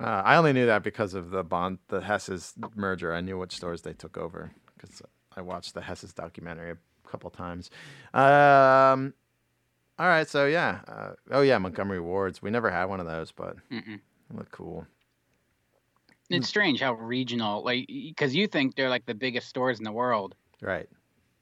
Uh, 0.00 0.22
I 0.24 0.36
only 0.36 0.52
knew 0.52 0.66
that 0.66 0.84
because 0.84 1.12
of 1.14 1.30
the 1.30 1.42
Bond 1.42 1.78
the 1.88 2.00
Hess's 2.00 2.54
merger. 2.76 3.12
I 3.12 3.20
knew 3.20 3.36
which 3.36 3.56
stores 3.56 3.82
they 3.82 3.92
took 3.94 4.16
over 4.16 4.52
because 4.76 5.02
I 5.36 5.40
watched 5.40 5.74
the 5.74 5.80
Hess's 5.80 6.12
documentary 6.12 6.70
a 6.70 7.08
couple 7.10 7.28
times. 7.30 7.68
Um, 8.14 9.12
all 9.98 10.06
right, 10.06 10.28
so 10.28 10.46
yeah, 10.46 10.82
uh, 10.86 11.12
oh 11.32 11.40
yeah, 11.40 11.58
Montgomery 11.58 11.98
Wards. 11.98 12.40
We 12.40 12.50
never 12.52 12.70
had 12.70 12.84
one 12.84 13.00
of 13.00 13.06
those, 13.06 13.32
but 13.32 13.56
look 14.32 14.52
cool. 14.52 14.86
It's 16.30 16.48
strange 16.48 16.80
how 16.80 16.94
regional, 16.94 17.64
like, 17.64 17.86
because 17.88 18.34
you 18.34 18.46
think 18.46 18.74
they're 18.74 18.90
like 18.90 19.06
the 19.06 19.14
biggest 19.14 19.48
stores 19.48 19.78
in 19.78 19.84
the 19.84 19.92
world, 19.92 20.34
Right. 20.60 20.88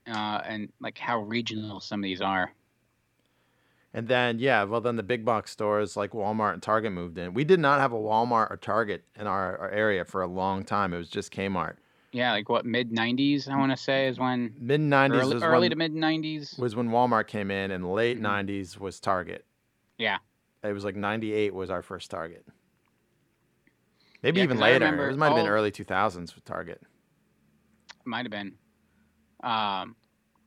uh, 0.06 0.40
and 0.44 0.72
like 0.80 0.96
how 0.98 1.20
regional 1.20 1.80
some 1.80 2.00
of 2.00 2.04
these 2.04 2.20
are. 2.20 2.52
And 3.94 4.08
then 4.08 4.38
yeah, 4.38 4.64
well 4.64 4.80
then 4.82 4.96
the 4.96 5.02
big 5.02 5.24
box 5.24 5.50
stores 5.50 5.96
like 5.96 6.10
Walmart 6.10 6.52
and 6.52 6.62
Target 6.62 6.92
moved 6.92 7.16
in. 7.18 7.32
We 7.32 7.44
did 7.44 7.58
not 7.60 7.80
have 7.80 7.92
a 7.92 7.96
Walmart 7.98 8.50
or 8.50 8.58
Target 8.58 9.04
in 9.18 9.26
our, 9.26 9.56
our 9.56 9.70
area 9.70 10.04
for 10.04 10.20
a 10.22 10.26
long 10.26 10.64
time. 10.64 10.92
It 10.92 10.98
was 10.98 11.08
just 11.08 11.32
Kmart. 11.32 11.76
Yeah, 12.12 12.32
like 12.32 12.48
what 12.48 12.64
mid 12.66 12.90
'90s? 12.92 13.48
I 13.48 13.56
want 13.56 13.72
to 13.72 13.76
say 13.76 14.06
is 14.06 14.18
when 14.18 14.54
Mid 14.58 14.80
nineties 14.80 15.20
early, 15.22 15.34
was 15.34 15.42
early 15.42 15.68
to 15.70 15.76
mid 15.76 15.94
'90s. 15.94 16.58
was 16.58 16.76
when 16.76 16.88
Walmart 16.90 17.26
came 17.26 17.50
in, 17.50 17.70
and 17.70 17.90
late 17.90 18.18
Mhm. 18.18 18.22
90s 18.22 18.78
was 18.78 19.00
Target. 19.00 19.44
Yeah. 19.98 20.18
It 20.62 20.72
was 20.72 20.84
like 20.84 20.96
98 20.96 21.54
was 21.54 21.70
our 21.70 21.82
first 21.82 22.10
Target. 22.10 22.46
Maybe 24.22 24.38
Yeah, 24.38 24.44
even 24.44 24.58
later. 24.58 24.84
remember 24.84 25.10
It 25.10 25.16
might 25.18 25.26
have 25.28 25.36
been 25.36 25.46
early 25.46 25.70
2000s 25.70 26.34
with 26.34 26.44
Target. 26.44 26.80
Might 28.04 28.24
have 28.24 28.30
been. 28.30 28.54
Um, 29.42 29.96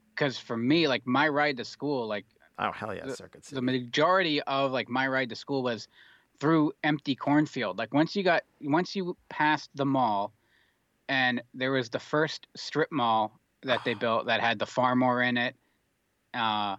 because 0.10 0.38
for 0.38 0.58
me, 0.58 0.88
like 0.88 1.06
my 1.08 1.28
ride 1.30 1.58
to 1.58 1.66
school, 1.66 2.08
like 2.08 2.26
Oh 2.58 2.72
hell 2.74 2.94
yeah, 2.94 3.06
The- 3.06 3.16
Circuit 3.16 3.44
the 3.46 3.62
majority 3.62 4.42
of 4.42 4.72
like 4.72 4.90
my 4.90 5.08
ride 5.08 5.30
to 5.30 5.36
school 5.36 5.64
was 5.64 5.88
through 6.40 6.74
empty 6.84 7.16
cornfield. 7.16 7.78
Like 7.78 7.94
once 7.94 8.16
you 8.16 8.24
got 8.24 8.44
once 8.62 8.96
you 8.96 9.16
passed 9.30 9.70
the 9.76 9.86
mall, 9.86 10.34
and 11.08 11.42
there 11.54 11.72
was 11.72 11.90
the 11.90 12.00
first 12.00 12.48
strip 12.56 12.92
mall 12.92 13.40
that 13.64 13.84
they 13.86 13.94
built 14.06 14.26
that 14.26 14.42
had 14.42 14.60
the 14.60 14.66
Phar-Mor 14.66 15.22
in 15.22 15.38
it. 15.38 15.56
Uh, 16.34 16.76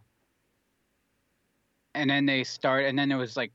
and 1.94 2.08
then 2.10 2.26
they 2.26 2.44
start, 2.44 2.84
and 2.84 2.98
then 2.98 3.08
there 3.08 3.18
was 3.18 3.36
like 3.36 3.52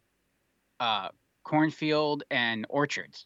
uh, 0.80 1.10
cornfield 1.46 2.24
and 2.30 2.66
orchards. 2.70 3.26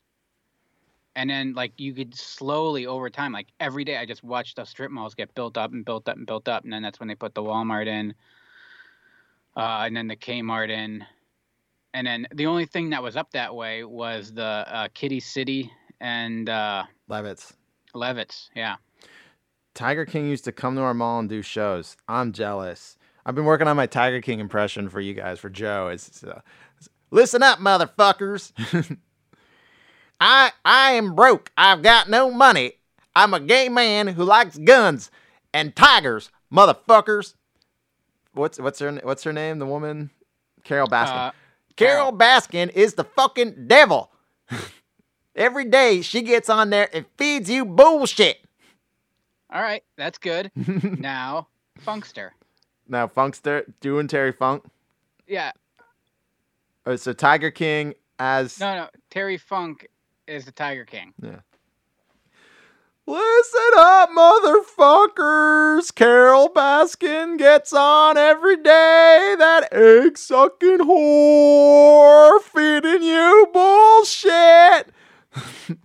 And 1.16 1.28
then 1.28 1.54
like 1.54 1.74
you 1.78 1.94
could 1.94 2.14
slowly 2.14 2.86
over 2.86 3.10
time, 3.10 3.32
like 3.32 3.48
every 3.60 3.84
day, 3.84 3.98
I 3.98 4.06
just 4.06 4.24
watched 4.24 4.58
the 4.58 4.66
strip 4.66 4.92
malls 4.92 5.16
get 5.16 5.34
built 5.34 5.58
up 5.58 5.74
and 5.74 5.84
built 5.84 6.08
up 6.08 6.18
and 6.18 6.28
built 6.28 6.48
up, 6.48 6.64
and 6.64 6.72
then 6.72 6.84
that's 6.84 7.00
when 7.00 7.10
they 7.10 7.16
put 7.16 7.34
the 7.34 7.42
Walmart 7.42 7.88
in, 7.88 8.14
uh, 9.58 9.84
and 9.86 9.98
then 9.98 10.08
the 10.08 10.16
Kmart 10.16 10.70
in, 10.70 11.04
and 11.94 12.06
then 12.06 12.28
the 12.34 12.46
only 12.46 12.66
thing 12.66 12.92
that 12.92 13.02
was 13.02 13.18
up 13.18 13.32
that 13.32 13.56
way 13.56 13.84
was 13.84 14.32
the 14.34 14.44
uh, 14.44 14.88
Kiddie 14.94 15.20
City 15.20 15.72
and 16.00 16.48
uh, 16.48 16.84
Levitts. 17.10 17.54
Levitz. 17.96 18.50
Yeah. 18.56 18.76
Tiger 19.74 20.06
King 20.06 20.30
used 20.30 20.46
to 20.46 20.52
come 20.52 20.76
to 20.76 20.82
our 20.82 20.94
mall 20.94 21.20
and 21.20 21.28
do 21.28 21.42
shows. 21.42 21.98
I'm 22.08 22.32
jealous. 22.32 22.98
I've 23.26 23.36
been 23.36 23.46
working 23.46 23.68
on 23.68 23.76
my 23.76 23.88
Tiger 23.88 24.22
King 24.22 24.40
impression 24.40 24.90
for 24.90 25.02
you 25.02 25.14
guys 25.14 25.40
for 25.40 25.50
Joe. 25.50 25.88
It's, 25.88 26.24
uh, 26.24 26.42
listen 27.12 27.44
up, 27.44 27.60
motherfuckers. 27.60 28.52
I 30.20 30.52
I 30.66 30.92
am 30.92 31.16
broke. 31.16 31.52
I've 31.58 31.82
got 31.82 32.10
no 32.10 32.32
money. 32.32 32.74
I'm 33.16 33.34
a 33.34 33.40
gay 33.40 33.70
man 33.70 34.08
who 34.08 34.24
likes 34.24 34.58
guns 34.58 35.12
and 35.54 35.76
tigers, 35.76 36.30
motherfuckers. 36.52 37.36
What's 38.34 38.60
what's 38.60 38.80
her 38.80 38.92
what's 39.04 39.24
her 39.24 39.34
name? 39.34 39.60
The 39.60 39.66
woman, 39.66 40.10
Carole 40.64 40.88
Baskin. 40.88 41.30
Uh, 41.30 41.32
Carole 41.76 42.14
Baskin 42.14 42.72
is 42.74 42.94
the 42.96 43.04
fucking 43.04 43.68
devil. 43.68 44.12
Every 45.36 45.66
day 45.66 46.02
she 46.02 46.22
gets 46.22 46.50
on 46.50 46.70
there 46.70 46.90
and 46.94 47.06
feeds 47.18 47.50
you 47.50 47.64
bullshit. 47.64 48.40
all 49.52 49.62
right, 49.62 49.84
that's 49.96 50.18
good. 50.18 50.52
now, 50.56 51.48
Funkster. 51.86 52.32
Now 52.88 53.08
Funkster 53.08 53.66
doing 53.80 54.08
Terry 54.08 54.32
Funk. 54.34 54.66
Yeah. 55.28 55.52
Oh, 56.90 56.96
so 56.96 57.14
Tiger 57.14 57.52
King 57.52 57.94
as 58.18 58.60
No, 58.60 58.76
no. 58.76 58.88
Terry 59.12 59.38
Funk 59.38 59.88
is 60.26 60.46
the 60.46 60.52
Tiger 60.52 60.86
King. 60.86 61.14
Yeah. 61.22 61.42
Listen 63.06 63.62
up, 63.78 64.10
motherfuckers! 64.10 65.94
Carole 65.94 66.50
Baskin 66.50 67.38
gets 67.38 67.74
on 67.74 68.18
every 68.18 68.56
day. 68.56 69.36
That 69.38 69.70
egg 69.72 70.18
sucking 70.18 70.80
whore 70.80 72.42
feeding 72.42 73.04
you 73.04 73.48
bullshit. 73.54 74.88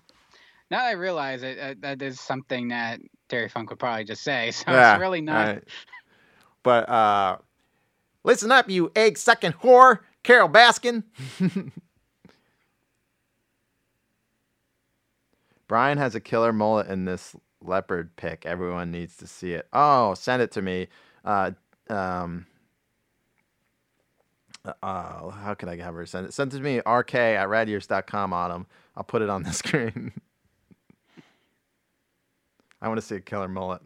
Now 0.70 0.78
that 0.78 0.86
I 0.88 0.92
realize 0.92 1.42
it, 1.42 1.58
uh, 1.58 1.74
that 1.80 2.00
is 2.00 2.18
something 2.18 2.68
that 2.68 2.98
Terry 3.28 3.50
Funk 3.50 3.68
would 3.68 3.78
probably 3.78 4.04
just 4.04 4.22
say. 4.24 4.50
So 4.54 4.70
Yeah, 4.72 4.94
it's 4.94 5.00
really 5.00 5.20
not. 5.20 5.46
right. 5.46 5.64
But 6.62 6.88
uh, 6.88 7.36
listen 8.24 8.50
up, 8.50 8.70
you 8.70 8.90
egg 8.96 9.18
sucking 9.18 9.52
whore, 9.52 9.98
Carole 10.24 10.48
Baskin. 10.48 11.04
Brian 15.68 15.98
has 15.98 16.14
a 16.14 16.20
killer 16.20 16.52
mullet 16.52 16.88
in 16.88 17.04
this 17.04 17.36
leopard 17.62 18.16
pic. 18.16 18.44
Everyone 18.44 18.90
needs 18.90 19.16
to 19.18 19.26
see 19.26 19.52
it. 19.52 19.68
Oh, 19.72 20.14
send 20.14 20.42
it 20.42 20.50
to 20.52 20.62
me. 20.62 20.88
Uh, 21.24 21.52
um, 21.88 22.46
uh, 24.64 25.30
how 25.30 25.54
can 25.54 25.68
I 25.68 25.76
have 25.76 25.94
her 25.94 26.06
send 26.06 26.26
it? 26.26 26.34
Send 26.34 26.52
it 26.52 26.56
to 26.58 26.62
me, 26.62 26.80
rk 26.80 27.14
at 27.14 27.48
radyears.com, 27.48 28.32
Autumn. 28.32 28.66
I'll 28.96 29.04
put 29.04 29.22
it 29.22 29.30
on 29.30 29.42
the 29.42 29.52
screen. 29.54 30.12
I 32.80 32.88
want 32.88 33.00
to 33.00 33.06
see 33.06 33.16
a 33.16 33.20
killer 33.20 33.48
mullet. 33.48 33.82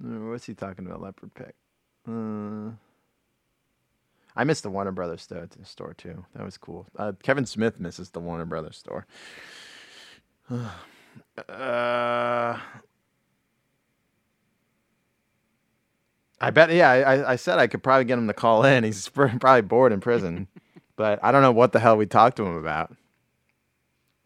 What's 0.00 0.46
he 0.46 0.54
talking 0.54 0.86
about? 0.86 1.00
Leopard 1.00 1.34
pick. 1.34 1.54
Uh, 2.08 2.70
I 4.36 4.44
missed 4.44 4.62
the 4.62 4.70
Warner 4.70 4.92
Brothers 4.92 5.22
store, 5.22 5.48
store 5.64 5.94
too. 5.94 6.24
That 6.34 6.44
was 6.44 6.56
cool. 6.56 6.86
Uh, 6.96 7.12
Kevin 7.22 7.46
Smith 7.46 7.80
misses 7.80 8.10
the 8.10 8.20
Warner 8.20 8.44
Brothers 8.44 8.76
store. 8.76 9.06
uh, 10.50 10.66
I 16.40 16.50
bet. 16.52 16.72
Yeah, 16.72 16.90
I, 16.90 17.32
I 17.32 17.36
said 17.36 17.58
I 17.58 17.66
could 17.66 17.82
probably 17.82 18.04
get 18.04 18.18
him 18.18 18.28
to 18.28 18.34
call 18.34 18.64
in. 18.64 18.84
He's 18.84 19.08
probably 19.08 19.62
bored 19.62 19.92
in 19.92 20.00
prison, 20.00 20.46
but 20.96 21.18
I 21.22 21.32
don't 21.32 21.42
know 21.42 21.52
what 21.52 21.72
the 21.72 21.80
hell 21.80 21.96
we 21.96 22.06
talked 22.06 22.36
to 22.36 22.46
him 22.46 22.56
about. 22.56 22.94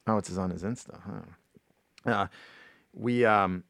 Oh, 0.06 0.18
it's 0.18 0.36
on 0.36 0.50
his 0.50 0.64
Insta, 0.64 1.00
huh? 1.00 2.10
Uh, 2.10 2.26
we 2.92 3.24
um, 3.24 3.62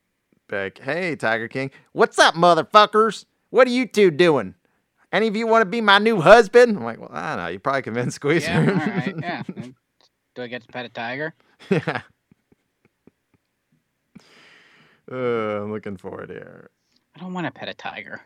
like, 0.51 0.79
hey, 0.79 1.17
Tiger 1.17 1.49
King, 1.49 1.71
what's 1.93 2.19
up, 2.19 2.35
motherfuckers? 2.35 3.25
What 3.51 3.67
are 3.67 3.71
you 3.71 3.87
two 3.87 4.11
doing? 4.11 4.55
Any 5.13 5.27
of 5.27 5.37
you 5.37 5.47
want 5.47 5.63
to 5.63 5.67
be 5.67 5.81
my 5.81 5.99
new 5.99 6.21
husband? 6.21 6.77
I'm 6.79 6.85
like, 6.85 6.99
well, 6.99 7.11
I 7.13 7.37
don't 7.37 7.45
know. 7.45 7.51
You 7.51 7.59
probably 7.59 7.83
convinced 7.83 8.17
Squeezer. 8.17 8.51
Yeah, 8.51 8.59
all 8.61 8.65
right, 8.75 9.15
yeah. 9.23 9.43
Do 10.35 10.43
I 10.43 10.47
get 10.47 10.63
to 10.63 10.69
pet 10.69 10.87
a 10.87 10.89
tiger? 10.89 11.35
yeah. 11.71 12.01
Uh, 15.11 15.63
I'm 15.63 15.73
looking 15.73 15.99
forward 15.99 16.31
here. 16.31 16.71
I 17.15 17.21
don't 17.21 17.35
want 17.35 17.47
to 17.47 17.53
pet 17.53 17.69
a 17.69 17.75
tiger. 17.75 18.23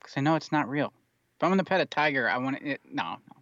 Because 0.00 0.14
I 0.16 0.20
know 0.20 0.34
it's 0.34 0.50
not 0.50 0.68
real. 0.68 0.92
If 1.36 1.44
I'm 1.44 1.50
going 1.50 1.58
to 1.58 1.64
pet 1.64 1.80
a 1.80 1.86
tiger, 1.86 2.28
I 2.28 2.38
want 2.38 2.60
it. 2.62 2.80
No, 2.90 3.04
no. 3.04 3.41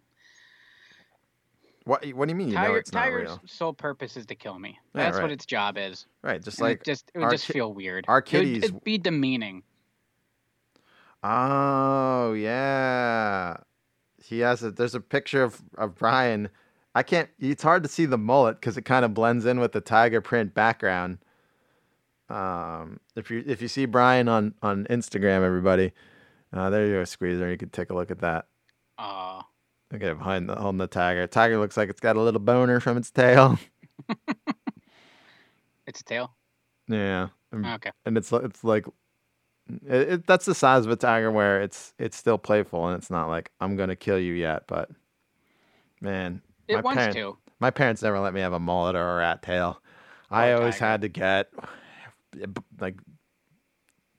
What 1.85 2.05
What 2.13 2.27
do 2.27 2.31
you 2.31 2.35
mean? 2.35 2.49
You 2.49 2.55
know 2.55 2.61
Tiger, 2.61 2.81
tiger's 2.83 3.39
sole 3.47 3.73
purpose 3.73 4.15
is 4.15 4.25
to 4.27 4.35
kill 4.35 4.59
me. 4.59 4.77
Yeah, 4.93 5.03
That's 5.05 5.15
right. 5.17 5.23
what 5.23 5.31
its 5.31 5.45
job 5.45 5.77
is. 5.77 6.05
Right, 6.21 6.43
just 6.43 6.59
And 6.59 6.67
like 6.69 6.77
it 6.81 6.83
just 6.85 7.11
it 7.15 7.19
would 7.19 7.31
just 7.31 7.47
ki- 7.47 7.53
feel 7.53 7.73
weird. 7.73 8.05
our 8.07 8.19
It 8.19 8.21
would- 8.21 8.25
kitties- 8.29 8.63
it'd 8.65 8.83
be 8.83 8.97
demeaning. 8.99 9.63
Oh 11.23 12.33
yeah, 12.33 13.57
he 14.23 14.39
has 14.39 14.63
a. 14.63 14.71
There's 14.71 14.95
a 14.95 14.99
picture 14.99 15.43
of 15.43 15.61
of 15.77 15.95
Brian. 15.95 16.49
I 16.95 17.03
can't. 17.03 17.29
It's 17.39 17.63
hard 17.63 17.83
to 17.83 17.89
see 17.89 18.05
the 18.05 18.17
mullet 18.17 18.59
because 18.59 18.75
it 18.77 18.83
kind 18.83 19.05
of 19.05 19.13
blends 19.13 19.45
in 19.45 19.59
with 19.59 19.71
the 19.71 19.81
tiger 19.81 20.19
print 20.21 20.53
background. 20.53 21.19
Um, 22.29 22.99
if 23.15 23.29
you 23.29 23.43
if 23.45 23.61
you 23.61 23.67
see 23.67 23.85
Brian 23.85 24.27
on 24.27 24.55
on 24.63 24.85
Instagram, 24.85 25.43
everybody, 25.43 25.91
uh, 26.53 26.69
there 26.71 26.85
you 26.87 26.93
go, 26.93 27.03
Squeezer. 27.03 27.49
You 27.51 27.57
could 27.57 27.71
take 27.73 27.91
a 27.91 27.93
look 27.93 28.09
at 28.09 28.19
that. 28.19 28.47
Uh, 28.97 29.41
Look 29.91 30.01
at 30.03 30.09
it 30.11 30.17
behind 30.17 30.47
the 30.49 30.55
holding 30.55 30.77
the 30.79 30.87
tiger. 30.87 31.27
Tiger 31.27 31.57
looks 31.57 31.75
like 31.77 31.89
it's 31.89 31.99
got 31.99 32.15
a 32.15 32.21
little 32.21 32.39
boner 32.39 32.79
from 32.79 32.97
its 32.97 33.11
tail. 33.11 33.59
its 35.87 36.03
tail. 36.03 36.33
yeah. 36.87 37.29
And- 37.51 37.65
oh, 37.65 37.73
Okay. 37.73 37.91
and 38.05 38.17
it's 38.17 38.31
it's 38.31 38.63
like 38.63 38.85
it, 39.85 40.09
it, 40.09 40.27
that's 40.27 40.45
the 40.45 40.55
size 40.55 40.85
of 40.85 40.91
a 40.91 40.95
tiger 40.95 41.29
where 41.31 41.61
it's 41.61 41.93
it's 41.99 42.15
still 42.17 42.37
playful 42.37 42.87
and 42.87 42.97
it's 42.97 43.09
not 43.09 43.27
like 43.27 43.51
I'm 43.59 43.75
gonna 43.75 43.95
kill 43.97 44.17
you 44.19 44.33
yet. 44.33 44.63
But 44.67 44.89
man, 45.99 46.41
It 46.67 46.75
my 46.75 46.81
wants 46.81 46.97
parent- 46.99 47.15
to. 47.15 47.37
My 47.59 47.69
parents 47.69 48.01
never 48.01 48.19
let 48.19 48.33
me 48.33 48.39
have 48.41 48.53
a 48.53 48.59
mullet 48.59 48.95
or 48.95 49.07
a 49.07 49.15
rat 49.17 49.43
tail. 49.43 49.81
I 50.31 50.47
Or 50.49 50.53
a 50.53 50.57
always 50.59 50.75
tiger. 50.75 50.85
had 50.85 51.01
to 51.01 51.09
get 51.09 51.47
like 52.79 52.95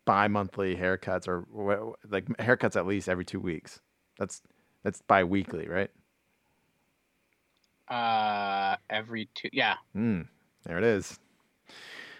bi-monthly 0.05 0.77
haircuts 0.77 1.27
or 1.29 1.95
like 2.09 2.27
haircuts 2.39 2.77
at 2.77 2.87
least 2.87 3.09
every 3.09 3.25
two 3.25 3.41
weeks. 3.41 3.81
That's 4.19 4.43
that's 4.83 5.03
bi-weekly, 5.03 5.69
right? 5.69 5.91
Uh, 7.89 8.77
every 8.91 9.29
two. 9.35 9.49
Yeah. 9.53 9.75
Mm, 9.97 10.27
there 10.65 10.79
it 10.79 10.85
is. 10.85 11.19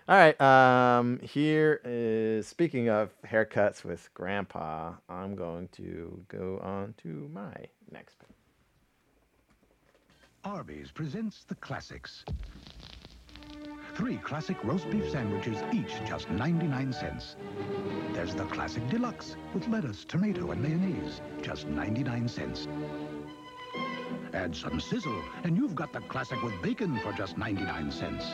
All 0.09 0.17
right. 0.17 0.39
Um, 0.41 1.21
here 1.23 1.81
is 1.85 2.47
speaking 2.47 2.89
of 2.89 3.11
haircuts 3.23 3.85
with 3.85 4.11
Grandpa. 4.15 4.95
I'm 5.09 5.35
going 5.35 5.69
to 5.73 6.25
go 6.29 6.61
on 6.63 6.95
to 7.03 7.31
my 7.33 7.55
next. 7.91 8.19
pick. 8.19 8.29
Arby's 10.45 10.91
presents 10.91 11.45
the 11.45 11.55
classics. 11.55 12.25
Three 13.95 14.17
classic 14.17 14.57
roast 14.65 14.91
beef 14.91 15.11
sandwiches, 15.11 15.59
each 15.71 15.93
just 16.07 16.31
99 16.31 16.95
cents. 16.95 17.37
There's 18.15 18.35
the 18.35 18.45
classic 18.47 18.89
deluxe 18.89 19.37
with 19.53 19.69
lettuce, 19.69 20.07
tomato, 20.07 20.51
and 20.51 20.63
mayonnaise, 20.63 21.21
just 21.43 21.67
99 21.67 22.27
cents. 22.27 22.69
Add 24.33 24.57
some 24.57 24.81
sizzle, 24.81 25.23
and 25.45 25.59
you've 25.59 25.75
got 25.75 25.93
the 25.93 26.01
classic 26.01 26.43
with 26.43 26.55
bacon 26.63 26.99
for 27.01 27.13
just 27.13 27.37
99 27.37 27.91
cents. 27.93 28.25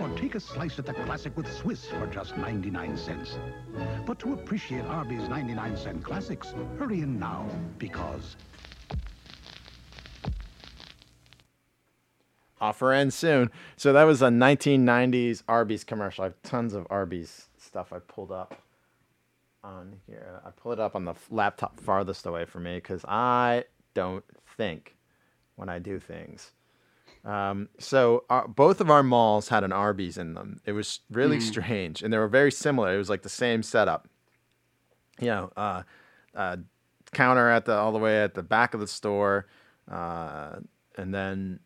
Or 0.00 0.08
take 0.16 0.34
a 0.34 0.40
slice 0.40 0.76
at 0.80 0.86
the 0.86 0.94
classic 0.94 1.36
with 1.36 1.52
Swiss 1.52 1.86
for 1.86 2.08
just 2.08 2.36
99 2.36 2.96
cents. 2.96 3.38
But 4.06 4.18
to 4.20 4.32
appreciate 4.32 4.84
Arby's 4.86 5.28
99 5.28 5.76
cent 5.76 6.02
classics, 6.02 6.52
hurry 6.78 7.02
in 7.02 7.20
now, 7.20 7.48
because 7.78 8.34
Offer 12.60 12.92
ends 12.92 13.14
soon. 13.14 13.50
So 13.76 13.92
that 13.92 14.04
was 14.04 14.22
a 14.22 14.28
1990s 14.28 15.42
Arby's 15.48 15.84
commercial. 15.84 16.24
I 16.24 16.28
have 16.28 16.42
tons 16.42 16.74
of 16.74 16.86
Arby's 16.90 17.48
stuff 17.56 17.92
I 17.92 17.98
pulled 17.98 18.32
up 18.32 18.60
on 19.62 19.96
here. 20.06 20.40
I 20.44 20.50
pull 20.50 20.72
it 20.72 20.80
up 20.80 20.96
on 20.96 21.04
the 21.04 21.14
laptop 21.30 21.80
farthest 21.80 22.26
away 22.26 22.44
from 22.44 22.64
me 22.64 22.76
because 22.76 23.04
I 23.06 23.64
don't 23.94 24.24
think 24.56 24.96
when 25.56 25.68
I 25.68 25.78
do 25.78 25.98
things. 25.98 26.52
Um, 27.24 27.68
so 27.78 28.24
our, 28.30 28.46
both 28.46 28.80
of 28.80 28.90
our 28.90 29.02
malls 29.02 29.48
had 29.48 29.64
an 29.64 29.72
Arby's 29.72 30.18
in 30.18 30.34
them. 30.34 30.60
It 30.64 30.72
was 30.72 31.00
really 31.10 31.40
strange, 31.40 32.02
and 32.02 32.12
they 32.12 32.18
were 32.18 32.28
very 32.28 32.52
similar. 32.52 32.94
It 32.94 32.98
was 32.98 33.10
like 33.10 33.22
the 33.22 33.28
same 33.28 33.62
setup. 33.62 34.08
You 35.20 35.26
know, 35.26 35.52
uh, 35.56 35.82
uh, 36.34 36.56
counter 37.12 37.50
at 37.50 37.64
the 37.64 37.74
all 37.74 37.92
the 37.92 37.98
way 37.98 38.22
at 38.22 38.34
the 38.34 38.42
back 38.42 38.72
of 38.72 38.80
the 38.80 38.86
store, 38.86 39.46
uh, 39.90 40.56
and 40.96 41.12
then 41.12 41.60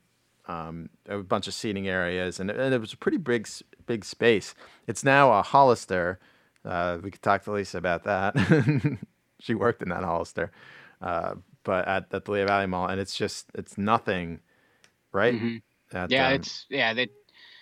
um, 0.48 0.90
a 1.08 1.18
bunch 1.18 1.46
of 1.48 1.54
seating 1.54 1.88
areas, 1.88 2.40
and, 2.40 2.50
and 2.50 2.74
it 2.74 2.80
was 2.80 2.92
a 2.92 2.96
pretty 2.96 3.18
big 3.18 3.48
big 3.86 4.04
space. 4.04 4.54
It's 4.86 5.04
now 5.04 5.32
a 5.32 5.42
Hollister. 5.42 6.18
Uh, 6.64 6.98
we 7.02 7.10
could 7.10 7.22
talk 7.22 7.44
to 7.44 7.52
Lisa 7.52 7.78
about 7.78 8.04
that. 8.04 8.36
she 9.40 9.54
worked 9.54 9.82
in 9.82 9.88
that 9.90 10.04
Hollister, 10.04 10.52
uh, 11.00 11.34
but 11.64 11.86
at, 11.88 12.12
at 12.12 12.24
the 12.24 12.32
Lehigh 12.32 12.46
Valley 12.46 12.66
Mall, 12.66 12.88
and 12.88 13.00
it's 13.00 13.16
just 13.16 13.46
it's 13.54 13.78
nothing, 13.78 14.40
right? 15.12 15.42
At, 15.92 16.10
Yeah, 16.10 16.28
um, 16.28 16.34
it's 16.36 16.66
yeah. 16.70 16.94
They, 16.94 17.08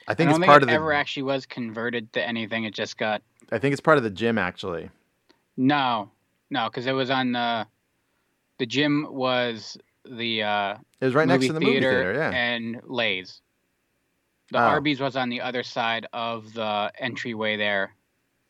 I 0.09 0.14
I 0.14 0.14
think 0.14 0.31
don't 0.31 0.31
it's 0.31 0.39
think 0.41 0.47
part 0.47 0.62
it 0.62 0.64
of 0.64 0.70
the. 0.70 0.74
ever 0.74 0.93
actually 0.93 1.24
was 1.24 1.47
converted 1.47 2.12
to 2.14 2.26
anything. 2.26 2.64
It 2.64 2.74
just 2.74 2.99
got 2.99 3.22
I 3.53 3.59
think 3.59 3.72
it's 3.72 3.81
part 3.81 3.99
of 3.99 4.05
the 4.05 4.11
gym 4.11 4.39
actually. 4.39 4.91
no, 5.57 6.11
no, 6.51 6.66
because 6.68 6.87
it 6.87 6.93
was 6.93 7.11
on 7.11 7.33
the 7.33 7.66
the 8.59 8.66
gym 8.66 9.07
was 9.11 9.76
the 10.11 10.42
uh, 10.42 10.76
It 11.00 11.04
was 11.06 11.14
right 11.14 11.26
next 11.28 11.46
to 11.46 11.52
the 11.52 11.61
movie 11.61 11.80
theater. 11.80 12.12
Yeah. 12.14 12.30
and 12.30 12.80
Lay's. 12.84 13.40
The 14.52 14.58
Oh. 14.58 14.62
Arby's 14.62 15.00
was 15.00 15.14
on 15.16 15.28
the 15.28 15.40
other 15.40 15.62
side 15.62 16.06
of 16.12 16.52
the 16.54 16.90
entryway 16.98 17.56
there, 17.56 17.94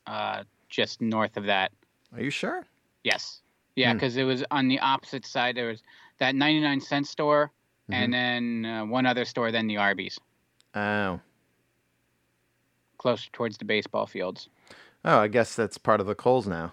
uh, 0.06 0.44
just 0.70 1.00
north 1.02 1.36
of 1.36 1.44
that. 1.44 1.72
Are 2.14 2.22
you 2.22 2.30
sure? 2.30 2.66
Yes. 3.04 3.42
Yeah, 3.76 3.90
Hmm. 3.92 3.96
because 3.98 4.16
it 4.16 4.24
was 4.24 4.42
on 4.50 4.66
the 4.68 4.80
opposite 4.80 5.26
side. 5.26 5.56
There 5.56 5.68
was 5.68 5.82
that 6.18 6.34
99 6.34 6.80
cent 6.80 7.06
store, 7.06 7.50
Mm-hmm. 7.90 7.92
and 8.02 8.14
then 8.14 8.64
uh, 8.66 8.86
one 8.86 9.04
other 9.04 9.24
store, 9.24 9.50
then 9.52 9.66
the 9.66 9.76
Arby's, 9.76 10.18
Oh. 10.74 11.20
closer 12.98 13.28
towards 13.32 13.58
the 13.58 13.64
baseball 13.64 14.06
fields. 14.06 14.48
Oh, 15.04 15.18
I 15.18 15.28
guess 15.28 15.54
that's 15.56 15.76
part 15.78 16.00
of 16.00 16.06
the 16.06 16.14
Coles 16.14 16.46
now. 16.46 16.72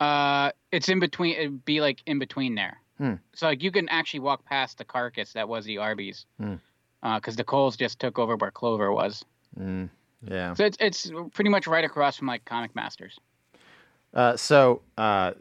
Uh, 0.00 0.50
it's 0.74 0.88
in 0.88 1.00
between. 1.00 1.36
It'd 1.36 1.64
be 1.64 1.80
like 1.80 2.02
in 2.06 2.18
between 2.18 2.54
there. 2.54 2.78
Hmm. 2.98 3.14
So 3.34 3.46
like 3.46 3.62
you 3.62 3.70
can 3.72 3.88
actually 3.88 4.20
walk 4.20 4.44
past 4.44 4.78
the 4.78 4.84
carcass 4.84 5.32
that 5.32 5.48
was 5.48 5.64
the 5.64 5.78
Arby's, 5.78 6.26
Hmm. 6.38 6.54
because 7.02 7.36
the 7.36 7.44
Coles 7.44 7.76
just 7.76 7.98
took 7.98 8.18
over 8.18 8.36
where 8.36 8.50
Clover 8.50 8.92
was. 8.92 9.24
Mm, 9.58 9.88
yeah. 10.22 10.54
So 10.54 10.64
it's 10.64 10.76
it's 10.80 11.10
pretty 11.32 11.50
much 11.50 11.66
right 11.66 11.84
across 11.84 12.16
from 12.16 12.28
like 12.28 12.44
Comic 12.44 12.74
Masters. 12.74 13.18
Uh, 14.12 14.36
so 14.36 14.82
uh, 14.96 15.32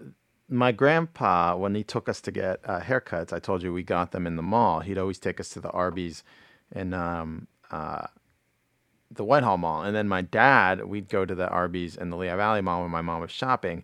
my 0.50 0.72
grandpa, 0.72 1.56
when 1.56 1.76
he 1.76 1.84
took 1.84 2.10
us 2.10 2.22
to 2.22 2.32
get 2.32 2.60
uh, 2.66 2.80
haircuts, 2.80 3.32
I 3.32 3.40
told 3.40 3.62
you 3.64 3.72
we 3.72 3.84
got 3.84 4.12
them 4.12 4.26
in 4.26 4.36
the 4.36 4.44
mall. 4.44 4.80
He'd 4.80 4.98
always 4.98 5.20
take 5.20 5.40
us 5.40 5.50
to 5.50 5.60
the 5.60 5.70
Arby's 5.70 6.24
in 6.72 6.94
um, 6.94 7.48
uh, 7.70 8.08
the 9.12 9.24
Whitehall 9.24 9.58
Mall, 9.58 9.84
and 9.84 9.96
then 9.96 10.08
my 10.08 10.22
dad, 10.22 10.86
we'd 10.86 11.08
go 11.08 11.24
to 11.24 11.36
the 11.36 11.48
Arby's 11.50 11.96
in 11.96 12.10
the 12.10 12.18
Lehigh 12.18 12.36
Valley 12.36 12.62
Mall 12.62 12.82
when 12.82 12.90
my 12.92 13.02
mom 13.02 13.22
was 13.22 13.30
shopping. 13.32 13.84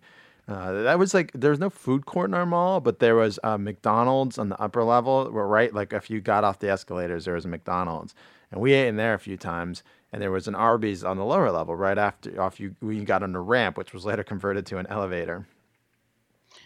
Uh, 0.50 0.82
that 0.82 0.98
was 0.98 1.14
like 1.14 1.30
there 1.32 1.50
was 1.50 1.60
no 1.60 1.70
food 1.70 2.06
court 2.06 2.28
in 2.28 2.34
our 2.34 2.44
mall, 2.46 2.80
but 2.80 2.98
there 2.98 3.14
was 3.14 3.38
a 3.44 3.56
McDonald's 3.56 4.36
on 4.38 4.48
the 4.48 4.60
upper 4.60 4.82
level. 4.82 5.30
Where 5.30 5.46
right, 5.46 5.72
like 5.72 5.92
if 5.92 6.10
you 6.10 6.20
got 6.20 6.42
off 6.44 6.58
the 6.58 6.68
escalators, 6.70 7.24
there 7.24 7.34
was 7.34 7.44
a 7.44 7.48
McDonald's, 7.48 8.14
and 8.50 8.60
we 8.60 8.72
ate 8.72 8.88
in 8.88 8.96
there 8.96 9.14
a 9.14 9.18
few 9.18 9.36
times. 9.36 9.82
And 10.12 10.20
there 10.20 10.32
was 10.32 10.48
an 10.48 10.56
Arby's 10.56 11.04
on 11.04 11.18
the 11.18 11.24
lower 11.24 11.52
level, 11.52 11.76
right 11.76 11.96
after 11.96 12.40
off 12.42 12.58
you 12.58 12.74
we 12.82 13.04
got 13.04 13.22
on 13.22 13.32
the 13.32 13.38
ramp, 13.38 13.78
which 13.78 13.92
was 13.92 14.04
later 14.04 14.24
converted 14.24 14.66
to 14.66 14.78
an 14.78 14.88
elevator. 14.88 15.46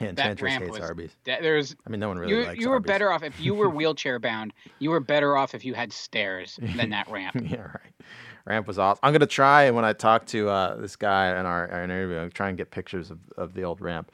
Yeah, 0.01 0.13
That 0.13 0.41
ramp 0.41 0.65
hates 0.65 0.79
was. 0.79 0.89
Arby's. 0.89 1.15
that- 1.25 1.43
There's. 1.43 1.77
I 1.87 1.91
mean, 1.91 2.01
no 2.01 2.09
one 2.09 2.19
really 2.19 2.33
You, 2.35 2.45
likes 2.45 2.59
you 2.59 2.69
were 2.71 2.77
Arby's. 2.77 2.87
better 2.89 3.13
off 3.13 3.23
if 3.23 3.39
you 3.39 3.55
were 3.55 3.69
wheelchair 3.79 4.19
bound. 4.19 4.55
You 4.79 4.91
were 4.91 5.01
better 5.01 5.37
off 5.37 5.55
if 5.55 5.63
you 5.63 5.75
had 5.75 5.93
stairs 5.93 6.59
than 6.75 6.89
that 6.91 7.07
ramp. 7.11 7.37
yeah, 7.45 7.61
right. 7.61 7.93
Ramp 8.45 8.67
was 8.67 8.79
awesome. 8.79 9.01
I'm 9.03 9.13
gonna 9.13 9.27
try 9.27 9.65
and 9.65 9.77
when 9.77 9.85
I 9.85 9.93
talk 9.93 10.27
to 10.27 10.49
uh, 10.49 10.77
this 10.77 10.97
guy 10.97 11.39
in 11.39 11.47
our, 11.47 11.71
our 11.71 11.85
interview. 11.85 12.19
I'm 12.19 12.31
try 12.31 12.49
and 12.49 12.59
get 12.59 12.71
pictures 12.71 13.11
of, 13.11 13.19
of 13.37 13.55
the 13.55 13.65
old 13.65 13.81
ramp. 13.81 14.11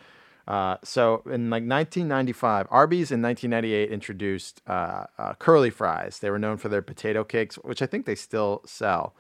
Uh, 0.47 0.77
so 0.83 1.23
in 1.27 1.51
like 1.51 1.63
1995, 1.63 2.67
Arby's 2.71 3.13
in 3.13 3.23
1998 3.23 3.91
introduced 3.91 4.61
uh, 4.67 5.05
uh, 5.19 5.35
curly 5.35 5.71
fries. 5.71 6.19
They 6.19 6.31
were 6.31 6.39
known 6.39 6.57
for 6.57 6.69
their 6.69 6.83
potato 6.83 7.23
cakes, 7.23 7.57
which 7.57 7.83
I 7.83 7.87
think 7.87 8.05
they 8.07 8.17
still 8.17 8.63
sell. 8.67 9.15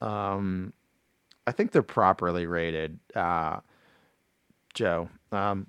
Um, 0.00 0.72
I 1.46 1.52
think 1.52 1.72
they're 1.72 1.82
properly 1.82 2.46
rated, 2.46 2.98
uh, 3.14 3.60
Joe. 4.74 5.08
Um, 5.32 5.66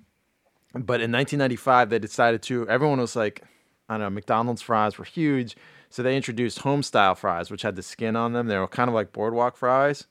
but 0.74 1.02
in 1.02 1.12
1995, 1.12 1.90
they 1.90 2.00
decided 2.00 2.42
to. 2.44 2.68
Everyone 2.70 3.00
was 3.00 3.16
like, 3.16 3.44
I 3.90 3.96
don't 3.96 4.02
know, 4.02 4.10
McDonald's 4.12 4.62
fries 4.62 4.98
were 4.98 5.06
huge, 5.06 5.58
so 5.90 6.04
they 6.04 6.16
introduced 6.16 6.60
home 6.60 6.84
style 6.84 7.16
fries, 7.16 7.50
which 7.50 7.62
had 7.64 7.76
the 7.76 7.84
skin 7.84 8.16
on 8.16 8.34
them. 8.34 8.48
They 8.48 8.58
were 8.58 8.68
kind 8.68 8.88
of 8.90 8.94
like 8.94 9.12
boardwalk 9.12 9.58
fries. 9.58 10.08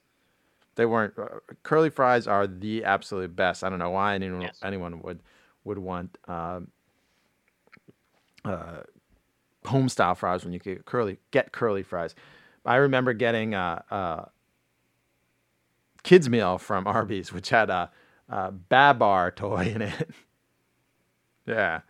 They 0.74 0.86
weren't 0.86 1.18
uh, 1.18 1.40
curly 1.62 1.90
fries 1.90 2.26
are 2.26 2.46
the 2.46 2.84
absolute 2.84 3.34
best. 3.34 3.64
I 3.64 3.68
don't 3.68 3.78
know 3.78 3.90
why 3.90 4.14
anyone 4.14 4.42
Yes. 4.42 4.60
anyone 4.62 5.00
would 5.02 5.20
would 5.64 5.78
want 5.78 6.16
um, 6.28 6.68
uh, 8.44 8.82
home 9.64 9.88
style 9.88 10.14
fries 10.14 10.44
when 10.44 10.52
you 10.52 10.60
could 10.60 10.84
curly 10.84 11.18
get 11.30 11.52
curly 11.52 11.82
fries. 11.82 12.14
I 12.64 12.76
remember 12.76 13.12
getting 13.12 13.54
a, 13.54 13.82
a 13.90 14.28
kids 16.02 16.28
meal 16.28 16.58
from 16.58 16.86
Arby's, 16.86 17.32
which 17.32 17.48
had 17.50 17.70
a, 17.70 17.90
a 18.28 18.52
Babar 18.52 19.30
toy 19.30 19.72
in 19.74 19.82
it. 19.82 20.10
yeah. 21.46 21.80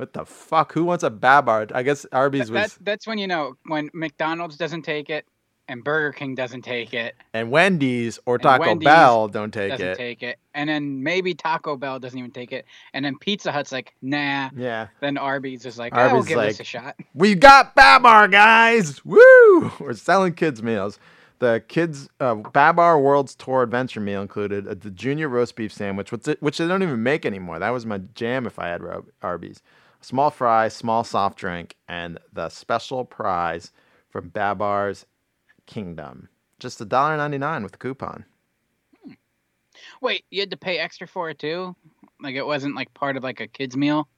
What 0.00 0.14
the 0.14 0.24
fuck? 0.24 0.72
Who 0.72 0.86
wants 0.86 1.04
a 1.04 1.10
Babar? 1.10 1.66
I 1.74 1.82
guess 1.82 2.06
Arby's 2.10 2.48
That, 2.48 2.62
was 2.62 2.74
that, 2.74 2.84
that's 2.86 3.06
when 3.06 3.18
you 3.18 3.26
know 3.26 3.52
when 3.66 3.90
McDonald's 3.92 4.56
doesn't 4.56 4.80
take 4.80 5.10
it 5.10 5.26
and 5.68 5.84
Burger 5.84 6.10
King 6.12 6.34
doesn't 6.34 6.62
take 6.62 6.94
it, 6.94 7.14
and 7.34 7.50
Wendy's 7.50 8.18
or 8.24 8.38
Taco 8.38 8.64
Wendy's 8.64 8.86
Bell 8.86 9.28
don't 9.28 9.52
take 9.52 9.72
doesn't 9.72 9.86
it. 9.86 9.98
take 9.98 10.22
it, 10.22 10.38
and 10.54 10.70
then 10.70 11.02
maybe 11.02 11.34
Taco 11.34 11.76
Bell 11.76 11.98
doesn't 11.98 12.18
even 12.18 12.30
take 12.30 12.50
it, 12.50 12.64
and 12.94 13.04
then 13.04 13.18
Pizza 13.18 13.52
Hut's 13.52 13.72
like, 13.72 13.94
nah. 14.00 14.48
yeah. 14.56 14.86
Then 15.00 15.18
Arby's 15.18 15.66
is 15.66 15.78
like, 15.78 15.92
oh, 15.94 15.98
we'll 15.98 16.16
Arby's 16.16 16.28
give 16.28 16.38
this 16.38 16.60
a 16.60 16.64
shot. 16.64 16.96
We 17.14 17.34
got 17.34 17.74
Babar, 17.74 18.28
guys! 18.28 19.04
Woo! 19.04 19.70
We're 19.78 19.92
selling 19.92 20.32
kids 20.32 20.62
meals. 20.62 20.98
The 21.40 21.62
kids 21.68 22.08
uh, 22.20 22.36
Babar 22.36 22.98
World's 22.98 23.34
Tour 23.34 23.64
Adventure 23.64 24.00
meal 24.00 24.22
included 24.22 24.66
a, 24.66 24.74
the 24.74 24.90
junior 24.90 25.28
roast 25.28 25.56
beef 25.56 25.74
sandwich, 25.74 26.10
which, 26.10 26.24
which 26.40 26.56
they 26.56 26.66
don't 26.66 26.82
even 26.82 27.02
make 27.02 27.26
anymore. 27.26 27.58
That 27.58 27.70
was 27.70 27.84
my 27.84 27.98
jam 28.14 28.46
if 28.46 28.58
I 28.58 28.68
had 28.68 28.80
Arby's. 29.20 29.60
Small 30.00 30.30
fry, 30.30 30.68
small 30.68 31.04
soft 31.04 31.38
drink, 31.38 31.76
and 31.88 32.18
the 32.32 32.48
special 32.48 33.04
prize 33.04 33.72
from 34.08 34.28
Babar's 34.28 35.06
Kingdom. 35.66 36.28
Just 36.58 36.78
$1.99 36.78 37.62
with 37.62 37.74
a 37.74 37.78
coupon. 37.78 38.24
Hmm. 39.04 39.12
Wait, 40.00 40.24
you 40.30 40.40
had 40.40 40.50
to 40.50 40.56
pay 40.56 40.78
extra 40.78 41.06
for 41.06 41.30
it 41.30 41.38
too? 41.38 41.76
Like 42.20 42.34
it 42.34 42.46
wasn't 42.46 42.76
like 42.76 42.92
part 42.94 43.16
of 43.16 43.22
like 43.22 43.40
a 43.40 43.46
kid's 43.46 43.76
meal? 43.76 44.08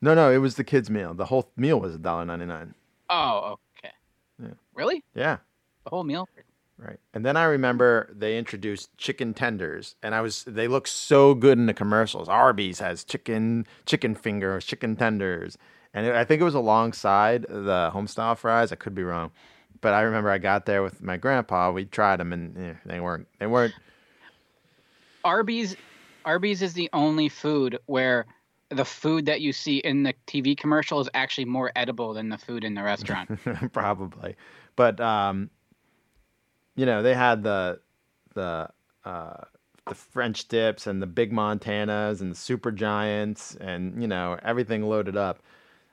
No, 0.00 0.14
no, 0.14 0.30
it 0.30 0.38
was 0.38 0.54
the 0.54 0.64
kids' 0.64 0.90
meal. 0.90 1.14
The 1.14 1.26
whole 1.26 1.50
meal 1.56 1.78
was 1.78 1.96
$1.99. 1.96 2.72
Oh, 3.10 3.58
okay. 3.78 3.94
Yeah. 4.42 4.54
Really? 4.74 5.04
Yeah. 5.14 5.38
The 5.84 5.90
whole 5.90 6.04
meal? 6.04 6.28
Right. 6.82 6.98
And 7.12 7.26
then 7.26 7.36
I 7.36 7.44
remember 7.44 8.08
they 8.10 8.38
introduced 8.38 8.96
chicken 8.96 9.34
tenders 9.34 9.96
and 10.02 10.14
I 10.14 10.22
was 10.22 10.44
they 10.44 10.66
look 10.66 10.86
so 10.86 11.34
good 11.34 11.58
in 11.58 11.66
the 11.66 11.74
commercials. 11.74 12.26
Arby's 12.26 12.78
has 12.78 13.04
chicken 13.04 13.66
chicken 13.84 14.14
fingers, 14.14 14.64
chicken 14.64 14.96
tenders. 14.96 15.58
And 15.92 16.06
it, 16.06 16.14
I 16.14 16.24
think 16.24 16.40
it 16.40 16.44
was 16.44 16.54
alongside 16.54 17.42
the 17.42 17.90
homestyle 17.92 18.36
fries. 18.36 18.72
I 18.72 18.76
could 18.76 18.94
be 18.94 19.02
wrong. 19.02 19.30
But 19.82 19.92
I 19.92 20.02
remember 20.02 20.30
I 20.30 20.38
got 20.38 20.64
there 20.64 20.82
with 20.82 21.02
my 21.02 21.18
grandpa. 21.18 21.70
We 21.70 21.84
tried 21.84 22.16
them 22.16 22.32
and 22.32 22.56
eh, 22.56 22.74
they 22.86 23.00
weren't 23.00 23.28
they 23.38 23.46
weren't 23.46 23.74
Arby's 25.22 25.76
Arby's 26.24 26.62
is 26.62 26.72
the 26.72 26.88
only 26.94 27.28
food 27.28 27.78
where 27.86 28.24
the 28.70 28.86
food 28.86 29.26
that 29.26 29.42
you 29.42 29.52
see 29.52 29.78
in 29.78 30.04
the 30.04 30.14
TV 30.26 30.56
commercial 30.56 31.00
is 31.00 31.10
actually 31.12 31.44
more 31.44 31.72
edible 31.76 32.14
than 32.14 32.30
the 32.30 32.38
food 32.38 32.64
in 32.64 32.72
the 32.72 32.82
restaurant. 32.82 33.38
probably. 33.72 34.36
But 34.76 34.98
um 34.98 35.50
you 36.80 36.86
know, 36.86 37.02
they 37.02 37.12
had 37.12 37.42
the 37.42 37.78
the 38.32 38.70
uh 39.04 39.44
the 39.86 39.94
French 39.94 40.48
dips 40.48 40.86
and 40.86 41.02
the 41.02 41.06
big 41.06 41.30
Montanas 41.30 42.22
and 42.22 42.30
the 42.30 42.36
super 42.36 42.70
giants 42.70 43.54
and 43.56 44.00
you 44.00 44.08
know 44.08 44.38
everything 44.42 44.82
loaded 44.88 45.14
up. 45.14 45.42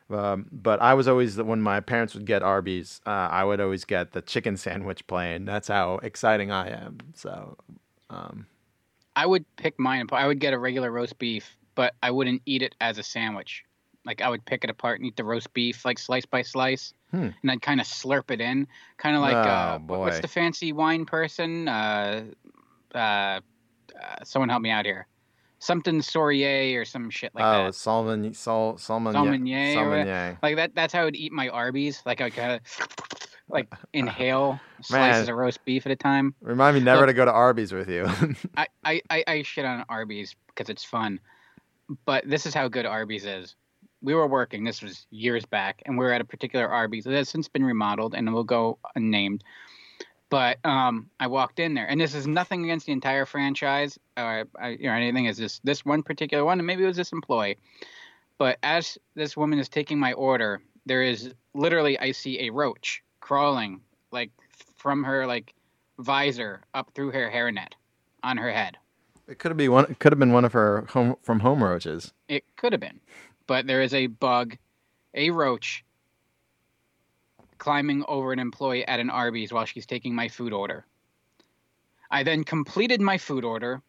Um, 0.10 0.48
but 0.50 0.82
I 0.82 0.94
was 0.94 1.10
always 1.10 1.36
when 1.36 1.62
my 1.62 1.82
parents 1.82 2.14
would 2.14 2.26
get 2.26 2.42
Arby's, 2.42 3.02
uh, 3.06 3.10
I 3.10 3.44
would 3.44 3.60
always 3.60 3.84
get 3.84 4.14
the 4.14 4.22
chicken 4.22 4.56
sandwich 4.66 5.06
plain. 5.08 5.44
That's 5.44 5.68
how 5.68 5.96
exciting 6.04 6.52
I 6.52 6.70
am. 6.70 7.00
So 7.14 7.58
um, 8.10 8.46
I 9.18 9.26
would 9.26 9.44
pick 9.58 9.78
mine. 9.78 10.08
I 10.14 10.26
would 10.26 10.40
get 10.40 10.54
a 10.54 10.58
regular 10.58 10.90
roast 10.90 11.20
beef, 11.20 11.58
but 11.76 11.96
I 12.02 12.12
wouldn't 12.12 12.44
eat 12.46 12.62
it 12.62 12.76
as 12.80 12.98
a 12.98 13.04
sandwich. 13.04 13.66
Like 14.08 14.22
I 14.22 14.30
would 14.30 14.46
pick 14.46 14.64
it 14.64 14.70
apart 14.70 15.00
and 15.00 15.06
eat 15.08 15.18
the 15.18 15.24
roast 15.26 15.54
beef 15.54 15.84
like 15.86 16.00
slice 16.00 16.26
by 16.26 16.42
slice, 16.42 16.94
Hmm. 17.12 17.30
and 17.42 17.52
I'd 17.52 17.62
kind 17.62 17.80
of 17.82 17.86
slurp 17.88 18.32
it 18.32 18.40
in, 18.42 18.66
kind 18.98 19.16
of 19.16 19.22
like 19.22 19.36
Oh, 19.36 19.40
uh, 19.40 19.80
what- 19.80 20.00
what's 20.00 20.20
the 20.22 20.28
fancy 20.30 20.72
wine 20.74 21.06
person? 21.06 21.68
Uh, 21.68 22.24
uh, 22.96 22.98
uh, 22.98 23.40
someone 24.24 24.50
help 24.50 24.62
me 24.62 24.70
out 24.72 24.86
here. 24.86 25.08
Something 25.60 26.02
Saurier 26.02 26.80
or 26.82 26.86
some 26.86 27.10
shit 27.10 27.34
like 27.36 27.44
oh, 27.44 27.66
that. 27.66 27.76
Salmon, 27.76 28.34
Sal, 28.34 28.78
Salmon, 28.78 29.14
Salmonier 29.14 29.76
or 29.76 30.06
Salmonier. 30.06 30.38
Like 30.44 30.56
that. 30.56 30.76
That's 30.76 30.94
how 30.94 31.02
I 31.02 31.06
would 31.06 31.16
eat 31.16 31.32
my 31.32 31.50
Arby's. 31.50 32.02
Like 32.06 32.22
I 32.22 32.26
would 32.26 32.36
kind 32.36 32.52
of 32.54 32.88
like 33.50 33.68
inhale 33.94 34.60
slices 34.82 35.24
Man. 35.28 35.30
of 35.34 35.36
roast 35.38 35.66
beef 35.66 35.86
at 35.88 35.92
a 35.92 35.96
time. 35.96 36.36
Remind 36.42 36.76
me 36.78 36.84
never 36.84 37.02
Look. 37.02 37.08
to 37.08 37.14
go 37.14 37.26
to 37.26 37.32
Arby's 37.32 37.74
with 37.74 37.90
you. 37.90 38.06
I, 38.58 38.68
I, 38.86 39.02
I, 39.10 39.24
I 39.28 39.42
shit 39.42 39.66
on 39.66 39.84
Arby's 39.90 40.36
because 40.48 40.70
it's 40.70 40.84
fun, 40.84 41.20
but 42.06 42.24
this 42.30 42.46
is 42.46 42.54
how 42.54 42.68
good 42.68 42.86
Arby's 42.86 43.26
is. 43.26 43.56
We 44.02 44.14
were 44.14 44.28
working. 44.28 44.64
This 44.64 44.82
was 44.82 45.08
years 45.10 45.46
back, 45.46 45.82
and 45.86 45.98
we 45.98 46.06
were 46.06 46.12
at 46.12 46.22
a 46.22 46.26
particular 46.26 46.68
Arby's 46.68 47.04
that 47.06 47.14
has 47.14 47.30
since 47.30 47.48
been 47.48 47.64
remodeled, 47.66 48.14
and 48.16 48.32
will 48.34 48.44
go 48.44 48.78
unnamed. 48.96 49.44
But 50.30 50.58
um, 50.66 51.10
I 51.20 51.28
walked 51.28 51.60
in 51.60 51.74
there, 51.74 51.90
and 51.90 52.00
this 52.00 52.14
is 52.14 52.28
nothing 52.28 52.64
against 52.64 52.86
the 52.86 52.92
entire 52.92 53.26
franchise 53.26 53.98
or, 54.18 54.46
know, 54.62 54.92
anything. 54.94 55.26
Is 55.26 55.38
this 55.38 55.60
this 55.64 55.86
one 55.86 56.04
particular 56.04 56.44
one, 56.44 56.60
and 56.60 56.68
maybe 56.68 56.84
it 56.84 56.88
was 56.88 56.98
this 56.98 57.12
employee. 57.12 57.58
But 58.38 58.60
as 58.62 58.98
this 59.16 59.36
woman 59.38 59.58
is 59.58 59.70
taking 59.70 59.98
my 59.98 60.14
order, 60.14 60.62
there 60.86 61.02
is 61.02 61.34
literally 61.54 61.98
I 61.98 62.12
see 62.12 62.42
a 62.42 62.50
roach 62.52 63.02
crawling 63.20 63.82
like 64.12 64.30
from 64.76 65.04
her 65.04 65.26
like 65.26 65.54
visor 66.00 66.62
up 66.74 66.92
through 66.94 67.12
her 67.12 67.32
hairnet 67.32 67.74
on 68.22 68.38
her 68.38 68.52
head. 68.52 68.78
it 69.28 69.40
could 69.40 69.50
have 69.50 69.58
been 69.58 69.72
one. 69.72 69.86
It 69.90 70.00
could 70.00 70.12
have 70.12 70.20
been 70.20 70.34
one 70.34 70.46
of 70.46 70.54
her 70.54 70.86
home 70.90 71.16
from 71.24 71.40
home 71.40 71.64
roaches. 71.64 72.14
It 72.28 72.44
could 72.58 72.74
have 72.74 72.82
been, 72.82 73.00
but 73.48 73.66
there 73.66 73.82
is 73.82 73.94
a 73.94 74.08
bug, 74.08 74.58
a 75.14 75.32
roach, 75.32 75.84
climbing 77.58 78.04
over 78.08 78.32
an 78.34 78.40
employee 78.40 78.88
at 78.88 79.00
an 79.00 79.10
Arby's 79.10 79.52
while 79.52 79.66
she's 79.66 79.86
taking 79.86 80.14
my 80.14 80.28
food 80.28 80.54
order. 80.54 80.86
I 82.12 82.24
then 82.24 82.44
completed 82.44 83.02
my 83.02 83.18
food 83.18 83.44
order, 83.44 83.82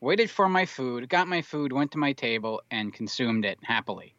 waited 0.00 0.30
for 0.30 0.48
my 0.48 0.64
food, 0.64 1.08
got 1.08 1.28
my 1.28 1.42
food, 1.42 1.72
went 1.72 1.92
to 1.92 1.98
my 1.98 2.12
table, 2.12 2.62
and 2.70 2.92
consumed 2.94 3.44
it 3.44 3.58
happily. 3.62 4.14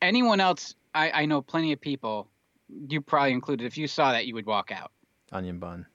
Anyone 0.00 0.40
else, 0.40 0.74
I, 0.94 1.10
I 1.10 1.26
know 1.26 1.42
plenty 1.42 1.72
of 1.72 1.80
people, 1.80 2.26
you 2.88 3.00
probably 3.00 3.32
included, 3.32 3.66
if 3.66 3.76
you 3.76 3.86
saw 3.86 4.12
that, 4.12 4.26
you 4.26 4.34
would 4.34 4.46
walk 4.46 4.72
out. 4.72 4.90
Onion 5.32 5.58
bun. 5.58 5.86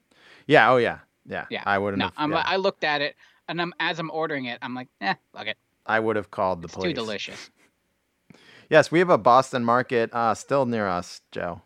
Yeah. 0.48 0.72
Oh 0.72 0.78
yeah. 0.78 1.00
Yeah. 1.26 1.46
Yeah. 1.50 1.64
I 1.66 1.78
wouldn't 1.80 2.00
No, 2.00 2.06
have. 2.06 2.14
I'm, 2.18 2.32
yeah. 2.32 2.44
I 2.46 2.58
looked 2.58 2.84
at 2.84 3.02
it, 3.02 3.16
and 3.50 3.60
I'm, 3.60 3.74
as 3.80 4.00
I'm 4.00 4.12
ordering 4.12 4.46
it, 4.46 4.60
I'm 4.62 4.76
like, 4.76 4.88
eh, 5.02 5.16
fuck 5.34 5.48
it. 5.48 5.58
I 5.86 6.00
would 6.00 6.16
have 6.16 6.32
called 6.32 6.62
the 6.62 6.68
It's 6.68 6.76
police. 6.76 6.92
too 6.92 6.94
delicious. 6.94 7.50
Yes, 8.70 8.92
we 8.92 9.00
have 9.00 9.10
a 9.10 9.18
Boston 9.18 9.64
market 9.64 10.10
uh, 10.14 10.34
still 10.34 10.66
near 10.66 10.88
us, 10.88 11.22
Joe. 11.32 11.62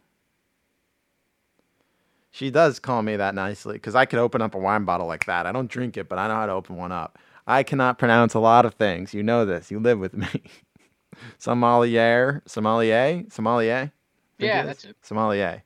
She 2.32 2.52
does 2.52 2.80
call 2.80 3.02
me 3.02 3.16
that 3.16 3.34
nicely 3.36 3.74
because 3.74 3.96
I 3.96 4.06
could 4.06 4.20
open 4.20 4.42
up 4.42 4.54
a 4.54 4.60
wine 4.60 4.86
bottle 4.86 5.08
like 5.08 5.26
that. 5.26 5.46
I 5.46 5.52
don't 5.52 5.70
drink 5.70 5.98
it, 5.98 6.08
but 6.08 6.20
I 6.20 6.28
know 6.28 6.36
how 6.36 6.46
to 6.46 6.52
open 6.54 6.76
one 6.76 6.92
up. 6.92 7.18
I 7.48 7.64
cannot 7.64 7.98
pronounce 7.98 8.34
a 8.36 8.40
lot 8.40 8.66
of 8.66 8.76
things. 8.76 9.14
You 9.14 9.24
know 9.24 9.46
this. 9.46 9.72
You 9.72 9.80
live 9.80 10.00
with 10.00 10.14
me. 10.14 10.28
Sommelier, 11.38 12.42
sommelier, 12.46 13.26
sommelier. 13.30 13.92
Yeah, 14.38 14.64
that's 14.64 14.86
it. 14.86 14.96
Sommelier. 15.02 15.64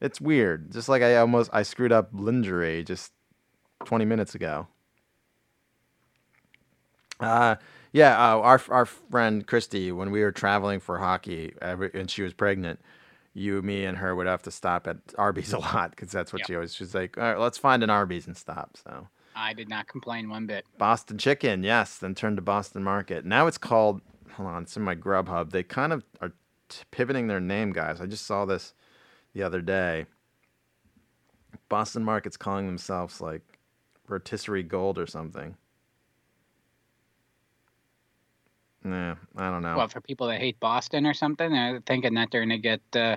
It's 0.00 0.20
weird. 0.20 0.72
Just 0.72 0.88
like 0.88 1.02
I 1.02 1.16
almost 1.16 1.50
I 1.52 1.62
screwed 1.62 1.92
up 1.92 2.08
lingerie 2.12 2.82
just 2.82 3.12
20 3.84 4.04
minutes 4.06 4.34
ago. 4.34 4.66
Uh, 7.20 7.56
yeah, 7.92 8.12
uh, 8.16 8.38
our 8.38 8.60
our 8.68 8.86
friend 8.86 9.46
Christy, 9.46 9.92
when 9.92 10.10
we 10.10 10.22
were 10.22 10.32
traveling 10.32 10.80
for 10.80 10.98
hockey, 10.98 11.54
every, 11.60 11.90
and 11.94 12.10
she 12.10 12.22
was 12.22 12.32
pregnant, 12.32 12.80
you, 13.34 13.62
me, 13.62 13.84
and 13.84 13.98
her 13.98 14.14
would 14.14 14.26
have 14.26 14.42
to 14.42 14.50
stop 14.50 14.86
at 14.86 14.98
Arby's 15.18 15.52
a 15.54 15.58
lot 15.58 15.90
because 15.90 16.10
that's 16.12 16.32
what 16.32 16.40
Yep. 16.40 16.46
she 16.46 16.54
always. 16.54 16.74
She's 16.74 16.94
like, 16.94 17.16
all 17.18 17.24
right, 17.24 17.38
let's 17.38 17.58
find 17.58 17.82
an 17.82 17.90
Arby's 17.90 18.26
and 18.26 18.36
stop. 18.36 18.76
So 18.82 19.08
I 19.34 19.52
did 19.54 19.68
not 19.68 19.88
complain 19.88 20.28
one 20.28 20.46
bit. 20.46 20.64
Boston 20.78 21.18
Chicken, 21.18 21.62
yes, 21.62 21.98
then 21.98 22.14
turned 22.14 22.36
to 22.36 22.42
Boston 22.42 22.82
Market. 22.84 23.24
Now 23.24 23.46
it's 23.46 23.58
called. 23.58 24.00
Hold 24.34 24.48
on, 24.48 24.62
it's 24.62 24.76
in 24.76 24.82
my 24.82 24.94
Grubhub. 24.94 25.50
They 25.50 25.62
kind 25.64 25.92
of 25.92 26.04
are 26.20 26.32
t- 26.68 26.82
pivoting 26.92 27.26
their 27.26 27.40
name, 27.40 27.72
guys. 27.72 28.00
I 28.00 28.06
just 28.06 28.24
saw 28.26 28.44
this 28.44 28.72
the 29.34 29.42
other 29.42 29.60
day. 29.60 30.06
Boston 31.68 32.04
Market's 32.04 32.36
calling 32.36 32.66
themselves 32.66 33.20
like 33.20 33.42
Rotisserie 34.08 34.62
Gold 34.62 34.98
or 34.98 35.06
something. 35.06 35.56
Nah, 38.82 39.16
I 39.36 39.50
don't 39.50 39.62
know. 39.62 39.76
Well, 39.76 39.88
for 39.88 40.00
people 40.00 40.28
that 40.28 40.40
hate 40.40 40.58
Boston 40.60 41.06
or 41.06 41.14
something, 41.14 41.52
they're 41.52 41.82
thinking 41.84 42.14
that 42.14 42.30
they're 42.30 42.40
gonna 42.42 42.58
get. 42.58 42.80
Uh... 42.94 43.16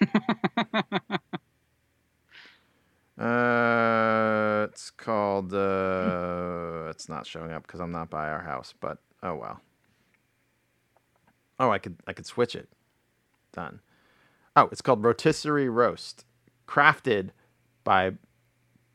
Uh, 3.18 4.66
it's 4.68 4.90
called. 4.90 5.54
Uh, 5.54 6.88
it's 6.90 7.08
not 7.08 7.26
showing 7.26 7.50
up 7.50 7.66
because 7.66 7.80
I'm 7.80 7.90
not 7.90 8.10
by 8.10 8.28
our 8.28 8.42
house. 8.42 8.74
But 8.78 8.98
oh 9.22 9.34
well. 9.34 9.60
Oh, 11.58 11.70
I 11.70 11.78
could 11.78 11.96
I 12.06 12.12
could 12.12 12.26
switch 12.26 12.54
it. 12.54 12.68
Done. 13.52 13.80
Oh, 14.54 14.68
it's 14.70 14.82
called 14.82 15.02
rotisserie 15.02 15.68
roast, 15.68 16.26
crafted 16.66 17.30
by 17.84 18.12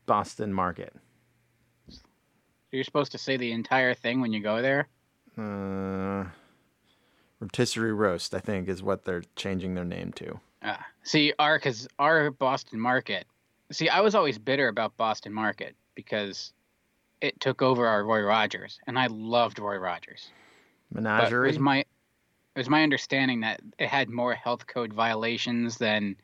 Boston 0.06 0.52
Market. 0.52 0.94
You're 2.72 2.84
supposed 2.84 3.12
to 3.12 3.18
say 3.18 3.36
the 3.36 3.52
entire 3.52 3.94
thing 3.94 4.20
when 4.20 4.32
you 4.32 4.40
go 4.40 4.62
there. 4.62 4.88
Uh, 5.36 6.24
rotisserie 7.38 7.92
roast, 7.92 8.34
I 8.34 8.38
think, 8.38 8.68
is 8.68 8.82
what 8.82 9.04
they're 9.04 9.24
changing 9.36 9.74
their 9.74 9.84
name 9.84 10.12
to. 10.14 10.40
Uh, 10.62 10.76
see, 11.02 11.34
our 11.38 11.58
because 11.58 11.86
our 11.98 12.30
Boston 12.30 12.80
Market. 12.80 13.26
See, 13.70 13.88
I 13.88 14.00
was 14.00 14.14
always 14.14 14.38
bitter 14.38 14.68
about 14.68 14.96
Boston 14.96 15.32
Market 15.32 15.76
because 15.94 16.52
it 17.20 17.38
took 17.40 17.62
over 17.62 17.86
our 17.86 18.04
Roy 18.04 18.22
Rogers, 18.22 18.78
and 18.86 18.98
I 18.98 19.06
loved 19.06 19.58
Roy 19.58 19.76
Rogers. 19.76 20.30
But 20.90 21.32
it 21.32 21.38
was 21.38 21.58
my 21.58 21.78
it 21.78 21.86
was 22.58 22.68
my 22.68 22.82
understanding 22.82 23.40
that 23.40 23.60
it 23.78 23.88
had 23.88 24.08
more 24.08 24.34
health 24.34 24.66
code 24.66 24.92
violations 24.92 25.78
than 25.78 26.16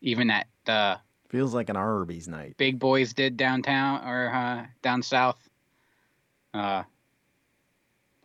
even 0.00 0.30
at 0.30 0.46
the 0.64 0.98
Feels 1.28 1.54
like 1.54 1.68
an 1.68 1.76
Arby's 1.76 2.26
night. 2.26 2.56
big 2.56 2.80
boys 2.80 3.12
did 3.12 3.36
downtown 3.36 4.04
or 4.04 4.34
uh, 4.34 4.66
down 4.82 5.00
south. 5.02 5.48
Uh, 6.52 6.82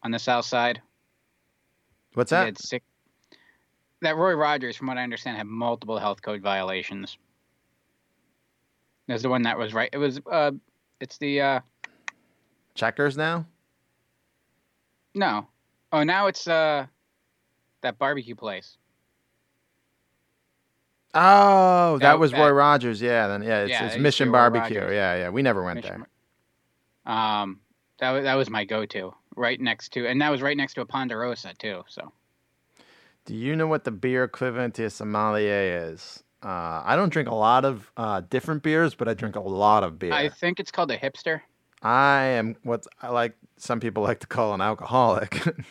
on 0.03 0.11
the 0.11 0.19
south 0.19 0.45
side, 0.45 0.81
What's 2.13 2.29
that? 2.31 2.57
sick. 2.59 2.83
That 4.01 4.17
Roy 4.17 4.33
Rogers, 4.33 4.75
from 4.75 4.87
what 4.87 4.97
I 4.97 5.03
understand, 5.03 5.37
had 5.37 5.47
multiple 5.47 5.97
health 5.97 6.21
code 6.21 6.41
violations. 6.41 7.17
There's 9.07 9.21
the 9.21 9.29
one 9.29 9.43
that 9.43 9.57
was 9.57 9.73
right. 9.73 9.89
It 9.93 9.97
was 9.97 10.19
uh, 10.31 10.51
it's 10.99 11.17
the 11.17 11.41
uh, 11.41 11.59
Checkers 12.73 13.15
now. 13.17 13.45
no, 15.13 15.47
oh 15.91 16.03
now 16.03 16.27
it's 16.27 16.47
uh, 16.47 16.85
that 17.81 17.97
barbecue 17.99 18.35
place. 18.35 18.77
Oh, 21.13 21.93
that 21.99 21.99
That- 22.13 22.19
was 22.19 22.31
that- 22.31 22.39
Roy 22.39 22.49
Rogers. 22.51 23.01
Yeah, 23.01 23.27
then 23.27 23.43
yeah, 23.43 23.61
it's, 23.61 23.69
Yeah, 23.71 23.85
it's 23.85 23.95
it 23.95 24.01
Mission 24.01 24.31
Barbecue. 24.31 24.79
Rogers. 24.79 24.93
Yeah, 24.95 25.15
yeah. 25.15 25.29
We 25.29 25.41
never 25.41 25.63
went 25.63 25.77
Mission 25.81 26.05
there. 27.05 27.13
Um, 27.13 27.59
that 27.99 28.11
was 28.11 28.23
that 28.23 28.35
was 28.35 28.49
my 28.49 28.65
go-to, 28.65 29.13
right 29.35 29.59
next 29.59 29.93
to, 29.93 30.07
and 30.07 30.21
that 30.21 30.29
was 30.29 30.41
right 30.41 30.57
next 30.57 30.73
to 30.75 30.81
a 30.81 30.85
Ponderosa 30.85 31.53
too. 31.57 31.83
So 31.87 32.11
Do 33.25 33.35
you 33.35 33.55
know 33.55 33.67
what 33.67 33.83
the 33.83 33.91
beer 33.91 34.23
equivalent 34.23 34.75
to 34.75 34.85
a 34.85 34.89
sommelier 34.89 35.89
is? 35.91 36.23
Uh, 36.43 36.81
I 36.85 36.95
don't 36.95 37.09
drink 37.09 37.27
a 37.29 37.35
lot 37.35 37.65
of 37.65 37.91
uh, 37.97 38.21
different 38.29 38.61
beers, 38.61 38.93
but 38.93 39.07
I 39.07 39.13
drink 39.15 39.35
a 39.35 39.39
lot 39.41 39.83
of 39.83 39.97
beer. 39.97 40.13
I 40.13 40.29
think 40.29 40.59
it's 40.59 40.71
called 40.71 40.91
a 40.91 40.97
hipster. 40.97 41.41
I 41.81 42.21
am 42.23 42.55
what 42.63 42.85
I 43.01 43.09
like. 43.09 43.35
Some 43.57 43.79
people 43.79 44.03
like 44.03 44.19
to 44.19 44.27
call 44.27 44.53
an 44.53 44.61
alcoholic. 44.61 45.41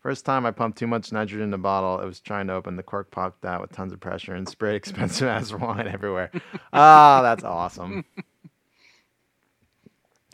First 0.00 0.24
time 0.24 0.46
I 0.46 0.52
pumped 0.52 0.78
too 0.78 0.86
much 0.86 1.10
nitrogen 1.10 1.48
in 1.48 1.54
a 1.54 1.58
bottle, 1.58 2.00
it 2.00 2.06
was 2.06 2.20
trying 2.20 2.46
to 2.46 2.52
open. 2.52 2.76
The 2.76 2.82
cork 2.84 3.10
popped 3.10 3.44
out 3.44 3.60
with 3.60 3.72
tons 3.72 3.92
of 3.92 3.98
pressure 3.98 4.34
and 4.34 4.48
sprayed 4.48 4.76
expensive 4.82 5.26
ass 5.26 5.52
wine 5.52 5.88
everywhere. 5.88 6.30
Ah, 6.72 7.22
that's 7.22 7.42
awesome. 7.44 8.04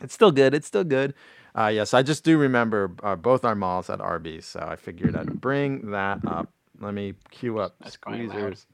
It's 0.03 0.13
still 0.13 0.31
good. 0.31 0.53
It's 0.53 0.67
still 0.67 0.83
good. 0.83 1.13
Uh, 1.55 1.67
yes, 1.73 1.93
I 1.93 2.03
just 2.03 2.23
do 2.23 2.37
remember 2.37 2.91
uh, 3.01 3.15
both 3.15 3.45
our 3.45 3.55
malls 3.55 3.89
at 3.89 4.01
Arby's, 4.01 4.45
so 4.45 4.59
I 4.59 4.75
figured 4.75 5.15
I'd 5.15 5.39
bring 5.39 5.91
that 5.91 6.19
up. 6.27 6.49
Let 6.79 6.93
me 6.93 7.13
cue 7.31 7.59
up 7.59 7.75
That's 7.79 7.97
squeezers. 7.97 8.65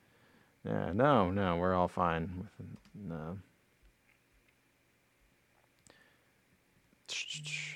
Yeah, 0.65 0.91
no, 0.93 1.29
no, 1.29 1.57
we're 1.57 1.75
all 1.75 1.87
fine. 1.87 2.47
With, 2.57 2.67
no. 2.95 3.37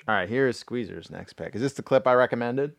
All 0.06 0.14
right, 0.14 0.28
here 0.28 0.48
is 0.48 0.58
Squeezer's 0.58 1.10
next 1.10 1.34
pick. 1.34 1.54
Is 1.54 1.60
this 1.60 1.72
the 1.72 1.82
clip 1.82 2.06
I 2.06 2.14
recommended? 2.14 2.74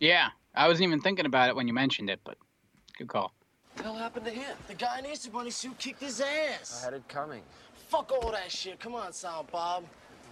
Yeah, 0.00 0.28
I 0.54 0.68
wasn't 0.68 0.88
even 0.88 1.00
thinking 1.00 1.26
about 1.26 1.48
it 1.48 1.56
when 1.56 1.66
you 1.66 1.74
mentioned 1.74 2.08
it, 2.10 2.20
but 2.24 2.36
good 2.96 3.08
call. 3.08 3.32
What 3.74 3.76
the 3.76 3.82
hell 3.84 3.94
happened 3.94 4.26
to 4.26 4.30
him? 4.30 4.56
The 4.68 4.74
guy 4.74 4.98
in 4.98 5.04
the 5.04 5.12
Easter 5.12 5.30
Bunny 5.30 5.50
suit 5.50 5.78
kicked 5.78 6.02
his 6.02 6.20
ass. 6.20 6.82
I 6.82 6.86
had 6.86 6.94
it 6.94 7.08
coming. 7.08 7.42
Fuck 7.88 8.12
all 8.12 8.30
that 8.32 8.50
shit. 8.50 8.78
Come 8.80 8.94
on, 8.94 9.12
Silent 9.12 9.50
Bob. 9.50 9.84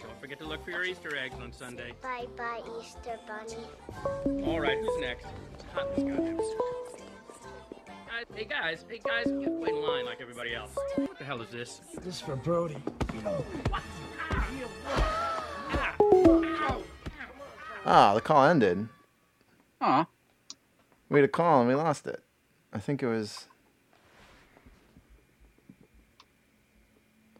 Don't 0.00 0.20
forget 0.20 0.38
to 0.38 0.46
look 0.46 0.64
for 0.64 0.70
your 0.70 0.84
Easter 0.84 1.16
eggs 1.16 1.34
on 1.42 1.52
Sunday. 1.52 1.92
Bye 2.02 2.26
bye, 2.36 2.60
Easter 2.80 3.18
Bunny. 3.26 4.44
All 4.46 4.60
right, 4.60 4.78
who's 4.78 5.00
next? 5.00 5.26
It's 5.54 5.64
hot 5.72 5.86
in 5.96 6.06
this 6.08 6.16
goddamn 6.16 6.38
suit. 6.38 6.60
Uh, 7.88 8.24
hey 8.34 8.44
guys, 8.44 8.84
hey 8.88 9.00
guys, 9.04 9.26
get 9.26 9.50
wait 9.52 9.74
in 9.74 9.82
line 9.82 10.04
like 10.06 10.20
everybody 10.20 10.54
else. 10.54 10.70
What 10.96 11.18
the 11.18 11.24
hell 11.24 11.40
is 11.42 11.50
this? 11.50 11.80
This 12.02 12.14
is 12.16 12.20
for 12.20 12.36
Brody. 12.36 12.76
Ah, 17.84 18.14
the 18.14 18.20
call 18.20 18.44
ended. 18.46 18.88
Aw, 19.80 20.06
We 21.08 21.20
had 21.20 21.24
a 21.24 21.28
call 21.28 21.60
and 21.60 21.68
we 21.68 21.74
lost 21.74 22.06
it. 22.06 22.22
I 22.72 22.78
think 22.78 23.02
it 23.02 23.06
was. 23.06 23.46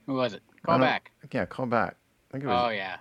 Who 0.07 0.15
was 0.15 0.33
it? 0.33 0.43
Call 0.65 0.79
back. 0.79 1.11
Yeah, 1.33 1.45
call 1.47 1.67
back. 1.67 1.97
I 2.31 2.33
think 2.33 2.45
it 2.45 2.47
was. 2.49 2.63
Oh 2.67 2.71
yeah, 2.71 2.97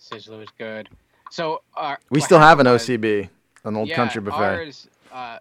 Sizzler 0.00 0.38
was 0.38 0.48
good. 0.58 0.88
So 1.30 1.62
our, 1.74 1.98
we 2.10 2.20
still 2.20 2.38
have 2.38 2.60
an 2.60 2.66
was- 2.66 2.86
OCB, 2.86 3.28
an 3.64 3.76
old 3.76 3.88
yeah, 3.88 3.96
country 3.96 4.20
buffet. 4.20 4.36
Ours, 4.36 4.88
uh, 5.12 5.38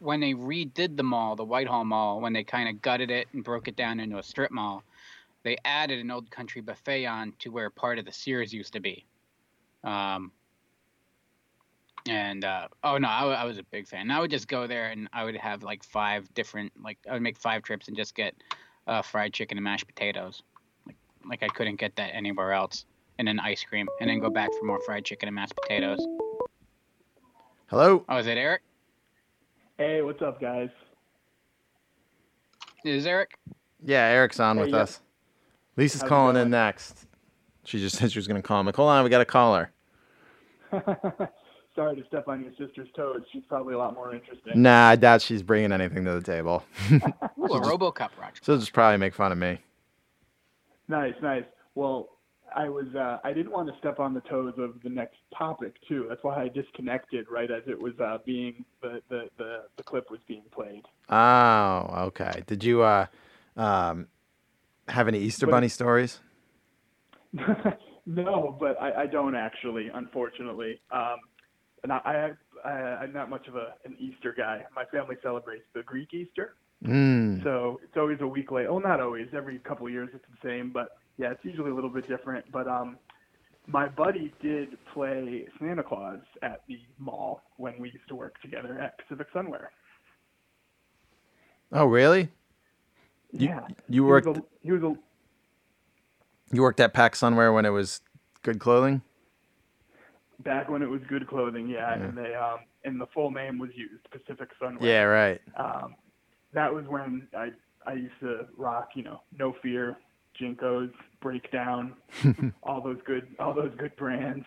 when 0.00 0.20
they 0.20 0.34
redid 0.34 0.96
the 0.96 1.02
mall, 1.02 1.36
the 1.36 1.44
Whitehall 1.44 1.84
Mall, 1.84 2.20
when 2.20 2.32
they 2.32 2.42
kind 2.42 2.68
of 2.68 2.82
gutted 2.82 3.10
it 3.10 3.28
and 3.32 3.44
broke 3.44 3.68
it 3.68 3.76
down 3.76 4.00
into 4.00 4.18
a 4.18 4.22
strip 4.22 4.50
mall, 4.50 4.82
they 5.44 5.56
added 5.64 6.00
an 6.00 6.10
old 6.10 6.30
country 6.30 6.60
buffet 6.60 7.06
on 7.06 7.32
to 7.38 7.50
where 7.50 7.70
part 7.70 7.98
of 7.98 8.04
the 8.04 8.12
Sears 8.12 8.52
used 8.52 8.72
to 8.72 8.80
be. 8.80 9.06
Um, 9.84 10.32
and 12.08 12.44
uh, 12.44 12.68
oh 12.82 12.98
no, 12.98 13.08
I, 13.08 13.42
I 13.42 13.44
was 13.44 13.58
a 13.58 13.62
big 13.62 13.86
fan. 13.86 14.02
And 14.02 14.12
I 14.12 14.20
would 14.20 14.30
just 14.30 14.48
go 14.48 14.66
there 14.66 14.86
and 14.86 15.08
I 15.12 15.24
would 15.24 15.36
have 15.36 15.62
like 15.62 15.84
five 15.84 16.32
different, 16.34 16.72
like 16.82 16.98
I 17.08 17.12
would 17.12 17.22
make 17.22 17.38
five 17.38 17.62
trips 17.62 17.86
and 17.86 17.96
just 17.96 18.14
get 18.14 18.34
uh, 18.88 19.02
fried 19.02 19.32
chicken 19.32 19.58
and 19.58 19.64
mashed 19.64 19.86
potatoes. 19.86 20.42
Like 20.86 20.96
like 21.28 21.42
I 21.42 21.48
couldn't 21.48 21.76
get 21.76 21.94
that 21.96 22.14
anywhere 22.14 22.52
else. 22.52 22.86
And 23.18 23.26
then 23.26 23.40
ice 23.40 23.64
cream, 23.64 23.88
and 24.00 24.08
then 24.08 24.20
go 24.20 24.30
back 24.30 24.48
for 24.58 24.64
more 24.64 24.80
fried 24.86 25.04
chicken 25.04 25.28
and 25.28 25.34
mashed 25.34 25.54
potatoes. 25.60 25.98
Hello. 27.66 28.04
Oh, 28.08 28.16
is 28.16 28.26
it 28.28 28.38
Eric? 28.38 28.62
Hey, 29.76 30.02
what's 30.02 30.22
up, 30.22 30.40
guys? 30.40 30.70
Is 32.84 33.06
Eric? 33.06 33.36
Yeah, 33.84 34.04
Eric's 34.04 34.38
on 34.38 34.56
Hey, 34.56 34.62
with 34.64 34.70
yeah. 34.72 34.78
us. 34.78 35.00
Lisa's 35.76 36.00
How's 36.00 36.08
calling 36.08 36.36
in 36.36 36.50
next. 36.50 37.06
She 37.64 37.80
just 37.80 37.96
said 37.96 38.12
she 38.12 38.18
was 38.18 38.28
going 38.28 38.40
to 38.40 38.46
call 38.46 38.62
me. 38.62 38.68
Like, 38.68 38.76
hold 38.76 38.88
on, 38.88 39.02
we 39.04 39.10
got 39.10 39.18
to 39.18 39.24
call 39.24 39.54
her. 39.56 39.72
Sorry 41.78 41.94
to 41.94 42.04
step 42.08 42.26
on 42.26 42.42
your 42.42 42.50
sister's 42.58 42.88
toes. 42.96 43.20
She's 43.32 43.44
probably 43.48 43.74
a 43.74 43.78
lot 43.78 43.94
more 43.94 44.12
interesting. 44.12 44.60
Nah, 44.60 44.88
I 44.88 44.96
doubt 44.96 45.22
she's 45.22 45.44
bringing 45.44 45.70
anything 45.70 46.04
to 46.06 46.12
the 46.12 46.20
table. 46.20 46.64
Ooh, 46.92 46.96
a 46.96 47.60
RoboCop, 47.60 48.10
Roger. 48.20 48.40
She'll 48.42 48.58
just 48.58 48.72
probably 48.72 48.98
make 48.98 49.14
fun 49.14 49.30
of 49.30 49.38
me. 49.38 49.60
Nice, 50.88 51.14
nice. 51.22 51.44
Well, 51.76 52.08
I 52.52 52.68
was 52.68 52.86
uh, 52.96 53.18
I 53.22 53.32
didn't 53.32 53.52
want 53.52 53.68
to 53.68 53.78
step 53.78 54.00
on 54.00 54.12
the 54.12 54.22
toes 54.22 54.54
of 54.58 54.82
the 54.82 54.88
next 54.88 55.18
topic 55.36 55.76
too. 55.88 56.06
That's 56.08 56.24
why 56.24 56.42
I 56.42 56.48
disconnected 56.48 57.26
right 57.30 57.48
as 57.48 57.62
it 57.68 57.80
was 57.80 57.92
uh, 58.00 58.18
being 58.26 58.64
the, 58.82 59.00
the, 59.08 59.28
the, 59.38 59.58
the 59.76 59.82
clip 59.84 60.10
was 60.10 60.18
being 60.26 60.42
played. 60.50 60.82
Oh, 61.08 62.06
okay. 62.06 62.42
Did 62.48 62.64
you 62.64 62.82
uh, 62.82 63.06
um, 63.56 64.08
have 64.88 65.06
any 65.06 65.20
Easter 65.20 65.46
But- 65.46 65.52
Bunny 65.52 65.68
stories? 65.68 66.18
no, 68.04 68.56
but 68.58 68.82
I, 68.82 69.02
I 69.02 69.06
don't 69.06 69.36
actually, 69.36 69.90
unfortunately. 69.94 70.80
Um, 70.90 71.18
and 71.82 71.92
I, 71.92 72.32
I 72.64 72.68
I'm 72.70 73.12
not 73.12 73.30
much 73.30 73.46
of 73.48 73.56
a 73.56 73.74
an 73.84 73.96
Easter 73.98 74.34
guy. 74.36 74.64
My 74.74 74.84
family 74.86 75.16
celebrates 75.22 75.64
the 75.74 75.82
Greek 75.82 76.12
Easter, 76.14 76.54
Mm. 76.84 77.42
so 77.42 77.80
it's 77.82 77.96
always 77.96 78.18
a 78.20 78.26
week 78.26 78.50
late. 78.52 78.66
Oh, 78.68 78.78
not 78.78 79.00
always. 79.00 79.28
Every 79.36 79.58
couple 79.58 79.86
of 79.86 79.92
years 79.92 80.10
it's 80.14 80.24
the 80.30 80.48
same, 80.48 80.70
but 80.72 80.98
yeah, 81.16 81.30
it's 81.32 81.44
usually 81.44 81.70
a 81.70 81.74
little 81.74 81.90
bit 81.90 82.06
different. 82.08 82.50
But 82.52 82.68
um, 82.68 82.96
my 83.66 83.88
buddy 83.88 84.32
did 84.40 84.78
play 84.94 85.46
Santa 85.58 85.82
Claus 85.82 86.20
at 86.42 86.62
the 86.68 86.78
mall 86.98 87.42
when 87.56 87.74
we 87.80 87.90
used 87.90 88.06
to 88.08 88.14
work 88.14 88.40
together 88.42 88.78
at 88.80 88.96
Pacific 88.98 89.26
Sunwear. 89.34 89.66
Oh, 91.72 91.86
really? 91.86 92.30
You- 93.32 93.48
yeah, 93.48 93.66
you 93.88 94.04
He 94.04 94.10
was 94.12 94.24
worked- 94.24 94.38
a- 94.38 94.44
He 94.62 94.72
was 94.72 94.82
a 94.82 94.96
You 96.54 96.62
worked 96.62 96.80
at 96.80 96.94
Pack 96.94 97.14
Sunwear 97.14 97.52
when 97.52 97.66
it 97.66 97.70
was 97.70 98.00
good 98.42 98.58
clothing. 98.58 99.02
Back 100.44 100.68
when 100.68 100.82
it 100.82 100.88
was 100.88 101.00
good 101.08 101.26
clothing, 101.26 101.68
yeah, 101.68 101.94
and 101.94 102.16
they 102.16 102.34
um 102.34 102.58
and 102.84 103.00
the 103.00 103.06
full 103.12 103.30
name 103.30 103.58
was 103.58 103.70
used, 103.74 104.08
Pacific 104.10 104.50
Sunwear. 104.60 104.82
Yeah, 104.82 105.02
right. 105.02 105.40
Um, 105.56 105.96
that 106.52 106.72
was 106.72 106.86
when 106.86 107.26
I 107.36 107.50
I 107.86 107.94
used 107.94 108.18
to 108.20 108.46
rock, 108.56 108.90
you 108.94 109.02
know, 109.02 109.22
No 109.36 109.54
Fear, 109.62 109.96
JNCOs, 110.40 110.92
Breakdown, 111.20 111.94
all 112.62 112.80
those 112.80 112.98
good 113.04 113.26
all 113.40 113.52
those 113.52 113.72
good 113.76 113.96
brands. 113.96 114.46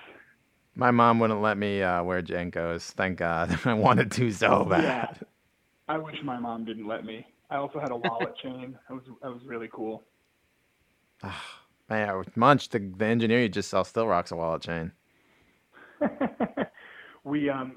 My 0.75 0.91
mom 0.91 1.19
wouldn't 1.19 1.41
let 1.41 1.57
me 1.57 1.83
uh, 1.83 2.01
wear 2.03 2.21
JNCOs. 2.21 2.91
Thank 2.91 3.17
God. 3.17 3.59
I 3.65 3.73
wanted 3.73 4.11
to 4.11 4.31
so 4.31 4.63
bad. 4.63 5.17
Yeah. 5.19 5.27
I 5.89 5.97
wish 5.97 6.15
my 6.23 6.39
mom 6.39 6.63
didn't 6.63 6.87
let 6.87 7.03
me. 7.03 7.27
I 7.49 7.57
also 7.57 7.79
had 7.79 7.91
a 7.91 7.97
wallet 7.97 8.37
chain. 8.41 8.77
That 8.87 8.93
was 8.93 9.03
that 9.21 9.29
was 9.29 9.41
really 9.45 9.69
cool. 9.73 10.03
Man, 11.89 12.23
Munch, 12.35 12.69
the, 12.69 12.79
the 12.79 13.05
engineer 13.05 13.41
you 13.41 13.49
just 13.49 13.69
saw, 13.69 13.83
still 13.83 14.07
rocks 14.07 14.31
a 14.31 14.35
wallet 14.37 14.61
chain. 14.61 14.93
we 17.23 17.49
um 17.49 17.75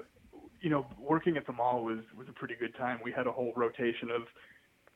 you 0.61 0.69
know 0.69 0.85
working 0.99 1.37
at 1.37 1.45
the 1.45 1.53
mall 1.53 1.83
was 1.83 1.99
was 2.17 2.27
a 2.29 2.33
pretty 2.33 2.55
good 2.59 2.75
time. 2.75 2.99
We 3.03 3.11
had 3.11 3.27
a 3.27 3.31
whole 3.31 3.53
rotation 3.55 4.09
of 4.11 4.23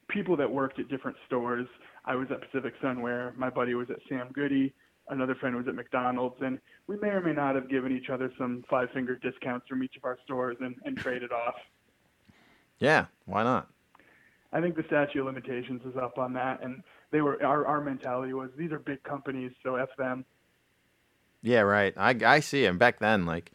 people 0.09 0.35
that 0.37 0.51
worked 0.51 0.79
at 0.79 0.89
different 0.89 1.17
stores. 1.27 1.67
I 2.05 2.15
was 2.15 2.27
at 2.31 2.41
pacific 2.41 2.73
sunwear. 2.81 3.35
My 3.37 3.49
buddy 3.49 3.75
was 3.75 3.89
at 3.89 3.97
sam 4.09 4.29
goody. 4.33 4.73
Another 5.09 5.35
friend 5.35 5.55
was 5.55 5.67
at 5.67 5.75
mcdonald's. 5.75 6.37
And 6.41 6.59
we 6.87 6.97
may 6.97 7.09
or 7.09 7.21
may 7.21 7.33
not 7.33 7.55
have 7.55 7.69
given 7.69 7.95
each 7.95 8.09
other 8.09 8.31
some 8.37 8.63
five 8.69 8.89
finger 8.91 9.15
discounts 9.15 9.67
from 9.67 9.83
each 9.83 9.95
of 9.95 10.03
our 10.05 10.17
stores 10.23 10.57
and, 10.59 10.75
and 10.85 10.97
traded 10.97 11.31
off. 11.31 11.55
Yeah, 12.79 13.05
why 13.25 13.43
not? 13.43 13.69
i 14.51 14.59
think 14.59 14.75
the 14.75 14.83
statute 14.87 15.19
of 15.19 15.27
limitations 15.27 15.81
is 15.85 15.95
up 15.95 16.17
on 16.17 16.33
that. 16.33 16.63
And 16.63 16.81
they 17.11 17.21
were 17.21 17.41
our, 17.43 17.65
our 17.65 17.81
mentality 17.81 18.33
was 18.33 18.49
these 18.57 18.71
are 18.71 18.79
big 18.79 19.03
companies 19.03 19.51
so 19.63 19.75
f 19.75 19.89
them 19.97 20.25
Yeah, 21.41 21.61
right. 21.61 21.93
I, 21.97 22.15
I 22.25 22.39
see 22.41 22.65
him 22.65 22.77
back 22.77 22.99
then. 22.99 23.25
Like, 23.25 23.51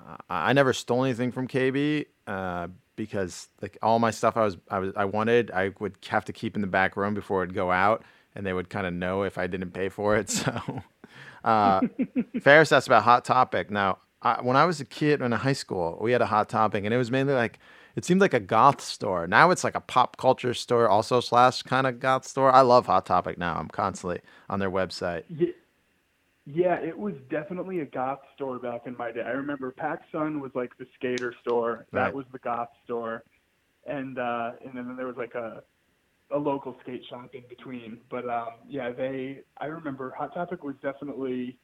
uh, 0.00 0.16
I 0.28 0.52
never 0.52 0.72
stole 0.72 1.04
anything 1.04 1.32
from 1.32 1.46
KB 1.46 2.06
uh, 2.26 2.68
because 2.96 3.48
like 3.62 3.78
all 3.82 3.98
my 3.98 4.10
stuff 4.10 4.36
I 4.36 4.44
was 4.44 4.56
I 4.68 4.78
was 4.78 4.92
I 4.96 5.04
wanted 5.04 5.50
I 5.50 5.72
would 5.78 5.96
have 6.08 6.24
to 6.26 6.32
keep 6.32 6.56
in 6.56 6.60
the 6.60 6.66
back 6.66 6.96
room 6.96 7.14
before 7.14 7.42
it'd 7.42 7.54
go 7.54 7.70
out, 7.70 8.02
and 8.34 8.44
they 8.44 8.52
would 8.52 8.68
kind 8.68 8.86
of 8.86 8.92
know 8.92 9.22
if 9.22 9.38
I 9.38 9.46
didn't 9.46 9.70
pay 9.72 9.88
for 9.88 10.16
it. 10.16 10.30
So, 11.44 11.50
uh, 11.50 11.82
Ferris 12.40 12.72
asked 12.72 12.86
about 12.86 13.02
Hot 13.02 13.22
Topic. 13.24 13.70
Now, 13.70 13.98
I, 14.22 14.40
when 14.40 14.56
I 14.56 14.64
was 14.64 14.80
a 14.80 14.84
kid 14.86 15.20
in 15.20 15.30
high 15.30 15.52
school, 15.52 15.98
we 16.00 16.12
had 16.12 16.22
a 16.22 16.26
Hot 16.26 16.48
Topic, 16.48 16.84
and 16.84 16.94
it 16.94 16.96
was 16.96 17.10
mainly 17.10 17.34
like 17.34 17.58
it 17.96 18.04
seemed 18.04 18.20
like 18.20 18.34
a 18.34 18.40
goth 18.40 18.80
store. 18.80 19.26
Now 19.26 19.50
it's 19.50 19.62
like 19.62 19.74
a 19.74 19.80
pop 19.80 20.16
culture 20.16 20.54
store, 20.54 20.88
also 20.88 21.20
slash 21.20 21.62
kind 21.62 21.86
of 21.86 22.00
goth 22.00 22.26
store. 22.26 22.50
I 22.50 22.62
love 22.62 22.86
Hot 22.86 23.06
Topic 23.06 23.38
now. 23.38 23.56
I'm 23.56 23.68
constantly 23.68 24.20
on 24.48 24.58
their 24.58 24.70
website. 24.70 25.24
Yeah, 25.28 25.48
yeah, 26.46 26.74
it 26.76 26.96
was 26.98 27.14
definitely 27.30 27.80
a 27.80 27.86
goth 27.86 28.20
store 28.34 28.58
back 28.58 28.82
in 28.86 28.96
my 28.98 29.10
day. 29.12 29.22
I 29.22 29.30
remember 29.30 29.70
Pac 29.70 30.02
Sun 30.12 30.40
was 30.40 30.50
like 30.54 30.76
the 30.78 30.86
skater 30.94 31.34
store. 31.40 31.86
That 31.92 32.00
Right. 32.06 32.14
was 32.14 32.26
the 32.32 32.38
goth 32.38 32.68
store, 32.84 33.24
and 33.86 34.18
uh, 34.18 34.52
and 34.64 34.76
then 34.76 34.94
there 34.96 35.06
was 35.06 35.16
like 35.16 35.34
a 35.34 35.62
a 36.30 36.38
local 36.38 36.76
skate 36.82 37.02
shop 37.08 37.30
in 37.34 37.42
between. 37.48 38.00
But 38.10 38.28
um, 38.28 38.48
yeah, 38.68 38.90
they. 38.90 39.40
I 39.58 39.66
remember 39.66 40.12
Hot 40.18 40.34
Topic 40.34 40.62
was 40.64 40.74
definitely. 40.82 41.58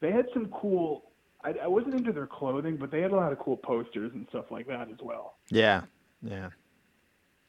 They 0.00 0.10
had 0.12 0.26
some 0.34 0.46
cool. 0.46 1.12
I, 1.44 1.54
I 1.64 1.66
wasn't 1.66 1.94
into 1.94 2.12
their 2.12 2.26
clothing, 2.26 2.76
but 2.76 2.90
they 2.90 3.00
had 3.00 3.12
a 3.12 3.16
lot 3.16 3.32
of 3.32 3.38
cool 3.38 3.56
posters 3.56 4.12
and 4.14 4.26
stuff 4.28 4.46
like 4.50 4.66
that 4.68 4.88
as 4.90 4.98
well. 5.02 5.36
Yeah, 5.50 5.82
yeah. 6.22 6.50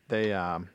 They 0.08 0.34
um, 0.34 0.70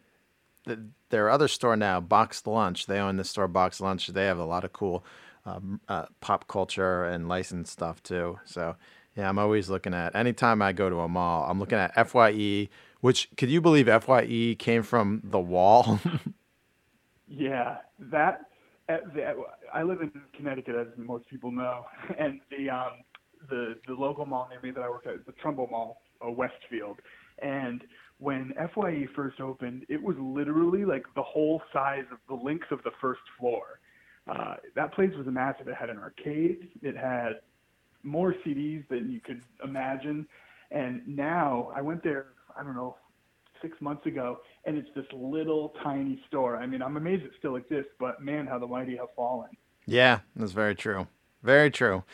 th- 0.67 0.79
their 1.11 1.31
other 1.31 1.49
store 1.49 1.77
now, 1.77 2.01
BoxLunch. 2.01 2.87
They 2.87 2.99
own 2.99 3.17
the 3.17 3.25
store 3.25 3.49
BoxLunch. 3.49 4.07
They 4.09 4.27
have 4.27 4.39
a 4.39 4.45
lot 4.45 4.65
of 4.65 4.73
cool 4.73 5.05
um, 5.49 5.81
uh, 5.89 6.07
pop 6.21 6.47
culture 6.49 7.05
and 7.05 7.29
licensed 7.29 7.73
stuff 7.73 8.03
too. 8.03 8.39
So 8.45 8.77
yeah, 9.17 9.29
I'm 9.29 9.39
always 9.39 9.69
looking 9.69 9.95
at. 9.95 10.15
Anytime 10.15 10.63
I 10.63 10.73
go 10.73 10.89
to 10.89 11.01
a 11.01 11.09
mall, 11.09 11.47
I'm 11.49 11.59
looking 11.59 11.79
at 11.79 12.09
Fye. 12.09 12.69
Which 13.01 13.29
could 13.37 13.51
you 13.51 13.61
believe 13.61 13.89
Fye 14.03 14.57
came 14.59 14.83
from 14.83 15.21
the 15.25 15.41
wall? 15.41 16.01
Yeah, 17.29 17.77
that, 18.11 18.47
at 18.89 19.03
I 19.75 19.83
live 19.83 20.01
in 20.01 20.11
Connecticut, 20.35 20.75
as 20.75 20.87
most 20.97 21.29
people 21.29 21.53
know, 21.53 21.85
and 22.19 22.41
the 22.51 22.71
um, 22.71 22.93
the 23.51 23.75
the 23.87 23.93
local 23.93 24.25
mall 24.25 24.49
near 24.51 24.61
me 24.63 24.71
that 24.71 24.83
I 24.83 24.89
work 24.89 25.07
at 25.07 25.15
is 25.15 25.21
the 25.27 25.33
Trumbull 25.33 25.69
Mall, 25.71 26.01
uh, 26.27 26.31
Westfield, 26.31 26.99
and 27.43 27.83
when 28.19 28.53
Fye 28.75 29.07
first 29.15 29.41
opened, 29.41 29.85
it 29.89 30.03
was 30.03 30.17
literally 30.19 30.85
like 30.85 31.05
the 31.15 31.23
whole 31.23 31.63
size 31.73 32.05
of 32.11 32.19
the 32.29 32.43
length 32.43 32.71
of 32.71 32.83
the 32.83 32.91
first 33.01 33.21
floor. 33.39 33.78
Uh, 34.29 34.57
that 34.75 34.93
place 34.93 35.11
was 35.17 35.27
a 35.27 35.31
massive. 35.31 35.69
It 35.69 35.75
had 35.75 35.91
an 35.91 35.99
arcade. 35.99 36.69
It 36.83 36.97
had 36.97 37.41
more 38.03 38.35
CDs 38.47 38.87
than 38.89 39.11
you 39.11 39.21
could 39.21 39.43
imagine. 39.65 40.27
And 40.71 41.07
now 41.07 41.73
I 41.75 41.81
went 41.81 42.03
there, 42.03 42.27
I 42.59 42.63
don't 42.63 42.77
know, 42.77 42.97
six 43.63 43.81
months 43.81 44.07
ago, 44.07 44.39
and 44.67 44.77
it's 44.77 44.89
this 44.95 45.07
little 45.13 45.75
tiny 45.83 46.21
store. 46.29 46.57
I 46.57 46.67
mean, 46.67 46.83
I'm 46.83 46.97
amazed 46.97 47.25
it 47.25 47.33
still 47.39 47.57
exists, 47.57 47.91
but 47.99 48.23
man, 48.23 48.47
how 48.47 48.59
the 48.59 48.67
mighty 48.67 48.97
have 48.97 49.09
fallen. 49.17 49.49
Yeah, 49.87 50.21
that's 50.37 50.53
very 50.53 50.75
true. 50.75 51.09
Very 51.43 51.71
true. 51.71 52.05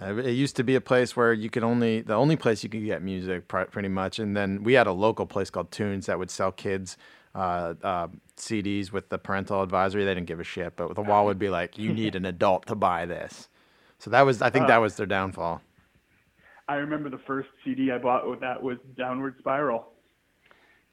Uh, 0.00 0.16
it 0.16 0.32
used 0.32 0.56
to 0.56 0.64
be 0.64 0.74
a 0.74 0.80
place 0.80 1.16
where 1.16 1.32
you 1.32 1.50
could 1.50 1.64
only 1.64 2.00
the 2.00 2.14
only 2.14 2.36
place 2.36 2.62
you 2.62 2.70
could 2.70 2.84
get 2.84 3.02
music 3.02 3.48
pretty 3.48 3.88
much, 3.88 4.18
and 4.18 4.36
then 4.36 4.62
we 4.62 4.74
had 4.74 4.86
a 4.86 4.92
local 4.92 5.26
place 5.26 5.50
called 5.50 5.70
Tunes 5.70 6.06
that 6.06 6.18
would 6.18 6.30
sell 6.30 6.52
kids 6.52 6.96
uh, 7.38 7.74
uh, 7.82 8.08
CDs 8.36 8.90
with 8.92 9.08
the 9.08 9.18
parental 9.18 9.62
advisory. 9.62 10.04
They 10.04 10.14
didn't 10.14 10.26
give 10.26 10.40
a 10.40 10.44
shit, 10.44 10.76
but 10.76 10.94
the 10.94 11.02
wall 11.02 11.24
would 11.26 11.38
be 11.38 11.48
like, 11.48 11.78
"You 11.78 11.92
need 11.92 12.14
an 12.16 12.24
adult 12.24 12.66
to 12.66 12.74
buy 12.74 13.06
this." 13.06 13.48
So 13.98 14.10
that 14.10 14.22
was, 14.22 14.42
I 14.42 14.50
think, 14.50 14.66
that 14.68 14.78
Uh. 14.78 14.82
was 14.82 14.96
their 14.96 15.06
downfall. 15.06 15.62
I 16.68 16.74
remember 16.76 17.08
the 17.08 17.18
first 17.26 17.48
CD 17.64 17.90
I 17.90 17.98
bought 17.98 18.28
with 18.28 18.40
that 18.40 18.62
was 18.62 18.76
Downward 18.96 19.36
Spiral 19.38 19.86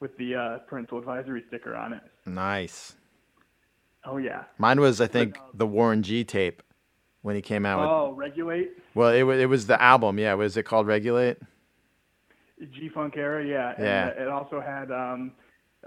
with 0.00 0.16
the 0.16 0.34
uh, 0.34 0.58
parental 0.68 0.98
advisory 0.98 1.44
sticker 1.48 1.74
on 1.76 1.92
it. 1.92 2.02
Nice. 2.24 2.94
Oh, 4.04 4.16
yeah. 4.16 4.44
Mine 4.58 4.80
was, 4.80 5.00
I 5.00 5.06
think, 5.06 5.36
the 5.52 5.66
Warren 5.66 6.02
G 6.02 6.24
tape 6.24 6.62
when 7.22 7.34
he 7.36 7.42
came 7.42 7.66
out 7.66 7.80
with. 7.80 7.88
Oh, 7.90 8.12
Regulate, 8.12 8.70
Well, 8.94 9.10
it 9.12 9.22
was 9.24 9.38
it 9.40 9.48
was 9.48 9.66
the 9.66 9.80
album. 9.82 10.18
Yeah, 10.18 10.34
was 10.34 10.56
it 10.56 10.62
called 10.62 10.86
Regulate? 10.86 11.38
G 12.72 12.88
Funk 12.88 13.16
era, 13.16 13.44
yeah. 13.44 13.74
Yeah. 13.78 14.12
uh, 14.18 14.22
it 14.22 14.28
also 14.28 14.60
had, 14.60 14.90
um, 14.90 15.32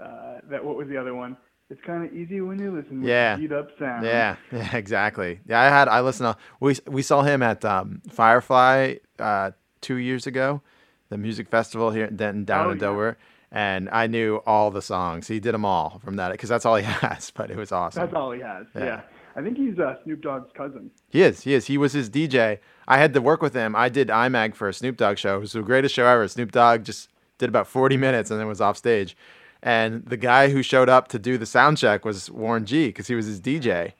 uh, 0.02 0.38
that. 0.50 0.64
what 0.64 0.76
was 0.76 0.88
the 0.88 0.96
other 0.96 1.14
one? 1.14 1.36
It's 1.68 1.80
kind 1.86 2.04
of 2.04 2.12
easy 2.12 2.40
when 2.40 2.58
you 2.58 2.72
listen 2.74 3.02
Yeah. 3.04 3.36
beat 3.36 3.52
up 3.52 3.68
sound. 3.78 4.04
Yeah, 4.04 4.36
yeah, 4.52 4.76
exactly. 4.76 5.40
Yeah, 5.46 5.60
I 5.60 5.64
had 5.66 5.86
I 5.88 6.00
listened 6.00 6.34
to 6.34 6.38
we 6.58 6.76
we 6.86 7.02
saw 7.02 7.22
him 7.22 7.42
at 7.42 7.64
um, 7.64 8.02
Firefly 8.10 8.96
uh, 9.18 9.52
two 9.80 9.96
years 9.96 10.26
ago, 10.26 10.62
the 11.10 11.18
music 11.18 11.48
festival 11.48 11.90
here 11.92 12.06
in 12.06 12.16
Denton 12.16 12.44
down 12.44 12.66
Oh, 12.66 12.70
in 12.70 12.76
yeah. 12.78 12.80
Delaware, 12.80 13.18
and 13.52 13.88
I 13.90 14.08
knew 14.08 14.42
all 14.46 14.70
the 14.72 14.82
songs. 14.82 15.28
He 15.28 15.38
did 15.38 15.54
them 15.54 15.64
all 15.64 16.00
from 16.04 16.16
that 16.16 16.32
because 16.32 16.48
that's 16.48 16.66
all 16.66 16.74
he 16.76 16.82
has. 17.06 17.30
But 17.30 17.50
it 17.52 17.56
was 17.56 17.70
awesome. 17.70 18.00
That's 18.02 18.14
all 18.14 18.32
he 18.32 18.40
has. 18.40 18.66
Yeah. 18.74 18.84
Yeah. 18.84 19.00
I 19.36 19.42
think 19.42 19.56
he's 19.56 19.78
uh, 19.78 19.94
Snoop 20.02 20.22
Dogg's 20.22 20.50
cousin. 20.56 20.90
He 21.08 21.22
is. 21.22 21.42
He 21.42 21.54
is. 21.54 21.66
He 21.66 21.78
was 21.78 21.92
his 21.92 22.10
DJ. 22.10 22.58
I 22.88 22.98
had 22.98 23.14
to 23.14 23.20
work 23.20 23.40
with 23.42 23.54
him. 23.54 23.76
I 23.76 23.88
did 23.88 24.08
IMAG 24.08 24.56
for 24.56 24.68
a 24.68 24.74
Snoop 24.74 24.96
Dogg 24.96 25.18
show. 25.18 25.36
It 25.36 25.40
was 25.40 25.52
the 25.52 25.62
greatest 25.62 25.94
show 25.94 26.04
ever. 26.04 26.26
Snoop 26.26 26.50
Dogg 26.50 26.82
just 26.82 27.08
did 27.38 27.48
about 27.48 27.68
40 27.68 27.96
minutes 27.96 28.32
and 28.32 28.40
then 28.40 28.48
was 28.48 28.60
off 28.60 28.76
stage. 28.76 29.16
And 29.62 30.04
the 30.06 30.16
guy 30.16 30.48
who 30.50 30.62
showed 30.62 30.88
up 30.88 31.08
to 31.08 31.18
do 31.18 31.36
the 31.36 31.46
sound 31.46 31.78
check 31.78 32.04
was 32.04 32.30
Warren 32.30 32.64
G 32.64 32.86
because 32.88 33.06
he 33.08 33.14
was 33.14 33.26
his 33.26 33.40
DJ 33.40 33.92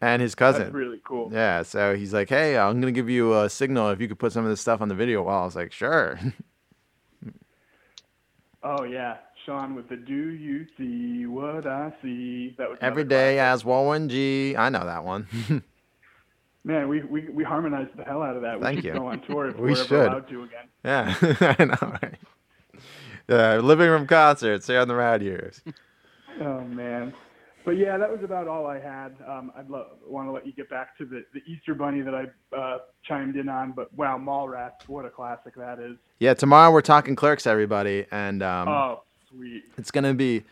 and 0.00 0.20
his 0.20 0.34
cousin. 0.34 0.62
That's 0.62 0.74
really 0.74 1.00
cool. 1.04 1.30
Yeah. 1.32 1.62
So 1.62 1.94
he's 1.94 2.12
like, 2.12 2.28
hey, 2.28 2.58
I'm 2.58 2.80
going 2.80 2.92
to 2.92 2.98
give 2.98 3.08
you 3.08 3.38
a 3.38 3.48
signal 3.48 3.90
if 3.90 4.00
you 4.00 4.08
could 4.08 4.18
put 4.18 4.32
some 4.32 4.44
of 4.44 4.50
this 4.50 4.60
stuff 4.60 4.80
on 4.80 4.88
the 4.88 4.94
video 4.96 5.22
wall. 5.22 5.42
I 5.42 5.44
was 5.44 5.56
like, 5.56 5.72
sure. 5.72 6.18
Oh 8.62 8.82
yeah, 8.82 9.18
Sean 9.44 9.76
with 9.76 9.88
the 9.88 9.94
"Do 9.96 10.12
you 10.30 10.66
see 10.76 11.24
what 11.26 11.68
I 11.68 11.92
see?" 12.02 12.54
That 12.58 12.68
was 12.68 12.78
every 12.80 13.04
day 13.04 13.38
as 13.38 13.64
Warren 13.64 14.08
G. 14.08 14.56
I 14.56 14.70
know 14.70 14.84
that 14.84 15.04
one. 15.04 15.28
Man, 16.64 16.88
we, 16.88 17.00
we, 17.04 17.28
we 17.28 17.44
harmonized 17.44 17.96
the 17.96 18.02
hell 18.02 18.22
out 18.24 18.34
of 18.34 18.42
that. 18.42 18.58
We 18.58 18.64
Thank 18.64 18.82
you. 18.82 18.92
go 18.94 19.06
on 19.06 19.20
tour 19.20 19.50
if 19.50 19.56
We 19.58 19.70
we're 19.70 19.78
ever 19.78 19.84
should. 19.84 20.06
allowed 20.08 20.28
to 20.30 20.42
again. 20.42 20.66
yeah. 20.84 21.14
I 21.58 21.64
know, 21.64 21.76
right? 22.02 22.14
Uh, 23.28 23.56
living 23.56 23.88
room 23.88 24.06
concerts 24.06 24.66
here 24.68 24.78
on 24.80 24.88
the 24.88 24.94
Rad 24.94 25.22
Years. 25.22 25.60
Oh 26.38 26.60
man. 26.60 27.14
but 27.64 27.78
yeah, 27.78 27.96
that 27.96 28.10
was 28.12 28.22
about 28.22 28.46
all 28.46 28.66
I 28.66 28.78
had. 28.78 29.16
Um, 29.26 29.50
I'd 29.56 29.70
lo- 29.70 29.86
want 30.06 30.28
to 30.28 30.32
let 30.32 30.46
you 30.46 30.52
get 30.52 30.68
back 30.68 30.94
to 30.98 31.06
the, 31.06 31.24
the 31.32 31.40
Easter 31.50 31.74
Bunny 31.74 32.02
that 32.02 32.14
I 32.14 32.26
uh, 32.54 32.78
chimed 33.04 33.36
in 33.36 33.48
on. 33.48 33.72
But 33.72 33.90
wow, 33.94 34.18
Mallrats, 34.18 34.86
what 34.86 35.06
a 35.06 35.08
classic 35.08 35.54
that 35.54 35.78
is. 35.78 35.96
Yeah, 36.18 36.34
tomorrow 36.34 36.70
we're 36.70 36.82
talking 36.82 37.16
Clerks, 37.16 37.46
everybody, 37.46 38.04
and 38.10 38.42
um, 38.42 38.68
oh, 38.68 39.02
sweet. 39.30 39.64
it's 39.78 39.90
gonna 39.90 40.12
be. 40.12 40.44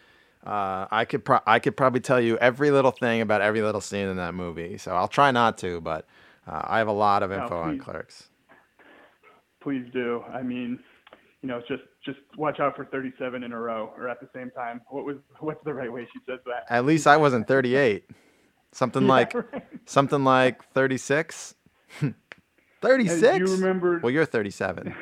Uh, 0.42 0.86
I 0.90 1.04
could 1.04 1.22
pro- 1.22 1.40
I 1.46 1.58
could 1.58 1.76
probably 1.76 2.00
tell 2.00 2.18
you 2.18 2.38
every 2.38 2.70
little 2.70 2.90
thing 2.90 3.20
about 3.20 3.42
every 3.42 3.60
little 3.60 3.82
scene 3.82 4.08
in 4.08 4.16
that 4.16 4.32
movie. 4.34 4.78
So 4.78 4.96
I'll 4.96 5.06
try 5.06 5.30
not 5.32 5.58
to, 5.58 5.82
but 5.82 6.06
uh, 6.46 6.62
I 6.64 6.78
have 6.78 6.88
a 6.88 6.92
lot 6.92 7.22
of 7.22 7.30
info 7.30 7.58
on. 7.60 7.78
Clerks. 7.78 8.28
Please 9.60 9.84
do. 9.92 10.24
I 10.32 10.40
mean, 10.42 10.78
you 11.42 11.48
know, 11.50 11.58
it's 11.58 11.68
just 11.68 11.82
just 12.04 12.18
watch 12.36 12.60
out 12.60 12.76
for 12.76 12.84
37 12.86 13.42
in 13.42 13.52
a 13.52 13.58
row 13.58 13.92
or 13.96 14.08
at 14.08 14.20
the 14.20 14.28
same 14.34 14.50
time. 14.50 14.80
What 14.88 15.04
was 15.04 15.16
what's 15.40 15.62
the 15.64 15.72
right 15.74 15.92
way 15.92 16.06
she 16.12 16.18
says 16.26 16.40
that? 16.46 16.64
At 16.68 16.84
least 16.84 17.06
I 17.06 17.16
wasn't 17.16 17.46
38. 17.48 18.04
Something 18.72 19.02
Yeah, 19.06 19.08
like 19.08 19.34
right. 19.52 19.62
something 19.86 20.24
like 20.24 20.64
36. 20.72 21.54
36. 22.82 23.38
you 23.38 23.46
remember- 23.56 23.98
Well, 24.02 24.10
you're 24.10 24.26
37. 24.26 24.94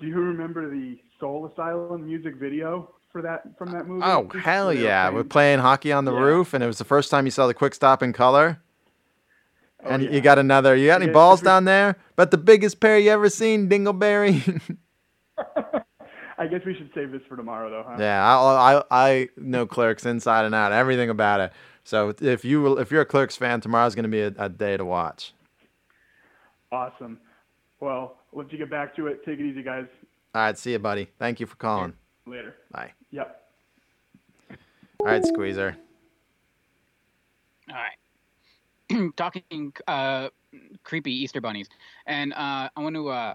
Do 0.00 0.06
you 0.08 0.16
remember 0.16 0.68
the 0.70 0.98
Soul 1.20 1.50
Asylum 1.52 2.04
music 2.06 2.34
video 2.36 2.94
for 3.12 3.22
that 3.22 3.56
from 3.56 3.70
that 3.72 3.86
movie? 3.86 4.02
Oh 4.04 4.28
hell 4.40 4.66
Where 4.66 4.74
they 4.74 4.80
were 4.82 4.86
yeah! 4.86 5.04
playing- 5.04 5.14
We're 5.16 5.24
playing 5.24 5.58
hockey 5.60 5.92
on 5.92 6.04
the 6.04 6.12
Yeah. 6.12 6.20
roof, 6.20 6.52
and 6.52 6.62
it 6.62 6.66
was 6.66 6.78
the 6.78 6.84
first 6.84 7.10
time 7.10 7.24
you 7.24 7.30
saw 7.30 7.46
the 7.46 7.54
quick 7.54 7.74
stop 7.74 8.02
in 8.02 8.12
color. 8.12 8.60
Oh, 9.84 9.90
and 9.90 10.02
yeah. 10.02 10.10
you 10.10 10.20
got 10.20 10.38
another. 10.38 10.74
You 10.74 10.86
got 10.86 10.96
any 11.02 11.06
Yeah, 11.06 11.12
balls 11.12 11.40
down 11.42 11.64
there? 11.64 11.96
But 12.16 12.30
the 12.30 12.38
biggest 12.38 12.80
pair 12.80 12.98
you 12.98 13.10
ever 13.10 13.28
seen, 13.28 13.68
Dingleberry. 13.68 14.60
I 16.38 16.46
guess 16.48 16.60
we 16.66 16.74
should 16.74 16.90
save 16.94 17.12
this 17.12 17.22
for 17.28 17.36
tomorrow, 17.36 17.70
though, 17.70 17.84
huh? 17.88 17.96
yeah, 17.98 18.24
I, 18.24 18.78
I 18.78 18.82
I 18.90 19.28
know 19.36 19.66
Clerks 19.66 20.04
inside 20.04 20.44
and 20.44 20.54
out, 20.54 20.72
everything 20.72 21.08
about 21.10 21.40
it. 21.40 21.52
So 21.84 22.14
if 22.20 22.44
you 22.44 22.78
if 22.78 22.90
you're 22.90 23.02
a 23.02 23.06
Clerks 23.06 23.36
fan, 23.36 23.60
tomorrow's 23.60 23.94
gonna 23.94 24.08
be 24.08 24.22
a, 24.22 24.32
a 24.38 24.48
day 24.48 24.76
to 24.76 24.84
watch. 24.84 25.32
Awesome. 26.72 27.20
Well, 27.80 28.16
let's 28.32 28.50
get 28.50 28.68
back 28.70 28.96
to 28.96 29.06
it. 29.06 29.24
Take 29.24 29.38
it 29.38 29.44
easy, 29.44 29.62
guys. 29.62 29.86
All 30.34 30.42
right, 30.42 30.58
see 30.58 30.72
you, 30.72 30.78
buddy. 30.80 31.08
Thank 31.18 31.38
you 31.38 31.46
for 31.46 31.56
calling. 31.56 31.94
Later. 32.26 32.56
Bye. 32.72 32.92
Yep. 33.12 33.40
All 35.00 35.06
right, 35.06 35.24
Squeezer. 35.24 35.76
All 37.68 37.76
right. 37.76 37.92
Talking 39.16 39.72
uh, 39.86 40.28
creepy 40.82 41.12
Easter 41.12 41.40
bunnies, 41.40 41.68
and 42.06 42.32
uh, 42.32 42.68
I 42.74 42.80
want 42.80 42.94
to. 42.96 43.08
Uh, 43.08 43.34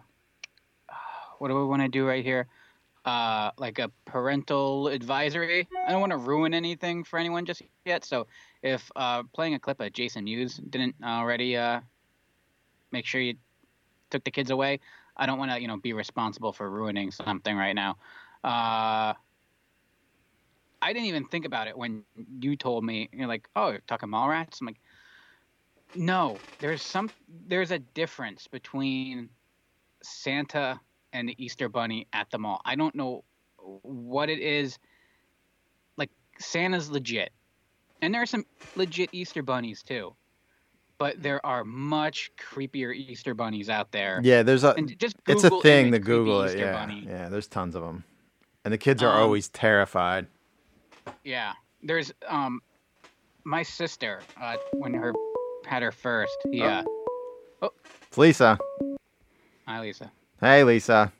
what 1.39 1.47
do 1.47 1.59
I 1.59 1.63
want 1.63 1.81
to 1.81 1.87
do 1.87 2.05
right 2.05 2.23
here? 2.23 2.47
Uh, 3.05 3.51
like 3.57 3.79
a 3.79 3.89
parental 4.05 4.89
advisory. 4.89 5.67
I 5.87 5.91
don't 5.91 6.01
want 6.01 6.11
to 6.11 6.17
ruin 6.17 6.53
anything 6.53 7.03
for 7.03 7.17
anyone 7.17 7.45
just 7.45 7.61
yet. 7.85 8.03
So 8.05 8.27
if 8.61 8.91
uh, 8.95 9.23
playing 9.33 9.55
a 9.55 9.59
clip 9.59 9.79
of 9.79 9.93
Jason 9.93 10.25
Mewes 10.25 10.57
didn't 10.69 10.95
already 11.03 11.55
uh, 11.55 11.79
make 12.91 13.05
sure 13.05 13.21
you 13.21 13.35
took 14.09 14.23
the 14.25 14.31
kids 14.31 14.51
away, 14.51 14.79
I 15.15 15.25
don't 15.25 15.39
want 15.39 15.51
to, 15.51 15.61
you 15.61 15.67
know, 15.67 15.77
be 15.77 15.93
responsible 15.93 16.51
for 16.53 16.69
ruining 16.69 17.09
something 17.11 17.55
right 17.55 17.73
now. 17.73 17.97
Uh, 18.43 19.13
I 20.81 20.93
didn't 20.93 21.07
even 21.07 21.25
think 21.25 21.45
about 21.45 21.67
it 21.67 21.77
when 21.77 22.03
you 22.39 22.55
told 22.55 22.83
me 22.83 23.09
you're 23.11 23.27
like, 23.27 23.49
oh, 23.55 23.69
you're 23.69 23.81
talking 23.87 24.09
Mallrats. 24.09 24.61
I'm 24.61 24.67
like, 24.67 24.79
no, 25.95 26.37
there's 26.59 26.81
some, 26.81 27.09
there's 27.47 27.71
a 27.71 27.79
difference 27.79 28.47
between 28.47 29.29
Santa 30.03 30.79
and 31.13 31.27
the 31.27 31.35
Easter 31.43 31.69
Bunny 31.69 32.07
at 32.13 32.29
the 32.31 32.37
mall. 32.37 32.61
I 32.65 32.75
don't 32.75 32.95
know 32.95 33.23
what 33.57 34.29
it 34.29 34.39
is. 34.39 34.77
Like 35.97 36.11
Santa's 36.37 36.89
legit, 36.89 37.31
and 38.01 38.13
there 38.13 38.21
are 38.21 38.25
some 38.27 38.45
legit 38.75 39.09
Easter 39.11 39.43
bunnies 39.43 39.83
too. 39.83 40.15
But 40.97 41.21
there 41.23 41.45
are 41.45 41.63
much 41.63 42.31
creepier 42.37 42.93
Easter 42.95 43.33
bunnies 43.33 43.69
out 43.69 43.91
there. 43.91 44.19
Yeah, 44.23 44.43
there's 44.43 44.63
a. 44.63 44.73
And 44.75 44.97
just 44.99 45.15
it's 45.27 45.43
a 45.43 45.49
thing 45.61 45.87
image 45.87 46.01
to 46.01 46.05
Google 46.05 46.41
it. 46.43 46.47
Easter 46.47 46.59
Yeah, 46.59 46.73
bunny. 46.73 47.05
yeah. 47.07 47.29
There's 47.29 47.47
tons 47.47 47.75
of 47.75 47.83
them, 47.83 48.03
and 48.63 48.73
the 48.73 48.77
kids 48.77 49.01
are 49.03 49.11
Um, 49.11 49.23
always 49.23 49.49
terrified. 49.49 50.27
Yeah, 51.23 51.53
there's 51.83 52.13
um, 52.27 52.61
my 53.43 53.63
sister 53.63 54.21
uh, 54.39 54.57
when 54.73 54.93
her 54.93 55.13
had 55.65 55.83
her 55.83 55.91
first. 55.91 56.37
Yeah. 56.51 56.83
Oh, 57.61 57.71
it's 58.07 58.17
Lisa. 58.17 58.57
Hi, 59.67 59.79
Lisa. 59.81 60.11
Hey, 60.39 60.63
Lisa. 60.63 61.11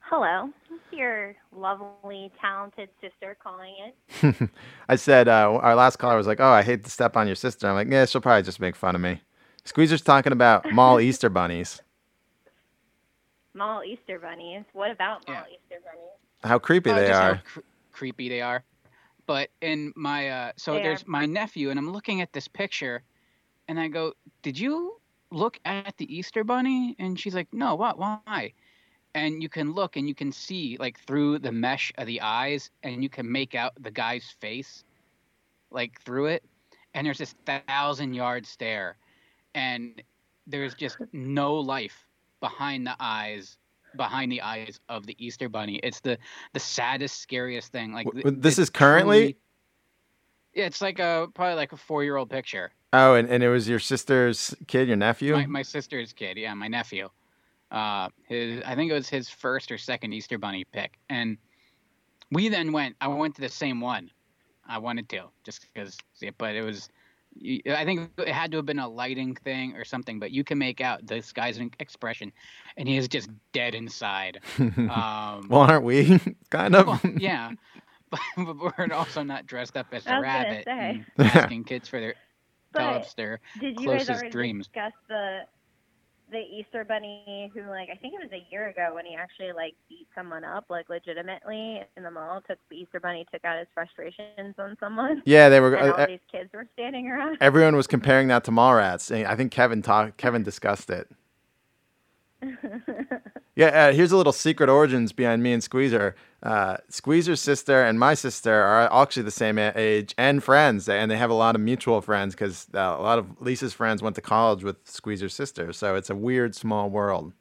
Hello, 0.00 0.48
this 0.70 0.78
is 0.92 0.98
your 0.98 1.34
lovely, 1.54 2.32
talented 2.40 2.88
sister 3.00 3.36
calling 3.42 3.74
it. 4.22 4.50
I 4.88 4.96
said 4.96 5.28
uh, 5.28 5.52
our 5.60 5.74
last 5.74 5.96
caller 5.96 6.16
was 6.16 6.26
like, 6.26 6.40
"Oh, 6.40 6.48
I 6.50 6.62
hate 6.62 6.82
to 6.84 6.90
step 6.90 7.14
on 7.16 7.26
your 7.26 7.36
sister." 7.36 7.68
I'm 7.68 7.74
like, 7.74 7.88
"Yeah, 7.90 8.06
she'll 8.06 8.22
probably 8.22 8.42
just 8.42 8.58
make 8.58 8.74
fun 8.74 8.94
of 8.94 9.02
me." 9.02 9.20
Squeezer's 9.64 10.00
talking 10.00 10.32
about 10.32 10.64
mall 10.72 10.98
Easter 10.98 11.28
bunnies. 11.28 11.82
Mall 13.52 13.82
Easter 13.84 14.18
bunnies. 14.18 14.64
What 14.72 14.90
about 14.90 15.28
mall 15.28 15.44
Easter 15.50 15.80
bunnies? 15.84 16.10
How 16.42 16.58
creepy 16.58 16.90
they 16.92 17.08
just 17.08 17.20
how 17.20 17.30
are. 17.32 17.42
cr- 17.44 17.60
creepy 17.92 18.30
they 18.30 18.40
are. 18.40 18.64
But 19.26 19.50
in 19.60 19.92
my 19.94 20.30
uh, 20.30 20.52
so 20.56 20.72
They 20.74 20.84
there's 20.84 21.02
are. 21.02 21.06
my 21.08 21.26
nephew, 21.26 21.68
and 21.68 21.78
I'm 21.78 21.92
looking 21.92 22.22
at 22.22 22.32
this 22.32 22.48
picture, 22.48 23.02
and 23.68 23.78
I 23.80 23.88
go, 23.88 24.14
"Did 24.42 24.58
you 24.58 25.00
look 25.30 25.58
at 25.64 25.96
the 25.98 26.14
Easter 26.14 26.44
bunny?" 26.44 26.96
And 26.98 27.18
she's 27.18 27.34
like, 27.34 27.52
"No, 27.52 27.74
what? 27.74 27.98
Why?" 27.98 28.52
And 29.14 29.42
you 29.42 29.48
can 29.48 29.72
look, 29.72 29.96
and 29.96 30.08
you 30.08 30.14
can 30.14 30.32
see 30.32 30.76
like 30.78 30.98
through 31.00 31.40
the 31.40 31.52
mesh 31.52 31.92
of 31.98 32.06
the 32.06 32.20
eyes, 32.20 32.70
and 32.82 33.02
you 33.02 33.08
can 33.08 33.30
make 33.30 33.54
out 33.54 33.72
the 33.82 33.90
guy's 33.90 34.30
face, 34.40 34.84
like 35.70 36.00
through 36.02 36.26
it. 36.26 36.44
And 36.94 37.06
there's 37.06 37.18
this 37.18 37.34
thousand 37.46 38.14
yard 38.14 38.46
stare, 38.46 38.96
and 39.54 40.02
there's 40.46 40.74
just 40.74 40.98
no 41.12 41.54
life 41.54 42.06
behind 42.40 42.86
the 42.86 42.96
eyes 43.00 43.58
behind 43.96 44.30
the 44.30 44.42
eyes 44.42 44.80
of 44.88 45.06
the 45.06 45.16
Easter 45.18 45.48
bunny. 45.48 45.76
It's 45.82 46.00
the 46.00 46.18
the 46.52 46.60
saddest, 46.60 47.20
scariest 47.20 47.72
thing. 47.72 47.92
Like 47.92 48.06
W- 48.06 48.22
th- 48.22 48.24
w- 48.24 48.40
this 48.40 48.58
is 48.58 48.70
currently? 48.70 49.36
It's 50.58 50.80
like 50.80 50.98
a 50.98 51.28
probably 51.34 51.54
like 51.54 51.72
a 51.72 51.76
four 51.76 52.04
year 52.04 52.16
old 52.16 52.30
picture. 52.30 52.72
Oh, 52.92 53.14
and, 53.14 53.28
and 53.28 53.42
it 53.42 53.48
was 53.48 53.68
your 53.68 53.78
sister's 53.78 54.54
kid, 54.66 54.88
your 54.88 54.96
nephew. 54.96 55.34
My 55.34 55.46
my 55.46 55.62
sister's 55.62 56.12
kid, 56.12 56.36
yeah, 56.36 56.54
my 56.54 56.68
nephew. 56.68 57.08
Uh, 57.70 58.08
his 58.26 58.62
I 58.64 58.74
think 58.74 58.90
it 58.90 58.94
was 58.94 59.08
his 59.08 59.28
first 59.28 59.70
or 59.70 59.78
second 59.78 60.12
Easter 60.12 60.38
bunny 60.38 60.64
pick, 60.64 60.98
and 61.08 61.36
we 62.32 62.48
then 62.48 62.72
went. 62.72 62.96
I 63.00 63.08
went 63.08 63.34
to 63.36 63.40
the 63.40 63.48
same 63.48 63.80
one. 63.80 64.10
I 64.66 64.78
wanted 64.78 65.08
to 65.10 65.24
just 65.44 65.66
because, 65.72 65.96
but 66.38 66.54
it 66.54 66.62
was. 66.62 66.88
I 67.70 67.84
think 67.84 68.10
it 68.18 68.28
had 68.28 68.50
to 68.50 68.56
have 68.56 68.66
been 68.66 68.80
a 68.80 68.88
lighting 68.88 69.34
thing 69.36 69.76
or 69.76 69.84
something, 69.84 70.18
but 70.18 70.32
you 70.32 70.42
can 70.42 70.58
make 70.58 70.80
out 70.80 71.06
this 71.06 71.32
guy's 71.32 71.60
expression, 71.78 72.32
and 72.76 72.88
he 72.88 72.96
is 72.96 73.06
just 73.06 73.28
dead 73.52 73.74
inside. 73.74 74.40
Um, 74.58 75.46
well, 75.48 75.60
aren't 75.60 75.84
we? 75.84 76.18
kind 76.50 76.74
of. 76.74 76.86
well, 76.86 77.00
yeah, 77.18 77.52
but, 78.10 78.20
but 78.36 78.56
we're 78.78 78.92
also 78.94 79.22
not 79.22 79.46
dressed 79.46 79.76
up 79.76 79.86
as 79.92 80.06
a 80.06 80.20
rabbit 80.20 80.66
and 80.66 81.04
asking 81.18 81.64
kids 81.64 81.88
for 81.88 82.00
their 82.00 82.14
tell 82.76 82.92
But 82.94 83.02
us 83.02 83.14
their 83.14 83.40
Did 83.60 83.78
you 83.80 83.86
guys 83.86 84.06
closest 84.06 84.10
already 84.10 84.30
dreams. 84.30 84.66
discuss 84.68 84.92
the 85.08 85.40
the 86.30 86.40
Easter 86.40 86.84
bunny 86.84 87.50
who, 87.54 87.62
like, 87.70 87.88
I 87.90 87.94
think 87.96 88.12
it 88.12 88.20
was 88.22 88.30
a 88.32 88.46
year 88.52 88.68
ago 88.68 88.90
when 88.92 89.06
he 89.06 89.14
actually 89.16 89.52
like 89.52 89.72
beat 89.88 90.06
someone 90.14 90.44
up, 90.44 90.66
like, 90.68 90.90
legitimately 90.90 91.82
in 91.96 92.02
the 92.02 92.10
mall? 92.10 92.42
Took 92.46 92.58
the 92.68 92.76
Easter 92.76 93.00
bunny 93.00 93.24
took 93.32 93.42
out 93.46 93.58
his 93.58 93.66
frustrations 93.72 94.54
on 94.58 94.76
someone. 94.78 95.22
Yeah, 95.24 95.48
they 95.48 95.58
were- 95.58 95.74
And 95.74 95.90
all 95.92 96.00
uh, 96.00 96.04
these 96.06 96.20
kids 96.30 96.50
were 96.52 96.66
standing 96.74 97.08
around. 97.08 97.38
Everyone 97.40 97.76
was 97.76 97.86
comparing 97.86 98.28
that 98.28 98.44
to 98.44 98.50
Mallrats. 98.50 99.10
I 99.26 99.36
think 99.36 99.52
Kevin 99.52 99.80
talked. 99.80 100.18
Kevin 100.18 100.42
discussed 100.42 100.90
it. 100.90 101.08
Yeah, 103.56 103.88
uh, 103.88 103.92
here's 103.92 104.12
a 104.12 104.16
little 104.16 104.32
secret 104.32 104.68
origins 104.68 105.12
behind 105.12 105.42
me 105.42 105.52
and 105.52 105.60
Squeezer. 105.60 106.14
Uh, 106.42 106.76
Squeezer's 106.88 107.40
sister 107.40 107.82
and 107.82 107.98
my 107.98 108.14
sister 108.14 108.54
are 108.54 109.02
actually 109.02 109.24
the 109.24 109.30
same 109.30 109.58
age 109.58 110.14
and 110.16 110.42
friends, 110.42 110.88
and 110.88 111.10
they 111.10 111.16
have 111.16 111.30
a 111.30 111.34
lot 111.34 111.56
of 111.56 111.60
mutual 111.60 112.00
friends 112.00 112.34
because 112.34 112.68
uh, 112.74 112.78
a 112.78 113.02
lot 113.02 113.18
of 113.18 113.40
Lisa's 113.40 113.74
friends 113.74 114.02
went 114.02 114.14
to 114.16 114.22
college 114.22 114.62
with 114.62 114.76
Squeezer's 114.84 115.34
sister. 115.34 115.72
So 115.72 115.96
it's 115.96 116.10
a 116.10 116.14
weird 116.14 116.54
small 116.54 116.90
world. 116.90 117.32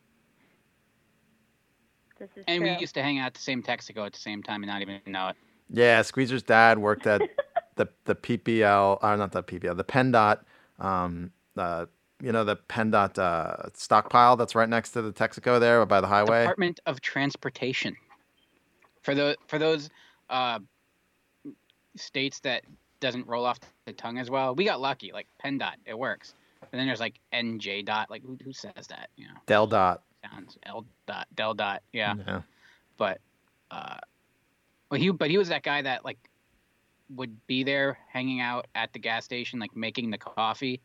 This 2.19 2.29
is 2.35 2.43
And 2.47 2.63
true. 2.63 2.73
we 2.73 2.79
used 2.79 2.95
to 2.95 3.03
hang 3.03 3.19
out 3.19 3.27
at 3.27 3.33
the 3.35 3.41
same 3.41 3.61
Texaco 3.61 4.05
at 4.05 4.13
the 4.13 4.19
same 4.19 4.41
time 4.41 4.63
and 4.63 4.71
not 4.71 4.81
even 4.81 4.99
know 5.05 5.27
it. 5.29 5.35
Yeah, 5.69 6.01
Squeezer's 6.01 6.41
dad 6.43 6.79
worked 6.79 7.05
at 7.05 7.21
the 7.75 7.87
the 8.05 8.15
PPL, 8.15 8.97
or 9.03 9.17
not 9.17 9.31
the 9.31 9.43
PPL, 9.43 9.77
the 9.77 9.83
PennDOT, 9.83 10.39
um, 10.79 11.31
uh, 11.55 11.85
you 12.21 12.31
know, 12.31 12.43
the 12.43 12.55
PennDOT 12.55 13.19
uh, 13.19 13.69
stockpile 13.75 14.35
that's 14.37 14.55
right 14.55 14.69
next 14.69 14.91
to 14.91 15.03
the 15.03 15.13
Texaco 15.13 15.59
there 15.59 15.85
by 15.85 16.01
the 16.01 16.07
highway. 16.07 16.41
Department 16.41 16.79
of 16.87 16.99
Transportation. 17.01 17.95
For 19.07 19.15
the 19.15 19.37
for 19.47 19.57
those 19.57 19.89
uh, 20.29 20.59
states 21.95 22.41
that 22.41 22.63
doesn't 22.99 23.25
roll 23.25 23.45
off 23.45 23.57
the 23.85 23.93
tongue 23.93 24.17
as 24.17 24.29
well, 24.29 24.53
we 24.53 24.65
got 24.65 24.81
lucky. 24.81 25.13
Like 25.13 25.27
PennDOT, 25.41 25.75
it 25.85 25.97
works. 25.97 26.33
And 26.61 26.77
then 26.77 26.87
there's 26.87 26.99
like 26.99 27.21
NJ 27.33 27.85
dot. 27.85 28.09
Like 28.09 28.21
who, 28.21 28.37
who 28.43 28.51
says 28.51 28.85
that? 28.89 29.07
You 29.15 29.27
know, 29.27 29.35
Del 29.45 29.65
Dot. 29.65 30.03
sounds 30.29 30.57
L 30.63 30.85
dot 31.05 31.25
Del 31.35 31.53
dot. 31.53 31.83
Yeah. 31.93 32.15
Yeah. 32.27 32.41
But 32.97 33.21
uh, 33.71 33.95
well, 34.91 34.99
he 34.99 35.09
but 35.11 35.29
he 35.29 35.37
was 35.37 35.47
that 35.47 35.63
guy 35.63 35.81
that 35.81 36.03
like 36.03 36.17
would 37.15 37.47
be 37.47 37.63
there 37.63 37.97
hanging 38.11 38.41
out 38.41 38.67
at 38.75 38.91
the 38.91 38.99
gas 38.99 39.23
station, 39.23 39.57
like 39.57 39.73
making 39.73 40.09
the 40.09 40.17
coffee 40.17 40.81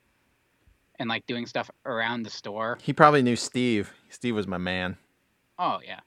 and 1.00 1.08
like 1.08 1.26
doing 1.26 1.44
stuff 1.44 1.68
around 1.86 2.22
the 2.22 2.30
store. 2.30 2.78
He 2.80 2.92
probably 2.92 3.22
knew 3.22 3.34
Steve. 3.34 3.92
Steve 4.10 4.36
was 4.36 4.46
my 4.46 4.58
man. 4.58 4.96
Oh 5.58 5.80
yeah. 5.84 5.98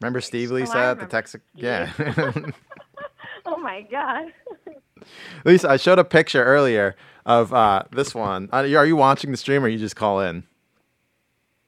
Remember 0.00 0.20
Steve 0.20 0.50
Oh, 0.52 0.54
Lisa 0.54 0.78
at 0.78 1.00
the 1.00 1.06
Texas? 1.06 1.40
Yeah. 1.54 1.92
Oh 3.46 3.56
my 3.56 3.80
god. 3.80 4.32
Lisa, 5.44 5.70
I 5.70 5.78
showed 5.78 5.98
a 5.98 6.04
picture 6.04 6.44
earlier 6.44 6.96
of 7.24 7.54
uh, 7.54 7.84
this 7.92 8.14
one. 8.14 8.50
Are 8.52 8.66
you, 8.66 8.76
are 8.76 8.84
you 8.84 8.94
watching 8.94 9.30
the 9.30 9.38
stream 9.38 9.64
or 9.64 9.68
you 9.68 9.78
just 9.78 9.96
call 9.96 10.20
in? 10.20 10.44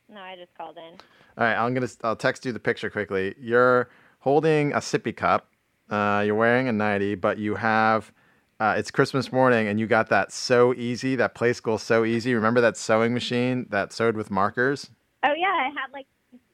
No, 0.08 0.20
I 0.20 0.36
just 0.36 0.54
called 0.58 0.76
in. 0.76 0.98
All 1.38 1.44
right, 1.44 1.56
I'm 1.56 1.72
gonna. 1.72 1.88
I'll 2.04 2.16
text 2.16 2.44
you 2.44 2.52
the 2.52 2.58
picture 2.58 2.90
quickly. 2.90 3.34
You're 3.40 3.88
holding 4.18 4.72
a 4.74 4.78
sippy 4.78 5.16
cup. 5.16 5.48
Uh, 5.88 6.22
you're 6.26 6.34
wearing 6.34 6.68
a 6.68 6.72
nightie, 6.72 7.14
but 7.14 7.38
you 7.38 7.54
have. 7.54 8.12
Uh, 8.58 8.74
it's 8.76 8.90
Christmas 8.90 9.32
morning, 9.32 9.68
and 9.68 9.80
you 9.80 9.86
got 9.86 10.10
that 10.10 10.32
Sew 10.32 10.74
Easy. 10.74 11.16
That 11.16 11.34
play 11.34 11.54
school 11.54 11.78
Sew 11.78 12.04
Easy. 12.04 12.34
Remember 12.34 12.60
that 12.60 12.76
sewing 12.76 13.14
machine 13.14 13.66
that 13.70 13.92
sewed 13.92 14.16
with 14.16 14.30
markers? 14.30 14.90
Oh 15.22 15.32
yeah, 15.34 15.46
I 15.48 15.64
had 15.68 15.92
like 15.94 16.06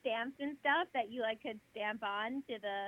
stamps 0.07 0.35
and 0.39 0.55
stuff 0.61 0.87
that 0.93 1.11
you 1.11 1.21
like 1.21 1.41
could 1.41 1.59
stamp 1.71 2.03
on 2.03 2.43
to 2.47 2.57
the. 2.61 2.87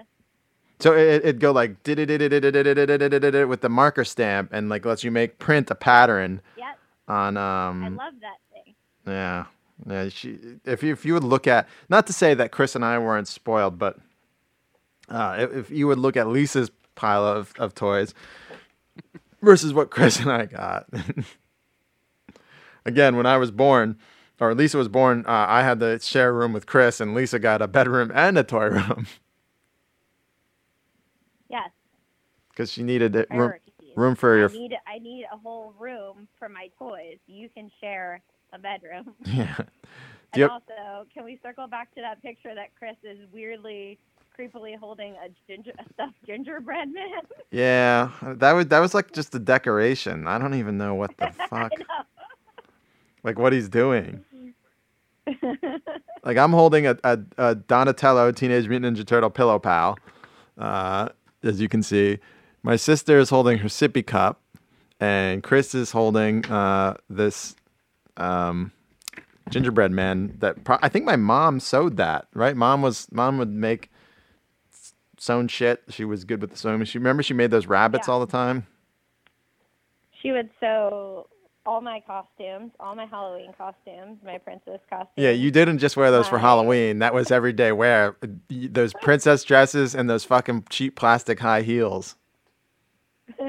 So 0.79 0.93
it, 0.95 1.25
it'd 1.25 1.39
go 1.39 1.51
like 1.51 1.75
with 1.85 3.61
the 3.61 3.69
marker 3.69 4.05
stamp, 4.05 4.53
and 4.53 4.69
like 4.69 4.85
lets 4.85 5.03
you 5.03 5.11
make 5.11 5.39
print 5.39 5.69
a 5.71 5.75
pattern 5.75 6.41
Yep. 6.57 6.77
on. 7.07 7.37
Um. 7.37 7.83
I 7.83 7.89
love 7.89 8.13
that 8.21 8.37
thing. 8.53 8.75
Yeah, 9.05 9.45
yeah. 9.87 10.09
She, 10.09 10.39
if 10.65 10.83
you 10.83 10.93
if 10.93 11.05
you 11.05 11.13
would 11.13 11.23
look 11.23 11.47
at 11.47 11.67
not 11.89 12.07
to 12.07 12.13
say 12.13 12.33
that 12.33 12.51
Chris 12.51 12.75
and 12.75 12.85
I 12.85 12.97
weren't 12.97 13.27
spoiled, 13.27 13.77
but 13.77 13.97
uh, 15.09 15.35
if, 15.39 15.53
if 15.53 15.71
you 15.71 15.87
would 15.87 15.99
look 15.99 16.15
at 16.15 16.27
Lisa's 16.27 16.71
pile 16.95 17.25
of, 17.25 17.53
of 17.57 17.73
toys 17.73 18.13
versus 19.41 19.73
what 19.73 19.89
Chris 19.89 20.19
and 20.19 20.31
I 20.31 20.45
got. 20.45 20.85
Again, 22.85 23.15
when 23.17 23.25
I 23.25 23.37
was 23.37 23.51
born, 23.51 23.97
or 24.39 24.53
Lisa 24.55 24.77
was 24.77 24.87
born, 24.87 25.25
uh, 25.27 25.45
I 25.47 25.63
had 25.63 25.79
to 25.81 25.99
share 25.99 26.29
a 26.29 26.33
room 26.33 26.53
with 26.53 26.65
Chris, 26.65 26.99
and 27.01 27.13
Lisa 27.15 27.39
got 27.39 27.61
a 27.61 27.67
bedroom 27.67 28.11
and 28.13 28.37
a 28.37 28.43
toy 28.43 28.67
room 28.69 29.07
Yes. 31.49 31.69
because 32.49 32.71
she 32.71 32.83
needed 32.83 33.15
it, 33.15 33.27
room 33.31 33.53
room 33.95 34.15
for 34.15 34.37
your. 34.37 34.49
I 34.49 34.53
need 34.53 34.73
I 34.87 34.99
need 34.99 35.25
a 35.33 35.37
whole 35.37 35.73
room 35.79 36.27
for 36.37 36.47
my 36.49 36.69
toys. 36.77 37.17
You 37.27 37.49
can 37.49 37.71
share 37.81 38.21
a 38.53 38.59
bedroom. 38.59 39.13
Yeah. 39.25 39.55
And 40.33 40.43
have- 40.43 40.51
also, 40.51 41.07
can 41.11 41.25
we 41.25 41.39
circle 41.43 41.65
back 41.67 41.93
to 41.95 42.01
that 42.01 42.21
picture 42.21 42.53
that 42.53 42.67
Chris 42.77 42.95
is 43.03 43.17
weirdly, 43.33 43.97
creepily 44.39 44.77
holding 44.77 45.13
a 45.15 45.29
ginger, 45.47 45.71
a 45.79 45.83
stuffed 45.93 46.17
gingerbread 46.27 46.89
man? 46.93 47.21
yeah, 47.51 48.11
that 48.21 48.51
was 48.53 48.67
that 48.67 48.77
was 48.79 48.93
like 48.93 49.11
just 49.11 49.33
a 49.33 49.39
decoration. 49.39 50.27
I 50.27 50.37
don't 50.37 50.53
even 50.53 50.77
know 50.77 50.93
what 50.93 51.17
the 51.17 51.31
fuck, 51.49 51.71
like 53.23 53.39
what 53.39 53.53
he's 53.53 53.69
doing. 53.69 54.23
Like 56.23 56.37
I'm 56.37 56.51
holding 56.51 56.85
a, 56.87 56.97
a, 57.03 57.19
a 57.37 57.55
Donatello 57.55 58.31
Teenage 58.31 58.67
Mutant 58.67 58.97
Ninja 58.97 59.05
Turtle 59.05 59.29
pillow 59.29 59.57
pal, 59.59 59.97
uh, 60.57 61.09
as 61.43 61.61
you 61.61 61.69
can 61.69 61.81
see. 61.83 62.19
My 62.63 62.75
sister 62.75 63.17
is 63.19 63.29
holding 63.29 63.59
her 63.59 63.69
sippy 63.69 64.05
cup, 64.05 64.41
and 64.99 65.41
Chris 65.43 65.73
is 65.73 65.91
holding 65.91 66.45
uh, 66.47 66.95
this 67.09 67.55
um, 68.17 68.71
gingerbread 69.49 69.91
man. 69.91 70.35
That 70.39 70.63
pro- 70.65 70.79
I 70.81 70.89
think 70.89 71.05
my 71.05 71.15
mom 71.15 71.59
sewed 71.61 71.95
that. 71.97 72.27
Right, 72.33 72.55
mom 72.57 72.81
was 72.81 73.07
mom 73.11 73.37
would 73.37 73.53
make 73.53 73.89
sewn 75.17 75.47
shit. 75.47 75.83
She 75.89 76.03
was 76.05 76.25
good 76.25 76.41
with 76.41 76.51
the 76.51 76.57
sewing 76.57 76.79
machine. 76.79 77.01
Remember, 77.01 77.23
she 77.23 77.33
made 77.33 77.51
those 77.51 77.67
rabbits 77.67 78.07
Yeah. 78.07 78.13
all 78.13 78.19
the 78.19 78.27
time. 78.31 78.67
she 80.21 80.31
would 80.33 80.49
sew 80.59 81.27
all 81.69 81.81
my 81.81 81.99
costumes, 81.99 82.71
all 82.79 82.95
my 82.95 83.05
Halloween 83.05 83.53
costumes, 83.55 84.17
my 84.25 84.39
princess 84.39 84.79
costumes. 84.89 85.09
Yeah, 85.15 85.29
you 85.29 85.51
didn't 85.51 85.77
just 85.77 85.95
wear 85.95 86.09
those 86.09 86.27
for 86.27 86.39
Halloween. 86.39 86.97
That 86.97 87.13
was 87.13 87.29
everyday 87.29 87.71
wear. 87.71 88.17
Those 88.49 88.91
princess 89.03 89.43
dresses 89.43 89.93
and 89.93 90.09
those 90.09 90.23
fucking 90.23 90.65
cheap 90.71 90.95
plastic 90.95 91.39
high 91.39 91.61
heels. 91.61 92.15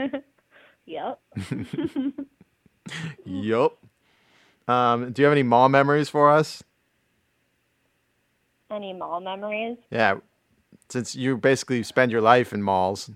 yep. 0.85 1.19
yep. 3.25 3.73
Um, 4.69 5.13
do 5.13 5.23
you 5.23 5.25
have 5.25 5.33
any 5.33 5.43
mall 5.43 5.71
memories 5.71 6.11
for 6.11 6.31
us? 6.31 6.63
Any 8.71 8.93
mall 8.93 9.21
memories? 9.21 9.79
Yeah, 9.91 10.17
since 10.91 11.17
you 11.17 11.39
basically 11.39 11.83
spend 11.83 12.13
your 12.13 12.21
life 12.21 12.53
in 12.53 12.63
malls. 12.63 13.11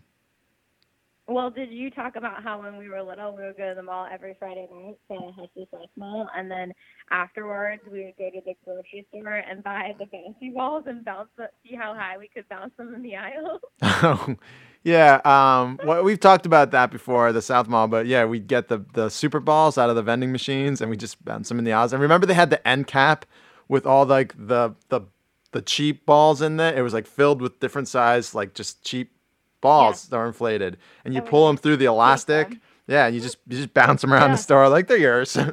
Well, 1.27 1.51
did 1.51 1.71
you 1.71 1.91
talk 1.91 2.17
about 2.17 2.43
how 2.43 2.61
when 2.63 2.77
we 2.77 2.91
were 2.91 3.03
little, 3.03 3.35
we 3.35 3.45
would 3.45 3.57
go 3.57 3.71
to 3.71 3.75
the 3.75 3.83
mall 3.83 4.07
every 4.13 4.37
Friday 4.39 4.69
night, 4.71 4.99
Santa 5.09 5.33
Hesse's 5.33 5.69
Life 5.73 5.89
Mall, 5.97 6.29
and 6.37 6.51
then 6.51 6.71
afterwards 7.11 7.81
we 7.91 8.05
would 8.05 8.17
go 8.19 8.29
to 8.29 8.45
the 8.45 8.53
grocery 8.63 9.07
store 9.09 9.37
and 9.37 9.65
buy 9.65 9.95
the 9.99 10.05
bouncy 10.05 10.53
balls 10.55 10.85
and 10.87 11.03
bounce, 11.03 11.31
the, 11.39 11.49
see 11.67 11.77
how 11.77 11.95
high 11.95 12.19
we 12.19 12.29
could 12.29 12.47
bounce 12.51 12.73
them 12.77 12.95
in 12.95 13.03
the 13.03 13.15
aisle. 13.17 14.37
yeah, 14.85 15.23
um, 15.25 15.81
well, 15.83 16.05
we've 16.05 16.21
talked 16.21 16.45
about 16.45 16.73
that 16.73 16.91
before, 16.91 17.33
the 17.33 17.41
South 17.41 17.69
Mall, 17.69 17.89
but 17.89 18.07
yeah, 18.07 18.27
we'd 18.27 18.47
get 18.47 18.69
the, 18.69 18.85
the 18.93 19.09
super 19.09 19.41
balls 19.41 19.79
out 19.79 19.89
of 19.89 19.97
the 19.97 20.03
vending 20.03 20.31
machines 20.31 20.83
and 20.83 20.91
we 20.91 20.97
just 20.97 21.25
bounce 21.25 21.49
them 21.49 21.59
in 21.59 21.65
the 21.65 21.73
aisles. 21.73 21.95
And 21.95 22.03
remember 22.03 22.27
they 22.27 22.35
had 22.35 22.51
the 22.51 22.67
end 22.69 22.87
cap 22.87 23.25
with 23.67 23.87
all 23.87 24.05
like 24.05 24.35
the 24.37 24.75
the 24.91 25.01
the 25.53 25.63
cheap 25.63 26.05
balls 26.05 26.43
in 26.43 26.59
there? 26.59 26.77
It 26.77 26.83
was 26.83 26.93
like 26.93 27.07
filled 27.07 27.41
with 27.41 27.61
different 27.61 27.89
size, 27.89 28.35
like 28.35 28.53
just 28.53 28.85
cheap 28.85 29.14
balls 29.65 30.07
that 30.09 30.17
are 30.17 30.27
inflated. 30.27 30.77
And 31.05 31.13
you 31.15 31.21
And 31.21 31.29
pull 31.29 31.47
them 31.49 31.57
through 31.57 31.79
the 31.79 31.87
elastic. 31.87 32.57
Yeah, 32.87 33.07
and 33.07 33.15
you 33.17 33.21
just 33.21 33.39
you 33.49 33.57
just 33.57 33.75
bounce 33.75 34.03
them 34.03 34.13
around 34.13 34.31
Yeah. 34.31 34.37
the 34.37 34.43
store 34.43 34.69
like 34.69 34.87
they're 34.87 34.97
yours. 34.99 35.37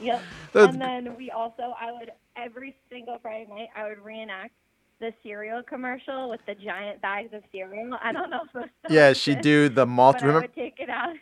Yep. 0.00 0.22
And 0.54 0.80
then 0.80 1.16
we 1.16 1.30
also, 1.32 1.74
I 1.80 1.90
would 1.92 2.12
every 2.36 2.76
single 2.88 3.18
Friday 3.20 3.48
night, 3.50 3.68
I 3.76 3.88
would 3.88 3.98
reenact 3.98 4.52
the 5.00 5.12
cereal 5.24 5.62
commercial 5.62 6.30
with 6.30 6.40
the 6.46 6.54
giant 6.54 7.02
bags 7.02 7.30
of 7.32 7.42
cereal. 7.52 7.96
I 8.02 8.12
don't 8.12 8.30
know 8.30 8.42
if 8.46 8.52
those 8.52 8.64
yeah, 8.88 9.12
she'd 9.12 9.40
do 9.40 9.68
the 9.68 9.86
malt. 9.86 10.16
But 10.18 10.22
I 10.22 10.26
Remember, 10.26 10.46
would 10.46 10.54
take 10.54 10.78
it 10.78 10.88
out. 10.88 11.14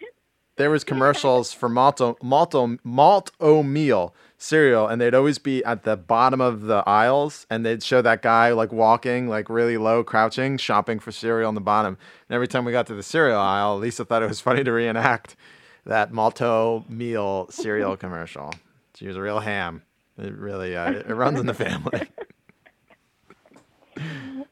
There 0.57 0.71
was 0.71 0.85
commercials 0.85 1.53
for 1.53 1.69
malto 1.69 2.17
malto 2.23 2.79
malt 2.83 3.31
o 3.41 3.63
meal 3.63 4.15
cereal 4.39 4.89
and 4.89 5.01
they'd 5.01 5.15
always 5.15 5.39
be 5.39 5.63
at 5.65 5.85
the 5.85 5.97
bottom 5.97 6.41
of 6.41 6.63
the 6.63 6.83
aisles 6.87 7.47
and 7.51 7.65
they'd 7.65 7.83
show 7.83 8.01
that 8.03 8.23
guy 8.23 8.53
like 8.53 8.73
walking 8.73 9.29
like 9.29 9.51
really 9.51 9.77
low 9.77 10.03
crouching 10.03 10.57
shopping 10.57 10.99
for 10.99 11.13
cereal 11.13 11.49
on 11.49 11.55
the 11.55 11.61
bottom. 11.61 11.99
And 12.29 12.35
every 12.35 12.49
time 12.49 12.65
we 12.65 12.73
got 12.73 12.87
to 12.87 12.95
the 12.95 13.03
cereal 13.03 13.39
aisle 13.39 13.79
lisa 13.79 14.05
thought 14.05 14.23
it 14.23 14.29
was 14.29 14.41
funny 14.47 14.65
to 14.65 14.73
reenact 14.73 15.37
that 15.85 16.13
Malt-O-Meal 16.13 17.49
cereal 17.51 17.97
commercial. 17.99 18.53
She 18.95 19.07
was 19.07 19.17
a 19.17 19.23
real 19.23 19.41
ham. 19.41 19.83
It 20.19 20.35
really 20.35 20.75
uh, 20.75 20.91
it, 20.91 21.07
it 21.07 21.15
runs 21.15 21.39
in 21.39 21.47
the 21.47 21.55
family. 21.55 22.09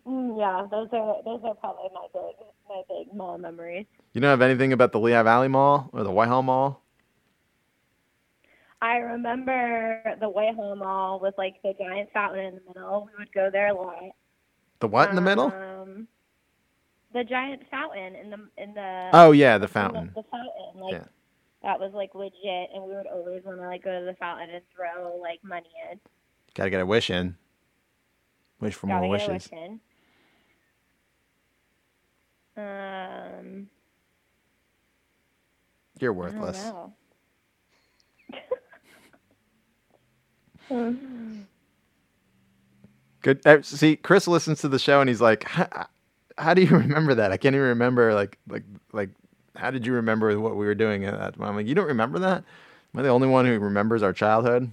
Mm, 0.07 0.39
yeah, 0.39 0.67
those 0.71 0.89
are 0.93 1.23
those 1.25 1.41
are 1.45 1.55
probably 1.55 1.89
my 1.95 2.07
big 2.13 2.37
my 2.69 2.83
big 2.89 3.15
mall 3.15 3.39
memories. 3.39 3.87
You 4.15 4.21
don't 4.21 4.31
have 4.31 4.41
anything 4.43 4.73
about 4.73 4.93
the 4.93 5.01
lehigh 5.01 5.23
valley 5.23 5.49
mall 5.49 5.91
or 5.93 6.03
the 6.03 6.11
whitehall 6.11 6.43
mall 6.43 6.81
I 8.85 8.97
remember 8.99 10.17
the 10.21 10.29
Whitehall 10.29 10.77
Mall 10.77 11.19
with 11.19 11.35
like 11.39 11.55
the 11.63 11.73
giant 11.79 12.11
fountain 12.13 12.45
in 12.45 12.55
the 12.57 12.61
middle. 12.69 13.07
We 13.07 13.13
would 13.19 13.33
go 13.33 13.49
there 13.51 13.69
a 13.69 13.75
lot. 13.75 14.11
the 14.81 14.89
what 14.89 15.09
in 15.09 15.15
the 15.15 15.23
middle 15.23 15.47
Um, 15.47 16.07
the 17.15 17.25
giant 17.25 17.63
fountain 17.71 18.15
in 18.15 18.29
the 18.29 18.37
in 18.59 18.75
the. 18.75 19.09
Oh, 19.15 19.33
yeah, 19.33 19.57
the 19.57 19.69
fountain. 19.69 20.13
The, 20.15 20.23
fountain, 20.25 20.81
like 20.81 20.93
Yeah. 20.93 21.05
that 21.63 21.81
was 21.81 21.93
like 21.95 22.15
legit, 22.15 22.71
and 22.75 22.85
we 22.85 22.95
would 22.95 23.07
always 23.07 23.43
want 23.45 23.59
to 23.61 23.67
like 23.67 23.83
go 23.85 23.99
to 23.99 24.05
the 24.05 24.17
fountain 24.17 24.51
and 24.51 24.63
throw 24.77 25.17
like 25.17 25.43
money 25.43 25.71
in. 25.91 25.99
gotta 26.55 26.69
get 26.69 26.83
a 26.83 26.87
wish 26.87 27.09
in 27.09 27.37
wish 28.61 28.75
for 28.75 28.87
Gotta 28.87 29.07
more 29.07 29.17
get 29.17 29.29
a 29.29 29.33
wishes 29.33 29.51
wish 29.51 29.53
in. 29.53 29.81
Um, 32.57 33.69
you're 36.05 36.13
worthless 36.13 36.59
know. 36.59 36.93
Good. 43.23 43.47
Uh, 43.47 43.63
see, 43.63 43.97
Chris 43.97 44.29
listens 44.29 44.61
to 44.61 44.69
the 44.69 44.79
show 44.79 45.01
and 45.01 45.09
he's 45.09 45.21
like, 45.21 45.45
"How 45.45 45.87
how 46.39 46.55
do 46.55 46.63
you 46.63 46.69
remember 46.77 47.15
that? 47.15 47.33
I 47.33 47.37
can't 47.37 47.55
even 47.55 47.69
remember. 47.69 48.15
Like, 48.15 48.39
like, 48.49 48.65
like, 48.93 49.11
how 49.57 49.71
did 49.71 49.87
you 49.87 49.95
remember 49.95 50.39
what 50.39 50.57
we 50.57 50.67
were 50.67 50.75
doing 50.75 51.05
at 51.05 51.19
that 51.19 51.37
time? 51.37 51.49
I'm 51.49 51.57
like, 51.57 51.67
you 51.67 51.75
don't 51.75 51.87
remember 51.87 52.19
that? 52.21 52.45
Am 52.95 53.01
I 53.01 53.03
the 53.03 53.09
only 53.09 53.29
one 53.29 53.47
who 53.47 53.59
remembers 53.59 54.03
our 54.03 54.13
childhood? 54.13 54.71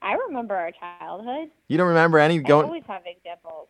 I 0.00 0.14
remember 0.14 0.54
our 0.54 0.72
childhood. 0.72 1.50
You 1.68 1.76
don't 1.76 1.88
remember 1.88 2.18
any 2.18 2.38
going. 2.38 2.64
I 2.64 2.68
always 2.68 2.84
have 2.86 3.02
examples. 3.04 3.68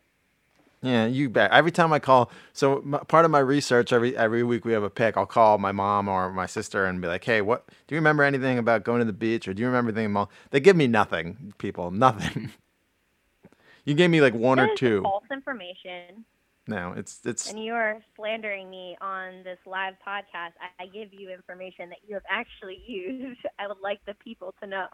Yeah, 0.80 1.06
you 1.06 1.28
bet. 1.28 1.50
Every 1.50 1.72
time 1.72 1.92
I 1.92 1.98
call, 1.98 2.30
so 2.52 2.78
m- 2.78 3.00
part 3.08 3.24
of 3.24 3.30
my 3.32 3.40
research 3.40 3.92
every 3.92 4.16
every 4.16 4.44
week 4.44 4.64
we 4.64 4.72
have 4.72 4.84
a 4.84 4.90
pick. 4.90 5.16
I'll 5.16 5.26
call 5.26 5.58
my 5.58 5.72
mom 5.72 6.08
or 6.08 6.32
my 6.32 6.46
sister 6.46 6.84
and 6.86 7.00
be 7.00 7.08
like, 7.08 7.24
"Hey, 7.24 7.40
what? 7.40 7.66
Do 7.86 7.94
you 7.94 7.98
remember 7.98 8.22
anything 8.22 8.58
about 8.58 8.84
going 8.84 9.00
to 9.00 9.04
the 9.04 9.12
beach, 9.12 9.48
or 9.48 9.54
do 9.54 9.60
you 9.60 9.66
remember 9.66 9.90
anything?" 9.90 10.12
Mall? 10.12 10.30
They 10.50 10.60
give 10.60 10.76
me 10.76 10.86
nothing. 10.86 11.52
People, 11.58 11.90
nothing. 11.90 12.52
you 13.84 13.94
gave 13.94 14.10
me 14.10 14.20
like 14.20 14.34
one 14.34 14.60
or 14.60 14.74
two. 14.76 15.02
False 15.02 15.24
information. 15.32 16.24
No, 16.68 16.92
it's 16.96 17.20
it's 17.24 17.50
And 17.50 17.64
you 17.64 17.72
are 17.72 17.98
slandering 18.14 18.70
me 18.70 18.96
on 19.00 19.42
this 19.42 19.58
live 19.66 19.94
podcast. 20.06 20.52
I, 20.60 20.84
I 20.84 20.86
give 20.86 21.12
you 21.12 21.30
information 21.32 21.88
that 21.88 21.98
you 22.06 22.14
have 22.14 22.24
actually 22.30 22.82
used. 22.86 23.40
I 23.58 23.66
would 23.66 23.80
like 23.82 23.98
the 24.06 24.14
people 24.14 24.54
to 24.60 24.66
know. 24.68 24.86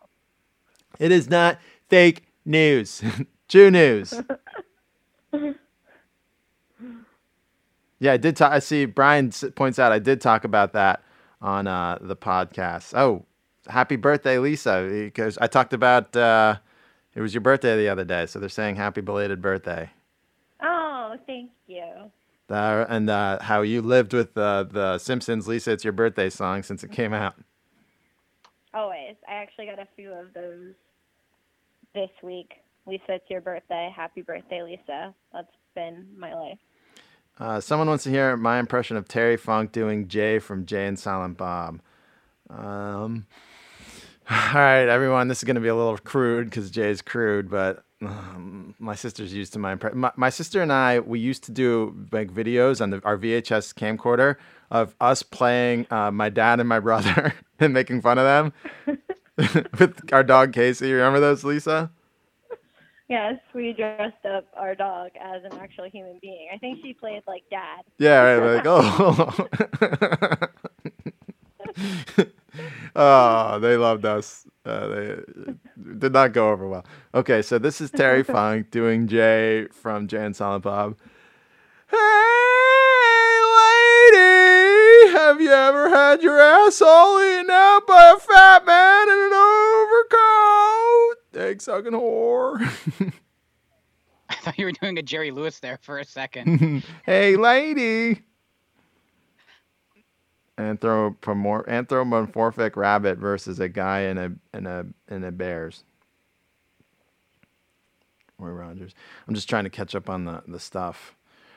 it 0.99 1.13
is 1.13 1.29
not 1.29 1.59
fake 1.91 2.23
news. 2.47 3.03
True 3.49 3.71
news. 3.71 4.15
Yeah, 8.05 8.13
I 8.13 8.19
did 8.19 8.37
talk. 8.37 8.53
I 8.53 8.59
see 8.59 8.85
Brian 8.85 9.31
points 9.57 9.79
out 9.79 9.91
I 9.91 9.99
did 9.99 10.21
talk 10.21 10.45
about 10.45 10.75
that 10.75 11.03
on 11.41 11.67
uh, 11.67 11.97
the 12.03 12.15
podcast. 12.15 12.93
Oh, 12.95 13.25
happy 13.67 13.97
birthday, 13.97 14.37
Lisa! 14.37 14.87
Because 14.91 15.39
I 15.39 15.47
talked 15.47 15.73
about 15.73 16.15
uh, 16.15 16.57
it 17.15 17.23
was 17.23 17.33
your 17.33 17.41
birthday 17.41 17.79
the 17.79 17.89
other 17.89 18.05
day, 18.05 18.27
so 18.27 18.39
they're 18.39 18.51
saying 18.51 18.77
happy 18.77 19.01
belated 19.01 19.41
birthday. 19.41 19.89
Oh, 20.63 21.17
thank 21.27 21.51
you. 21.67 22.11
Uh, 22.51 22.85
and 22.91 23.09
uh, 23.09 23.39
how 23.41 23.63
you 23.63 23.81
lived 23.81 24.13
with 24.13 24.37
uh, 24.37 24.65
the 24.65 24.99
Simpsons, 24.99 25.49
Lisa. 25.49 25.73
It's 25.73 25.83
your 25.83 25.95
birthday 25.95 26.29
song 26.29 26.63
since 26.63 26.85
it 26.85 26.93
came 26.93 27.15
out. 27.15 27.37
Always. 28.75 29.17
I 29.27 29.37
actually 29.37 29.65
got 29.65 29.79
a 29.79 29.89
few 29.97 30.13
of 30.13 30.35
those 30.35 30.75
this 31.95 32.11
week. 32.23 32.53
Lisa, 32.87 33.15
it's 33.15 33.31
your 33.31 33.41
birthday. 33.41 33.91
Happy 33.97 34.21
birthday, 34.21 34.63
Lisa. 34.63 35.15
That's 35.33 35.49
been 35.75 36.07
my 36.19 36.35
life. 36.35 36.59
Uh, 37.39 37.61
someone 37.61 37.89
wants 37.89 38.05
to 38.05 38.11
hear 38.11 38.37
my 38.37 38.59
impression 38.59 38.97
of 38.97 39.09
Terry 39.09 39.37
Funk 39.37 39.73
doing 39.73 40.09
Jay 40.09 40.39
from 40.39 40.67
Jay 40.67 40.87
and 40.87 40.99
Silent 40.99 41.37
Bob. 41.37 41.81
Um, 42.49 43.27
all 44.31 44.55
right, 44.55 44.89
everyone, 44.89 45.29
this 45.29 45.39
is 45.39 45.45
going 45.45 45.57
to 45.57 45.61
be 45.61 45.69
a 45.69 45.75
little 45.75 45.99
crude 45.99 46.49
because 46.49 46.71
Jay's 46.71 47.03
crude, 47.03 47.51
but 47.51 47.85
um, 48.03 48.75
my 48.79 48.95
sister's 48.95 49.33
used 49.33 49.53
to 49.55 49.59
my 49.59 49.73
impression. 49.73 49.99
My, 49.99 50.13
my 50.17 50.31
sister 50.31 50.63
and 50.63 50.73
I, 50.73 51.01
we 51.01 51.19
used 51.19 51.45
to 51.45 51.53
do 51.53 52.07
like 52.13 52.33
videos 52.33 52.81
on 52.81 52.91
the, 52.91 53.03
our 53.05 53.19
VHS 53.19 53.75
camcorder 53.75 54.37
of 54.71 54.95
us 55.01 55.23
playing 55.23 55.87
uh, 55.91 56.11
my 56.11 56.29
dad 56.29 56.61
and 56.61 56.69
my 56.69 56.81
brother 56.81 57.35
and 57.59 57.73
making 57.73 58.01
fun 58.01 58.19
of 58.19 58.25
them 58.25 58.99
with 59.79 60.13
our 60.13 60.23
dog 60.23 60.53
Casey. 60.53 60.89
You 60.89 60.97
remember 60.97 61.21
those, 61.21 61.45
Lisa? 61.45 61.91
Yes, 63.09 63.35
we 63.55 63.75
dressed 63.75 64.25
up 64.25 64.47
our 64.57 64.75
dog 64.75 65.11
as 65.21 65.43
an 65.45 65.53
actual 65.59 65.91
human 65.91 66.19
being. 66.23 66.49
I 66.53 66.57
think 66.57 66.79
she 66.83 66.95
played 66.95 67.23
like 67.27 67.43
dad. 67.51 67.83
Yeah, 67.99 68.23
right. 68.23 68.57
Like, 68.57 68.67
oh. 68.67 69.47
oh, 72.97 73.59
they 73.61 73.77
loved 73.77 74.07
us. 74.07 74.47
Uh, 74.65 74.87
they 74.87 75.17
did 75.99 76.15
not 76.15 76.33
go 76.33 76.49
over 76.51 76.67
well. 76.67 76.87
Okay, 77.15 77.43
so 77.43 77.59
this 77.59 77.83
is 77.83 77.91
Terry 77.91 78.23
Funk 78.25 78.71
doing 78.71 79.07
Jay 79.07 79.67
from 79.71 80.09
Jay 80.09 80.25
and 80.25 80.35
Silent 80.35 80.65
Bob. 80.65 80.97
Hey, 81.91 81.99
lady, 84.17 85.13
have 85.13 85.43
you 85.43 85.51
ever 85.53 85.91
had 85.91 86.23
your 86.23 86.41
asshole 86.41 87.21
eaten 87.21 87.51
out 87.51 87.87
by 87.87 88.15
a 88.17 88.19
fat 88.19 88.65
man 88.65 89.09
in 89.11 89.19
an 89.25 89.33
overcoat? 89.35 91.24
Egg 91.37 91.63
sucking 91.63 91.93
whore. 91.93 92.61
I 94.29 94.35
thought 94.37 94.59
you 94.59 94.67
were 94.67 94.73
doing 94.73 94.99
a 94.99 95.03
Jerry 95.03 95.31
Lewis 95.31 95.59
there 95.61 95.79
for 95.83 95.99
a 95.99 96.05
second. 96.05 96.83
hey, 97.07 97.37
lady. 97.37 98.23
Anthropomor- 100.59 101.67
anthropomorphic 101.69 102.77
rabbit 102.77 103.19
versus 103.19 103.61
a 103.61 103.69
guy 103.69 104.03
in 104.03 104.19
a 104.19 104.33
in 104.57 104.67
a 104.67 104.87
in 105.09 105.25
a 105.25 105.33
bears. 105.33 105.85
Roy 108.39 108.51
Rogers. 108.51 108.95
I'm 109.27 109.35
just 109.35 109.49
trying 109.49 109.65
to 109.65 109.71
catch 109.71 109.95
up 109.95 110.09
on 110.09 110.25
the 110.25 110.43
the 110.47 110.61
stuff. 110.61 111.17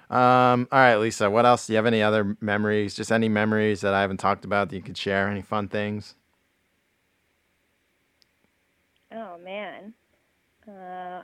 Um, 0.10 0.68
all 0.72 0.80
right, 0.80 0.96
Lisa. 0.98 1.30
What 1.30 1.46
else? 1.46 1.68
Do 1.68 1.74
you 1.74 1.78
have 1.78 1.86
any 1.86 2.02
other 2.02 2.38
memories? 2.42 2.96
Just 2.96 3.12
any 3.12 3.30
memories 3.30 3.82
that 3.82 3.94
I 3.94 4.02
haven't 4.02 4.18
talked 4.18 4.46
about 4.46 4.70
that 4.70 4.76
you 4.76 4.82
could 4.82 4.98
share? 4.98 5.28
Any 5.30 5.42
fun 5.42 5.68
things? 5.68 6.16
Oh 9.14 9.38
man. 9.44 9.94
Uh, 10.68 10.72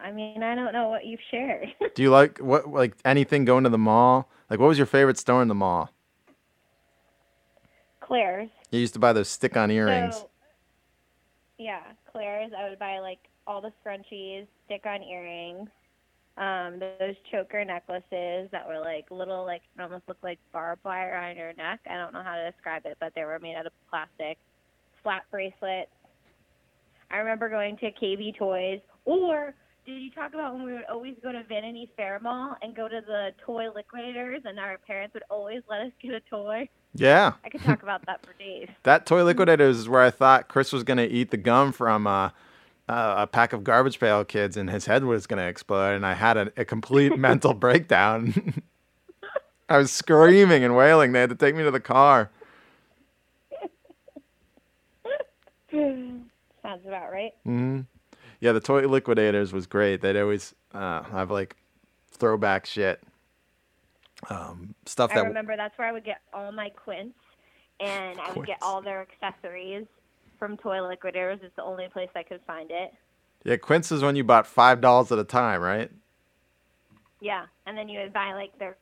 I 0.02 0.12
mean, 0.12 0.42
I 0.42 0.56
don't 0.56 0.72
know 0.72 0.88
what 0.88 1.06
you've 1.06 1.20
shared. 1.30 1.68
Do 1.96 2.02
you 2.02 2.10
like 2.10 2.38
what 2.40 2.70
like 2.70 2.96
anything 3.04 3.44
going 3.46 3.66
to 3.66 3.70
the 3.70 3.78
mall? 3.78 4.30
Like, 4.50 4.60
what 4.60 4.68
was 4.68 4.78
your 4.78 4.88
favorite 4.88 5.18
store 5.18 5.42
in 5.42 5.48
the 5.48 5.56
mall? 5.56 5.90
Claire's. 8.00 8.50
You 8.72 8.80
used 8.80 8.94
to 8.94 9.00
buy 9.00 9.14
those 9.14 9.30
stick-on 9.30 9.72
earrings. 9.72 10.16
So, 10.16 10.30
yeah, 11.58 11.82
Claire's. 12.12 12.52
I 12.58 12.70
would 12.70 12.80
buy 12.80 13.00
like 13.00 13.20
all 13.48 13.62
the 13.62 13.72
scrunchies, 13.84 14.48
stick-on 14.66 15.04
earrings, 15.04 15.70
um, 16.38 16.80
those 16.80 17.16
choker 17.32 17.64
necklaces 17.64 18.50
that 18.52 18.68
were 18.68 18.80
like 18.80 19.06
little, 19.12 19.46
like 19.46 19.62
almost 19.80 20.04
looked 20.08 20.24
like 20.24 20.40
barbed 20.52 20.84
wire 20.84 21.16
on 21.16 21.38
your 21.38 21.54
neck. 21.54 21.80
I 21.88 21.96
don't 21.96 22.14
know 22.14 22.24
how 22.24 22.36
to 22.36 22.52
describe 22.52 22.86
it, 22.86 22.98
but 23.00 23.14
they 23.16 23.24
were 23.24 23.40
made 23.40 23.56
out 23.56 23.68
of 23.68 23.74
plastic. 23.90 24.38
Flat 25.04 25.24
bracelets. 25.30 25.92
I 27.14 27.18
remember 27.18 27.48
going 27.48 27.78
to 27.78 27.92
KB 27.92 28.36
Toys, 28.36 28.80
or 29.06 29.54
did 29.86 30.02
you 30.02 30.10
talk 30.10 30.34
about 30.34 30.56
when 30.56 30.64
we 30.64 30.74
would 30.74 30.86
always 30.92 31.14
go 31.22 31.32
to 31.32 31.44
Vanity 31.44 31.92
Fair 31.96 32.20
Mall 32.20 32.58
and 32.64 32.76
go 32.76 32.88
to 32.88 33.02
the 33.06 33.30
toy 33.46 33.68
liquidators, 33.74 34.42
and 34.46 34.60
our 34.60 34.80
parents 34.80 35.14
would 35.14 35.24
always 35.30 35.62
let 35.70 35.82
us 35.82 35.92
get 36.02 36.14
a 36.14 36.22
toy? 36.22 36.68
Yeah. 36.96 37.34
I 37.46 37.50
could 37.50 37.62
talk 37.62 37.84
about 37.84 38.04
that 38.08 38.26
for 38.26 38.34
days. 38.34 38.68
That 38.84 39.06
toy 39.06 39.24
liquidators 39.24 39.78
is 39.78 39.88
where 39.88 40.02
I 40.02 40.10
thought 40.10 40.48
Chris 40.48 40.74
was 40.74 40.84
gonna 40.84 41.04
eat 41.04 41.30
the 41.30 41.38
gum 41.38 41.72
from 41.72 42.08
uh, 42.08 42.30
uh, 42.90 43.16
a 43.18 43.28
pack 43.28 43.54
of 43.54 43.64
garbage 43.64 44.00
pail 44.00 44.26
kids, 44.26 44.58
and 44.58 44.70
his 44.70 44.88
head 44.88 45.04
was 45.04 45.28
gonna 45.28 45.48
explode, 45.48 45.94
and 45.94 46.06
I 46.08 46.14
had 46.14 46.38
a, 46.38 46.52
a 46.58 46.66
complete 46.66 47.18
mental 47.20 47.54
breakdown. 47.54 48.64
I 49.70 49.78
was 49.78 49.92
screaming 49.92 50.64
and 50.64 50.76
wailing. 50.76 51.12
They 51.12 51.22
had 51.22 51.30
to 51.30 51.36
take 51.36 51.56
me 51.56 51.64
to 51.64 51.72
the 51.72 51.80
car. 51.80 52.32
Sounds 56.64 56.86
about 56.88 57.12
right. 57.12 57.34
Mm-hmm. 57.48 57.82
Yeah, 58.40 58.54
the 58.54 58.60
toy 58.62 58.88
liquidators 58.88 59.54
was 59.54 59.68
great. 59.68 60.02
They'd 60.02 60.18
always 60.20 60.56
uh, 60.74 61.04
have 61.04 61.32
like 61.32 61.56
throwback 62.12 62.66
shit, 62.66 63.02
um, 64.30 64.76
stuff 64.86 65.12
I 65.12 65.16
that 65.16 65.26
I 65.26 65.28
remember 65.28 65.56
that's 65.58 65.78
where 65.78 65.88
I 65.88 65.92
would 65.92 66.06
get 66.06 66.22
all 66.34 66.52
my 66.52 66.70
quints, 66.70 67.16
and 67.80 68.20
I 68.20 68.32
would 68.34 68.46
get 68.46 68.58
all 68.62 68.82
their 68.82 69.02
accessories 69.02 69.86
from 70.40 70.58
Toy 70.58 70.82
Liquidators. 70.88 71.40
It's 71.44 71.56
the 71.56 71.64
only 71.64 71.88
place 71.94 72.10
I 72.16 72.24
could 72.24 72.42
find 72.48 72.72
it. 72.72 72.92
yeah. 73.46 73.58
Quints 73.58 73.92
is 73.92 74.02
when 74.04 74.16
you 74.16 74.24
bought 74.24 74.48
five 74.48 74.82
dollars 74.82 75.12
at 75.12 75.20
a 75.20 75.24
time, 75.26 75.62
right? 75.62 75.92
Yeah, 77.22 77.46
and 77.66 77.78
then 77.78 77.90
you 77.90 78.00
would 78.02 78.14
buy 78.14 78.34
like 78.34 78.58
their 78.60 78.78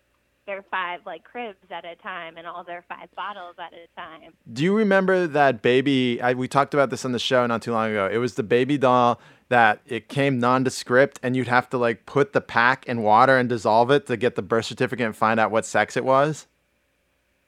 their 0.45 0.63
five 0.71 1.01
like 1.05 1.23
cribs 1.23 1.57
at 1.69 1.85
a 1.85 1.95
time, 1.95 2.37
and 2.37 2.47
all 2.47 2.63
their 2.63 2.83
five 2.89 3.09
bottles 3.15 3.55
at 3.59 3.73
a 3.73 3.87
time. 3.99 4.33
Do 4.51 4.63
you 4.63 4.75
remember 4.75 5.27
that 5.27 5.61
baby? 5.61 6.21
I, 6.21 6.33
we 6.33 6.47
talked 6.47 6.73
about 6.73 6.89
this 6.89 7.05
on 7.05 7.11
the 7.11 7.19
show 7.19 7.45
not 7.45 7.61
too 7.61 7.71
long 7.71 7.91
ago. 7.91 8.09
It 8.11 8.17
was 8.17 8.35
the 8.35 8.43
baby 8.43 8.77
doll 8.77 9.19
that 9.49 9.81
it 9.85 10.07
came 10.07 10.39
nondescript, 10.39 11.19
and 11.21 11.35
you'd 11.35 11.47
have 11.47 11.69
to 11.69 11.77
like 11.77 12.05
put 12.05 12.33
the 12.33 12.41
pack 12.41 12.85
in 12.87 13.01
water 13.03 13.37
and 13.37 13.49
dissolve 13.49 13.91
it 13.91 14.07
to 14.07 14.17
get 14.17 14.35
the 14.35 14.41
birth 14.41 14.65
certificate 14.65 15.05
and 15.05 15.15
find 15.15 15.39
out 15.39 15.51
what 15.51 15.65
sex 15.65 15.95
it 15.97 16.05
was. 16.05 16.47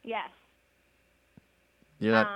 Yes. 0.03 0.29
You're 1.99 2.11
not. 2.13 2.27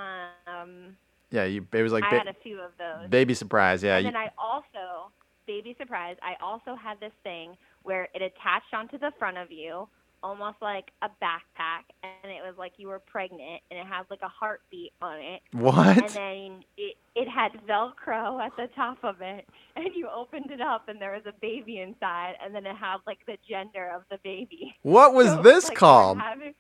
Um, 0.48 0.96
yeah, 1.32 1.44
you. 1.44 1.68
It 1.74 1.84
was 1.84 1.92
like 1.92 2.06
I 2.06 2.10
ba- 2.12 2.18
had 2.20 2.28
a 2.28 2.36
few 2.42 2.60
of 2.62 2.72
those. 2.80 3.10
baby 3.10 3.34
surprise. 3.34 3.84
Yeah. 3.84 3.98
and 3.98 4.06
You, 4.06 4.12
then 4.12 4.22
I 4.22 4.32
also, 4.38 5.12
baby 5.46 5.76
surprise, 5.78 6.16
I 6.22 6.36
also 6.42 6.76
had 6.76 7.00
this 7.02 7.12
thing 7.24 7.58
where 7.84 8.08
it 8.16 8.22
attached 8.22 8.74
onto 8.74 8.98
the 8.98 9.12
front 9.20 9.38
of 9.38 9.52
you, 9.52 9.88
almost 10.24 10.58
like 10.62 10.92
a 11.02 11.08
backpack, 11.22 11.84
and 12.04 12.32
it 12.32 12.42
was 12.46 12.56
like 12.58 12.74
you 12.78 12.88
were 12.88 13.00
pregnant, 13.00 13.62
and 13.72 13.80
it 13.80 13.86
had 13.86 14.04
like 14.10 14.22
a 14.24 14.28
heartbeat 14.28 14.94
on 15.02 15.20
it. 15.20 15.42
What? 15.54 15.98
And 15.98 16.10
then 16.10 16.64
it 16.78 16.96
it 17.16 17.28
had 17.28 17.52
Velcro 17.68 18.40
at 18.46 18.56
the 18.58 18.68
top 18.76 18.98
of 19.04 19.22
it, 19.22 19.48
and 19.76 19.88
you 19.96 20.08
opened 20.14 20.52
it 20.52 20.62
up, 20.62 20.88
and 20.90 21.00
there 21.02 21.14
was 21.14 21.24
a 21.26 21.34
baby 21.42 21.80
inside, 21.80 22.36
and 22.44 22.54
then 22.54 22.66
it 22.66 22.76
had 22.76 22.98
like 23.08 23.20
the 23.28 23.38
gender 23.50 23.90
of 23.96 24.04
the 24.12 24.18
baby. 24.24 24.76
What 24.84 25.14
was 25.14 25.28
So 25.36 25.42
this 25.42 25.70
like 25.70 25.72
you 25.72 25.76
were 25.76 25.80
called? 25.80 26.18
having- 26.20 26.54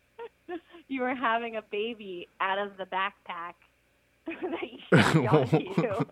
You 0.89 1.01
were 1.01 1.15
having 1.15 1.57
a 1.57 1.61
baby 1.63 2.27
out 2.39 2.57
of 2.59 2.77
the 2.77 2.85
backpack 2.85 3.53
that 4.25 4.61
you 4.71 4.79
shoved 4.89 5.27
onto 5.27 5.57
you. 5.81 6.07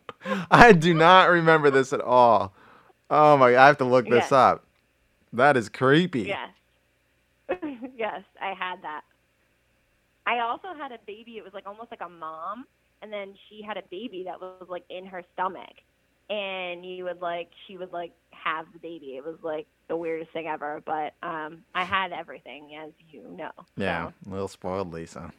I 0.51 0.73
do 0.73 0.93
not 0.93 1.29
remember 1.29 1.69
this 1.71 1.93
at 1.93 2.01
all. 2.01 2.53
Oh 3.09 3.37
my! 3.37 3.55
I 3.57 3.67
have 3.67 3.77
to 3.77 3.85
look 3.85 4.05
this 4.05 4.23
Yes. 4.25 4.31
up. 4.31 4.65
That 5.33 5.55
is 5.57 5.69
creepy. 5.69 6.23
Yes. 6.23 6.49
yes, 7.95 8.21
I 8.41 8.53
had 8.57 8.81
that. 8.81 9.01
I 10.25 10.39
also 10.39 10.69
had 10.77 10.91
a 10.91 10.97
baby. 11.05 11.33
It 11.37 11.43
was 11.43 11.53
like 11.53 11.67
almost 11.67 11.91
like 11.91 12.01
a 12.01 12.09
mom, 12.09 12.65
and 13.01 13.11
then 13.11 13.35
she 13.47 13.61
had 13.61 13.77
a 13.77 13.83
baby 13.91 14.23
that 14.25 14.39
was 14.39 14.67
like 14.69 14.83
in 14.89 15.05
her 15.05 15.23
stomach, 15.33 15.73
and 16.29 16.85
you 16.85 17.03
would 17.03 17.21
like 17.21 17.49
she 17.67 17.77
would 17.77 17.93
like 17.93 18.11
have 18.31 18.65
the 18.73 18.79
baby. 18.79 19.15
It 19.17 19.23
was 19.23 19.37
like 19.43 19.67
the 19.87 19.95
weirdest 19.95 20.31
thing 20.31 20.47
ever. 20.47 20.81
But 20.85 21.13
um, 21.21 21.63
I 21.75 21.83
had 21.83 22.11
everything, 22.11 22.75
as 22.83 22.91
you 23.11 23.23
know. 23.37 23.51
Yeah, 23.77 24.11
a 24.25 24.29
little 24.29 24.47
spoiled, 24.47 24.91
Lisa. 24.91 25.31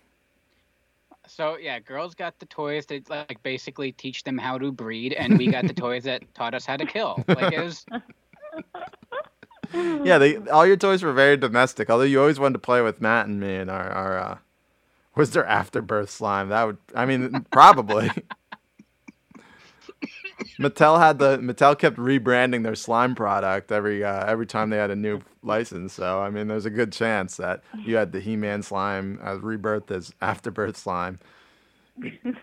So 1.27 1.57
yeah, 1.57 1.81
girls 1.81 2.15
got 2.15 2.39
the 2.39 2.47
toys 2.47 2.87
that 2.87 3.11
like 3.11 3.43
basically 3.43 3.93
teach 3.93 4.23
them 4.23 4.39
how 4.39 4.59
to 4.59 4.71
breed, 4.71 5.13
and 5.13 5.37
we 5.39 5.49
got 5.49 5.67
the 5.67 5.75
toys 5.75 6.05
that 6.05 6.23
taught 6.35 6.55
us 6.55 6.65
how 6.65 6.77
to 6.77 6.87
kill. 6.87 7.25
Like 7.29 7.53
it 7.53 7.61
was, 7.61 7.85
yeah, 9.73 10.19
they, 10.19 10.37
all 10.49 10.67
your 10.67 10.77
toys 10.77 11.03
were 11.03 11.13
very 11.13 11.37
domestic. 11.37 11.91
Although 11.91 12.05
you 12.05 12.21
always 12.21 12.39
wanted 12.39 12.55
to 12.55 12.59
play 12.61 12.83
with 12.83 13.01
Matt 13.01 13.27
and 13.27 13.41
me 13.41 13.57
and 13.57 13.71
our, 13.71 13.91
our 13.91 14.19
uh, 14.19 14.39
was 15.15 15.31
there 15.31 15.47
afterbirth 15.47 16.11
slime? 16.11 16.51
That 16.51 16.65
would, 16.65 16.79
I 16.95 17.07
mean, 17.07 17.47
probably. 17.51 18.11
Mattel 20.59 20.99
had 20.99 21.19
the 21.19 21.39
Mattel 21.39 21.79
kept 21.79 21.97
rebranding 21.97 22.63
their 22.63 22.75
slime 22.75 23.15
product 23.15 23.73
every 23.73 24.05
uh, 24.05 24.25
every 24.27 24.47
time 24.47 24.71
they 24.71 24.77
had 24.77 24.91
a 24.91 24.97
new 24.97 25.21
license. 25.43 25.95
So 25.95 26.21
I 26.21 26.31
mean, 26.31 26.49
there's 26.49 26.67
a 26.67 26.71
good 26.71 26.93
chance 26.93 27.37
that 27.39 27.63
you 27.85 27.97
had 27.97 28.13
the 28.13 28.21
He-Man 28.21 28.63
slime 28.63 29.19
as 29.23 29.41
rebirth 29.41 29.91
as 29.91 30.13
afterbirth 30.21 30.77
slime. 30.77 31.19
I 32.03 32.37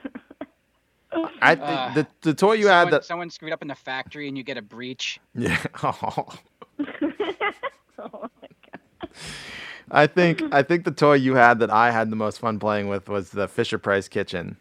Uh, 1.55 1.93
the 1.93 2.07
the 2.21 2.33
toy 2.33 2.53
you 2.53 2.63
someone, 2.63 2.85
had 2.85 2.93
that 2.93 3.05
someone 3.05 3.29
screwed 3.29 3.53
up 3.53 3.61
in 3.61 3.67
the 3.67 3.75
factory 3.75 4.27
and 4.27 4.35
you 4.35 4.43
get 4.43 4.57
a 4.57 4.61
breach. 4.63 5.19
yeah. 5.35 5.63
Oh 7.99 8.27
I 9.91 10.07
think 10.07 10.41
I 10.51 10.63
think 10.63 10.83
the 10.83 10.91
toy 10.91 11.13
you 11.13 11.35
had 11.35 11.59
that 11.59 11.69
I 11.69 11.91
had 11.91 12.09
the 12.09 12.15
most 12.15 12.39
fun 12.39 12.57
playing 12.57 12.87
with 12.87 13.07
was 13.09 13.29
the 13.29 13.47
Fisher 13.47 13.77
Price 13.77 14.07
kitchen. 14.07 14.57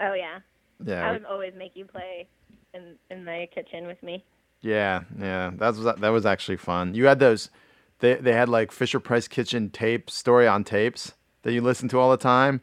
Oh 0.00 0.14
yeah. 0.14 0.38
Yeah, 0.84 1.08
I 1.08 1.12
would 1.12 1.24
always 1.24 1.54
make 1.56 1.74
you 1.74 1.84
play 1.84 2.28
in 2.74 2.96
in 3.10 3.24
the 3.24 3.46
kitchen 3.52 3.86
with 3.86 4.02
me. 4.02 4.24
Yeah, 4.60 5.02
yeah, 5.18 5.50
that 5.56 5.74
was 5.76 5.84
that 5.84 6.08
was 6.10 6.24
actually 6.26 6.56
fun. 6.56 6.94
You 6.94 7.06
had 7.06 7.18
those, 7.18 7.50
they 7.98 8.14
they 8.14 8.32
had 8.32 8.48
like 8.48 8.70
Fisher 8.70 9.00
Price 9.00 9.26
Kitchen 9.26 9.70
tape 9.70 10.08
story 10.10 10.46
on 10.46 10.62
tapes 10.64 11.14
that 11.42 11.52
you 11.52 11.60
listened 11.60 11.90
to 11.90 11.98
all 11.98 12.10
the 12.12 12.16
time, 12.16 12.60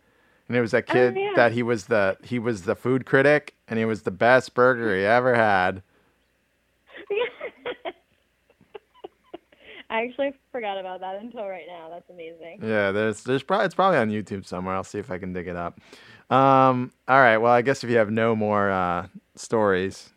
and 0.48 0.56
it 0.56 0.62
was 0.62 0.72
that 0.72 0.86
Oh, 0.90 0.94
kid 0.94 1.16
yeah. 1.18 1.34
that 1.36 1.52
he 1.52 1.64
was 1.64 1.86
the 1.88 2.18
he 2.24 2.40
was 2.40 2.64
the 2.64 2.76
food 2.76 3.06
critic 3.06 3.56
and 3.68 3.78
he 3.80 3.86
was 3.86 4.04
the 4.04 4.12
best 4.12 4.54
burger 4.54 4.96
he 4.96 5.04
ever 5.04 5.36
had. 5.36 5.82
I 9.90 10.04
actually 10.04 10.34
forgot 10.52 10.78
about 10.78 11.00
that 11.00 11.20
until 11.22 11.48
right 11.48 11.66
now. 11.68 11.90
That's 11.90 12.10
amazing. 12.10 12.60
Yeah, 12.62 12.92
there's 12.92 13.24
there's 13.24 13.44
probably 13.44 13.66
it's 13.66 13.76
probably 13.76 13.98
on 13.98 14.10
YouTube 14.10 14.46
somewhere. 14.46 14.76
I'll 14.76 14.84
see 14.84 15.00
if 15.00 15.10
I 15.10 15.18
can 15.18 15.34
dig 15.34 15.48
it 15.48 15.56
up. 15.56 15.80
Um, 16.30 16.92
all 17.08 17.20
right, 17.20 17.38
well 17.38 17.52
I 17.52 17.62
guess 17.64 17.84
if 17.84 17.90
you 17.90 17.98
have 17.98 18.12
no 18.12 18.36
more 18.36 18.70
uh, 18.70 19.08
stories, 19.36 20.12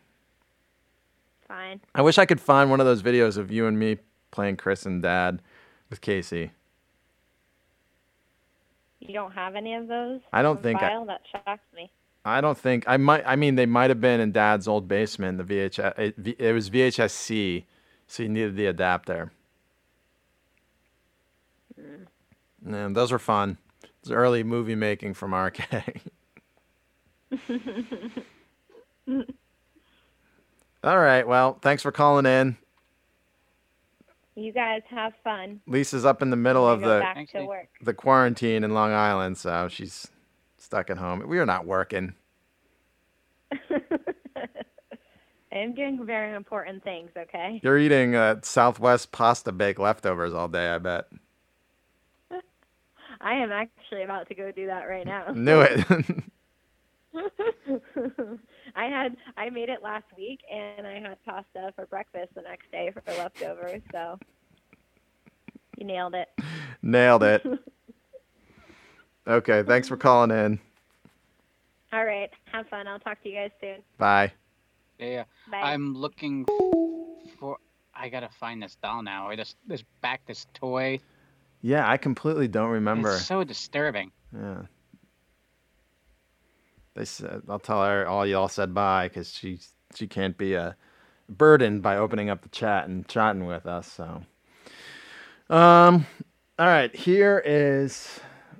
Fine. 1.47 1.81
I 1.95 2.01
wish 2.03 2.17
I 2.17 2.25
could 2.25 2.39
find 2.39 2.69
one 2.69 2.79
of 2.79 2.85
those 2.85 3.01
videos 3.01 3.37
of 3.37 3.51
you 3.51 3.65
and 3.67 3.77
me 3.79 3.97
playing 4.31 4.57
Chris 4.57 4.85
and 4.85 5.01
Dad 5.01 5.41
with 5.89 6.01
Casey. 6.01 6.51
You 8.99 9.13
don't 9.13 9.31
have 9.33 9.55
any 9.55 9.73
of 9.73 9.87
those? 9.87 10.21
I 10.31 10.41
don't 10.41 10.57
on 10.57 10.63
think 10.63 10.81
I- 10.81 11.03
that 11.05 11.21
shocks 11.31 11.63
me. 11.75 11.91
I 12.25 12.39
don't 12.39 12.57
think 12.57 12.85
I 12.87 12.95
might. 12.95 13.23
I 13.25 13.35
mean, 13.35 13.55
they 13.55 13.65
might 13.65 13.89
have 13.89 13.99
been 13.99 14.21
in 14.21 14.31
Dad's 14.31 14.65
old 14.67 14.87
basement. 14.87 15.39
The 15.39 15.43
VHS. 15.43 15.99
It, 15.99 16.35
it 16.39 16.53
was 16.53 16.69
VHS 16.69 17.11
C, 17.11 17.65
so 18.07 18.23
you 18.23 18.29
needed 18.29 18.55
the 18.55 18.67
adapter. 18.67 19.33
And 22.65 22.95
those 22.95 23.11
were 23.11 23.19
fun. 23.19 23.57
It's 24.01 24.11
early 24.11 24.43
movie 24.43 24.75
making 24.75 25.13
from 25.13 25.33
RK. 25.33 25.61
All 30.83 30.99
right. 30.99 31.27
Well, 31.27 31.57
thanks 31.61 31.83
for 31.83 31.91
calling 31.91 32.25
in. 32.25 32.57
You 34.35 34.51
guys 34.51 34.81
have 34.89 35.13
fun. 35.23 35.61
Lisa's 35.67 36.05
up 36.05 36.21
in 36.21 36.31
the 36.31 36.35
middle 36.35 36.67
of 36.67 36.81
the 36.81 36.99
back 36.99 37.29
to 37.29 37.45
work. 37.45 37.69
the 37.81 37.93
quarantine 37.93 38.63
in 38.63 38.73
Long 38.73 38.91
Island, 38.91 39.37
so 39.37 39.67
she's 39.69 40.07
stuck 40.57 40.89
at 40.89 40.97
home. 40.97 41.23
We 41.27 41.37
are 41.37 41.45
not 41.45 41.67
working. 41.67 42.15
I 43.51 43.59
am 45.51 45.75
doing 45.75 46.03
very 46.03 46.35
important 46.35 46.83
things, 46.83 47.11
okay? 47.15 47.59
You're 47.63 47.77
eating 47.77 48.15
uh, 48.15 48.37
Southwest 48.41 49.11
pasta 49.11 49.51
bake 49.51 49.77
leftovers 49.77 50.33
all 50.33 50.47
day. 50.47 50.69
I 50.69 50.79
bet. 50.79 51.05
I 53.23 53.35
am 53.35 53.51
actually 53.51 54.03
about 54.03 54.27
to 54.27 54.35
go 54.35 54.51
do 54.51 54.67
that 54.67 54.83
right 54.83 55.05
now. 55.05 55.27
Knew 55.33 55.61
it. 55.61 55.85
I 58.75 58.85
had 58.85 59.15
I 59.37 59.49
made 59.49 59.69
it 59.69 59.81
last 59.81 60.05
week 60.17 60.41
and 60.51 60.85
I 60.85 60.99
had 60.99 61.17
pasta 61.25 61.71
for 61.75 61.85
breakfast 61.85 62.33
the 62.35 62.41
next 62.41 62.69
day 62.71 62.91
for 62.91 63.01
leftovers, 63.13 63.81
so 63.91 64.19
you 65.77 65.85
nailed 65.85 66.15
it. 66.15 66.29
Nailed 66.81 67.23
it. 67.23 67.45
Okay, 69.25 69.63
thanks 69.63 69.87
for 69.87 69.95
calling 69.95 70.31
in. 70.31 70.59
All 71.93 72.03
right. 72.03 72.29
Have 72.51 72.67
fun. 72.67 72.87
I'll 72.87 72.99
talk 72.99 73.23
to 73.23 73.29
you 73.29 73.35
guys 73.35 73.51
soon. 73.61 73.77
Bye. 73.97 74.33
Yeah. 74.99 75.23
Bye. 75.49 75.61
I'm 75.61 75.95
looking 75.95 76.45
for. 77.39 77.55
I 77.95 78.09
gotta 78.09 78.27
find 78.37 78.61
this 78.61 78.75
doll 78.83 79.01
now. 79.01 79.29
I 79.29 79.37
just 79.37 79.55
this 79.65 79.81
back 80.01 80.25
this 80.25 80.45
toy. 80.53 80.99
Yeah, 81.63 81.89
I 81.89 81.95
completely 81.95 82.49
don't 82.49 82.69
remember. 82.69 83.13
It's 83.15 83.25
so 83.25 83.45
disturbing. 83.45 84.11
Yeah. 84.35 84.63
They 86.93 87.05
said 87.05 87.43
I'll 87.47 87.57
tell 87.57 87.83
her 87.83 88.05
all 88.05 88.25
y'all 88.25 88.49
said 88.49 88.73
bye 88.73 89.07
because 89.07 89.33
she 89.33 89.59
she 89.95 90.05
can't 90.05 90.37
be 90.37 90.53
a 90.55 90.75
burden 91.29 91.79
by 91.79 91.95
opening 91.97 92.29
up 92.29 92.41
the 92.41 92.49
chat 92.49 92.87
and 92.87 93.07
chatting 93.07 93.45
with 93.45 93.65
us. 93.65 93.89
So, 93.89 94.23
um, 95.49 96.05
all 96.59 96.67
right, 96.67 96.93
here 96.93 97.41
is 97.45 98.19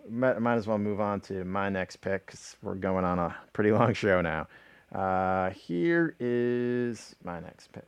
might, 0.09 0.39
might 0.39 0.55
as 0.55 0.65
well 0.65 0.77
move 0.77 1.01
on 1.01 1.19
to 1.21 1.43
my 1.43 1.67
next 1.69 1.97
pick 1.97 2.25
because 2.25 2.55
we're 2.61 2.75
going 2.75 3.03
on 3.03 3.19
a 3.19 3.35
pretty 3.51 3.71
long 3.73 3.93
show 3.93 4.21
now. 4.21 4.47
Uh, 4.95 5.49
here 5.49 6.15
is 6.21 7.15
my 7.21 7.41
next 7.41 7.69
pick. 7.73 7.85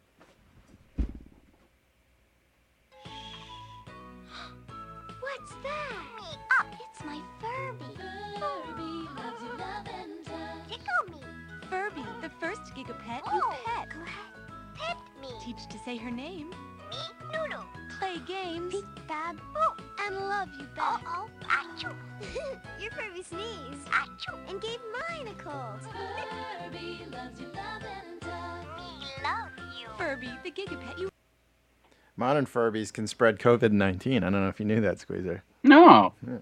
First 12.87 12.99
gigapet 12.99 13.21
Oh, 13.27 13.51
you 13.51 13.65
pet. 13.65 13.89
go 13.93 14.01
ahead. 14.01 14.27
Pet 14.75 14.97
me. 15.21 15.27
Teach 15.43 15.67
to 15.69 15.77
say 15.79 15.97
her 15.97 16.11
name. 16.11 16.49
Me, 16.49 16.97
Noodle. 17.31 17.65
Play 17.99 18.17
games. 18.27 18.73
Peek, 18.73 18.85
Bab. 19.07 19.39
Oh, 19.55 19.75
and 20.05 20.15
love 20.17 20.49
you 20.59 20.65
back. 20.75 21.01
Uh-oh. 21.03 21.29
Achoo. 21.43 21.93
Your 22.79 22.91
Furby 22.91 23.23
sneezed. 23.23 23.87
Achoo. 23.89 24.37
And 24.49 24.61
gave 24.61 24.79
mine 25.09 25.27
a 25.27 25.33
cold. 25.41 25.79
Furby 25.81 27.05
loves 27.11 27.39
you, 27.39 27.47
love 27.47 27.81
and 27.83 28.21
touch. 28.21 28.77
Me 28.77 29.07
love 29.23 29.49
you. 29.79 29.87
Furby, 29.97 30.29
the 30.43 30.51
gigapet 30.51 30.99
you 30.99 31.09
Modern 32.17 32.45
Furbies 32.45 32.93
can 32.93 33.07
spread 33.07 33.39
COVID 33.39 33.71
nineteen. 33.71 34.23
I 34.23 34.29
don't 34.29 34.41
know 34.41 34.47
if 34.47 34.59
you 34.59 34.65
knew 34.65 34.79
that, 34.81 34.99
Squeezer. 34.99 35.43
No. 35.63 36.13
Yeah. 36.25 36.37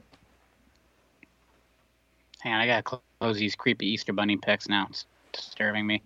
Hang 2.41 2.53
on, 2.53 2.61
I 2.61 2.67
gotta 2.67 2.83
close 3.19 3.37
these 3.37 3.55
creepy 3.55 3.87
Easter 3.87 4.13
bunny 4.13 4.37
pics 4.37 4.67
now. 4.69 4.85
It's 4.89 5.05
disturbing 5.31 5.87
me. 5.87 6.03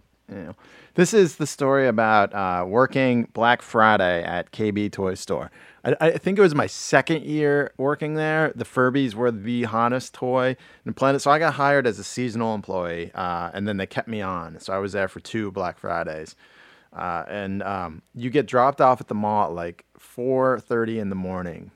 This 0.97 1.13
is 1.13 1.35
the 1.35 1.47
story 1.47 1.87
about 1.87 2.33
uh, 2.33 2.65
working 2.67 3.29
Black 3.33 3.61
Friday 3.61 4.23
at 4.23 4.51
KB 4.51 4.91
Toy 4.91 5.13
Store. 5.13 5.51
I, 5.85 5.95
I 6.01 6.17
think 6.17 6.37
it 6.37 6.41
was 6.41 6.55
my 6.55 6.67
second 6.67 7.23
year 7.23 7.71
working 7.77 8.15
there. 8.15 8.51
The 8.55 8.65
Furbies 8.65 9.13
were 9.13 9.31
the 9.31 9.63
hottest 9.63 10.13
toy 10.13 10.57
in 10.85 10.93
planet. 10.93 11.21
So 11.21 11.31
I 11.31 11.39
got 11.39 11.53
hired 11.53 11.87
as 11.87 11.99
a 11.99 12.03
seasonal 12.03 12.55
employee, 12.55 13.11
uh, 13.13 13.51
and 13.53 13.67
then 13.67 13.77
they 13.77 13.85
kept 13.85 14.07
me 14.07 14.21
on. 14.21 14.59
So 14.59 14.73
I 14.73 14.79
was 14.79 14.91
there 14.91 15.07
for 15.07 15.19
two 15.19 15.51
Black 15.51 15.77
Fridays. 15.77 16.35
Uh, 16.91 17.23
and 17.27 17.61
um, 17.63 18.01
you 18.15 18.29
get 18.29 18.47
dropped 18.47 18.81
off 18.81 18.99
at 18.99 19.07
the 19.07 19.15
mall 19.15 19.49
at 19.49 19.53
like 19.53 19.85
4.30 19.99 20.97
in 20.97 21.09
the 21.09 21.15
morning. 21.15 21.71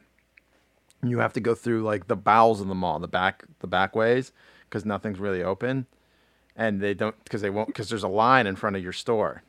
You 1.03 1.19
have 1.19 1.33
to 1.33 1.39
go 1.39 1.55
through 1.55 1.83
like 1.83 2.07
the 2.07 2.15
bowels 2.15 2.59
of 2.59 2.67
the 2.67 2.75
mall, 2.75 2.99
the 2.99 3.07
back, 3.07 3.45
the 3.59 3.67
back 3.67 3.95
ways, 3.95 4.31
because 4.67 4.83
nothing's 4.83 5.19
really 5.19 5.43
open 5.43 5.85
and 6.55 6.81
they 6.81 6.93
don't 6.93 7.15
because 7.23 7.41
they 7.41 7.49
won't 7.49 7.67
because 7.67 7.89
there's 7.89 8.03
a 8.03 8.07
line 8.09 8.47
in 8.47 8.55
front 8.55 8.75
of 8.75 8.83
your 8.83 8.93
store. 8.93 9.43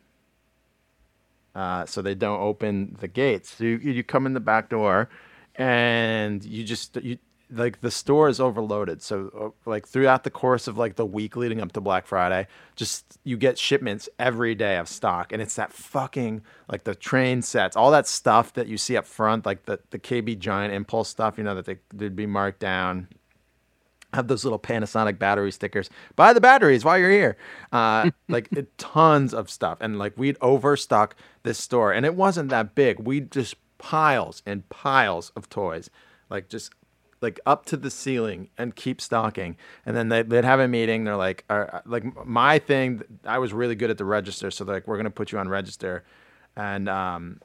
Uh, 1.54 1.84
so 1.84 2.00
they 2.00 2.14
don't 2.14 2.40
open 2.40 2.96
the 3.00 3.08
gates. 3.08 3.56
So 3.56 3.64
you, 3.64 3.76
you 3.76 4.02
come 4.02 4.24
in 4.24 4.32
the 4.32 4.40
back 4.40 4.70
door, 4.70 5.10
and 5.56 6.42
you 6.44 6.64
just 6.64 6.96
you 7.02 7.18
like 7.50 7.80
the 7.80 7.90
store 7.90 8.28
is 8.28 8.40
overloaded. 8.40 9.02
So 9.02 9.54
uh, 9.66 9.70
like 9.70 9.86
throughout 9.86 10.24
the 10.24 10.30
course 10.30 10.66
of 10.66 10.78
like 10.78 10.96
the 10.96 11.04
week 11.04 11.36
leading 11.36 11.60
up 11.60 11.72
to 11.72 11.80
Black 11.80 12.06
Friday, 12.06 12.46
just 12.76 13.18
you 13.24 13.36
get 13.36 13.58
shipments 13.58 14.08
every 14.18 14.54
day 14.54 14.78
of 14.78 14.88
stock, 14.88 15.32
and 15.32 15.42
it's 15.42 15.56
that 15.56 15.72
fucking 15.72 16.42
like 16.68 16.84
the 16.84 16.94
train 16.94 17.42
sets, 17.42 17.76
all 17.76 17.90
that 17.90 18.06
stuff 18.06 18.54
that 18.54 18.66
you 18.68 18.78
see 18.78 18.96
up 18.96 19.06
front, 19.06 19.44
like 19.44 19.64
the 19.66 19.78
the 19.90 19.98
KB 19.98 20.38
Giant 20.38 20.72
Impulse 20.72 21.08
stuff. 21.08 21.36
You 21.36 21.44
know 21.44 21.54
that 21.54 21.66
they 21.66 21.78
they'd 21.92 22.16
be 22.16 22.26
marked 22.26 22.60
down 22.60 23.08
have 24.12 24.28
those 24.28 24.44
little 24.44 24.58
Panasonic 24.58 25.18
battery 25.18 25.52
stickers. 25.52 25.88
Buy 26.16 26.32
the 26.32 26.40
batteries 26.40 26.84
while 26.84 26.98
you're 26.98 27.10
here. 27.10 27.36
Uh, 27.72 28.10
like 28.28 28.48
tons 28.76 29.32
of 29.34 29.50
stuff, 29.50 29.78
and 29.80 29.98
like 29.98 30.16
we'd 30.16 30.36
overstock 30.40 31.16
this 31.42 31.58
store, 31.58 31.92
and 31.92 32.04
it 32.04 32.14
wasn't 32.14 32.50
that 32.50 32.74
big. 32.74 33.00
We 33.00 33.20
just 33.20 33.56
piles 33.78 34.42
and 34.46 34.68
piles 34.68 35.32
of 35.34 35.48
toys, 35.48 35.90
like 36.30 36.48
just 36.48 36.72
like 37.20 37.38
up 37.46 37.66
to 37.66 37.76
the 37.76 37.90
ceiling, 37.90 38.50
and 38.58 38.74
keep 38.74 39.00
stocking. 39.00 39.56
And 39.86 39.96
then 39.96 40.08
they, 40.08 40.22
they'd 40.22 40.44
have 40.44 40.60
a 40.60 40.68
meeting. 40.68 41.04
They're 41.04 41.16
like, 41.16 41.44
uh, 41.48 41.80
like 41.86 42.04
my 42.26 42.58
thing. 42.58 43.02
I 43.24 43.38
was 43.38 43.52
really 43.52 43.74
good 43.74 43.90
at 43.90 43.98
the 43.98 44.04
register, 44.04 44.50
so 44.50 44.64
they're 44.64 44.76
like, 44.76 44.88
we're 44.88 44.96
gonna 44.96 45.10
put 45.10 45.32
you 45.32 45.38
on 45.38 45.48
register, 45.48 46.04
and 46.56 46.88
um, 46.88 47.40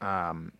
um, 0.00 0.52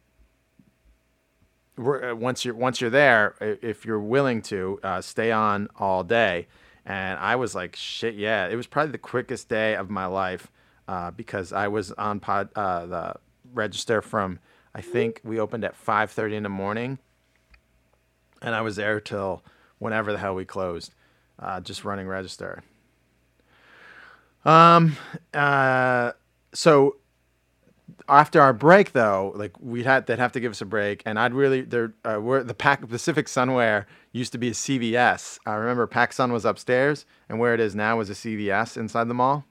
once 1.77 2.45
you're 2.45 2.55
once 2.55 2.81
you're 2.81 2.91
there, 2.91 3.35
if 3.41 3.85
you're 3.85 4.01
willing 4.01 4.43
to 4.43 4.79
uh, 4.83 5.01
stay 5.01 5.33
on 5.33 5.69
all 5.79 6.05
day, 6.05 6.47
and 6.85 7.19
I 7.19 7.37
was 7.37 7.55
like, 7.55 7.77
shit, 7.77 8.15
yeah, 8.15 8.49
it 8.49 8.57
was 8.57 8.67
probably 8.67 8.93
the 8.93 8.99
quickest 8.99 9.49
day 9.49 9.75
of 9.77 9.89
my 9.89 10.07
life 10.07 10.51
uh, 10.89 11.11
because 11.11 11.53
I 11.53 11.69
was 11.69 11.93
on 11.93 12.21
pod 12.21 12.51
uh, 12.55 12.87
the 12.87 13.15
register 13.55 14.03
from 14.03 14.39
I 14.75 14.81
think 14.81 15.21
we 15.25 15.39
opened 15.39 15.65
at 15.65 15.75
5:30 15.75 16.35
in 16.35 16.43
the 16.43 16.49
morning, 16.49 16.99
and 18.41 18.55
I 18.55 18.61
was 18.61 18.77
there 18.77 19.01
till 19.01 19.43
whenever 19.79 20.13
the 20.13 20.19
hell 20.19 20.35
we 20.35 20.45
closed, 20.45 20.95
uh, 21.39 21.61
just 21.61 21.85
running 21.85 22.07
register. 22.09 22.63
Um. 24.45 24.97
Uh. 25.33 26.13
So 26.55 26.97
after 28.09 28.41
our 28.41 28.53
break 28.53 28.93
though, 28.93 29.33
like 29.35 29.53
we 29.61 29.83
had, 29.83 30.07
they'd 30.07 30.19
have 30.19 30.33
to 30.33 30.41
give 30.41 30.53
us 30.53 30.61
a 30.61 30.67
break, 30.67 31.03
and 31.07 31.19
I'd 31.19 31.35
really 31.35 31.63
there. 31.63 31.95
Uh, 32.05 32.17
where 32.17 32.43
the 32.43 32.55
Pac 32.55 32.89
Pacific 32.89 33.27
Sunwear 33.27 33.87
used 34.13 34.33
to 34.33 34.39
be 34.39 34.49
a 34.49 34.53
CVS. 34.53 35.39
I 35.47 35.55
remember 35.55 35.87
Pac 35.87 36.13
Sun 36.13 36.33
was 36.33 36.45
upstairs, 36.45 37.07
and 37.29 37.39
where 37.39 37.55
it 37.55 37.61
is 37.61 37.75
now 37.75 38.01
is 38.01 38.11
a 38.11 38.15
CVS 38.15 38.77
inside 38.77 39.09
the 39.09 39.15
mall, 39.15 39.45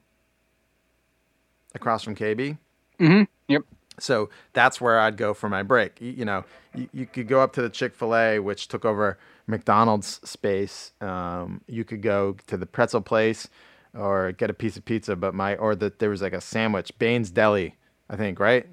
across 1.74 2.02
from 2.04 2.14
KB. 2.14 2.58
Mm-hmm. 3.00 3.22
Yep. 3.48 3.62
So 3.98 4.30
that's 4.52 4.80
where 4.80 4.98
I'd 4.98 5.16
go 5.16 5.34
for 5.34 5.48
my 5.48 5.62
break. 5.62 6.00
You, 6.00 6.12
you 6.12 6.24
know, 6.24 6.44
you, 6.74 6.88
you 6.92 7.06
could 7.06 7.28
go 7.28 7.40
up 7.40 7.52
to 7.54 7.62
the 7.62 7.68
Chick 7.70 7.94
Fil 7.94 8.14
A, 8.14 8.38
which 8.38 8.68
took 8.68 8.84
over 8.84 9.18
McDonald's 9.46 10.20
space. 10.28 10.92
Um, 11.00 11.60
you 11.66 11.84
could 11.84 12.02
go 12.02 12.36
to 12.46 12.56
the 12.56 12.66
pretzel 12.66 13.00
place, 13.00 13.48
or 13.94 14.32
get 14.32 14.50
a 14.50 14.54
piece 14.54 14.76
of 14.76 14.84
pizza. 14.84 15.16
But 15.16 15.34
my 15.34 15.56
or 15.56 15.74
that 15.76 15.98
there 15.98 16.10
was 16.10 16.22
like 16.22 16.32
a 16.32 16.40
sandwich, 16.40 16.96
Baines 16.98 17.30
Deli, 17.30 17.76
I 18.10 18.16
think, 18.16 18.40
right? 18.40 18.66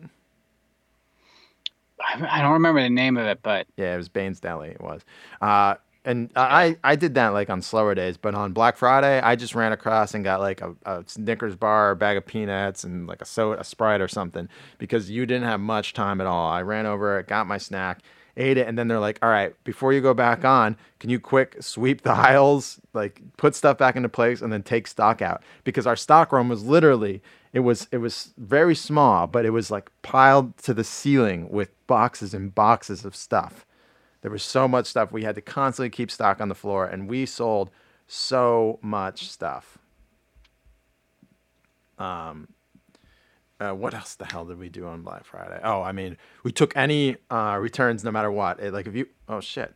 I, 2.01 2.39
I 2.39 2.41
don't 2.41 2.53
remember 2.53 2.81
the 2.81 2.89
name 2.89 3.17
of 3.17 3.25
it, 3.25 3.39
but 3.41 3.67
Yeah, 3.77 3.93
it 3.93 3.97
was 3.97 4.09
Baines 4.09 4.39
Deli. 4.39 4.69
It 4.69 4.81
was. 4.81 5.01
Uh, 5.41 5.75
and 6.05 6.31
I, 6.35 6.77
I 6.83 6.95
did 6.95 7.15
that 7.15 7.29
like 7.29 7.49
on 7.49 7.61
slower 7.61 7.93
days, 7.93 8.17
but 8.17 8.33
on 8.33 8.53
Black 8.53 8.77
Friday, 8.77 9.19
I 9.19 9.35
just 9.35 9.53
ran 9.53 9.73
across 9.73 10.13
and 10.13 10.23
got 10.23 10.39
like 10.39 10.61
a, 10.61 10.73
a 10.85 11.03
Snickers 11.05 11.55
bar, 11.55 11.91
a 11.91 11.95
bag 11.95 12.17
of 12.17 12.25
peanuts, 12.25 12.83
and 12.83 13.05
like 13.05 13.21
a 13.21 13.25
soda, 13.25 13.59
a 13.59 13.63
Sprite 13.63 14.01
or 14.01 14.07
something 14.07 14.47
because 14.77 15.09
you 15.09 15.25
didn't 15.25 15.43
have 15.47 15.59
much 15.59 15.93
time 15.93 16.21
at 16.21 16.27
all. 16.27 16.49
I 16.49 16.61
ran 16.61 16.85
over, 16.85 17.21
got 17.23 17.47
my 17.47 17.57
snack, 17.57 17.99
ate 18.37 18.57
it, 18.57 18.65
and 18.67 18.77
then 18.79 18.87
they're 18.87 18.99
like, 18.99 19.19
"All 19.21 19.29
right, 19.29 19.53
before 19.65 19.91
you 19.91 19.99
go 20.01 20.13
back 20.13 20.45
on, 20.45 20.77
can 20.99 21.09
you 21.09 21.19
quick 21.19 21.57
sweep 21.61 22.01
the 22.01 22.11
aisles, 22.13 22.79
like 22.93 23.21
put 23.37 23.53
stuff 23.53 23.77
back 23.77 23.97
into 23.97 24.09
place, 24.09 24.41
and 24.41 24.53
then 24.53 24.63
take 24.63 24.87
stock 24.87 25.21
out?" 25.21 25.43
Because 25.65 25.85
our 25.85 25.97
stock 25.97 26.31
room 26.31 26.47
was 26.47 26.63
literally 26.63 27.21
it 27.51 27.61
was 27.61 27.87
it 27.91 27.97
was 27.97 28.33
very 28.37 28.75
small, 28.75 29.27
but 29.27 29.45
it 29.45 29.49
was 29.49 29.71
like 29.71 29.89
piled 30.01 30.57
to 30.59 30.73
the 30.73 30.83
ceiling 30.83 31.49
with 31.49 31.71
boxes 31.87 32.33
and 32.33 32.53
boxes 32.53 33.05
of 33.05 33.15
stuff. 33.15 33.65
There 34.21 34.31
was 34.31 34.43
so 34.43 34.67
much 34.67 34.85
stuff 34.85 35.11
we 35.11 35.23
had 35.23 35.35
to 35.35 35.41
constantly 35.41 35.89
keep 35.89 36.11
stock 36.11 36.41
on 36.41 36.49
the 36.49 36.55
floor, 36.55 36.85
and 36.85 37.09
we 37.09 37.25
sold 37.25 37.71
so 38.07 38.79
much 38.81 39.29
stuff. 39.29 39.77
Um, 41.97 42.49
uh, 43.59 43.71
what 43.71 43.93
else 43.93 44.15
the 44.15 44.25
hell 44.25 44.45
did 44.45 44.59
we 44.59 44.69
do 44.69 44.85
on 44.85 45.01
Black 45.01 45.25
Friday? 45.25 45.59
Oh, 45.63 45.81
I 45.81 45.91
mean, 45.91 46.17
we 46.43 46.51
took 46.51 46.75
any 46.77 47.17
uh, 47.29 47.57
returns 47.59 48.03
no 48.03 48.11
matter 48.11 48.31
what. 48.31 48.59
It, 48.59 48.73
like 48.73 48.87
if 48.87 48.95
you, 48.95 49.07
oh 49.27 49.41
shit, 49.41 49.73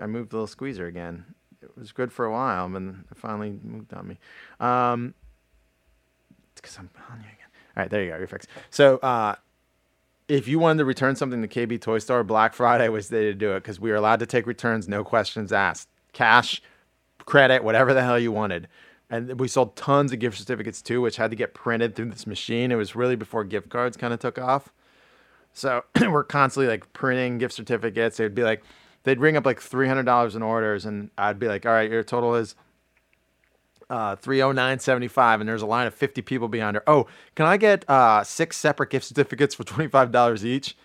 I 0.00 0.06
moved 0.06 0.30
the 0.30 0.36
little 0.36 0.46
squeezer 0.46 0.86
again. 0.86 1.24
It 1.62 1.70
was 1.76 1.92
good 1.92 2.12
for 2.12 2.24
a 2.24 2.32
while, 2.32 2.64
and 2.66 2.74
then 2.74 3.04
it 3.10 3.16
finally 3.16 3.58
moved 3.62 3.92
on 3.94 4.08
me. 4.08 4.18
Um, 4.60 5.14
because 6.60 6.76
I'm 6.78 6.90
on 7.10 7.18
you 7.20 7.26
again. 7.26 7.48
All 7.76 7.82
right, 7.82 7.90
there 7.90 8.02
you 8.02 8.10
go. 8.10 8.18
You're 8.18 8.26
fixed. 8.26 8.48
So, 8.70 8.98
uh, 8.98 9.36
if 10.28 10.48
you 10.48 10.58
wanted 10.58 10.78
to 10.78 10.84
return 10.84 11.14
something 11.14 11.40
to 11.40 11.48
KB 11.48 11.80
Toy 11.80 11.98
Store, 11.98 12.24
Black 12.24 12.52
Friday 12.52 12.88
was 12.88 13.08
the 13.08 13.16
day 13.16 13.24
to 13.24 13.34
do 13.34 13.52
it 13.52 13.60
because 13.60 13.78
we 13.78 13.90
were 13.90 13.96
allowed 13.96 14.18
to 14.20 14.26
take 14.26 14.46
returns, 14.46 14.88
no 14.88 15.04
questions 15.04 15.52
asked. 15.52 15.88
Cash, 16.12 16.60
credit, 17.26 17.62
whatever 17.62 17.94
the 17.94 18.02
hell 18.02 18.18
you 18.18 18.32
wanted. 18.32 18.66
And 19.08 19.38
we 19.38 19.46
sold 19.46 19.76
tons 19.76 20.12
of 20.12 20.18
gift 20.18 20.38
certificates 20.38 20.82
too, 20.82 21.00
which 21.00 21.16
had 21.16 21.30
to 21.30 21.36
get 21.36 21.54
printed 21.54 21.94
through 21.94 22.06
this 22.10 22.26
machine. 22.26 22.72
It 22.72 22.76
was 22.76 22.96
really 22.96 23.14
before 23.14 23.44
gift 23.44 23.68
cards 23.68 23.96
kind 23.96 24.12
of 24.12 24.18
took 24.18 24.38
off. 24.38 24.72
So 25.52 25.84
we're 26.00 26.24
constantly 26.24 26.68
like 26.68 26.92
printing 26.92 27.38
gift 27.38 27.54
certificates. 27.54 28.18
It'd 28.18 28.34
be 28.34 28.42
like, 28.42 28.64
they'd 29.04 29.20
ring 29.20 29.36
up 29.36 29.46
like 29.46 29.60
$300 29.60 30.34
in 30.34 30.42
orders, 30.42 30.84
and 30.84 31.10
I'd 31.16 31.38
be 31.38 31.46
like, 31.46 31.64
all 31.64 31.72
right, 31.72 31.90
your 31.90 32.02
total 32.02 32.34
is 32.34 32.56
uh, 33.90 34.16
309.75 34.16 35.40
and 35.40 35.48
there's 35.48 35.62
a 35.62 35.66
line 35.66 35.86
of 35.86 35.94
50 35.94 36.22
people 36.22 36.48
behind 36.48 36.76
her. 36.76 36.82
Oh, 36.86 37.06
can 37.34 37.46
I 37.46 37.56
get 37.56 37.88
uh, 37.88 38.24
six 38.24 38.56
separate 38.56 38.90
gift 38.90 39.06
certificates 39.06 39.54
for 39.54 39.64
$25 39.64 40.44
each? 40.44 40.76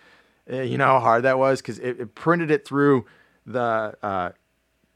Uh, 0.50 0.56
you 0.62 0.76
know 0.76 0.86
how 0.86 1.00
hard 1.00 1.22
that 1.22 1.38
was 1.38 1.60
because 1.60 1.78
it, 1.78 2.00
it 2.00 2.14
printed 2.14 2.50
it 2.50 2.64
through 2.66 3.04
the 3.46 3.96
uh, 4.02 4.30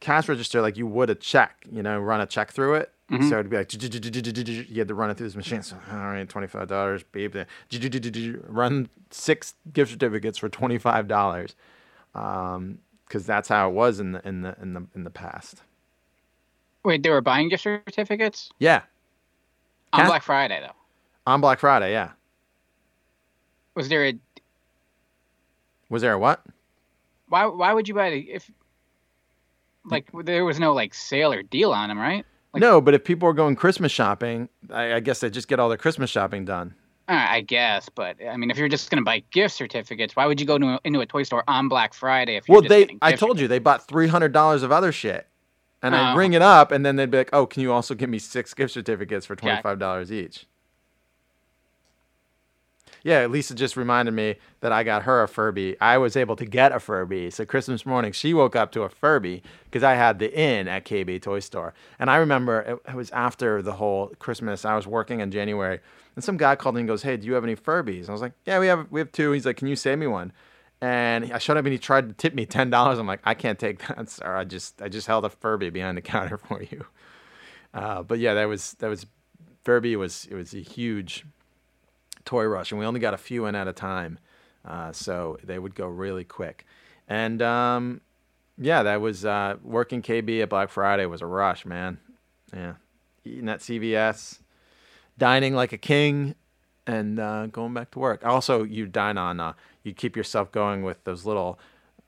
cash 0.00 0.28
register 0.28 0.60
like 0.60 0.76
you 0.76 0.86
would 0.86 1.10
a 1.10 1.14
check. 1.14 1.64
You 1.70 1.82
know, 1.82 1.98
run 2.00 2.20
a 2.20 2.26
check 2.26 2.52
through 2.52 2.74
it. 2.74 2.92
Mhm. 3.10 3.28
So 3.28 3.38
it'd 3.38 3.48
be 3.48 3.56
like 3.56 3.72
you 3.72 4.78
had 4.78 4.88
to 4.88 4.94
run 4.94 5.10
it 5.10 5.16
through 5.16 5.28
this 5.28 5.36
machine. 5.36 5.62
So 5.62 5.76
all 5.92 5.98
right, 5.98 6.28
twenty 6.28 6.48
five 6.48 6.66
dollars, 6.66 7.04
beep. 7.04 7.36
Run 8.48 8.88
six 9.12 9.54
gift 9.72 9.92
certificates 9.92 10.38
for 10.38 10.48
twenty 10.48 10.78
five 10.78 11.06
dollars, 11.06 11.54
because 12.12 13.24
that's 13.24 13.48
how 13.48 13.68
it 13.68 13.74
was 13.74 14.00
in 14.00 14.10
the 14.10 14.26
in 14.26 14.42
the 14.42 14.56
in 14.60 14.74
the 14.74 14.86
in 14.96 15.04
the 15.04 15.10
past. 15.10 15.62
Wait, 16.86 17.02
they 17.02 17.10
were 17.10 17.20
buying 17.20 17.48
gift 17.50 17.64
certificates 17.64 18.48
Yeah, 18.58 18.82
on? 19.92 20.06
Black 20.06 20.22
Friday 20.22 20.60
though. 20.60 20.72
on 21.26 21.40
Black 21.42 21.58
Friday. 21.58 21.90
Yeah, 21.92 22.12
Was 23.74 23.88
there 23.88 24.06
a 24.06 24.14
was 25.90 26.00
there 26.02 26.12
a 26.14 26.18
what? 26.18 26.44
why? 27.28 27.44
Why 27.46 27.72
would 27.72 27.88
you 27.88 27.94
buy 27.94 28.10
the 28.10 28.18
if 28.30 28.50
like 29.84 30.08
there 30.24 30.44
was 30.44 30.58
no 30.58 30.72
like 30.72 30.94
sale 30.94 31.32
or 31.32 31.42
deal 31.42 31.72
on 31.72 31.88
them, 31.88 31.98
right? 31.98 32.24
no, 32.54 32.80
but 32.80 32.94
if 32.94 33.04
people 33.04 33.28
are 33.28 33.34
going 33.34 33.54
Christmas 33.54 33.92
shopping, 33.92 34.48
I, 34.70 34.94
I 34.94 35.00
guess 35.00 35.20
they 35.20 35.28
just 35.28 35.46
get 35.46 35.60
all 35.60 35.68
their 35.68 35.76
Christmas 35.76 36.08
shopping 36.08 36.44
done. 36.46 36.74
I 37.08 37.42
guess, 37.42 37.88
but 37.88 38.16
I 38.26 38.36
mean, 38.36 38.50
if 38.50 38.56
you're 38.58 38.68
just 38.68 38.90
gonna 38.90 39.02
buy 39.02 39.22
gift 39.30 39.54
certificates, 39.54 40.16
why 40.16 40.26
would 40.26 40.40
you 40.40 40.46
go 40.46 40.58
to 40.58 40.80
into 40.84 40.98
a 41.00 41.06
toy 41.06 41.22
store 41.22 41.44
on 41.46 41.68
Black 41.68 41.94
Friday 41.94 42.34
if 42.36 42.48
you're 42.48 42.60
Well, 42.60 42.68
they 42.68 42.96
I 43.00 43.12
told 43.12 43.38
you 43.38 43.46
they 43.46 43.60
bought 43.60 43.86
three 43.86 44.08
hundred 44.08 44.32
dollars 44.32 44.64
of 44.64 44.72
other 44.72 44.90
shit, 44.90 45.26
and 45.82 45.94
I 45.94 46.12
Oh. 46.12 46.16
ring 46.16 46.32
it 46.32 46.43
up, 46.43 46.73
and 46.73 46.85
then 46.85 46.97
they'd 46.97 47.11
be 47.11 47.19
like, 47.19 47.31
"Oh, 47.32 47.47
can 47.47 47.62
you 47.62 47.73
also 47.73 47.94
give 47.94 48.11
me 48.11 48.19
six 48.19 48.55
gift 48.55 48.73
certificates 48.73 49.27
for 49.27 49.36
twenty 49.36 49.61
five 49.62 49.78
dollars 49.78 50.11
each?" 50.12 50.47
Yeah, 53.03 53.27
Lisa 53.27 53.55
just 53.55 53.77
reminded 53.77 54.15
me 54.15 54.35
that 54.61 54.73
I 54.73 54.82
got 54.82 55.05
her 55.05 55.23
a 55.23 55.28
Furby. 55.28 55.77
I 55.81 55.97
was 55.98 56.16
able 56.16 56.35
to 56.36 56.44
get 56.44 56.73
a 56.73 56.81
Furby. 56.81 57.31
So 57.31 57.44
Christmas 57.44 57.86
morning, 57.86 58.11
she 58.11 58.35
woke 58.35 58.57
up 58.57 58.73
to 58.73 58.82
a 58.82 58.89
Furby 58.89 59.43
because 59.65 59.85
I 59.85 59.94
had 59.94 60.19
the 60.19 60.36
inn 60.36 60.66
at 60.66 60.85
KB 60.85 61.23
Toy 61.23 61.39
Store. 61.39 61.73
And 62.01 62.11
I 62.11 62.16
remember 62.16 62.61
it, 62.62 62.78
it 62.89 62.94
was 62.97 63.11
after 63.12 63.62
the 63.62 63.74
whole 63.74 64.09
Christmas. 64.19 64.65
I 64.65 64.74
was 64.74 64.89
working 64.89 65.20
in 65.20 65.31
January, 65.31 65.78
and 66.16 66.24
some 66.24 66.36
guy 66.36 66.57
called 66.57 66.74
me 66.74 66.81
and 66.81 66.89
goes, 66.89 67.03
"Hey, 67.03 67.16
do 67.16 67.27
you 67.28 67.35
have 67.35 67.44
any 67.44 67.55
Furbies?" 67.55 68.01
And 68.01 68.09
I 68.09 68.12
was 68.12 68.23
like, 68.23 68.32
"Yeah, 68.44 68.59
we 68.59 68.66
have 68.66 68.90
we 68.90 68.98
have 69.01 69.12
two. 69.12 69.31
He's 69.32 69.47
like, 69.47 69.57
"Can 69.59 69.69
you 69.69 69.77
save 69.77 69.98
me 69.98 70.09
one?" 70.09 70.32
And 70.81 71.32
I 71.32 71.39
showed 71.39 71.57
up 71.57 71.65
and 71.65 71.73
he 71.73 71.78
tried 71.78 72.09
to 72.09 72.15
tip 72.15 72.35
me 72.35 72.44
ten 72.44 72.70
dollars. 72.70 72.98
I'm 72.98 73.07
like, 73.07 73.20
I 73.24 73.35
can't 73.35 73.59
take 73.59 73.86
that, 73.86 74.09
sir. 74.11 74.36
I 74.36 74.44
just 74.44 74.82
I 74.82 74.89
just 74.89 75.07
held 75.07 75.24
a 75.24 75.31
Furby 75.31 75.70
behind 75.70 75.97
the 75.97 76.03
counter 76.03 76.36
for 76.36 76.62
you. 76.62 76.85
Uh, 77.73 78.03
but 78.03 78.19
yeah, 78.19 78.35
that 78.35 78.47
was 78.47 78.73
that 78.74 78.89
was 78.89 79.07
Furby 79.65 79.97
was 79.97 80.27
it 80.31 80.35
was 80.35 80.55
a 80.55 80.61
huge 80.61 81.24
toy 82.24 82.44
rush, 82.44 82.73
and 82.73 82.78
we 82.78 82.86
only 82.86 83.01
got 83.01 83.15
a 83.15 83.19
few 83.19 83.47
in 83.47 83.55
at 83.55 83.69
a 83.69 83.73
time, 83.73 84.19
uh, 84.65 84.93
so 84.93 85.39
they 85.43 85.59
would 85.59 85.74
go 85.74 85.86
really 85.86 86.24
quick. 86.24 86.66
And 87.09 87.40
um, 87.40 88.01
yeah, 88.59 88.82
that 88.82 89.01
was 89.01 89.24
uh, 89.24 89.57
working 89.62 90.03
KB 90.03 90.43
at 90.43 90.51
Black 90.51 90.70
Friday 90.70 91.07
was 91.07 91.23
a 91.23 91.27
rush, 91.27 91.65
man. 91.65 91.98
Yeah, 92.55 92.74
eating 93.24 93.48
at 93.48 93.61
CVS, 93.61 94.40
dining 95.19 95.55
like 95.55 95.73
a 95.73 95.78
king, 95.78 96.35
and 96.86 97.19
uh, 97.19 97.47
going 97.47 97.74
back 97.74 97.90
to 97.93 97.98
work. 97.98 98.24
Also, 98.24 98.62
you 98.62 98.86
dine 98.86 99.19
on 99.19 99.40
uh, 99.40 99.53
you 99.86 99.94
keep 99.94 100.16
yourself 100.16 100.50
going 100.52 100.82
with 100.82 101.02
those 101.04 101.24
little 101.24 101.58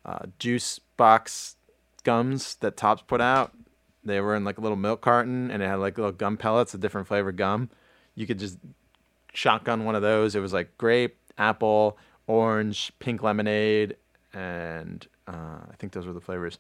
uh, 0.05 0.26
juice 0.38 0.80
box 0.96 1.56
gums 2.05 2.56
that 2.56 2.76
Topps 2.76 3.02
put 3.06 3.20
out. 3.20 3.52
They 4.05 4.20
were 4.20 4.34
in 4.34 4.44
like 4.44 4.59
a 4.59 4.60
little 4.60 4.76
milk 4.76 5.00
carton, 5.00 5.50
and 5.50 5.62
it 5.62 5.66
had 5.66 5.76
like 5.76 5.96
little 5.98 6.12
gum 6.12 6.36
pellets, 6.36 6.74
a 6.74 6.78
different 6.78 7.06
flavor 7.06 7.32
gum. 7.32 7.70
You 8.14 8.26
could 8.26 8.38
just 8.38 8.59
shotgun 9.32 9.84
one 9.84 9.94
of 9.94 10.02
those. 10.02 10.34
It 10.34 10.40
was 10.40 10.52
like 10.52 10.76
grape, 10.78 11.16
apple, 11.36 11.98
orange, 12.26 12.92
pink 12.98 13.22
lemonade, 13.22 13.96
and 14.32 15.06
uh, 15.26 15.60
I 15.70 15.74
think 15.78 15.92
those 15.92 16.06
were 16.06 16.12
the 16.12 16.20
flavors. 16.20 16.59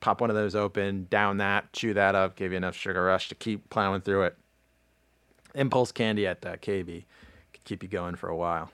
Pop 0.00 0.20
one 0.20 0.30
of 0.30 0.36
those 0.36 0.54
open, 0.54 1.06
down 1.10 1.38
that, 1.38 1.72
chew 1.72 1.92
that 1.94 2.14
up, 2.14 2.36
give 2.36 2.52
you 2.52 2.56
enough 2.56 2.74
sugar 2.74 3.04
rush 3.04 3.28
to 3.28 3.34
keep 3.34 3.68
plowing 3.70 4.00
through 4.00 4.22
it. 4.22 4.36
Impulse 5.54 5.92
candy 5.92 6.26
at 6.26 6.44
uh, 6.46 6.56
KB 6.56 7.04
could 7.52 7.64
keep 7.64 7.82
you 7.82 7.88
going 7.88 8.14
for 8.14 8.28
a 8.28 8.36
while. 8.36 8.70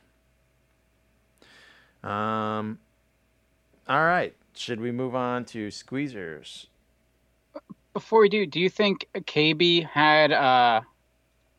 Um, 2.02 2.78
all 3.88 4.04
right, 4.04 4.34
should 4.54 4.80
we 4.80 4.92
move 4.92 5.14
on 5.14 5.44
to 5.46 5.68
squeezers? 5.68 6.66
Before 7.92 8.20
we 8.20 8.28
do, 8.28 8.46
do 8.46 8.60
you 8.60 8.68
think 8.68 9.08
KB 9.14 9.86
had 9.86 10.32
uh, 10.32 10.82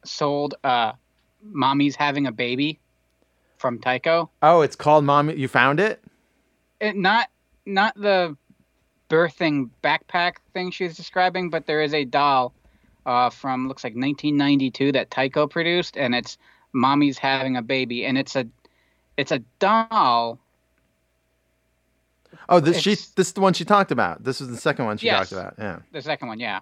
sold 0.06 0.56
uh, 0.64 0.94
"Mommy's 1.42 1.96
Having 1.96 2.28
a 2.28 2.32
Baby"? 2.32 2.80
from 3.58 3.80
Tyco. 3.80 4.30
Oh, 4.42 4.62
it's 4.62 4.76
called 4.76 5.04
Mommy. 5.04 5.36
You 5.36 5.48
found 5.48 5.80
it? 5.80 6.04
It 6.80 6.96
not 6.96 7.30
not 7.66 7.96
the 7.96 8.38
birthing 9.10 9.70
backpack 9.84 10.36
thing 10.54 10.72
she 10.72 10.84
was 10.84 10.96
describing, 10.96 11.50
but 11.50 11.66
there 11.66 11.82
is 11.82 11.94
a 11.94 12.06
doll 12.06 12.54
uh, 13.06 13.30
from 13.30 13.68
looks 13.68 13.84
like 13.84 13.94
1992 13.94 14.92
that 14.94 15.10
Tyco 15.10 15.50
produced, 15.50 15.98
and 15.98 16.14
it's 16.14 16.38
mommy's 16.74 17.18
having 17.18 17.58
a 17.58 17.62
baby, 17.62 18.06
and 18.06 18.18
it's 18.18 18.36
a 18.36 18.46
it's 19.18 19.32
a 19.32 19.40
doll. 19.60 20.40
Oh, 22.50 22.60
this 22.60 22.80
she 22.80 22.92
this 22.92 23.28
is 23.28 23.34
the 23.34 23.42
one 23.42 23.54
she 23.54 23.66
talked 23.66 23.92
about. 23.92 24.24
This 24.24 24.40
is 24.42 24.48
the 24.50 24.58
second 24.58 24.86
one 24.86 24.98
she 24.98 25.08
Yes. 25.08 25.30
talked 25.30 25.32
about. 25.34 25.56
Yeah. 25.58 25.80
The 25.92 26.02
second 26.02 26.28
one, 26.30 26.40
yeah. 26.40 26.60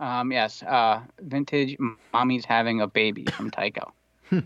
Um, 0.00 0.30
yes, 0.30 0.62
uh, 0.62 1.00
vintage 1.20 1.76
mommy's 2.12 2.44
having 2.44 2.80
a 2.80 2.86
baby 2.86 3.24
from 3.26 3.50
Tyco. 3.50 3.90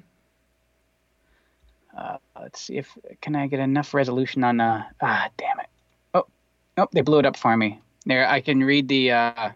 Uh, 1.96 2.16
let's 2.40 2.58
see 2.62 2.78
if 2.78 2.88
can 3.20 3.36
I 3.36 3.46
get 3.48 3.60
enough 3.60 3.92
resolution 3.92 4.42
on 4.44 4.60
uh 4.60 4.82
ah 5.02 5.28
damn 5.36 5.60
it. 5.60 5.66
Oh, 6.14 6.24
nope, 6.78 6.88
they 6.92 7.02
blew 7.02 7.18
it 7.18 7.26
up 7.26 7.36
for 7.36 7.54
me. 7.54 7.80
There, 8.06 8.26
I 8.26 8.40
can 8.40 8.64
read 8.64 8.88
the 8.88 9.10
uh, 9.12 9.50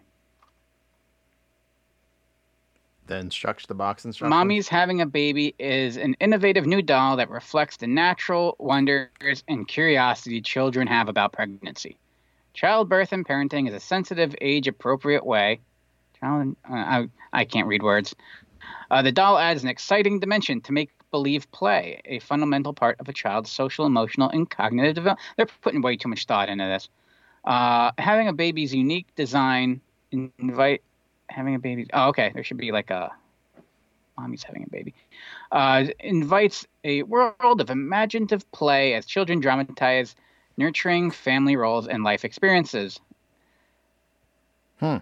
The 3.07 3.17
instruction, 3.17 3.67
the 3.69 3.75
box 3.75 4.03
instruction. 4.03 4.29
Mommy's 4.29 4.67
Having 4.67 5.01
a 5.01 5.05
Baby 5.05 5.55
is 5.57 5.95
an 5.97 6.15
innovative 6.19 6.65
new 6.65 6.81
doll 6.81 7.15
that 7.17 7.29
reflects 7.29 7.77
the 7.77 7.87
natural 7.87 8.55
wonders 8.59 9.43
and 9.47 9.67
curiosity 9.67 10.41
children 10.41 10.87
have 10.87 11.07
about 11.07 11.31
pregnancy. 11.31 11.97
Childbirth 12.53 13.13
and 13.13 13.25
parenting 13.25 13.67
is 13.67 13.73
a 13.73 13.79
sensitive, 13.79 14.35
age 14.41 14.67
appropriate 14.67 15.25
way. 15.25 15.61
Child, 16.19 16.55
uh, 16.69 16.73
I, 16.73 17.09
I 17.31 17.45
can't 17.45 17.67
read 17.67 17.81
words. 17.81 18.13
Uh, 18.91 19.01
the 19.01 19.11
doll 19.11 19.37
adds 19.37 19.63
an 19.63 19.69
exciting 19.69 20.19
dimension 20.19 20.59
to 20.61 20.73
make 20.73 20.91
believe 21.11 21.49
play, 21.51 22.01
a 22.05 22.19
fundamental 22.19 22.73
part 22.73 22.99
of 22.99 23.07
a 23.07 23.13
child's 23.13 23.49
social, 23.49 23.85
emotional, 23.85 24.29
and 24.29 24.49
cognitive 24.49 24.95
development. 24.95 25.25
They're 25.37 25.47
putting 25.61 25.81
way 25.81 25.95
too 25.95 26.09
much 26.09 26.25
thought 26.25 26.49
into 26.49 26.65
this. 26.65 26.89
Uh, 27.45 27.91
having 27.97 28.27
a 28.27 28.33
baby's 28.33 28.73
unique 28.73 29.07
design 29.15 29.79
invite 30.11 30.81
having 31.29 31.55
a 31.55 31.59
baby. 31.59 31.87
Oh, 31.93 32.09
okay. 32.09 32.31
There 32.33 32.43
should 32.43 32.57
be 32.57 32.71
like 32.71 32.89
a 32.89 33.11
mommy's 34.17 34.43
having 34.43 34.63
a 34.63 34.69
baby. 34.69 34.93
Uh, 35.51 35.85
invites 35.99 36.65
a 36.83 37.03
world 37.03 37.61
of 37.61 37.69
imaginative 37.69 38.49
play 38.51 38.93
as 38.93 39.05
children 39.05 39.39
dramatize 39.39 40.15
nurturing 40.57 41.11
family 41.11 41.55
roles 41.55 41.87
and 41.87 42.03
life 42.03 42.25
experiences. 42.25 42.99
Hmm. 44.79 44.97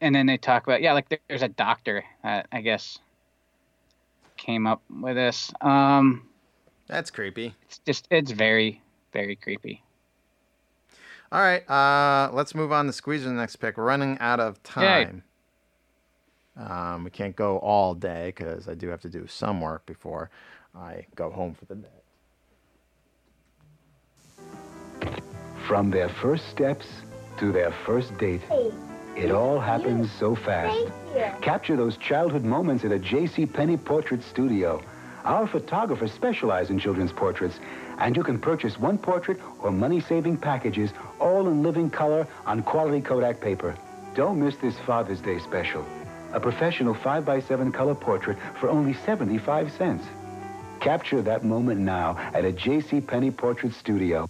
And 0.00 0.14
then 0.14 0.26
they 0.26 0.36
talk 0.36 0.64
about 0.64 0.82
yeah, 0.82 0.92
like 0.92 1.20
there's 1.28 1.42
a 1.42 1.48
doctor 1.48 2.04
that 2.22 2.46
I 2.52 2.60
guess 2.60 2.98
came 4.36 4.66
up 4.66 4.82
with 4.90 5.16
this. 5.16 5.52
Um, 5.60 6.28
That's 6.86 7.10
creepy. 7.10 7.54
It's 7.62 7.78
just 7.78 8.06
it's 8.10 8.30
very 8.30 8.82
very 9.12 9.36
creepy. 9.36 9.82
All 11.32 11.40
right, 11.40 11.68
uh, 11.68 12.30
let's 12.32 12.54
move 12.54 12.70
on 12.70 12.86
to 12.86 12.92
squeeze 12.92 13.24
the 13.24 13.32
next 13.32 13.56
pick. 13.56 13.76
We're 13.76 13.84
running 13.84 14.16
out 14.20 14.38
of 14.38 14.62
time. 14.62 15.24
Um, 16.56 17.04
we 17.04 17.10
can't 17.10 17.36
go 17.36 17.58
all 17.58 17.94
day 17.94 18.32
because 18.34 18.68
I 18.68 18.74
do 18.74 18.88
have 18.88 19.00
to 19.02 19.10
do 19.10 19.26
some 19.26 19.60
work 19.60 19.84
before 19.84 20.30
I 20.74 21.06
go 21.14 21.30
home 21.30 21.54
for 21.54 21.66
the 21.66 21.74
day. 21.74 21.88
From 25.66 25.90
their 25.90 26.08
first 26.08 26.48
steps 26.48 26.86
to 27.38 27.52
their 27.52 27.72
first 27.84 28.16
date, 28.18 28.40
it 29.16 29.30
all 29.30 29.58
happens 29.58 30.10
so 30.12 30.34
fast. 30.34 30.90
Capture 31.42 31.76
those 31.76 31.96
childhood 31.96 32.44
moments 32.44 32.84
at 32.84 32.92
a 32.92 32.98
J.C. 32.98 33.46
Penney 33.46 33.76
Portrait 33.76 34.22
Studio. 34.22 34.82
Our 35.24 35.46
photographers 35.46 36.12
specialize 36.12 36.70
in 36.70 36.78
children's 36.78 37.12
portraits, 37.12 37.58
and 37.98 38.16
you 38.16 38.22
can 38.22 38.38
purchase 38.38 38.78
one 38.78 38.96
portrait 38.96 39.40
or 39.60 39.72
money-saving 39.72 40.36
packages, 40.36 40.92
all 41.18 41.48
in 41.48 41.62
living 41.62 41.90
color 41.90 42.28
on 42.46 42.62
quality 42.62 43.00
Kodak 43.00 43.40
paper. 43.40 43.74
Don't 44.14 44.38
miss 44.38 44.56
this 44.56 44.78
Father's 44.86 45.20
Day 45.20 45.40
special. 45.40 45.84
A 46.36 46.40
professional 46.40 46.94
5x7 46.94 47.72
color 47.72 47.94
portrait 47.94 48.36
for 48.60 48.68
only 48.68 48.92
75 48.92 49.72
cents. 49.72 50.04
Capture 50.80 51.22
that 51.22 51.44
moment 51.44 51.80
now 51.80 52.18
at 52.34 52.44
a 52.44 52.52
J.C. 52.52 53.00
Penney 53.00 53.30
Portrait 53.30 53.72
Studio. 53.72 54.28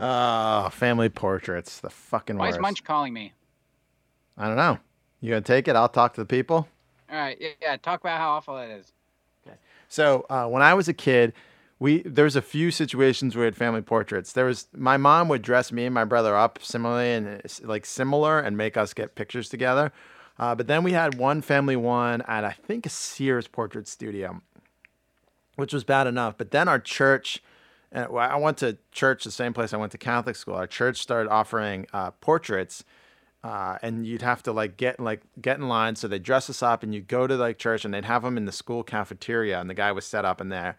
Oh, 0.00 0.70
family 0.70 1.10
portraits, 1.10 1.80
the 1.80 1.90
fucking 1.90 2.38
Why 2.38 2.48
is. 2.48 2.58
Munch 2.58 2.82
calling 2.82 3.12
me? 3.12 3.34
I 4.38 4.46
don't 4.46 4.56
know. 4.56 4.78
You 5.20 5.28
gonna 5.28 5.42
take 5.42 5.68
it? 5.68 5.76
I'll 5.76 5.90
talk 5.90 6.14
to 6.14 6.22
the 6.22 6.26
people. 6.26 6.66
All 7.10 7.18
right, 7.18 7.36
yeah, 7.38 7.50
yeah 7.60 7.76
talk 7.76 8.00
about 8.00 8.18
how 8.18 8.30
awful 8.30 8.56
it 8.56 8.70
is. 8.70 8.90
Okay. 9.46 9.56
So 9.88 10.24
uh, 10.30 10.46
when 10.46 10.62
I 10.62 10.72
was 10.72 10.88
a 10.88 10.94
kid, 10.94 11.34
we 11.78 12.00
there 12.04 12.24
was 12.24 12.36
a 12.36 12.42
few 12.42 12.70
situations 12.70 13.36
where 13.36 13.42
we 13.42 13.46
had 13.48 13.56
family 13.56 13.82
portraits. 13.82 14.32
There 14.32 14.46
was 14.46 14.66
my 14.74 14.96
mom 14.96 15.28
would 15.28 15.42
dress 15.42 15.70
me 15.70 15.84
and 15.84 15.94
my 15.94 16.04
brother 16.04 16.34
up 16.34 16.58
similarly 16.62 17.12
and 17.12 17.42
like 17.62 17.84
similar 17.84 18.40
and 18.40 18.56
make 18.56 18.78
us 18.78 18.94
get 18.94 19.14
pictures 19.14 19.50
together. 19.50 19.92
Uh, 20.38 20.54
but 20.54 20.66
then 20.66 20.82
we 20.82 20.92
had 20.92 21.14
one 21.14 21.40
family 21.40 21.76
one 21.76 22.22
at 22.22 22.44
I 22.44 22.52
think 22.52 22.86
a 22.86 22.90
Sears 22.90 23.48
portrait 23.48 23.88
studio, 23.88 24.42
which 25.56 25.72
was 25.72 25.84
bad 25.84 26.06
enough. 26.06 26.36
But 26.36 26.50
then 26.50 26.68
our 26.68 26.78
church, 26.78 27.42
and 27.90 28.06
I 28.16 28.36
went 28.36 28.58
to 28.58 28.78
church 28.92 29.24
the 29.24 29.30
same 29.30 29.54
place 29.54 29.72
I 29.72 29.78
went 29.78 29.92
to 29.92 29.98
Catholic 29.98 30.36
school. 30.36 30.54
Our 30.54 30.66
church 30.66 30.98
started 30.98 31.30
offering 31.30 31.86
uh, 31.92 32.10
portraits 32.12 32.84
uh, 33.46 33.78
and 33.80 34.04
you'd 34.04 34.22
have 34.22 34.42
to 34.42 34.50
like 34.52 34.76
get 34.76 34.98
like 34.98 35.20
get 35.40 35.58
in 35.58 35.68
line. 35.68 35.94
So 35.94 36.08
they 36.08 36.18
dress 36.18 36.50
us 36.50 36.62
up, 36.62 36.82
and 36.82 36.92
you 36.92 37.00
go 37.00 37.28
to 37.28 37.36
like 37.36 37.58
church, 37.58 37.84
and 37.84 37.94
they'd 37.94 38.04
have 38.04 38.22
them 38.22 38.36
in 38.36 38.44
the 38.44 38.52
school 38.52 38.82
cafeteria, 38.82 39.60
and 39.60 39.70
the 39.70 39.74
guy 39.74 39.92
was 39.92 40.04
set 40.04 40.24
up 40.24 40.40
in 40.40 40.48
there, 40.48 40.76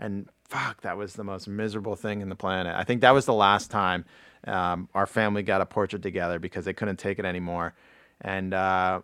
and 0.00 0.28
fuck, 0.48 0.80
that 0.80 0.96
was 0.96 1.14
the 1.14 1.22
most 1.22 1.46
miserable 1.46 1.94
thing 1.94 2.20
in 2.20 2.28
the 2.28 2.34
planet. 2.34 2.74
I 2.74 2.82
think 2.82 3.02
that 3.02 3.12
was 3.12 3.24
the 3.24 3.34
last 3.34 3.70
time 3.70 4.04
um, 4.48 4.88
our 4.94 5.06
family 5.06 5.44
got 5.44 5.60
a 5.60 5.66
portrait 5.66 6.02
together 6.02 6.40
because 6.40 6.64
they 6.64 6.72
couldn't 6.72 6.96
take 6.96 7.20
it 7.20 7.24
anymore, 7.24 7.74
and 8.20 8.54
uh, 8.54 9.00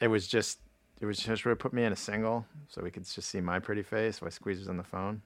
it 0.00 0.08
was 0.08 0.26
just 0.26 0.58
it 1.00 1.06
was 1.06 1.18
just 1.18 1.44
really 1.44 1.56
put 1.56 1.72
me 1.72 1.84
in 1.84 1.92
a 1.92 1.96
single 1.96 2.46
so 2.68 2.82
we 2.82 2.90
could 2.90 3.04
just 3.04 3.28
see 3.28 3.40
my 3.40 3.58
pretty 3.58 3.82
face 3.82 4.20
while 4.20 4.30
Squeezer's 4.30 4.68
on 4.68 4.76
the 4.76 4.84
phone. 4.84 5.22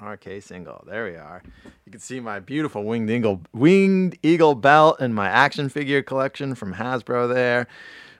RK 0.00 0.42
single. 0.42 0.84
There 0.86 1.04
we 1.04 1.16
are. 1.16 1.42
You 1.84 1.92
can 1.92 2.00
see 2.00 2.20
my 2.20 2.38
beautiful 2.38 2.84
winged 2.84 3.10
eagle 3.10 3.40
winged 3.52 4.18
eagle 4.22 4.54
belt 4.54 4.98
and 5.00 5.14
my 5.14 5.28
action 5.28 5.68
figure 5.68 6.02
collection 6.02 6.54
from 6.54 6.74
Hasbro 6.74 7.32
there. 7.32 7.66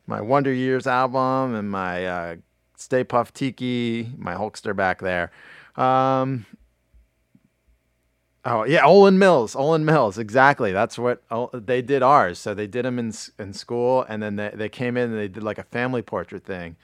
My 0.07 0.21
Wonder 0.21 0.53
Years 0.53 0.87
album 0.87 1.55
and 1.55 1.71
my 1.71 2.07
uh, 2.07 2.37
Stay 2.77 3.05
Puft 3.05 3.33
Tiki, 3.33 4.11
my 4.17 4.35
Hulkster 4.35 4.75
back 4.75 5.01
there. 5.01 5.31
Um, 5.77 6.47
oh 8.47 8.65
yeah, 8.65 8.83
Olan 8.83 9.17
Mills. 9.17 9.55
Olan 9.55 9.83
Mills. 9.85 10.17
Exactly. 10.17 10.73
That's 10.73 10.99
what 10.99 11.23
oh, 11.31 11.51
they 11.53 11.83
did 11.83 12.03
ours. 12.03 12.39
So 12.39 12.55
they 12.55 12.67
did 12.67 12.87
them 12.87 12.99
in 12.99 13.13
in 13.39 13.53
school, 13.53 14.07
and 14.09 14.23
then 14.23 14.37
they 14.37 14.51
they 14.55 14.69
came 14.71 14.97
in 14.97 15.11
and 15.11 15.19
they 15.19 15.29
did 15.29 15.43
like 15.43 15.59
a 15.59 15.65
family 15.65 16.03
portrait 16.03 16.45
thing. 16.45 16.77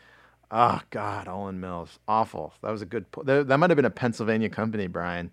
Oh 0.50 0.80
God, 0.90 1.28
Olan 1.28 1.56
Mills, 1.56 1.98
awful. 2.06 2.52
That 2.62 2.70
was 2.70 2.82
a 2.82 2.86
good. 2.86 3.06
That, 3.24 3.48
that 3.48 3.56
might 3.56 3.70
have 3.70 3.76
been 3.76 3.86
a 3.86 3.90
Pennsylvania 3.90 4.50
company, 4.50 4.86
Brian. 4.86 5.30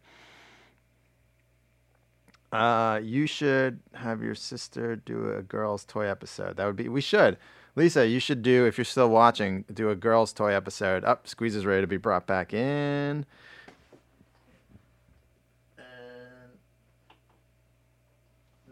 Uh, 2.51 2.99
you 3.03 3.27
should 3.27 3.79
have 3.93 4.23
your 4.23 4.33
sister 4.33 4.95
do 4.95 5.35
a 5.35 5.41
girls' 5.41 5.83
toy 5.83 6.07
episode. 6.07 6.55
That 6.57 6.65
would 6.65 6.77
be. 6.77 6.87
We 6.87 7.01
should. 7.01 7.37
Lisa, 7.75 8.07
you 8.07 8.19
should 8.19 8.41
do 8.41 8.65
if 8.65 8.77
you're 8.77 8.85
still 8.85 9.09
watching. 9.09 9.65
Do 9.71 9.89
a 9.89 9.95
girls' 9.95 10.31
toy 10.31 10.53
episode. 10.53 11.03
Up, 11.03 11.27
Squeeze 11.27 11.55
is 11.55 11.65
ready 11.65 11.81
to 11.81 11.87
be 11.87 11.97
brought 11.97 12.25
back 12.25 12.53
in. 12.53 13.25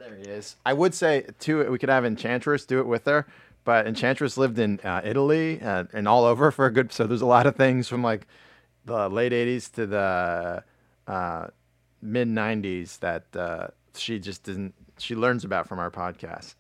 There 0.08 0.16
he 0.16 0.24
is. 0.24 0.56
I 0.66 0.72
would 0.72 0.94
say 0.94 1.26
too, 1.40 1.70
we 1.70 1.78
could 1.78 1.90
have 1.90 2.06
Enchantress 2.06 2.66
do 2.66 2.80
it 2.80 2.88
with 2.88 3.06
her, 3.06 3.28
but 3.66 3.86
Enchantress 3.86 4.38
lived 4.38 4.58
in 4.58 4.80
uh, 4.80 5.02
Italy 5.04 5.62
uh, 5.62 5.84
and 5.94 6.08
all 6.08 6.24
over 6.24 6.50
for 6.50 6.66
a 6.66 6.72
good. 6.72 6.94
So 6.94 7.06
there's 7.06 7.22
a 7.22 7.26
lot 7.26 7.46
of 7.46 7.58
things 7.58 7.90
from 7.90 8.02
like 8.04 8.26
the 8.86 9.10
late 9.10 9.34
'80s 9.34 9.70
to 9.74 9.86
the 9.86 10.64
uh, 11.12 11.48
mid 12.02 12.30
'90s 12.30 13.00
that 13.00 13.26
uh, 13.36 13.68
she 13.96 14.18
just 14.18 14.44
didn't. 14.44 14.74
She 14.98 15.14
learns 15.14 15.44
about 15.44 15.68
from 15.68 15.80
our 15.80 15.92
podcast. 15.92 16.56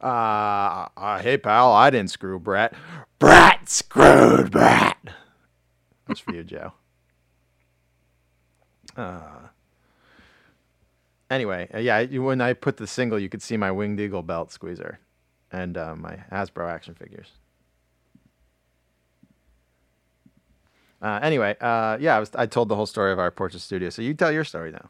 Uh, 0.00 1.18
hey 1.20 1.38
pal, 1.38 1.72
I 1.72 1.90
didn't 1.90 2.10
screw 2.10 2.40
Brett. 2.40 2.74
Brett 3.20 3.68
screwed 3.68 4.50
Brett. 4.50 4.98
That's 6.08 6.18
for 6.20 6.34
you, 6.34 6.42
Joe. 6.42 6.72
Uh, 8.96 9.48
anyway, 11.34 11.68
uh, 11.74 11.78
yeah, 11.78 12.04
when 12.18 12.40
I 12.40 12.52
put 12.52 12.76
the 12.76 12.86
single, 12.86 13.18
you 13.18 13.28
could 13.28 13.42
see 13.42 13.56
my 13.56 13.70
winged 13.70 14.00
eagle 14.00 14.22
belt 14.22 14.52
squeezer 14.52 14.98
and 15.52 15.76
uh, 15.76 15.94
my 15.96 16.18
Hasbro 16.32 16.70
action 16.70 16.94
figures. 16.94 17.28
Uh, 21.02 21.20
anyway, 21.22 21.54
uh, 21.60 21.98
yeah, 22.00 22.16
I, 22.16 22.20
was, 22.20 22.30
I 22.34 22.46
told 22.46 22.68
the 22.68 22.76
whole 22.76 22.86
story 22.86 23.12
of 23.12 23.18
our 23.18 23.30
portrait 23.30 23.60
studio. 23.60 23.90
So 23.90 24.00
you 24.00 24.14
tell 24.14 24.32
your 24.32 24.44
story 24.44 24.70
now. 24.70 24.88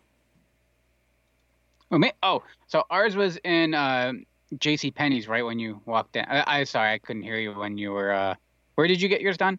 Oh, 1.90 1.98
me? 1.98 2.12
oh, 2.22 2.42
so 2.66 2.84
ours 2.90 3.16
was 3.16 3.36
in 3.38 3.74
uh, 3.74 4.12
J.C. 4.58 4.90
Penney's 4.90 5.28
right 5.28 5.44
when 5.44 5.58
you 5.58 5.80
walked 5.86 6.16
in. 6.16 6.24
I, 6.26 6.60
I 6.60 6.64
sorry, 6.64 6.92
I 6.92 6.98
couldn't 6.98 7.22
hear 7.22 7.38
you 7.38 7.52
when 7.52 7.76
you 7.78 7.92
were. 7.92 8.12
Uh, 8.12 8.34
where 8.76 8.86
did 8.86 9.02
you 9.02 9.08
get 9.08 9.20
yours 9.20 9.36
done? 9.36 9.58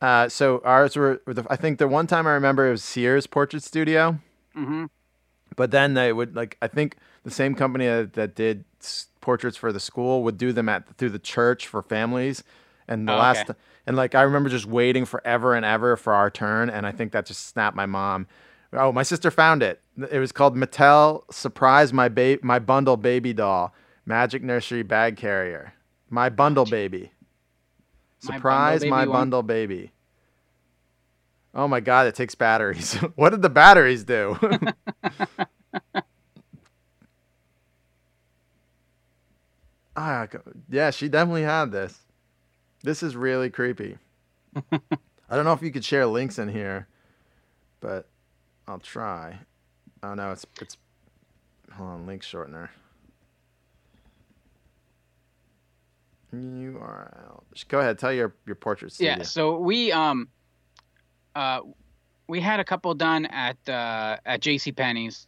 Uh, 0.00 0.28
so 0.28 0.60
ours 0.64 0.96
were, 0.96 1.22
were 1.26 1.34
I 1.48 1.56
think 1.56 1.78
the 1.78 1.86
one 1.86 2.06
time 2.08 2.26
I 2.26 2.32
remember 2.32 2.66
it 2.66 2.72
was 2.72 2.82
Sears 2.82 3.26
Portrait 3.26 3.62
Studio, 3.62 4.18
Mm-hmm. 4.56 4.84
But 5.56 5.70
then 5.70 5.94
they 5.94 6.12
would 6.12 6.34
like 6.36 6.56
I 6.62 6.68
think 6.68 6.96
the 7.24 7.30
same 7.30 7.54
company 7.54 7.86
that, 7.86 8.12
that 8.14 8.34
did 8.34 8.64
s- 8.80 9.06
portraits 9.20 9.56
for 9.56 9.72
the 9.72 9.80
school 9.80 10.22
would 10.24 10.36
do 10.38 10.52
them 10.52 10.68
at 10.68 10.96
through 10.96 11.10
the 11.10 11.18
church 11.18 11.66
for 11.66 11.82
families. 11.82 12.42
And 12.88 13.06
the 13.08 13.14
Oh, 13.14 13.18
last 13.18 13.48
okay. 13.50 13.58
and 13.86 13.96
like 13.96 14.14
I 14.14 14.22
remember 14.22 14.48
just 14.48 14.66
waiting 14.66 15.04
forever 15.04 15.54
and 15.54 15.64
ever 15.64 15.96
for 15.96 16.12
our 16.12 16.30
turn, 16.30 16.68
and 16.68 16.86
I 16.86 16.90
think 16.92 17.12
that 17.12 17.26
just 17.26 17.46
snapped 17.48 17.76
my 17.76 17.86
mom. 17.86 18.26
Oh, 18.72 18.90
my 18.90 19.02
sister 19.02 19.30
found 19.30 19.62
it. 19.62 19.80
It 20.10 20.18
was 20.18 20.32
called 20.32 20.56
Mattel 20.56 21.22
Surprise 21.32 21.92
My 21.92 22.08
ba- 22.08 22.38
My 22.42 22.58
Bundle 22.58 22.96
Baby 22.96 23.32
Doll 23.34 23.72
Magic 24.06 24.42
Nursery 24.42 24.82
Bag 24.82 25.16
Carrier. 25.16 25.74
My 26.10 26.28
Bundle 26.28 26.64
Baby. 26.64 27.12
My 28.24 28.36
Surprise 28.36 28.80
Bundle 28.80 28.90
my 28.90 29.00
Baby 29.02 29.08
one- 29.10 29.18
bundle 29.20 29.42
baby. 29.42 29.92
Oh 31.54 31.68
my 31.68 31.80
god, 31.80 32.06
it 32.06 32.14
takes 32.14 32.34
batteries. 32.34 32.94
what 33.14 33.30
did 33.30 33.42
the 33.42 33.50
batteries 33.50 34.04
do? 34.04 34.36
ah, 39.96 40.26
yeah, 40.70 40.90
she 40.90 41.08
definitely 41.08 41.42
had 41.42 41.72
this. 41.72 41.98
This 42.82 43.02
is 43.02 43.16
really 43.16 43.50
creepy. 43.50 43.98
I 44.72 45.36
don't 45.36 45.44
know 45.44 45.52
if 45.52 45.62
you 45.62 45.70
could 45.70 45.84
share 45.84 46.06
links 46.06 46.38
in 46.38 46.48
here, 46.48 46.88
but 47.80 48.08
I'll 48.66 48.78
try. 48.78 49.38
Oh 50.02 50.14
no, 50.14 50.32
it's 50.32 50.44
it's 50.60 50.76
hold 51.72 51.90
on, 51.90 52.06
link 52.06 52.22
shortener. 52.22 52.68
URL. 56.34 57.42
Go 57.68 57.80
ahead, 57.80 57.98
tell 57.98 58.12
your 58.12 58.34
your 58.46 58.56
portrait 58.56 58.92
studio. 58.92 59.16
Yeah. 59.18 59.22
So 59.22 59.58
we 59.58 59.92
um, 59.92 60.28
uh, 61.34 61.60
we 62.26 62.40
had 62.40 62.60
a 62.60 62.64
couple 62.64 62.94
done 62.94 63.26
at 63.26 63.56
uh, 63.68 64.16
at 64.24 64.40
J.C. 64.40 64.72
Penney's, 64.72 65.26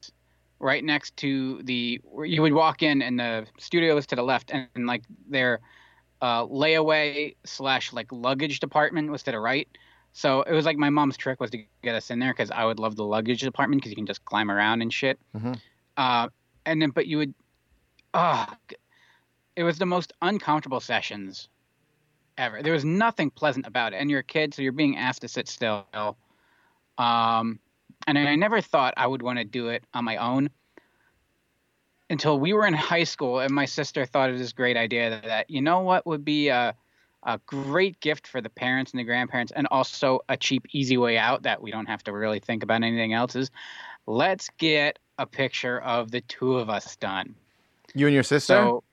right 0.58 0.82
next 0.84 1.16
to 1.18 1.62
the. 1.62 2.00
You 2.24 2.42
would 2.42 2.52
walk 2.52 2.82
in, 2.82 3.02
and 3.02 3.18
the 3.18 3.46
studio 3.58 3.94
was 3.94 4.06
to 4.08 4.16
the 4.16 4.22
left, 4.22 4.50
and, 4.50 4.68
and 4.74 4.86
like 4.86 5.02
their 5.28 5.60
uh, 6.20 6.46
layaway 6.46 7.36
slash 7.44 7.92
like 7.92 8.06
luggage 8.10 8.60
department 8.60 9.10
was 9.10 9.22
to 9.24 9.30
the 9.32 9.40
right. 9.40 9.68
So 10.12 10.42
it 10.42 10.52
was 10.52 10.64
like 10.64 10.76
my 10.76 10.90
mom's 10.90 11.16
trick 11.16 11.40
was 11.40 11.50
to 11.50 11.58
get 11.82 11.94
us 11.94 12.10
in 12.10 12.20
there 12.20 12.32
because 12.32 12.50
I 12.50 12.64
would 12.64 12.78
love 12.78 12.94
the 12.96 13.04
luggage 13.04 13.40
department 13.40 13.82
because 13.82 13.90
you 13.90 13.96
can 13.96 14.06
just 14.06 14.24
climb 14.24 14.50
around 14.50 14.80
and 14.80 14.92
shit. 14.92 15.18
Mhm. 15.36 15.60
Uh, 15.96 16.28
and 16.64 16.80
then 16.80 16.90
but 16.90 17.06
you 17.06 17.18
would, 17.18 17.34
ah, 18.14 18.56
it 19.56 19.64
was 19.64 19.78
the 19.78 19.86
most 19.86 20.12
uncomfortable 20.22 20.80
sessions 20.80 21.48
ever. 22.38 22.62
There 22.62 22.72
was 22.72 22.84
nothing 22.84 23.30
pleasant 23.30 23.66
about 23.66 23.92
it, 23.92 23.96
and 23.96 24.10
you're 24.10 24.20
a 24.20 24.24
kid, 24.24 24.54
so 24.54 24.62
you're 24.62 24.72
being 24.72 24.96
asked 24.96 25.22
to 25.22 25.28
sit 25.28 25.48
still. 25.48 25.86
Um, 26.96 27.58
and 28.06 28.18
I 28.18 28.34
never 28.36 28.60
thought 28.60 28.94
I 28.96 29.06
would 29.06 29.22
want 29.22 29.38
to 29.38 29.44
do 29.44 29.68
it 29.68 29.84
on 29.94 30.04
my 30.04 30.16
own 30.16 30.50
until 32.10 32.38
we 32.38 32.52
were 32.52 32.66
in 32.66 32.74
high 32.74 33.04
school, 33.04 33.40
and 33.40 33.52
my 33.52 33.64
sister 33.64 34.04
thought 34.06 34.30
it 34.30 34.34
was 34.34 34.50
a 34.50 34.54
great 34.54 34.76
idea 34.76 35.10
that, 35.10 35.24
that 35.24 35.50
you 35.50 35.62
know 35.62 35.80
what 35.80 36.06
would 36.06 36.24
be 36.24 36.48
a, 36.48 36.74
a 37.22 37.40
great 37.46 37.98
gift 38.00 38.26
for 38.26 38.40
the 38.40 38.50
parents 38.50 38.92
and 38.92 39.00
the 39.00 39.04
grandparents, 39.04 39.52
and 39.52 39.66
also 39.70 40.20
a 40.28 40.36
cheap, 40.36 40.66
easy 40.72 40.96
way 40.96 41.16
out 41.16 41.42
that 41.42 41.62
we 41.62 41.70
don't 41.70 41.86
have 41.86 42.04
to 42.04 42.12
really 42.12 42.40
think 42.40 42.62
about 42.62 42.82
anything 42.82 43.12
else 43.12 43.34
is 43.34 43.50
let's 44.06 44.50
get 44.58 44.98
a 45.18 45.26
picture 45.26 45.80
of 45.80 46.10
the 46.10 46.20
two 46.22 46.56
of 46.56 46.68
us 46.68 46.96
done. 46.96 47.34
You 47.94 48.06
and 48.06 48.14
your 48.14 48.22
sister? 48.22 48.54
So, 48.54 48.84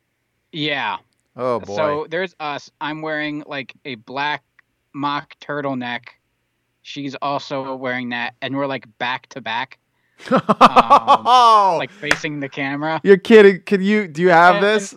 yeah. 0.51 0.97
oh 1.35 1.59
boy. 1.59 1.75
So 1.75 2.07
there's 2.09 2.35
us. 2.39 2.71
I'm 2.79 3.01
wearing 3.01 3.43
like 3.45 3.73
a 3.83 3.95
black 3.95 4.43
mock 4.93 5.35
turtleneck. 5.39 6.03
She's 6.83 7.15
also 7.21 7.75
wearing 7.75 8.09
that, 8.09 8.33
and 8.41 8.55
we're 8.55 8.65
like 8.67 8.85
back 8.97 9.27
to 9.29 9.41
back, 9.41 9.77
um, 10.31 10.41
like 11.77 11.91
facing 11.91 12.39
the 12.39 12.49
camera. 12.49 12.99
You're 13.03 13.17
kidding. 13.17 13.61
Can 13.61 13.81
you 13.81 14.07
do 14.07 14.21
you 14.21 14.29
have 14.29 14.55
And- 14.55 14.63
this? 14.63 14.95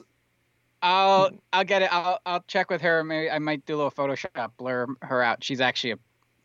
I'll 0.83 1.31
I'll 1.53 1.65
get 1.65 1.81
it. 1.83 1.91
I'll 1.93 2.21
I'll 2.27 2.45
check 2.47 2.71
with 2.71 2.83
her. 2.83 3.03
Maybe 3.05 3.31
I 3.31 3.39
might 3.39 3.65
do 3.67 3.75
a 3.75 3.79
little 3.79 3.91
Photoshop, 3.91 4.51
blur 4.59 4.87
her 5.03 5.23
out. 5.23 5.43
She's 5.43 5.61
actually 5.63 5.93
a 5.93 5.99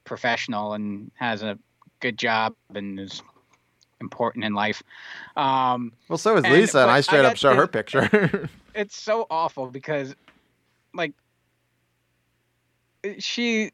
professional 0.06 0.74
and 0.74 1.11
has 1.16 1.44
a 1.44 1.57
good 1.99 2.18
job 2.18 2.56
and 2.74 2.98
is 2.99 3.22
important 3.99 4.45
in 4.45 4.53
life. 4.53 4.82
Um, 5.36 5.91
Well, 6.07 6.18
so 6.18 6.38
is 6.38 6.45
and- 6.45 6.53
Lisa, 6.53 6.82
and 6.84 6.91
I 6.91 7.02
straight 7.02 7.24
got 7.24 7.32
up 7.32 7.38
show 7.38 7.53
her 7.53 7.68
picture. 7.68 8.49
it's 8.76 8.95
so 8.98 9.28
awful 9.30 9.68
because 9.68 10.16
like 10.94 11.11
she 13.20 13.72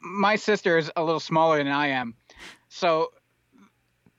my 0.00 0.36
sister 0.36 0.78
is 0.78 0.90
a 0.96 1.04
little 1.04 1.20
smaller 1.20 1.58
than 1.58 1.68
I 1.68 1.88
am. 1.88 2.14
So 2.68 3.12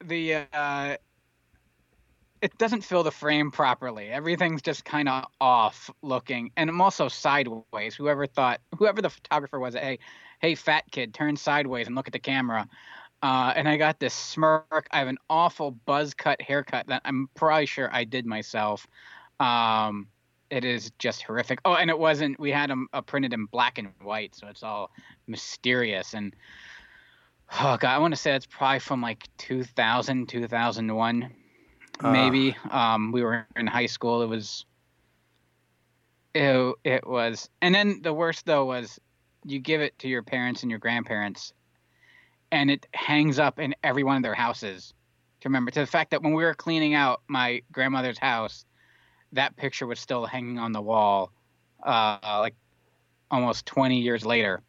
the 0.03 0.45
uh 0.53 0.97
it 2.41 2.57
doesn't 2.57 2.81
fill 2.81 3.03
the 3.03 3.11
frame 3.11 3.51
properly. 3.51 4.07
Everything's 4.09 4.63
just 4.63 4.83
kind 4.83 5.07
of 5.07 5.25
off 5.39 5.91
looking 6.01 6.51
and 6.57 6.69
I'm 6.69 6.81
also 6.81 7.07
sideways. 7.07 7.95
Whoever 7.95 8.25
thought 8.25 8.61
whoever 8.77 9.01
the 9.01 9.09
photographer 9.09 9.59
was, 9.59 9.75
hey, 9.75 9.99
hey 10.39 10.55
fat 10.55 10.85
kid, 10.91 11.13
turn 11.13 11.35
sideways 11.35 11.87
and 11.87 11.95
look 11.95 12.07
at 12.07 12.13
the 12.13 12.19
camera. 12.19 12.67
Uh, 13.23 13.53
and 13.55 13.69
I 13.69 13.77
got 13.77 13.99
this 13.99 14.15
smirk. 14.15 14.87
I 14.91 14.97
have 14.97 15.07
an 15.07 15.19
awful 15.29 15.71
buzz 15.71 16.15
cut 16.15 16.41
haircut 16.41 16.87
that 16.87 17.03
I'm 17.05 17.29
probably 17.35 17.67
sure 17.67 17.87
I 17.93 18.03
did 18.03 18.25
myself. 18.25 18.87
Um, 19.39 20.07
it 20.51 20.65
is 20.65 20.91
just 20.99 21.23
horrific. 21.23 21.59
Oh, 21.65 21.75
and 21.75 21.89
it 21.89 21.97
wasn't. 21.97 22.39
We 22.39 22.51
had 22.51 22.69
them 22.69 22.87
uh, 22.93 23.01
printed 23.01 23.33
in 23.33 23.45
black 23.45 23.77
and 23.77 23.89
white, 24.03 24.35
so 24.35 24.47
it's 24.47 24.61
all 24.63 24.91
mysterious. 25.25 26.13
And 26.13 26.35
oh 27.59 27.77
god, 27.77 27.95
I 27.95 27.97
want 27.97 28.13
to 28.13 28.19
say 28.19 28.35
it's 28.35 28.45
probably 28.45 28.79
from 28.79 29.01
like 29.01 29.27
2000, 29.37 30.27
2001, 30.27 31.33
Ah. 32.03 32.11
maybe. 32.11 32.55
Um, 32.69 33.11
we 33.11 33.23
were 33.23 33.47
in 33.55 33.65
high 33.65 33.85
school. 33.87 34.21
It 34.21 34.27
was. 34.27 34.65
It, 36.33 36.75
it 36.85 37.05
was, 37.05 37.49
and 37.61 37.75
then 37.75 38.01
the 38.03 38.13
worst 38.13 38.45
though 38.45 38.63
was, 38.65 39.01
you 39.43 39.59
give 39.59 39.81
it 39.81 39.99
to 39.99 40.07
your 40.07 40.23
parents 40.23 40.61
and 40.61 40.69
your 40.69 40.79
grandparents, 40.79 41.51
and 42.53 42.71
it 42.71 42.87
hangs 42.93 43.37
up 43.37 43.59
in 43.59 43.75
every 43.83 44.03
one 44.05 44.15
of 44.15 44.23
their 44.23 44.33
houses. 44.33 44.93
To 45.41 45.49
remember, 45.49 45.71
to 45.71 45.81
the 45.81 45.85
fact 45.87 46.11
that 46.11 46.23
when 46.23 46.33
we 46.33 46.43
were 46.43 46.53
cleaning 46.53 46.93
out 46.93 47.21
my 47.27 47.63
grandmother's 47.73 48.17
house, 48.17 48.65
that 49.33 49.55
picture 49.55 49.87
was 49.87 49.99
still 49.99 50.25
hanging 50.25 50.59
on 50.59 50.71
the 50.71 50.81
wall, 50.81 51.31
uh, 51.83 52.17
like 52.39 52.55
almost 53.29 53.65
20 53.65 53.99
years 53.99 54.25
later. 54.25 54.61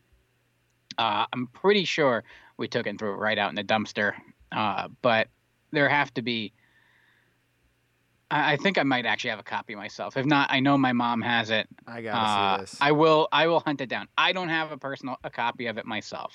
Uh, 0.98 1.26
I'm 1.32 1.46
pretty 1.48 1.84
sure 1.84 2.22
we 2.58 2.68
took 2.68 2.86
it 2.86 2.90
and 2.90 2.98
threw 2.98 3.12
it 3.12 3.16
right 3.16 3.38
out 3.38 3.48
in 3.50 3.54
the 3.56 3.64
dumpster. 3.64 4.12
Uh, 4.52 4.88
but 5.00 5.28
there 5.70 5.88
have 5.88 6.12
to 6.14 6.22
be. 6.22 6.52
I 8.30 8.52
I 8.52 8.56
think 8.56 8.78
I 8.78 8.82
might 8.82 9.06
actually 9.06 9.30
have 9.30 9.38
a 9.38 9.44
copy 9.44 9.74
myself. 9.74 10.16
If 10.16 10.26
not, 10.26 10.50
I 10.52 10.60
know 10.60 10.76
my 10.76 10.92
mom 10.92 11.22
has 11.22 11.50
it. 11.50 11.66
I 11.86 12.02
gotta 12.02 12.18
Uh, 12.18 12.56
see 12.56 12.62
this. 12.62 12.78
I 12.80 12.92
will. 12.92 13.28
I 13.32 13.46
will 13.46 13.60
hunt 13.60 13.80
it 13.80 13.88
down. 13.88 14.08
I 14.18 14.32
don't 14.32 14.50
have 14.50 14.70
a 14.70 14.76
personal 14.76 15.16
a 15.24 15.30
copy 15.30 15.66
of 15.66 15.78
it 15.78 15.86
myself, 15.86 16.32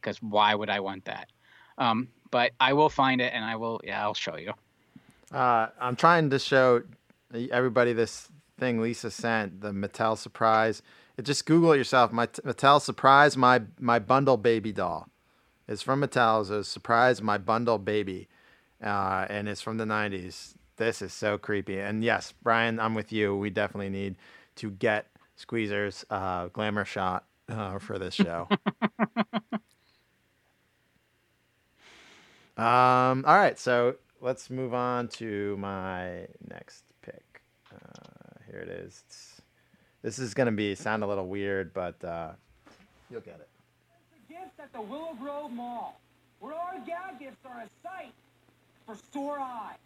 because 0.00 0.22
why 0.22 0.54
would 0.54 0.70
I 0.70 0.80
want 0.80 1.04
that? 1.06 1.28
Um, 1.78 2.08
but 2.30 2.52
I 2.60 2.72
will 2.72 2.88
find 2.88 3.20
it 3.20 3.32
and 3.34 3.44
I 3.44 3.56
will. 3.56 3.80
Yeah, 3.84 4.02
I'll 4.02 4.14
show 4.14 4.36
you. 4.36 4.52
Uh, 5.32 5.66
I'm 5.80 5.96
trying 5.96 6.30
to 6.30 6.38
show 6.38 6.82
everybody 7.52 7.92
this 7.92 8.28
thing 8.58 8.80
Lisa 8.80 9.10
sent, 9.10 9.60
the 9.60 9.72
Mattel 9.72 10.16
surprise. 10.16 10.82
It, 11.16 11.22
just 11.22 11.46
Google 11.46 11.72
it 11.72 11.78
yourself. 11.78 12.12
My 12.12 12.26
Mattel 12.26 12.80
surprise, 12.80 13.36
my 13.36 13.62
my 13.78 13.98
bundle 13.98 14.36
baby 14.36 14.72
doll. 14.72 15.08
It's 15.68 15.82
from 15.82 16.00
Mattel. 16.00 16.42
It's 16.42 16.50
a 16.50 16.64
surprise, 16.64 17.20
my 17.22 17.38
bundle 17.38 17.78
baby, 17.78 18.28
uh, 18.82 19.26
and 19.28 19.48
it's 19.48 19.60
from 19.60 19.78
the 19.78 19.84
'90s. 19.84 20.54
This 20.76 21.00
is 21.02 21.12
so 21.12 21.38
creepy. 21.38 21.78
And 21.78 22.04
yes, 22.04 22.34
Brian, 22.42 22.78
I'm 22.78 22.94
with 22.94 23.12
you. 23.12 23.36
We 23.36 23.50
definitely 23.50 23.90
need 23.90 24.16
to 24.56 24.70
get 24.70 25.06
Squeezer's 25.36 26.04
uh, 26.10 26.48
glamour 26.48 26.84
shot 26.84 27.24
uh, 27.48 27.78
for 27.78 27.98
this 27.98 28.14
show. 28.14 28.48
Um, 32.56 33.24
all 33.26 33.36
right, 33.36 33.58
so 33.58 33.96
let's 34.22 34.48
move 34.48 34.72
on 34.72 35.08
to 35.08 35.58
my 35.58 36.26
next. 36.48 36.85
Uh, 37.76 38.38
here 38.50 38.60
it 38.60 38.68
is. 38.68 39.02
It's, 39.06 39.42
this 40.02 40.18
is 40.18 40.34
gonna 40.34 40.52
be 40.52 40.74
sound 40.74 41.02
a 41.02 41.06
little 41.06 41.26
weird, 41.26 41.72
but 41.74 42.02
uh, 42.04 42.32
you'll 43.10 43.20
get 43.20 43.40
it. 43.40 43.48
gift 44.28 44.58
at 44.58 44.72
the 44.72 44.80
Willow 44.80 45.14
Grove 45.20 45.50
Mall, 45.52 46.00
where 46.40 46.54
our 46.54 46.78
gag 46.86 47.18
gifts 47.20 47.44
are 47.44 47.60
a 47.60 47.68
sight 47.82 48.12
for 48.86 48.96
sore 49.12 49.38
eyes. 49.38 49.76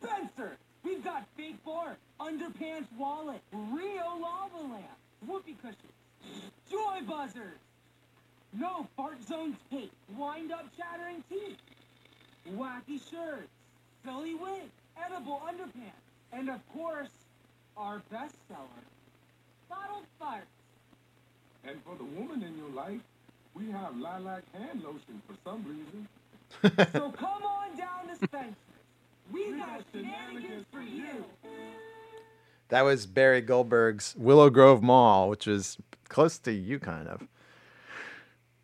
Spencer, 0.00 0.56
we've 0.84 1.02
got 1.02 1.26
fake 1.36 1.62
bar, 1.64 1.96
underpants 2.20 2.86
wallet, 2.96 3.40
Rio 3.52 4.18
lava 4.20 4.62
lamp, 4.72 4.98
whoopee 5.26 5.56
cushions, 5.60 6.52
joy 6.70 7.00
buzzers, 7.06 7.58
no 8.52 8.86
fart 8.96 9.22
zone 9.26 9.56
tape, 9.70 9.92
wind 10.16 10.52
up 10.52 10.66
chattering 10.76 11.22
teeth, 11.28 11.56
wacky 12.52 13.00
shirts, 13.10 13.48
silly 14.04 14.34
wig, 14.34 14.70
edible 15.04 15.42
underpants, 15.46 16.07
and 16.32 16.48
of 16.50 16.60
course, 16.72 17.10
our 17.76 18.02
bestseller, 18.12 18.84
bottled 19.68 20.04
farts. 20.20 20.42
And 21.64 21.78
for 21.84 21.96
the 21.96 22.04
woman 22.04 22.42
in 22.42 22.56
your 22.58 22.70
life, 22.70 23.00
We 23.54 23.70
have 23.72 23.96
lilac 23.98 24.44
hand 24.54 24.82
lotion 24.84 25.20
for 25.26 25.34
some 25.44 25.64
reason. 25.64 26.08
so 26.92 27.10
come 27.10 27.42
on 27.42 27.76
down 27.76 28.08
to 28.08 28.16
Spencer's. 28.16 28.54
We 29.32 29.52
got 29.52 29.82
shenanigans 29.92 30.66
for 30.72 30.80
you. 30.80 31.24
That 32.68 32.82
was 32.82 33.06
Barry 33.06 33.40
Goldberg's 33.40 34.14
Willow 34.18 34.50
Grove 34.50 34.82
Mall, 34.82 35.28
which 35.28 35.46
is 35.48 35.78
close 36.08 36.38
to 36.40 36.52
you, 36.52 36.78
kind 36.78 37.08
of. 37.08 37.26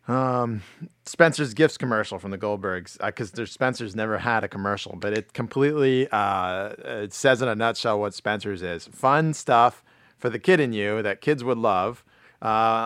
Um, 0.07 0.61
Spencer's 1.05 1.53
Gifts 1.53 1.77
commercial 1.77 2.19
from 2.19 2.31
the 2.31 2.37
Goldbergs, 2.37 2.97
because 3.03 3.31
their 3.31 3.47
Spencer's 3.47 3.95
never 3.95 4.19
had 4.19 4.43
a 4.43 4.47
commercial, 4.47 4.95
but 4.95 5.17
it 5.17 5.33
completely 5.33 6.07
uh, 6.11 6.73
it 6.79 7.13
says 7.13 7.41
in 7.41 7.47
a 7.47 7.55
nutshell 7.55 7.99
what 7.99 8.13
Spencer's 8.13 8.61
is: 8.61 8.87
fun 8.87 9.33
stuff 9.33 9.83
for 10.17 10.29
the 10.29 10.39
kid 10.39 10.59
in 10.59 10.73
you 10.73 11.01
that 11.01 11.21
kids 11.21 11.43
would 11.43 11.57
love. 11.57 12.03
Uh, 12.41 12.45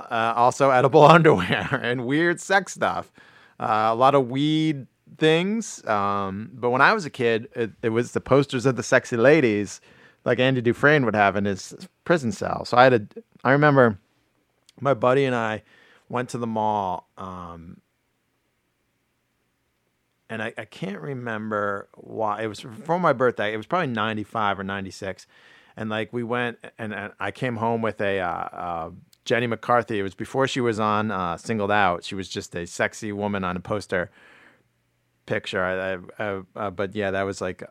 uh, 0.09 0.33
also, 0.35 0.69
edible 0.69 1.03
underwear 1.05 1.79
and 1.83 2.05
weird 2.05 2.39
sex 2.39 2.73
stuff. 2.73 3.11
Uh, 3.59 3.89
a 3.91 3.95
lot 3.95 4.15
of 4.15 4.29
weed 4.29 4.87
things. 5.17 5.85
Um, 5.85 6.51
but 6.53 6.69
when 6.69 6.81
I 6.81 6.93
was 6.93 7.05
a 7.05 7.09
kid, 7.09 7.49
it, 7.55 7.71
it 7.81 7.89
was 7.89 8.13
the 8.13 8.21
posters 8.21 8.65
of 8.65 8.75
the 8.75 8.83
sexy 8.83 9.17
ladies, 9.17 9.81
like 10.23 10.39
Andy 10.39 10.61
Dufresne 10.61 11.03
would 11.05 11.15
have 11.15 11.35
in 11.35 11.45
his 11.45 11.75
prison 12.05 12.31
cell. 12.31 12.63
So 12.63 12.77
I 12.77 12.83
had 12.83 12.93
a, 12.93 13.07
I 13.43 13.51
remember 13.51 13.99
my 14.79 14.93
buddy 14.93 15.25
and 15.25 15.35
I 15.35 15.63
went 16.09 16.29
to 16.29 16.37
the 16.37 16.47
mall. 16.47 17.09
Um, 17.17 17.81
and 20.29 20.43
I, 20.43 20.53
I 20.57 20.65
can't 20.65 20.99
remember 20.99 21.89
why 21.95 22.43
it 22.43 22.47
was 22.47 22.59
for 22.59 22.99
my 22.99 23.13
birthday. 23.13 23.53
It 23.53 23.57
was 23.57 23.65
probably 23.65 23.87
95 23.87 24.59
or 24.59 24.63
96. 24.63 25.25
And 25.77 25.89
like 25.89 26.11
we 26.11 26.23
went 26.23 26.57
and, 26.77 26.93
and 26.93 27.13
I 27.19 27.31
came 27.31 27.55
home 27.55 27.81
with 27.81 28.01
a, 28.01 28.19
uh, 28.19 28.27
uh, 28.27 28.89
Jenny 29.25 29.47
McCarthy. 29.47 29.99
It 29.99 30.03
was 30.03 30.15
before 30.15 30.47
she 30.47 30.59
was 30.59 30.79
on 30.79 31.11
uh, 31.11 31.37
Singled 31.37 31.71
Out. 31.71 32.03
She 32.03 32.15
was 32.15 32.27
just 32.27 32.55
a 32.55 32.65
sexy 32.65 33.11
woman 33.11 33.43
on 33.43 33.55
a 33.55 33.59
poster 33.59 34.09
picture. 35.25 35.63
I, 35.63 35.93
I, 35.93 36.27
I 36.27 36.41
uh, 36.55 36.71
but 36.71 36.95
yeah, 36.95 37.11
that 37.11 37.23
was 37.23 37.39
like 37.39 37.63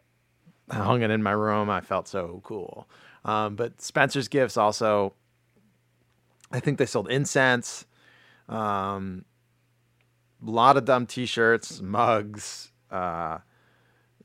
I 0.70 0.76
hung 0.76 1.02
it 1.02 1.10
in 1.10 1.22
my 1.22 1.32
room. 1.32 1.70
I 1.70 1.80
felt 1.80 2.08
so 2.08 2.40
cool. 2.44 2.88
Um, 3.24 3.56
but 3.56 3.80
Spencer's 3.80 4.28
Gifts 4.28 4.56
also, 4.56 5.14
I 6.52 6.60
think 6.60 6.78
they 6.78 6.86
sold 6.86 7.10
incense, 7.10 7.84
um, 8.48 9.24
a 10.46 10.50
lot 10.50 10.76
of 10.76 10.84
dumb 10.84 11.06
T-shirts, 11.06 11.80
mugs. 11.80 12.70
Uh, 12.90 13.38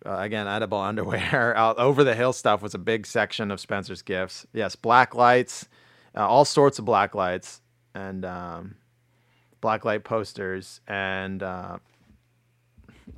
uh, 0.06 0.18
again, 0.18 0.48
edible 0.48 0.78
underwear. 0.82 1.56
Out 1.56 1.78
over 1.78 2.04
the 2.04 2.16
hill 2.16 2.34
stuff 2.34 2.62
was 2.62 2.74
a 2.74 2.80
big 2.80 3.06
section 3.06 3.52
of 3.52 3.60
Spencer's 3.60 4.02
Gifts. 4.02 4.46
Yes, 4.54 4.76
black 4.76 5.16
lights, 5.16 5.68
uh, 6.16 6.28
all 6.28 6.46
sorts 6.46 6.80
of 6.80 6.86
black 6.86 7.16
lights, 7.16 7.62
and 7.96 8.26
um, 8.26 8.76
black 9.62 9.86
light 9.86 10.04
posters, 10.04 10.82
and 10.88 11.42
uh, 11.42 11.78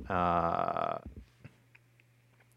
uh, 0.08 0.98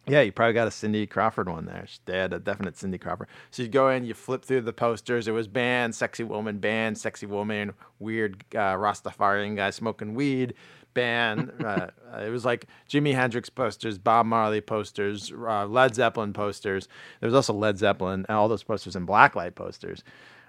yeah, 0.09 0.21
you 0.21 0.31
probably 0.31 0.53
got 0.53 0.67
a 0.67 0.71
Cindy 0.71 1.05
Crawford 1.07 1.49
one 1.49 1.65
there. 1.65 1.85
They 2.05 2.17
had 2.17 2.33
a 2.33 2.39
definite 2.39 2.77
Cindy 2.77 2.97
Crawford. 2.97 3.27
So 3.51 3.63
you 3.63 3.69
go 3.69 3.89
in, 3.89 4.03
you 4.05 4.13
flip 4.13 4.43
through 4.43 4.61
the 4.61 4.73
posters. 4.73 5.27
It 5.27 5.31
was 5.31 5.47
band, 5.47 5.95
sexy 5.95 6.23
woman, 6.23 6.59
band, 6.59 6.97
sexy 6.97 7.25
woman, 7.25 7.73
weird 7.99 8.43
uh, 8.53 8.75
Rastafarian 8.75 9.55
guy 9.55 9.69
smoking 9.69 10.13
weed, 10.13 10.53
band. 10.93 11.51
uh, 11.65 11.87
it 12.19 12.29
was 12.29 12.45
like 12.45 12.65
Jimi 12.89 13.13
Hendrix 13.13 13.49
posters, 13.49 13.97
Bob 13.97 14.25
Marley 14.25 14.61
posters, 14.61 15.31
uh, 15.31 15.65
Led 15.65 15.95
Zeppelin 15.95 16.33
posters. 16.33 16.87
There 17.19 17.27
was 17.27 17.35
also 17.35 17.53
Led 17.53 17.77
Zeppelin, 17.77 18.25
and 18.27 18.37
all 18.37 18.47
those 18.47 18.63
posters 18.63 18.95
and 18.95 19.07
blacklight 19.07 19.55
posters. 19.55 20.03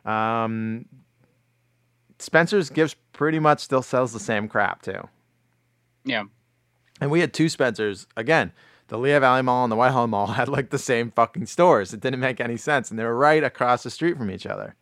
Um, 0.05 0.87
Spencer's 2.19 2.70
Gifts 2.70 2.97
pretty 3.12 3.39
much 3.39 3.61
still 3.61 3.82
sells 3.82 4.12
the 4.12 4.20
same 4.20 4.49
crap 4.49 4.82
too. 4.82 5.09
Yeah. 6.05 6.24
And 7.01 7.11
we 7.11 7.20
had 7.20 7.32
two 7.32 7.49
Spencers. 7.49 8.07
Again, 8.16 8.53
the 8.91 8.99
Lehigh 8.99 9.21
Valley 9.21 9.43
Mall 9.43 9.65
and 9.65 9.71
the 9.73 9.77
Whitehall 9.77 10.09
Mall 10.09 10.27
had 10.39 10.49
like 10.49 10.71
the 10.71 10.79
same 10.79 11.12
fucking 11.12 11.47
stores. 11.47 11.95
It 11.95 12.01
didn't 12.01 12.21
make 12.21 12.41
any 12.41 12.57
sense. 12.57 12.91
And 12.91 12.99
they 12.99 13.05
were 13.05 13.17
right 13.17 13.43
across 13.43 13.85
the 13.85 13.91
street 13.91 14.19
from 14.19 14.31
each 14.31 14.47
other. 14.47 14.75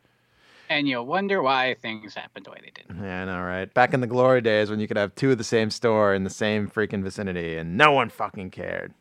And 0.71 0.89
you'll 0.89 1.07
wonder 1.07 1.41
why 1.41 1.77
things 1.81 2.15
happened 2.15 2.47
the 2.47 2.51
way 2.51 2.59
they 2.61 2.71
did. 2.71 3.03
Yeah, 3.03 3.23
I 3.23 3.25
know, 3.25 3.41
right? 3.41 3.73
Back 3.73 3.95
in 3.95 4.01
the 4.01 4.07
glory 4.07 4.41
days 4.41 4.69
when 4.71 4.81
you 4.81 4.89
could 4.89 4.97
have 4.97 5.15
two 5.15 5.31
of 5.31 5.39
the 5.39 5.45
same 5.45 5.71
store 5.71 6.15
in 6.15 6.25
the 6.25 6.31
same 6.31 6.69
freaking 6.69 7.03
vicinity 7.03 7.57
and 7.57 7.77
no 7.77 7.93
one 7.93 8.09
fucking 8.09 8.51
cared. 8.51 8.93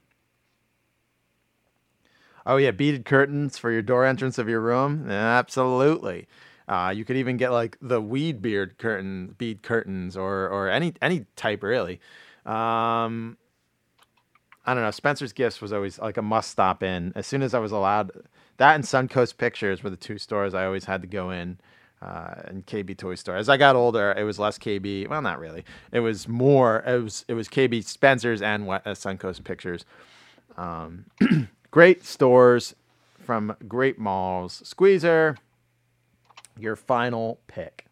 Oh, 2.45 2.57
yeah, 2.57 2.71
beaded 2.71 3.03
curtains 3.03 3.57
for 3.57 3.71
your 3.71 3.81
door 3.81 4.05
entrance 4.05 4.37
of 4.37 4.47
your 4.47 4.61
room? 4.61 5.09
Absolutely. 5.09 6.27
Uh, 6.69 6.93
you 6.95 7.05
could 7.05 7.17
even 7.17 7.37
get 7.37 7.51
like 7.51 7.77
the 7.81 8.01
weed 8.01 8.41
beard 8.41 8.77
curtain, 8.77 9.35
bead 9.37 9.63
curtains, 9.63 10.17
or 10.17 10.49
or 10.49 10.69
any 10.69 10.93
any 11.01 11.25
type 11.37 11.63
really. 11.63 12.01
Um, 12.45 13.37
I 14.67 14.73
don't 14.73 14.83
know. 14.83 14.91
Spencer's 14.91 15.31
Gifts 15.33 15.61
was 15.61 15.71
always 15.71 15.97
like 15.97 16.17
a 16.17 16.21
must 16.21 16.51
stop 16.51 16.83
in. 16.83 17.13
As 17.15 17.25
soon 17.25 17.41
as 17.41 17.53
I 17.53 17.59
was 17.59 17.71
allowed, 17.71 18.11
that 18.57 18.75
and 18.75 18.83
Suncoast 18.83 19.37
Pictures 19.37 19.81
were 19.81 19.89
the 19.89 19.95
two 19.95 20.17
stores 20.17 20.53
I 20.53 20.65
always 20.65 20.85
had 20.85 21.01
to 21.01 21.07
go 21.07 21.31
in. 21.31 21.57
Uh, 21.99 22.35
and 22.45 22.67
KB 22.67 22.95
Toy 22.95 23.15
Store. 23.15 23.35
As 23.35 23.49
I 23.49 23.57
got 23.57 23.75
older, 23.75 24.13
it 24.15 24.23
was 24.23 24.37
less 24.37 24.59
KB. 24.59 25.07
Well, 25.09 25.23
not 25.23 25.39
really. 25.39 25.65
It 25.91 26.01
was 26.01 26.27
more. 26.27 26.83
It 26.85 27.01
was 27.01 27.25
it 27.27 27.33
was 27.33 27.47
KB 27.49 27.83
Spencer's 27.83 28.39
and 28.39 28.69
uh, 28.69 28.79
Suncoast 28.89 29.43
Pictures. 29.43 29.83
Um, 30.57 31.05
great 31.71 32.05
stores 32.05 32.75
from 33.17 33.55
great 33.67 33.97
malls. 33.97 34.61
Squeezer, 34.63 35.37
your 36.55 36.75
final 36.75 37.39
pick. 37.47 37.86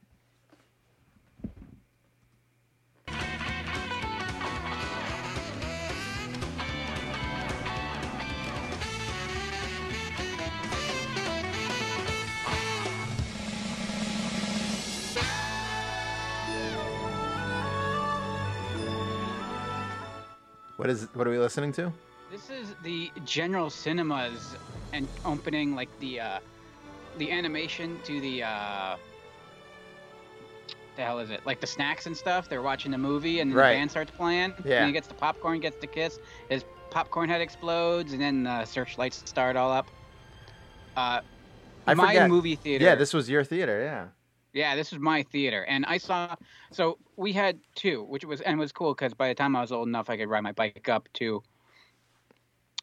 What 20.78 20.90
is? 20.90 21.08
What 21.14 21.28
are 21.28 21.32
we 21.32 21.40
listening 21.40 21.72
to? 21.74 21.92
This 22.32 22.50
is 22.50 22.76
the 22.84 23.12
General 23.24 23.70
Cinemas 23.70 24.56
and 24.94 25.08
opening 25.24 25.76
like 25.76 25.90
the 26.00 26.20
uh, 26.20 26.40
the 27.18 27.32
animation 27.32 28.00
to 28.06 28.20
the 28.20 28.44
uh, 28.44 28.98
the 30.96 31.02
hell 31.02 31.20
is 31.20 31.30
it? 31.30 31.46
Like 31.46 31.60
the 31.62 31.68
snacks 31.68 32.06
and 32.08 32.16
stuff. 32.16 32.50
They're 32.50 32.62
watching 32.62 32.92
the 32.92 32.98
movie 32.98 33.40
and 33.40 33.54
Right. 33.54 33.74
the 33.74 33.80
band 33.80 33.92
starts 33.92 34.12
playing. 34.12 34.54
Yeah. 34.66 34.78
And 34.80 34.88
he 34.88 34.94
gets 34.94 35.08
the 35.08 35.14
popcorn, 35.14 35.60
gets 35.60 35.78
the 35.80 35.88
kiss. 35.88 36.20
His 36.50 36.64
popcorn 36.90 37.30
head 37.30 37.42
explodes, 37.42 38.14
and 38.14 38.22
then 38.22 38.44
the 38.44 38.66
searchlights 38.66 39.22
start 39.26 39.56
all 39.56 39.72
up. 39.72 39.88
Uh, 40.98 41.22
I 41.88 41.94
my 41.94 42.08
forget. 42.08 42.30
movie 42.30 42.56
theater. 42.56 42.84
Yeah, 42.84 42.96
this 42.96 43.14
was 43.14 43.30
your 43.30 43.44
theater. 43.44 43.82
Yeah. 43.82 44.08
Yeah, 44.56 44.78
this 44.78 44.94
was 44.94 45.02
my 45.02 45.22
theater, 45.22 45.66
and 45.66 45.86
I 45.86 45.98
saw. 45.98 46.34
So 46.72 46.98
we 47.18 47.34
had 47.34 47.60
two, 47.76 48.04
which 48.06 48.24
was 48.24 48.40
and 48.40 48.58
was 48.58 48.72
cool 48.72 48.94
because 48.94 49.14
by 49.14 49.28
the 49.28 49.36
time 49.36 49.54
I 49.54 49.60
was 49.60 49.74
old 49.74 49.90
enough, 49.90 50.10
I 50.10 50.16
could 50.16 50.30
ride 50.30 50.44
my 50.44 50.54
bike 50.54 50.88
up 50.88 51.10
to 51.16 51.44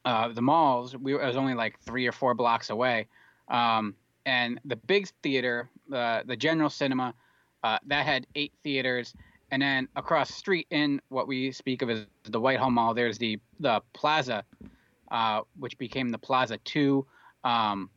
uh, 0.04 0.28
the 0.28 0.42
malls. 0.42 0.94
We 0.94 1.14
were, 1.14 1.24
I 1.24 1.26
was 1.26 1.36
only 1.36 1.54
like 1.54 1.80
three 1.80 2.06
or 2.06 2.12
four 2.12 2.34
blocks 2.34 2.68
away, 2.68 3.08
um, 3.48 3.94
and 4.26 4.60
the 4.66 4.76
big 4.76 5.08
theater, 5.22 5.70
uh, 5.90 6.24
the 6.26 6.36
General 6.36 6.68
Cinema, 6.68 7.14
uh, 7.64 7.78
that 7.86 8.04
had 8.04 8.26
eight 8.34 8.52
theaters, 8.62 9.14
and 9.50 9.62
then 9.62 9.88
across 9.96 10.28
the 10.28 10.34
street 10.34 10.66
in 10.68 11.00
what 11.08 11.26
we 11.26 11.52
speak 11.52 11.80
of 11.80 11.88
as 11.88 12.04
the 12.24 12.38
Whitehall 12.38 12.70
Mall, 12.70 12.92
there's 12.92 13.16
the 13.16 13.40
the 13.60 13.80
Plaza, 13.94 14.44
uh, 15.10 15.40
which 15.58 15.78
became 15.78 16.10
the 16.10 16.18
Plaza 16.18 16.58
Two. 16.58 17.06
Um, 17.44 17.88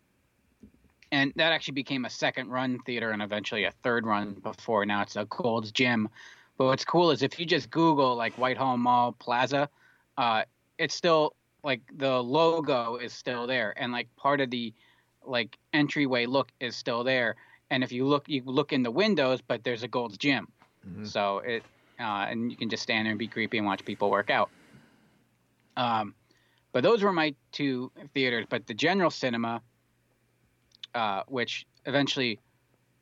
and 1.16 1.32
that 1.38 1.54
actually 1.54 1.76
became 1.76 2.04
a 2.04 2.10
second 2.10 2.50
run 2.50 2.78
theater 2.80 3.12
and 3.12 3.22
eventually 3.22 3.64
a 3.64 3.72
third 3.84 4.06
run 4.06 4.34
before 4.44 4.86
now 4.86 5.02
it's 5.02 5.16
a 5.16 5.24
Gold's 5.26 5.72
Gym. 5.72 6.10
But 6.58 6.66
what's 6.66 6.84
cool 6.84 7.10
is 7.12 7.24
if 7.24 7.40
you 7.40 7.46
just 7.46 7.72
Google 7.72 8.16
like 8.16 8.34
Whitehall 8.34 8.76
Mall 8.76 9.14
Plaza, 9.14 9.70
uh, 10.18 10.44
it's 10.78 10.94
still 10.94 11.34
like 11.64 11.80
the 11.96 12.22
logo 12.22 12.98
is 12.98 13.14
still 13.14 13.48
there 13.48 13.74
and 13.78 13.94
like 13.94 14.14
part 14.18 14.42
of 14.42 14.52
the 14.52 14.74
like 15.26 15.58
entryway 15.72 16.26
look 16.26 16.52
is 16.60 16.76
still 16.76 17.06
there. 17.06 17.38
And 17.70 17.82
if 17.82 17.94
you 17.94 18.06
look, 18.06 18.28
you 18.28 18.44
look 18.46 18.74
in 18.74 18.84
the 18.84 18.92
windows, 18.92 19.40
but 19.42 19.64
there's 19.64 19.84
a 19.84 19.88
Gold's 19.88 20.18
Gym, 20.18 20.50
so 21.06 21.40
it 21.40 21.64
uh, 21.98 22.28
and 22.30 22.52
you 22.52 22.58
can 22.58 22.70
just 22.70 22.84
stand 22.84 23.06
there 23.06 23.12
and 23.12 23.20
be 23.20 23.28
creepy 23.28 23.58
and 23.58 23.66
watch 23.66 23.86
people 23.86 24.12
work 24.12 24.30
out. 24.30 24.50
Um, 25.78 26.14
but 26.74 26.84
those 26.84 27.02
were 27.04 27.14
my 27.14 27.34
two 27.54 27.90
theaters. 28.14 28.46
But 28.50 28.68
the 28.68 28.74
General 28.74 29.10
Cinema 29.10 29.62
uh, 30.96 31.24
which 31.28 31.68
eventually 31.86 32.40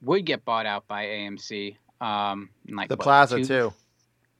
would 0.01 0.25
get 0.25 0.43
bought 0.43 0.65
out 0.65 0.87
by 0.87 1.05
AMC. 1.05 1.77
Um, 2.01 2.49
like 2.67 2.89
The 2.89 2.95
what, 2.95 3.03
Plaza 3.03 3.37
two- 3.37 3.45
too. 3.45 3.73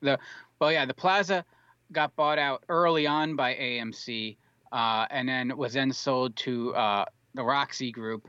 The 0.02 0.20
well, 0.60 0.72
yeah, 0.72 0.86
the 0.86 0.94
Plaza 0.94 1.46
got 1.92 2.16
bought 2.16 2.40
out 2.40 2.64
early 2.68 3.08
on 3.08 3.36
by 3.36 3.54
AMC, 3.54 4.38
uh, 4.72 5.06
and 5.10 5.30
then 5.30 5.56
was 5.56 5.74
then 5.74 5.94
sold 5.94 6.36
to 6.38 6.74
uh, 6.76 7.06
the 7.36 7.44
Roxy 7.44 7.92
Group. 7.92 8.28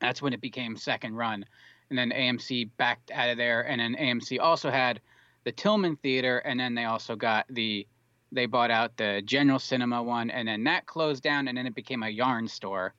That's 0.00 0.22
when 0.22 0.32
it 0.32 0.40
became 0.40 0.76
second 0.76 1.16
run, 1.16 1.44
and 1.90 1.98
then 1.98 2.10
AMC 2.10 2.70
backed 2.78 3.10
out 3.10 3.28
of 3.28 3.36
there, 3.36 3.62
and 3.62 3.80
then 3.80 3.96
AMC 3.96 4.38
also 4.40 4.70
had 4.70 5.00
the 5.44 5.52
Tilghman 5.52 5.98
Theater, 6.00 6.38
and 6.38 6.58
then 6.58 6.74
they 6.74 6.84
also 6.84 7.16
got 7.16 7.46
the 7.50 7.86
they 8.30 8.46
bought 8.46 8.70
out 8.70 8.96
the 8.96 9.22
General 9.24 9.58
Cinema 9.58 10.02
one, 10.02 10.30
and 10.30 10.46
then 10.46 10.64
that 10.64 10.86
closed 10.86 11.22
down, 11.22 11.48
and 11.48 11.56
then 11.56 11.66
it 11.66 11.74
became 11.74 12.02
a 12.02 12.08
yarn 12.08 12.46
store 12.46 12.94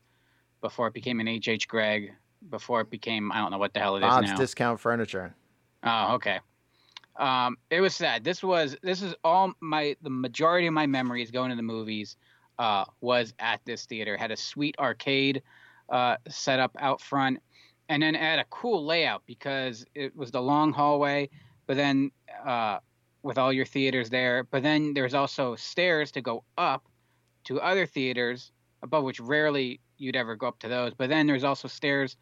before 0.61 0.88
it 0.88 0.94
became 0.94 1.19
an 1.19 1.27
HH 1.27 1.68
Gregg, 1.68 2.14
before 2.49 2.81
it 2.81 2.90
became 2.90 3.31
I 3.31 3.38
don't 3.38 3.52
know 3.52 3.57
what 3.57 3.73
the 3.73 3.80
hell 3.80 3.95
it 3.95 3.99
is 3.99 4.10
Bob's 4.10 4.27
now. 4.30 4.36
Discount 4.36 4.80
Furniture. 4.80 5.36
Oh, 5.84 6.15
okay. 6.15 6.40
Um, 7.18 7.57
it 7.69 7.81
was 7.81 7.95
sad. 7.95 8.23
This 8.23 8.41
was 8.41 8.77
this 8.81 9.02
is 9.02 9.14
all 9.23 9.53
my 9.60 9.95
the 10.02 10.10
majority 10.10 10.68
of 10.68 10.73
my 10.73 10.88
memories 10.88 11.31
going 11.31 11.49
to 11.49 11.56
the 11.56 11.61
movies 11.61 12.15
uh, 12.57 12.86
was 13.02 13.34
at 13.40 13.61
this 13.65 13.86
theater. 13.86 14.18
Had 14.18 14.31
a 14.31 14.38
sweet 14.38 14.76
arcade 14.80 15.41
uh, 15.90 16.18
set 16.27 16.60
up 16.60 16.76
out 16.80 17.02
front, 17.02 17.40
and 17.90 18.02
then 18.02 18.15
it 18.15 18.22
had 18.22 18.40
a 18.40 18.45
cool 18.45 18.86
layout 18.86 19.23
because 19.26 19.86
it 19.95 20.15
was 20.15 20.31
the 20.31 20.41
long 20.41 20.72
hallway, 20.72 21.30
but 21.68 21.76
then 21.76 22.11
uh, 22.45 22.80
with 23.22 23.38
all 23.38 23.52
your 23.52 23.65
theaters 23.65 24.10
there. 24.10 24.45
But 24.45 24.64
then 24.64 24.94
there's 24.94 25.14
also 25.14 25.56
stairs 25.56 26.11
to 26.14 26.22
go 26.22 26.44
up 26.57 26.86
to 27.45 27.60
other 27.60 27.86
theaters 27.86 28.52
above 28.81 29.03
which 29.03 29.19
rarely 29.19 29.81
you'd 29.99 30.15
ever 30.15 30.35
go 30.35 30.47
up 30.47 30.59
to 30.59 30.67
those. 30.67 30.93
But 30.93 31.09
then 31.09 31.27
there's 31.27 31.43
also 31.43 31.67
stairs 31.67 32.17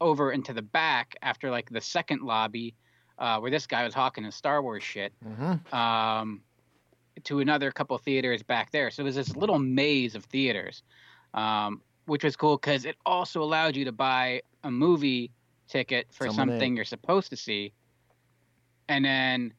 over 0.00 0.32
into 0.32 0.52
the 0.52 0.62
back 0.62 1.16
after 1.22 1.50
like 1.50 1.68
the 1.70 1.80
second 1.80 2.22
lobby 2.22 2.74
uh, 3.18 3.38
where 3.40 3.50
this 3.50 3.66
guy 3.66 3.84
was 3.84 3.92
hawking 3.92 4.24
his 4.24 4.34
Star 4.34 4.62
Wars 4.62 4.82
shit 4.82 5.12
Mm-hmm. 5.26 5.74
um, 5.74 6.40
to 7.24 7.40
another 7.40 7.72
couple 7.72 7.98
theaters 7.98 8.44
back 8.44 8.70
there. 8.70 8.90
So 8.92 9.02
it 9.02 9.04
was 9.04 9.16
this 9.16 9.34
little 9.34 9.58
maze 9.58 10.14
of 10.14 10.24
theaters, 10.26 10.84
um, 11.34 11.82
which 12.06 12.22
was 12.22 12.36
cool 12.36 12.56
because 12.56 12.84
it 12.84 12.96
also 13.04 13.42
allowed 13.42 13.74
you 13.74 13.84
to 13.84 13.92
buy 13.92 14.42
a 14.62 14.70
movie 14.70 15.32
ticket 15.66 16.06
for 16.12 16.28
Someone 16.28 16.48
something 16.50 16.76
you're 16.76 16.84
supposed 16.84 17.30
to 17.30 17.36
see, 17.36 17.72
and 18.88 19.04
then 19.04 19.52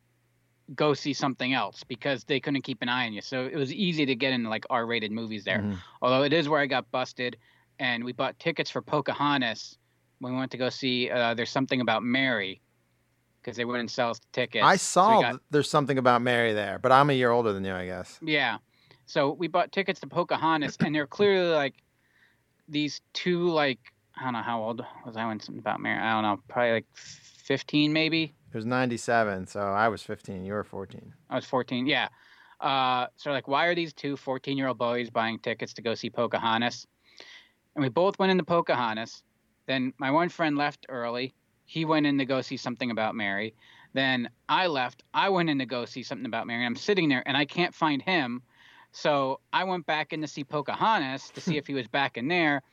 go 0.76 0.94
see 0.94 1.14
something 1.14 1.54
else 1.54 1.84
because 1.84 2.24
they 2.24 2.40
couldn't 2.40 2.62
keep 2.62 2.82
an 2.82 2.90
eye 2.90 3.06
on 3.08 3.14
you. 3.14 3.22
So 3.22 3.46
it 3.46 3.56
was 3.56 3.74
easy 3.74 4.06
to 4.06 4.16
get 4.16 4.34
into 4.34 4.50
like 4.50 4.66
R-rated 4.70 5.12
movies 5.12 5.44
there. 5.44 5.60
Mhm. 5.60 5.78
Although 6.02 6.24
it 6.24 6.34
is 6.34 6.48
where 6.48 6.60
I 6.60 6.68
got 6.68 6.90
busted, 6.92 7.38
and 7.80 8.04
we 8.04 8.12
bought 8.12 8.38
tickets 8.40 8.70
for 8.70 8.82
Pocahontas 8.82 9.78
when 10.20 10.34
we 10.34 10.40
went 10.40 10.52
to 10.52 10.58
go 10.58 10.70
see. 10.70 11.10
Uh, 11.10 11.34
There's 11.34 11.50
something 11.50 11.82
about 11.82 12.04
Mary 12.04 12.62
because 13.42 13.56
they 13.58 13.64
wouldn't 13.66 13.90
sell 13.90 14.10
us 14.12 14.20
tickets. 14.34 14.64
I 14.66 14.76
So 14.76 15.02
saw 15.02 15.22
got- 15.22 15.42
there's 15.50 15.70
something 15.70 15.98
about 15.98 16.22
Mary 16.22 16.54
there, 16.54 16.78
but 16.78 16.92
I'm 16.92 17.10
a 17.10 17.14
year 17.14 17.32
older 17.32 17.54
than 17.54 17.64
you, 17.64 17.74
I 17.74 17.86
guess. 17.86 18.20
Yeah. 18.22 18.58
So 19.06 19.32
we 19.32 19.48
bought 19.48 19.72
tickets 19.72 20.02
to 20.02 20.08
Pocahontas, 20.08 20.78
and 20.82 20.94
they're 20.94 21.08
clearly 21.08 21.50
like 21.50 21.76
these 22.68 23.02
two, 23.14 23.50
like, 23.50 23.80
I 24.16 24.26
don't 24.26 24.34
know 24.34 24.42
how 24.44 24.62
old 24.62 24.86
was 25.06 25.16
I 25.18 25.26
when 25.26 25.40
something 25.40 25.60
about 25.60 25.80
Mary? 25.80 25.98
I 26.00 26.12
don't 26.12 26.24
know, 26.24 26.44
probably 26.48 26.74
like 26.74 26.86
15 26.94 27.94
maybe. 27.94 28.36
It 28.52 28.58
was 28.58 28.66
97, 28.66 29.48
so 29.48 29.60
I 29.60 29.88
was 29.90 30.02
15. 30.02 30.44
You 30.44 30.54
were 30.54 30.64
14. 30.64 31.14
I 31.30 31.36
was 31.36 31.46
14. 31.46 31.86
Yeah. 31.86 32.10
Uh, 32.60 33.08
so 33.16 33.32
like, 33.32 33.48
why 33.48 33.68
are 33.68 33.76
these 33.76 33.94
two 33.94 34.18
14 34.18 34.58
year 34.58 34.68
old 34.68 34.78
boys 34.78 35.10
buying 35.10 35.40
tickets 35.40 35.74
to 35.74 35.82
go 35.82 35.94
see 35.94 36.10
Pocahontas? 36.10 36.88
And 37.76 37.84
we 37.84 37.90
both 37.90 38.18
went 38.18 38.32
into 38.32 38.44
Pocahontas. 38.44 39.24
Then 39.68 39.94
my 40.00 40.10
one 40.10 40.30
friend 40.30 40.58
left 40.58 40.88
early. 40.90 41.36
He 41.66 41.86
went 41.86 42.08
in 42.08 42.18
to 42.18 42.26
go 42.26 42.42
see 42.42 42.58
something 42.58 42.90
about 42.90 43.14
Mary. 43.14 43.54
Then 43.94 44.30
I 44.50 44.66
left. 44.66 45.04
I 45.14 45.30
went 45.30 45.50
in 45.50 45.60
to 45.60 45.68
go 45.68 45.86
see 45.86 46.02
something 46.02 46.26
about 46.26 46.48
Mary. 46.48 46.66
I'm 46.66 46.76
sitting 46.76 47.08
there 47.08 47.24
and 47.28 47.38
I 47.38 47.46
can't 47.46 47.74
find 47.74 48.02
him. 48.02 48.42
So 48.92 49.40
I 49.54 49.64
went 49.64 49.86
back 49.86 50.12
in 50.12 50.22
to 50.22 50.28
see 50.28 50.44
Pocahontas 50.44 51.30
to 51.32 51.42
see 51.42 51.58
if 51.62 51.68
he 51.68 51.76
was 51.76 51.88
back 51.88 52.18
in 52.18 52.28
there. 52.28 52.64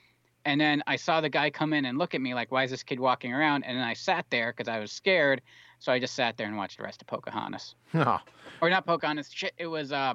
And 0.47 0.60
then 0.60 0.81
I 0.86 0.94
saw 0.94 1.20
the 1.20 1.28
guy 1.28 1.51
come 1.51 1.73
in 1.73 1.85
and 1.85 1.98
look 1.98 2.14
at 2.14 2.20
me 2.20 2.32
like, 2.32 2.52
why 2.52 2.62
is 2.62 2.70
this 2.70 2.85
kid 2.85 3.01
walking 3.01 3.32
around? 3.35 3.64
And 3.64 3.77
then 3.77 3.85
I 3.85 3.94
sat 3.94 4.27
there 4.31 4.52
because 4.56 4.68
I 4.68 4.78
was 4.78 4.93
scared. 4.93 5.43
So 5.81 5.90
I 5.93 5.98
just 5.98 6.14
sat 6.14 6.36
there 6.36 6.47
and 6.47 6.56
watched 6.56 6.78
the 6.78 6.85
rest 6.85 7.02
of 7.02 7.09
Pocahontas 7.09 7.74
Oh, 7.94 8.20
or 8.62 8.70
not 8.70 8.86
Pocahontas. 8.86 9.28
Shit, 9.32 9.52
it 9.59 9.66
was 9.66 9.90
uh, 9.90 10.14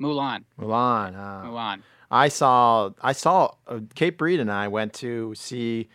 Mulan. 0.00 0.44
Mulan. 0.60 1.16
Uh, 1.16 1.46
Mulan. 1.48 1.82
I 2.10 2.28
saw 2.28 2.90
I 3.00 3.12
saw 3.12 3.54
uh, 3.66 3.80
Kate 3.94 4.16
Breed 4.18 4.38
and 4.38 4.52
I 4.52 4.68
went 4.68 4.92
to 4.94 5.34
see 5.34 5.88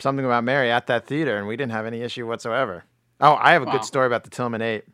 something 0.00 0.24
about 0.24 0.44
Mary 0.44 0.70
at 0.70 0.86
that 0.86 1.06
theater, 1.06 1.36
and 1.36 1.46
we 1.46 1.56
didn't 1.56 1.72
have 1.72 1.84
any 1.86 2.00
issue 2.00 2.26
whatsoever. 2.26 2.84
Oh, 3.20 3.36
I 3.38 3.52
have 3.52 3.62
a 3.62 3.66
Wow. 3.66 3.72
good 3.72 3.84
story 3.84 4.06
about 4.06 4.24
the 4.24 4.30
Tilghman 4.30 4.62
Eight. 4.62 4.84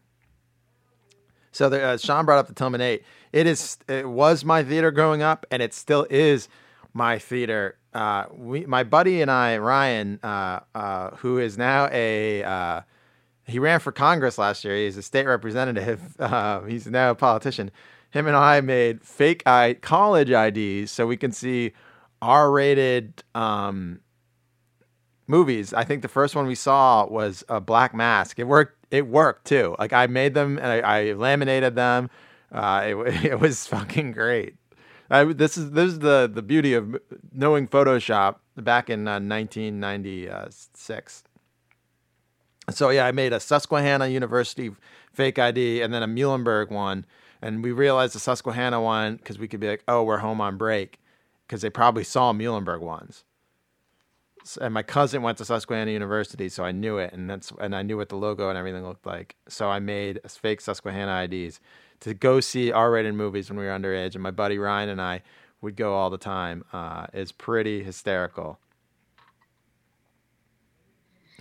So 1.52 1.68
the, 1.68 1.80
uh, 1.80 1.96
Sean 1.96 2.26
brought 2.26 2.38
up 2.38 2.48
the 2.48 2.54
Tilghman 2.54 2.80
Eight. 2.80 3.04
It 3.32 3.46
is 3.46 3.78
it 3.88 4.08
was 4.08 4.44
my 4.44 4.64
theater 4.64 4.90
growing 4.90 5.22
up, 5.22 5.46
and 5.50 5.62
it 5.62 5.72
still 5.72 6.06
is 6.10 6.48
my 6.92 7.18
theater. 7.18 7.76
Uh, 7.94 8.24
we, 8.32 8.66
my 8.66 8.82
buddy 8.82 9.22
and 9.22 9.30
I, 9.30 9.56
Ryan, 9.58 10.18
uh, 10.22 10.60
uh, 10.74 11.10
who 11.16 11.38
is 11.38 11.56
now 11.56 11.88
a 11.92 12.42
uh, 12.42 12.80
he 13.46 13.58
ran 13.58 13.78
for 13.80 13.92
Congress 13.92 14.36
last 14.38 14.64
year. 14.64 14.76
He's 14.76 14.96
a 14.96 15.02
state 15.02 15.26
representative. 15.26 16.00
Uh, 16.18 16.62
he's 16.62 16.86
now 16.86 17.10
a 17.10 17.14
politician. 17.14 17.70
Him 18.10 18.26
and 18.26 18.36
I 18.36 18.60
made 18.60 19.02
fake 19.02 19.42
I- 19.46 19.74
college 19.80 20.30
IDs 20.30 20.90
so 20.90 21.06
we 21.06 21.16
can 21.16 21.32
see 21.32 21.72
R-rated 22.22 23.22
um, 23.34 24.00
movies. 25.26 25.74
I 25.74 25.84
think 25.84 26.02
the 26.02 26.08
first 26.08 26.34
one 26.34 26.46
we 26.46 26.54
saw 26.54 27.06
was 27.06 27.44
a 27.48 27.60
Black 27.60 27.94
Mask. 27.94 28.38
It 28.38 28.44
worked. 28.44 28.78
It 28.90 29.06
worked 29.08 29.46
too. 29.46 29.74
Like 29.78 29.92
I 29.92 30.06
made 30.06 30.34
them 30.34 30.58
and 30.58 30.66
I, 30.66 30.78
I 31.08 31.12
laminated 31.12 31.74
them. 31.74 32.10
It, 32.52 32.96
it 33.24 33.40
was 33.40 33.66
fucking 33.66 34.12
great. 34.12 34.54
I, 35.10 35.24
this 35.24 35.56
is 35.58 35.72
this 35.72 35.92
is 35.92 35.98
the 36.00 36.30
the 36.32 36.42
beauty 36.42 36.74
of 36.74 36.96
knowing 37.32 37.68
Photoshop 37.68 38.36
back 38.56 38.88
in 38.90 39.06
uh, 39.06 39.20
1996. 39.20 41.24
So 42.70 42.90
yeah, 42.90 43.06
I 43.06 43.12
made 43.12 43.32
a 43.32 43.40
Susquehanna 43.40 44.08
University 44.08 44.70
fake 45.12 45.38
ID 45.38 45.82
and 45.82 45.92
then 45.92 46.02
a 46.02 46.08
Muhlenberg 46.08 46.70
one, 46.70 47.04
and 47.42 47.62
we 47.62 47.72
realized 47.72 48.14
the 48.14 48.20
Susquehanna 48.20 48.80
one 48.80 49.16
because 49.16 49.38
we 49.38 49.48
could 49.48 49.60
be 49.60 49.68
like, 49.68 49.84
oh, 49.86 50.02
we're 50.02 50.18
home 50.18 50.40
on 50.40 50.56
break, 50.56 50.98
because 51.46 51.62
they 51.62 51.70
probably 51.70 52.04
saw 52.04 52.32
Muhlenberg 52.32 52.80
ones. 52.80 53.24
S- 54.42 54.56
And 54.60 54.72
my 54.72 54.82
cousin 54.82 55.22
went 55.22 55.38
to 55.38 55.44
Susquehanna 55.44 55.90
University, 55.90 56.48
so 56.48 56.64
I 56.64 56.72
knew 56.72 56.96
it, 56.98 57.12
and 57.12 57.28
that's 57.28 57.52
and 57.60 57.76
I 57.76 57.82
knew 57.82 57.98
what 57.98 58.08
the 58.08 58.16
logo 58.16 58.48
and 58.48 58.56
everything 58.58 58.84
looked 58.86 59.06
like. 59.06 59.36
So 59.48 59.68
I 59.68 59.78
made 59.78 60.20
fake 60.28 60.60
Susquehanna 60.62 61.24
IDs 61.30 61.60
to 62.00 62.14
go 62.14 62.40
see 62.40 62.72
R-rated 62.72 63.14
movies 63.14 63.50
when 63.50 63.58
we 63.58 63.64
were 63.64 63.70
underage, 63.70 64.14
and 64.14 64.22
my 64.22 64.30
buddy 64.30 64.58
Ryan 64.58 64.88
and 64.90 65.00
I 65.00 65.22
would 65.60 65.76
go 65.76 65.94
all 65.94 66.10
the 66.10 66.18
time. 66.18 66.64
Uh, 66.72 67.06
it's 67.12 67.32
pretty 67.32 67.82
hysterical. 67.82 68.58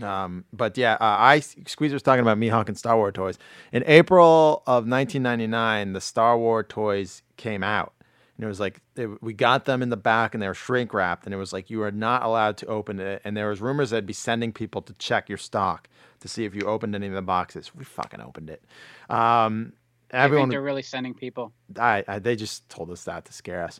Um, 0.02 0.46
but 0.52 0.78
yeah, 0.78 0.94
uh, 0.94 0.98
I 1.20 1.40
Squeezer 1.40 1.94
was 1.94 2.02
talking 2.02 2.22
about 2.22 2.38
me 2.38 2.48
honking 2.48 2.76
Star 2.76 2.98
Wars 2.98 3.14
toys. 3.14 3.38
In 3.72 3.84
April 3.86 4.64
of 4.66 4.88
1999, 4.88 5.94
the 5.94 6.02
Star 6.02 6.38
Wars 6.38 6.66
toys 6.68 7.22
came 7.38 7.64
out, 7.64 7.94
and 8.38 8.44
it 8.44 8.48
was 8.48 8.60
like 8.60 8.82
it, 8.96 9.22
we 9.22 9.34
got 9.34 9.66
them 9.66 9.84
in 9.84 9.90
the 9.90 9.98
back, 9.98 10.34
and 10.34 10.42
they 10.42 10.48
were 10.48 10.56
shrink 10.56 10.94
wrapped, 10.94 11.26
and 11.26 11.34
it 11.34 11.38
was 11.38 11.54
like 11.54 11.70
you 11.70 11.84
are 11.84 11.92
not 11.92 12.24
allowed 12.24 12.58
to 12.58 12.66
open 12.66 13.00
it. 13.00 13.22
And 13.24 13.38
there 13.38 13.50
was 13.50 13.62
rumors 13.62 13.92
that 13.92 13.98
they'd 13.98 14.08
be 14.08 14.14
sending 14.14 14.52
people 14.52 14.82
to 14.82 14.94
check 14.94 15.30
your 15.30 15.38
stock 15.38 15.88
to 16.22 16.28
see 16.28 16.46
if 16.46 16.56
you 16.56 16.62
opened 16.62 16.96
any 16.96 17.08
of 17.08 17.14
the 17.14 17.22
boxes. 17.22 17.76
We 17.76 17.84
fucking 17.84 18.22
opened 18.22 18.50
it. 18.50 18.64
Um, 19.10 19.74
I 20.14 20.18
think 20.18 20.26
everyone, 20.26 20.50
they're 20.50 20.62
really 20.62 20.84
sending 20.84 21.14
people. 21.14 21.54
I, 21.78 22.04
I 22.08 22.20
they 22.20 22.36
just 22.36 22.70
told 22.70 22.92
us 22.92 23.04
that 23.06 23.26
to 23.26 23.34
scare 23.34 23.64
us. 23.64 23.80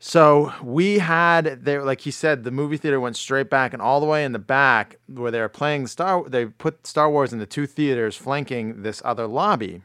So 0.00 0.52
we 0.62 0.98
had 0.98 1.64
there, 1.64 1.82
like 1.82 2.02
he 2.02 2.12
said, 2.12 2.44
the 2.44 2.52
movie 2.52 2.76
theater 2.76 3.00
went 3.00 3.16
straight 3.16 3.50
back, 3.50 3.72
and 3.72 3.82
all 3.82 3.98
the 3.98 4.06
way 4.06 4.24
in 4.24 4.30
the 4.30 4.38
back 4.38 4.96
where 5.08 5.32
they 5.32 5.40
were 5.40 5.48
playing 5.48 5.88
Star, 5.88 6.22
they 6.28 6.46
put 6.46 6.86
Star 6.86 7.10
Wars 7.10 7.32
in 7.32 7.40
the 7.40 7.46
two 7.46 7.66
theaters 7.66 8.14
flanking 8.14 8.82
this 8.82 9.02
other 9.04 9.26
lobby, 9.26 9.82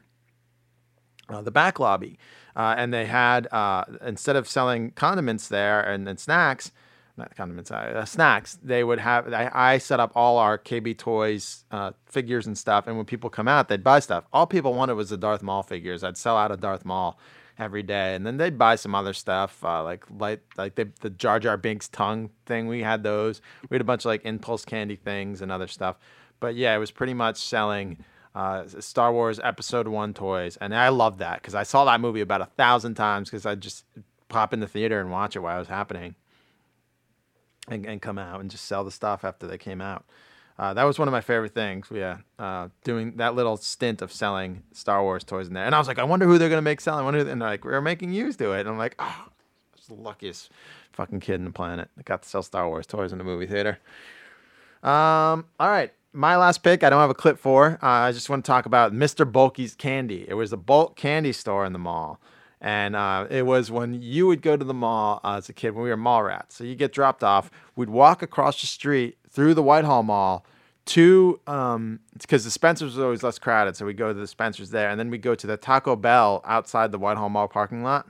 uh, 1.30 1.41
the 1.41 1.50
back 1.50 1.80
lobby, 1.80 2.20
uh, 2.56 2.76
and 2.78 2.94
they 2.94 3.08
had 3.08 3.48
uh, 3.52 3.86
instead 4.06 4.36
of 4.36 4.48
selling 4.48 4.91
condiments 4.91 5.48
there 5.48 5.82
and, 5.82 6.08
and 6.08 6.20
snacks, 6.20 6.72
not 7.18 7.35
condiments, 7.35 7.72
uh, 7.72 7.76
uh, 7.76 8.06
snacks, 8.06 8.57
they 8.64 8.84
would 8.84 8.99
have. 8.99 9.31
I, 9.34 9.52
I 9.53 9.77
set 9.77 9.99
up 9.99 10.11
all 10.15 10.38
our 10.38 10.57
KB 10.57 10.98
Toys 10.98 11.65
uh, 11.72 11.91
figures 12.06 12.48
and 12.48 12.57
stuff, 12.57 12.88
and 12.88 12.98
when 12.98 13.06
people 13.06 13.30
come 13.30 13.48
out, 13.48 13.68
they'd 13.68 13.84
buy 13.84 13.99
stuff. 13.99 14.26
All 14.34 14.48
people 14.48 14.73
wanted 14.73 14.94
was 14.94 15.10
the 15.10 15.18
Darth 15.18 15.44
Maul 15.44 15.64
figures. 15.64 16.03
I'd 16.03 16.18
sell 16.18 16.38
out 16.38 16.52
a 16.52 16.57
Darth 16.57 16.85
Maul 16.85 17.19
every 17.57 17.84
day, 17.84 18.15
and 18.15 18.26
then 18.26 18.38
they'd 18.38 18.57
buy 18.57 18.76
some 18.76 18.95
other 18.95 19.14
stuff 19.14 19.64
uh, 19.64 19.84
like 19.84 20.06
like 20.18 20.41
like 20.57 20.76
the, 20.76 20.90
the 21.02 21.10
Jar 21.10 21.40
Jar 21.40 21.57
Binks 21.57 21.88
tongue 21.88 22.30
thing. 22.45 22.68
We 22.68 22.81
had 22.81 23.03
those. 23.03 23.41
We 23.69 23.76
had 23.76 23.81
a 23.81 23.85
bunch 23.85 24.02
of 24.02 24.07
like 24.07 24.26
impulse 24.26 24.65
candy 24.65 24.95
things 24.95 25.41
and 25.41 25.52
other 25.52 25.68
stuff. 25.68 25.98
But 26.40 26.56
yeah, 26.56 26.76
it 26.76 26.80
was 26.80 26.91
pretty 26.91 27.14
much 27.14 27.38
selling 27.38 28.03
uh, 28.35 28.65
Star 28.80 29.14
Wars 29.14 29.40
Episode 29.44 29.88
One 29.88 30.14
toys, 30.14 30.57
and 30.57 30.76
I 30.76 30.90
loved 30.90 31.19
that 31.19 31.41
because 31.41 31.56
I 31.56 31.64
saw 31.64 31.85
that 31.85 32.02
movie 32.02 32.22
about 32.22 32.41
a 32.41 32.48
thousand 32.57 32.95
times 32.95 33.30
because 33.30 33.45
I 33.45 33.56
just 33.56 33.85
pop 34.30 34.53
in 34.53 34.60
the 34.60 34.68
theater 34.68 34.99
and 34.99 35.11
watch 35.11 35.35
it 35.35 35.40
while 35.40 35.56
it 35.56 35.60
was 35.60 35.68
happening, 35.68 36.15
and, 37.68 37.85
and 37.85 38.02
come 38.02 38.18
out 38.18 38.41
and 38.41 38.52
just 38.52 38.65
sell 38.65 38.84
the 38.84 38.91
stuff 38.91 39.23
after 39.23 39.48
they 39.48 39.57
came 39.57 39.81
out. 39.81 40.06
Uh, 40.57 40.73
that 40.73 40.84
was 40.84 40.99
one 40.99 41.07
of 41.07 41.11
my 41.11 41.22
favorite 41.22 41.53
things. 41.53 41.88
Yeah, 41.91 42.18
uh, 42.38 42.69
doing 42.84 43.18
that 43.18 43.34
little 43.34 43.57
stint 43.57 44.02
of 44.02 44.11
selling 44.11 44.64
Star 44.72 45.02
Wars 45.02 45.23
toys 45.23 45.48
in 45.48 45.53
there, 45.53 45.65
and 45.65 45.73
I 45.73 45.80
was 45.80 45.88
like, 45.88 45.98
I 45.98 46.03
wonder 46.03 46.27
who 46.27 46.38
they're 46.38 46.49
gonna 46.49 46.61
make 46.61 46.80
selling. 46.80 47.02
I 47.02 47.03
wonder, 47.03 47.19
and 47.27 47.41
they're 47.41 47.49
like, 47.49 47.65
we're 47.65 47.81
making 47.81 48.14
use 48.14 48.35
do 48.35 48.53
it. 48.53 48.61
And 48.61 48.69
I'm 48.69 48.77
like, 48.77 48.95
oh, 48.99 49.03
I 49.03 49.30
was 49.76 49.88
the 49.88 49.95
luckiest 49.95 50.52
fucking 50.94 51.19
kid 51.22 51.35
in 51.35 51.45
the 51.45 51.52
planet 51.52 51.90
that 51.98 52.06
got 52.06 52.22
to 52.23 52.30
sell 52.30 52.44
Star 52.44 52.68
Wars 52.68 52.85
toys 52.85 53.11
in 53.11 53.18
the 53.18 53.23
movie 53.23 53.48
theater. 53.48 53.80
Um, 54.84 55.45
all 55.60 55.69
right. 55.69 55.91
My 56.15 56.38
last 56.38 56.61
pick, 56.61 56.84
I 56.84 56.91
don't 56.91 56.99
have 56.99 57.10
a 57.10 57.15
clip 57.15 57.40
for. 57.40 57.80
Uh, 57.81 57.88
I 57.88 58.11
just 58.11 58.30
want 58.30 58.45
to 58.45 58.48
talk 58.48 58.68
about 58.68 58.94
Mr. 58.94 59.30
Bulky's 59.30 59.73
Candy. 59.73 60.26
It 60.27 60.35
was 60.35 60.53
a 60.53 60.57
bulk 60.57 60.95
candy 60.95 61.34
store 61.34 61.65
in 61.65 61.73
the 61.73 61.80
mall. 61.80 62.19
And 62.64 62.95
uh, 62.95 63.27
it 63.30 63.45
was 63.45 63.69
when 63.69 64.02
you 64.02 64.26
would 64.27 64.41
go 64.41 64.56
to 64.56 64.64
the 64.64 64.73
mall 64.73 65.19
uh, 65.26 65.35
as 65.35 65.49
a 65.49 65.53
kid 65.53 65.72
when 65.76 65.84
we 65.84 65.90
were 65.90 65.98
mall 65.98 66.23
rats. 66.23 66.56
So 66.56 66.64
you 66.64 66.76
get 66.76 66.94
dropped 66.94 67.22
off. 67.22 67.52
We'd 67.76 67.90
walk 67.90 68.22
across 68.22 68.61
the 68.61 68.68
street 68.68 69.18
through 69.30 69.53
the 69.53 69.61
Whitehall 69.61 70.02
Mall 70.02 70.45
to, 70.85 71.41
um, 71.45 71.99
because 72.18 72.45
the 72.45 72.52
Spencer's 72.52 72.95
was 72.95 72.99
always 72.99 73.22
less 73.22 73.38
crowded. 73.38 73.76
So 73.76 73.85
we'd 73.85 73.98
go 73.98 74.14
to 74.14 74.14
the 74.14 74.27
Spencer's 74.27 74.69
there. 74.69 74.90
And 74.90 74.98
then 74.98 75.10
we'd 75.10 75.22
go 75.22 75.35
to 75.35 75.45
the 75.45 75.57
Taco 75.57 75.98
Bell 75.98 76.41
outside 76.45 76.94
the 76.94 76.98
Whitehall 76.98 77.27
Mall 77.27 77.49
parking 77.49 77.84
lot. 77.84 78.07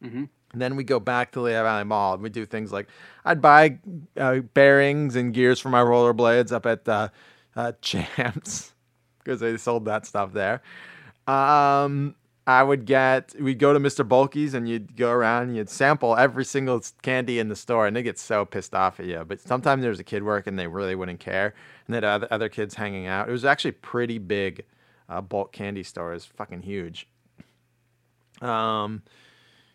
Mm-hmm. 0.00 0.26
And 0.52 0.62
then 0.62 0.76
we'd 0.76 0.86
go 0.86 1.00
back 1.00 1.32
to 1.32 1.40
Lehigh 1.40 1.64
Valley 1.64 1.84
Mall 1.84 2.14
and 2.14 2.22
we'd 2.22 2.32
do 2.32 2.46
things 2.46 2.72
like 2.72 2.88
I'd 3.24 3.40
buy 3.40 3.80
uh, 4.16 4.40
bearings 4.54 5.16
and 5.16 5.34
gears 5.34 5.58
for 5.58 5.70
my 5.70 5.80
rollerblades 5.80 6.52
up 6.52 6.66
at 6.66 6.88
uh, 6.88 7.08
uh, 7.56 7.72
Champs 7.82 8.74
because 9.18 9.40
they 9.40 9.56
sold 9.56 9.86
that 9.86 10.06
stuff 10.06 10.32
there. 10.32 10.62
Um, 11.26 12.14
I 12.50 12.64
would 12.64 12.84
get, 12.84 13.32
we'd 13.40 13.60
go 13.60 13.72
to 13.72 13.78
Mr. 13.78 14.06
Bulky's 14.06 14.54
and 14.54 14.68
you'd 14.68 14.96
go 14.96 15.12
around 15.12 15.44
and 15.44 15.56
you'd 15.56 15.70
sample 15.70 16.16
every 16.16 16.44
single 16.44 16.82
candy 17.00 17.38
in 17.38 17.48
the 17.48 17.54
store 17.54 17.86
and 17.86 17.94
they 17.94 18.02
get 18.02 18.18
so 18.18 18.44
pissed 18.44 18.74
off 18.74 18.98
at 18.98 19.06
you. 19.06 19.24
But 19.24 19.40
sometimes 19.40 19.82
there's 19.82 20.00
a 20.00 20.04
kid 20.04 20.24
working, 20.24 20.56
they 20.56 20.66
really 20.66 20.96
wouldn't 20.96 21.20
care. 21.20 21.54
And 21.86 21.94
then 21.94 22.02
other, 22.02 22.26
other 22.28 22.48
kids 22.48 22.74
hanging 22.74 23.06
out. 23.06 23.28
It 23.28 23.32
was 23.32 23.44
actually 23.44 23.70
pretty 23.70 24.18
big 24.18 24.64
uh, 25.08 25.20
bulk 25.20 25.52
candy 25.52 25.84
store. 25.84 26.10
Was 26.10 26.24
fucking 26.24 26.62
huge. 26.62 27.06
Um, 28.42 29.04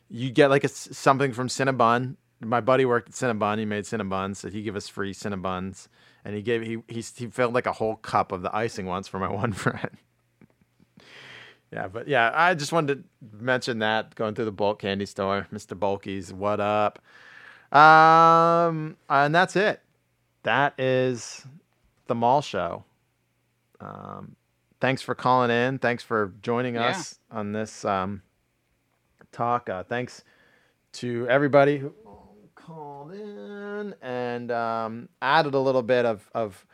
you 0.10 0.30
get 0.30 0.50
like 0.50 0.66
a, 0.66 0.68
something 0.68 1.32
from 1.32 1.48
Cinnabon. 1.48 2.18
My 2.42 2.60
buddy 2.60 2.84
worked 2.84 3.08
at 3.08 3.16
Cinnabon. 3.16 3.58
He 3.58 3.66
made 3.66 3.86
Cinnabons, 3.86 4.36
so 4.36 4.50
he 4.50 4.64
gave 4.64 4.76
us 4.76 4.90
free 4.90 5.14
Cinnabons, 5.14 5.88
and 6.26 6.36
he 6.36 6.42
gave 6.42 6.62
he 6.62 6.80
he 6.90 7.02
he 7.16 7.28
filled 7.28 7.54
like 7.54 7.68
a 7.68 7.72
whole 7.72 7.96
cup 7.96 8.34
of 8.34 8.42
the 8.42 8.54
icing 8.54 8.86
once 8.86 9.08
for 9.08 9.18
my 9.18 9.32
one 9.44 9.54
friend. 9.54 9.98
Yeah, 11.76 11.90
but 11.90 12.08
yeah, 12.08 12.32
I 12.34 12.54
just 12.54 12.72
wanted 12.72 13.04
to 13.04 13.38
mention 13.44 13.80
that 13.80 14.16
going 14.16 14.34
through 14.34 14.46
the 14.46 14.52
bulk 14.54 14.80
candy 14.80 15.06
store, 15.06 15.46
Mr. 15.54 15.78
Bulky's. 15.78 16.32
What 16.32 16.62
up? 16.62 17.00
Um, 17.76 18.96
and 19.10 19.36
that's 19.36 19.58
it. 19.58 19.82
That 20.44 20.80
is 20.80 21.46
the 22.08 22.16
mall 22.16 22.42
show. 22.42 22.86
Um, 23.82 24.38
thanks 24.80 25.02
for 25.02 25.16
calling 25.16 25.52
in. 25.52 25.80
Thanks 25.80 26.02
for 26.02 26.32
joining 26.42 26.76
Yeah. 26.76 26.92
us 26.92 27.20
on 27.30 27.52
this 27.52 27.84
um, 27.84 28.22
talk. 29.34 29.70
Uh, 29.70 29.84
thanks 29.84 30.24
to 30.94 31.28
everybody 31.28 31.78
who 31.78 31.94
called 32.56 33.12
in 33.12 33.94
and 34.02 34.50
um, 34.50 35.10
added 35.22 35.54
a 35.54 35.60
little 35.60 35.84
bit 35.84 36.06
of, 36.06 36.30
of 36.34 36.66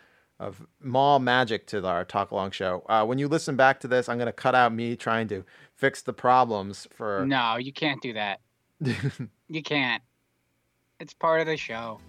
of 0.42 0.66
mall 0.82 1.20
magic 1.20 1.68
to 1.68 1.86
our 1.86 2.04
talk 2.04 2.32
along 2.32 2.52
show. 2.52 2.84
Uh, 2.90 3.06
when 3.06 3.20
you 3.20 3.28
listen 3.28 3.56
back 3.56 3.80
to 3.82 3.88
this, 3.88 4.10
I'm 4.10 4.18
going 4.18 4.26
to 4.26 4.34
cut 4.34 4.56
out 4.56 4.74
me 4.74 4.96
trying 4.96 5.28
to 5.30 5.46
fix 5.76 6.02
the 6.02 6.14
problems 6.14 6.88
for. 6.92 7.26
No, 7.26 7.58
you 7.58 7.72
can't 7.72 8.02
do 8.02 8.14
that. 8.14 8.42
You 9.48 9.62
can't. 9.62 10.02
It's 11.02 11.14
part 11.14 11.42
of 11.42 11.48
the 11.48 11.58
show. 11.58 12.00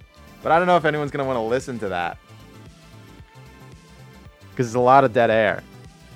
But 0.44 0.52
I 0.52 0.58
don't 0.58 0.68
know 0.68 0.76
if 0.76 0.84
anyone's 0.84 1.10
going 1.10 1.24
to 1.24 1.26
want 1.26 1.38
to 1.38 1.40
listen 1.42 1.76
to 1.80 1.88
that 1.88 2.16
because 4.50 4.68
there's 4.68 4.76
a 4.76 4.78
lot 4.80 5.02
of 5.02 5.12
dead 5.12 5.28
air. 5.28 5.64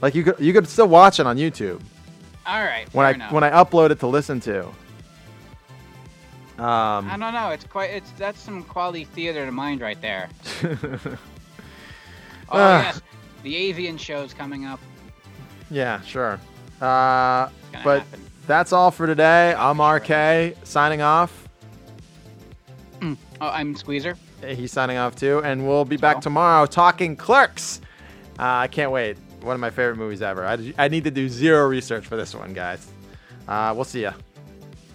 Like 0.01 0.15
you 0.15 0.23
could 0.23 0.39
you 0.39 0.53
could 0.53 0.69
still 0.69 0.87
watch 0.87 1.19
it 1.19 1.27
on 1.27 1.37
YouTube 1.37 1.81
All 2.47 2.63
right. 2.63 2.87
when 2.95 3.07
I 3.07 3.11
enough. 3.11 3.33
when 3.33 3.43
I 3.43 3.51
upload 3.51 3.91
it 3.91 3.99
to 3.99 4.07
listen 4.07 4.39
to. 4.41 4.67
Um, 6.59 7.11
I 7.11 7.17
don't 7.19 7.35
know. 7.35 7.51
It's 7.51 7.65
quite. 7.65 7.91
It's 7.91 8.13
that's 8.13 8.39
some 8.41 8.63
quality 8.63 9.05
theater 9.05 9.45
to 9.45 9.51
mind 9.51 9.81
right 9.81 10.01
there. 10.01 10.29
Oh 12.51 12.59
Ah. 12.59 12.83
yes, 12.83 13.03
the 13.43 13.57
avian 13.57 13.97
show's 13.97 14.33
coming 14.35 14.65
up. 14.65 14.81
Yeah, 15.71 16.01
sure. 16.03 16.35
Uh, 16.81 17.49
but 17.83 18.01
happen. 18.03 18.21
that's 18.47 18.73
all 18.73 18.91
for 18.91 19.07
today. 19.07 19.55
I'm 19.55 19.81
RK 19.81 20.57
signing 20.65 21.03
off. 21.03 21.49
Oh, 23.03 23.17
I'm 23.41 23.75
Squeezer. 23.77 24.17
He's 24.47 24.73
signing 24.73 24.97
off 24.97 25.15
too, 25.17 25.41
and 25.45 25.67
we'll 25.69 25.85
be 25.85 25.97
back 25.99 26.21
tomorrow 26.23 26.65
talking 26.67 27.17
Clerks. 27.17 27.81
Uh, 28.39 28.43
I 28.45 28.69
can't 28.69 28.91
wait. 28.91 29.19
One 29.43 29.55
of 29.55 29.61
my 29.61 29.71
favorite 29.71 29.97
movies 29.97 30.23
ever. 30.23 30.47
I, 30.47 30.73
I 30.79 30.89
need 30.89 31.05
to 31.05 31.11
do 31.11 31.29
zero 31.29 31.67
research 31.69 32.07
for 32.07 32.17
this 32.17 32.35
one, 32.35 32.53
guys. 32.55 32.87
Uh, 33.47 33.73
we'll 33.75 33.85
see 33.85 34.03
ya. 34.03 34.13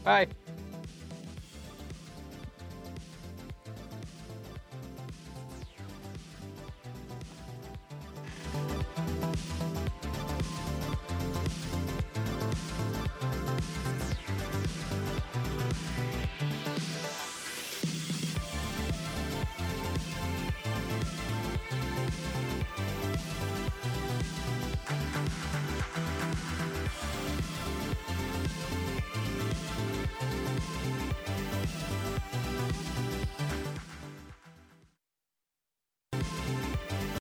Bye. 0.03 0.27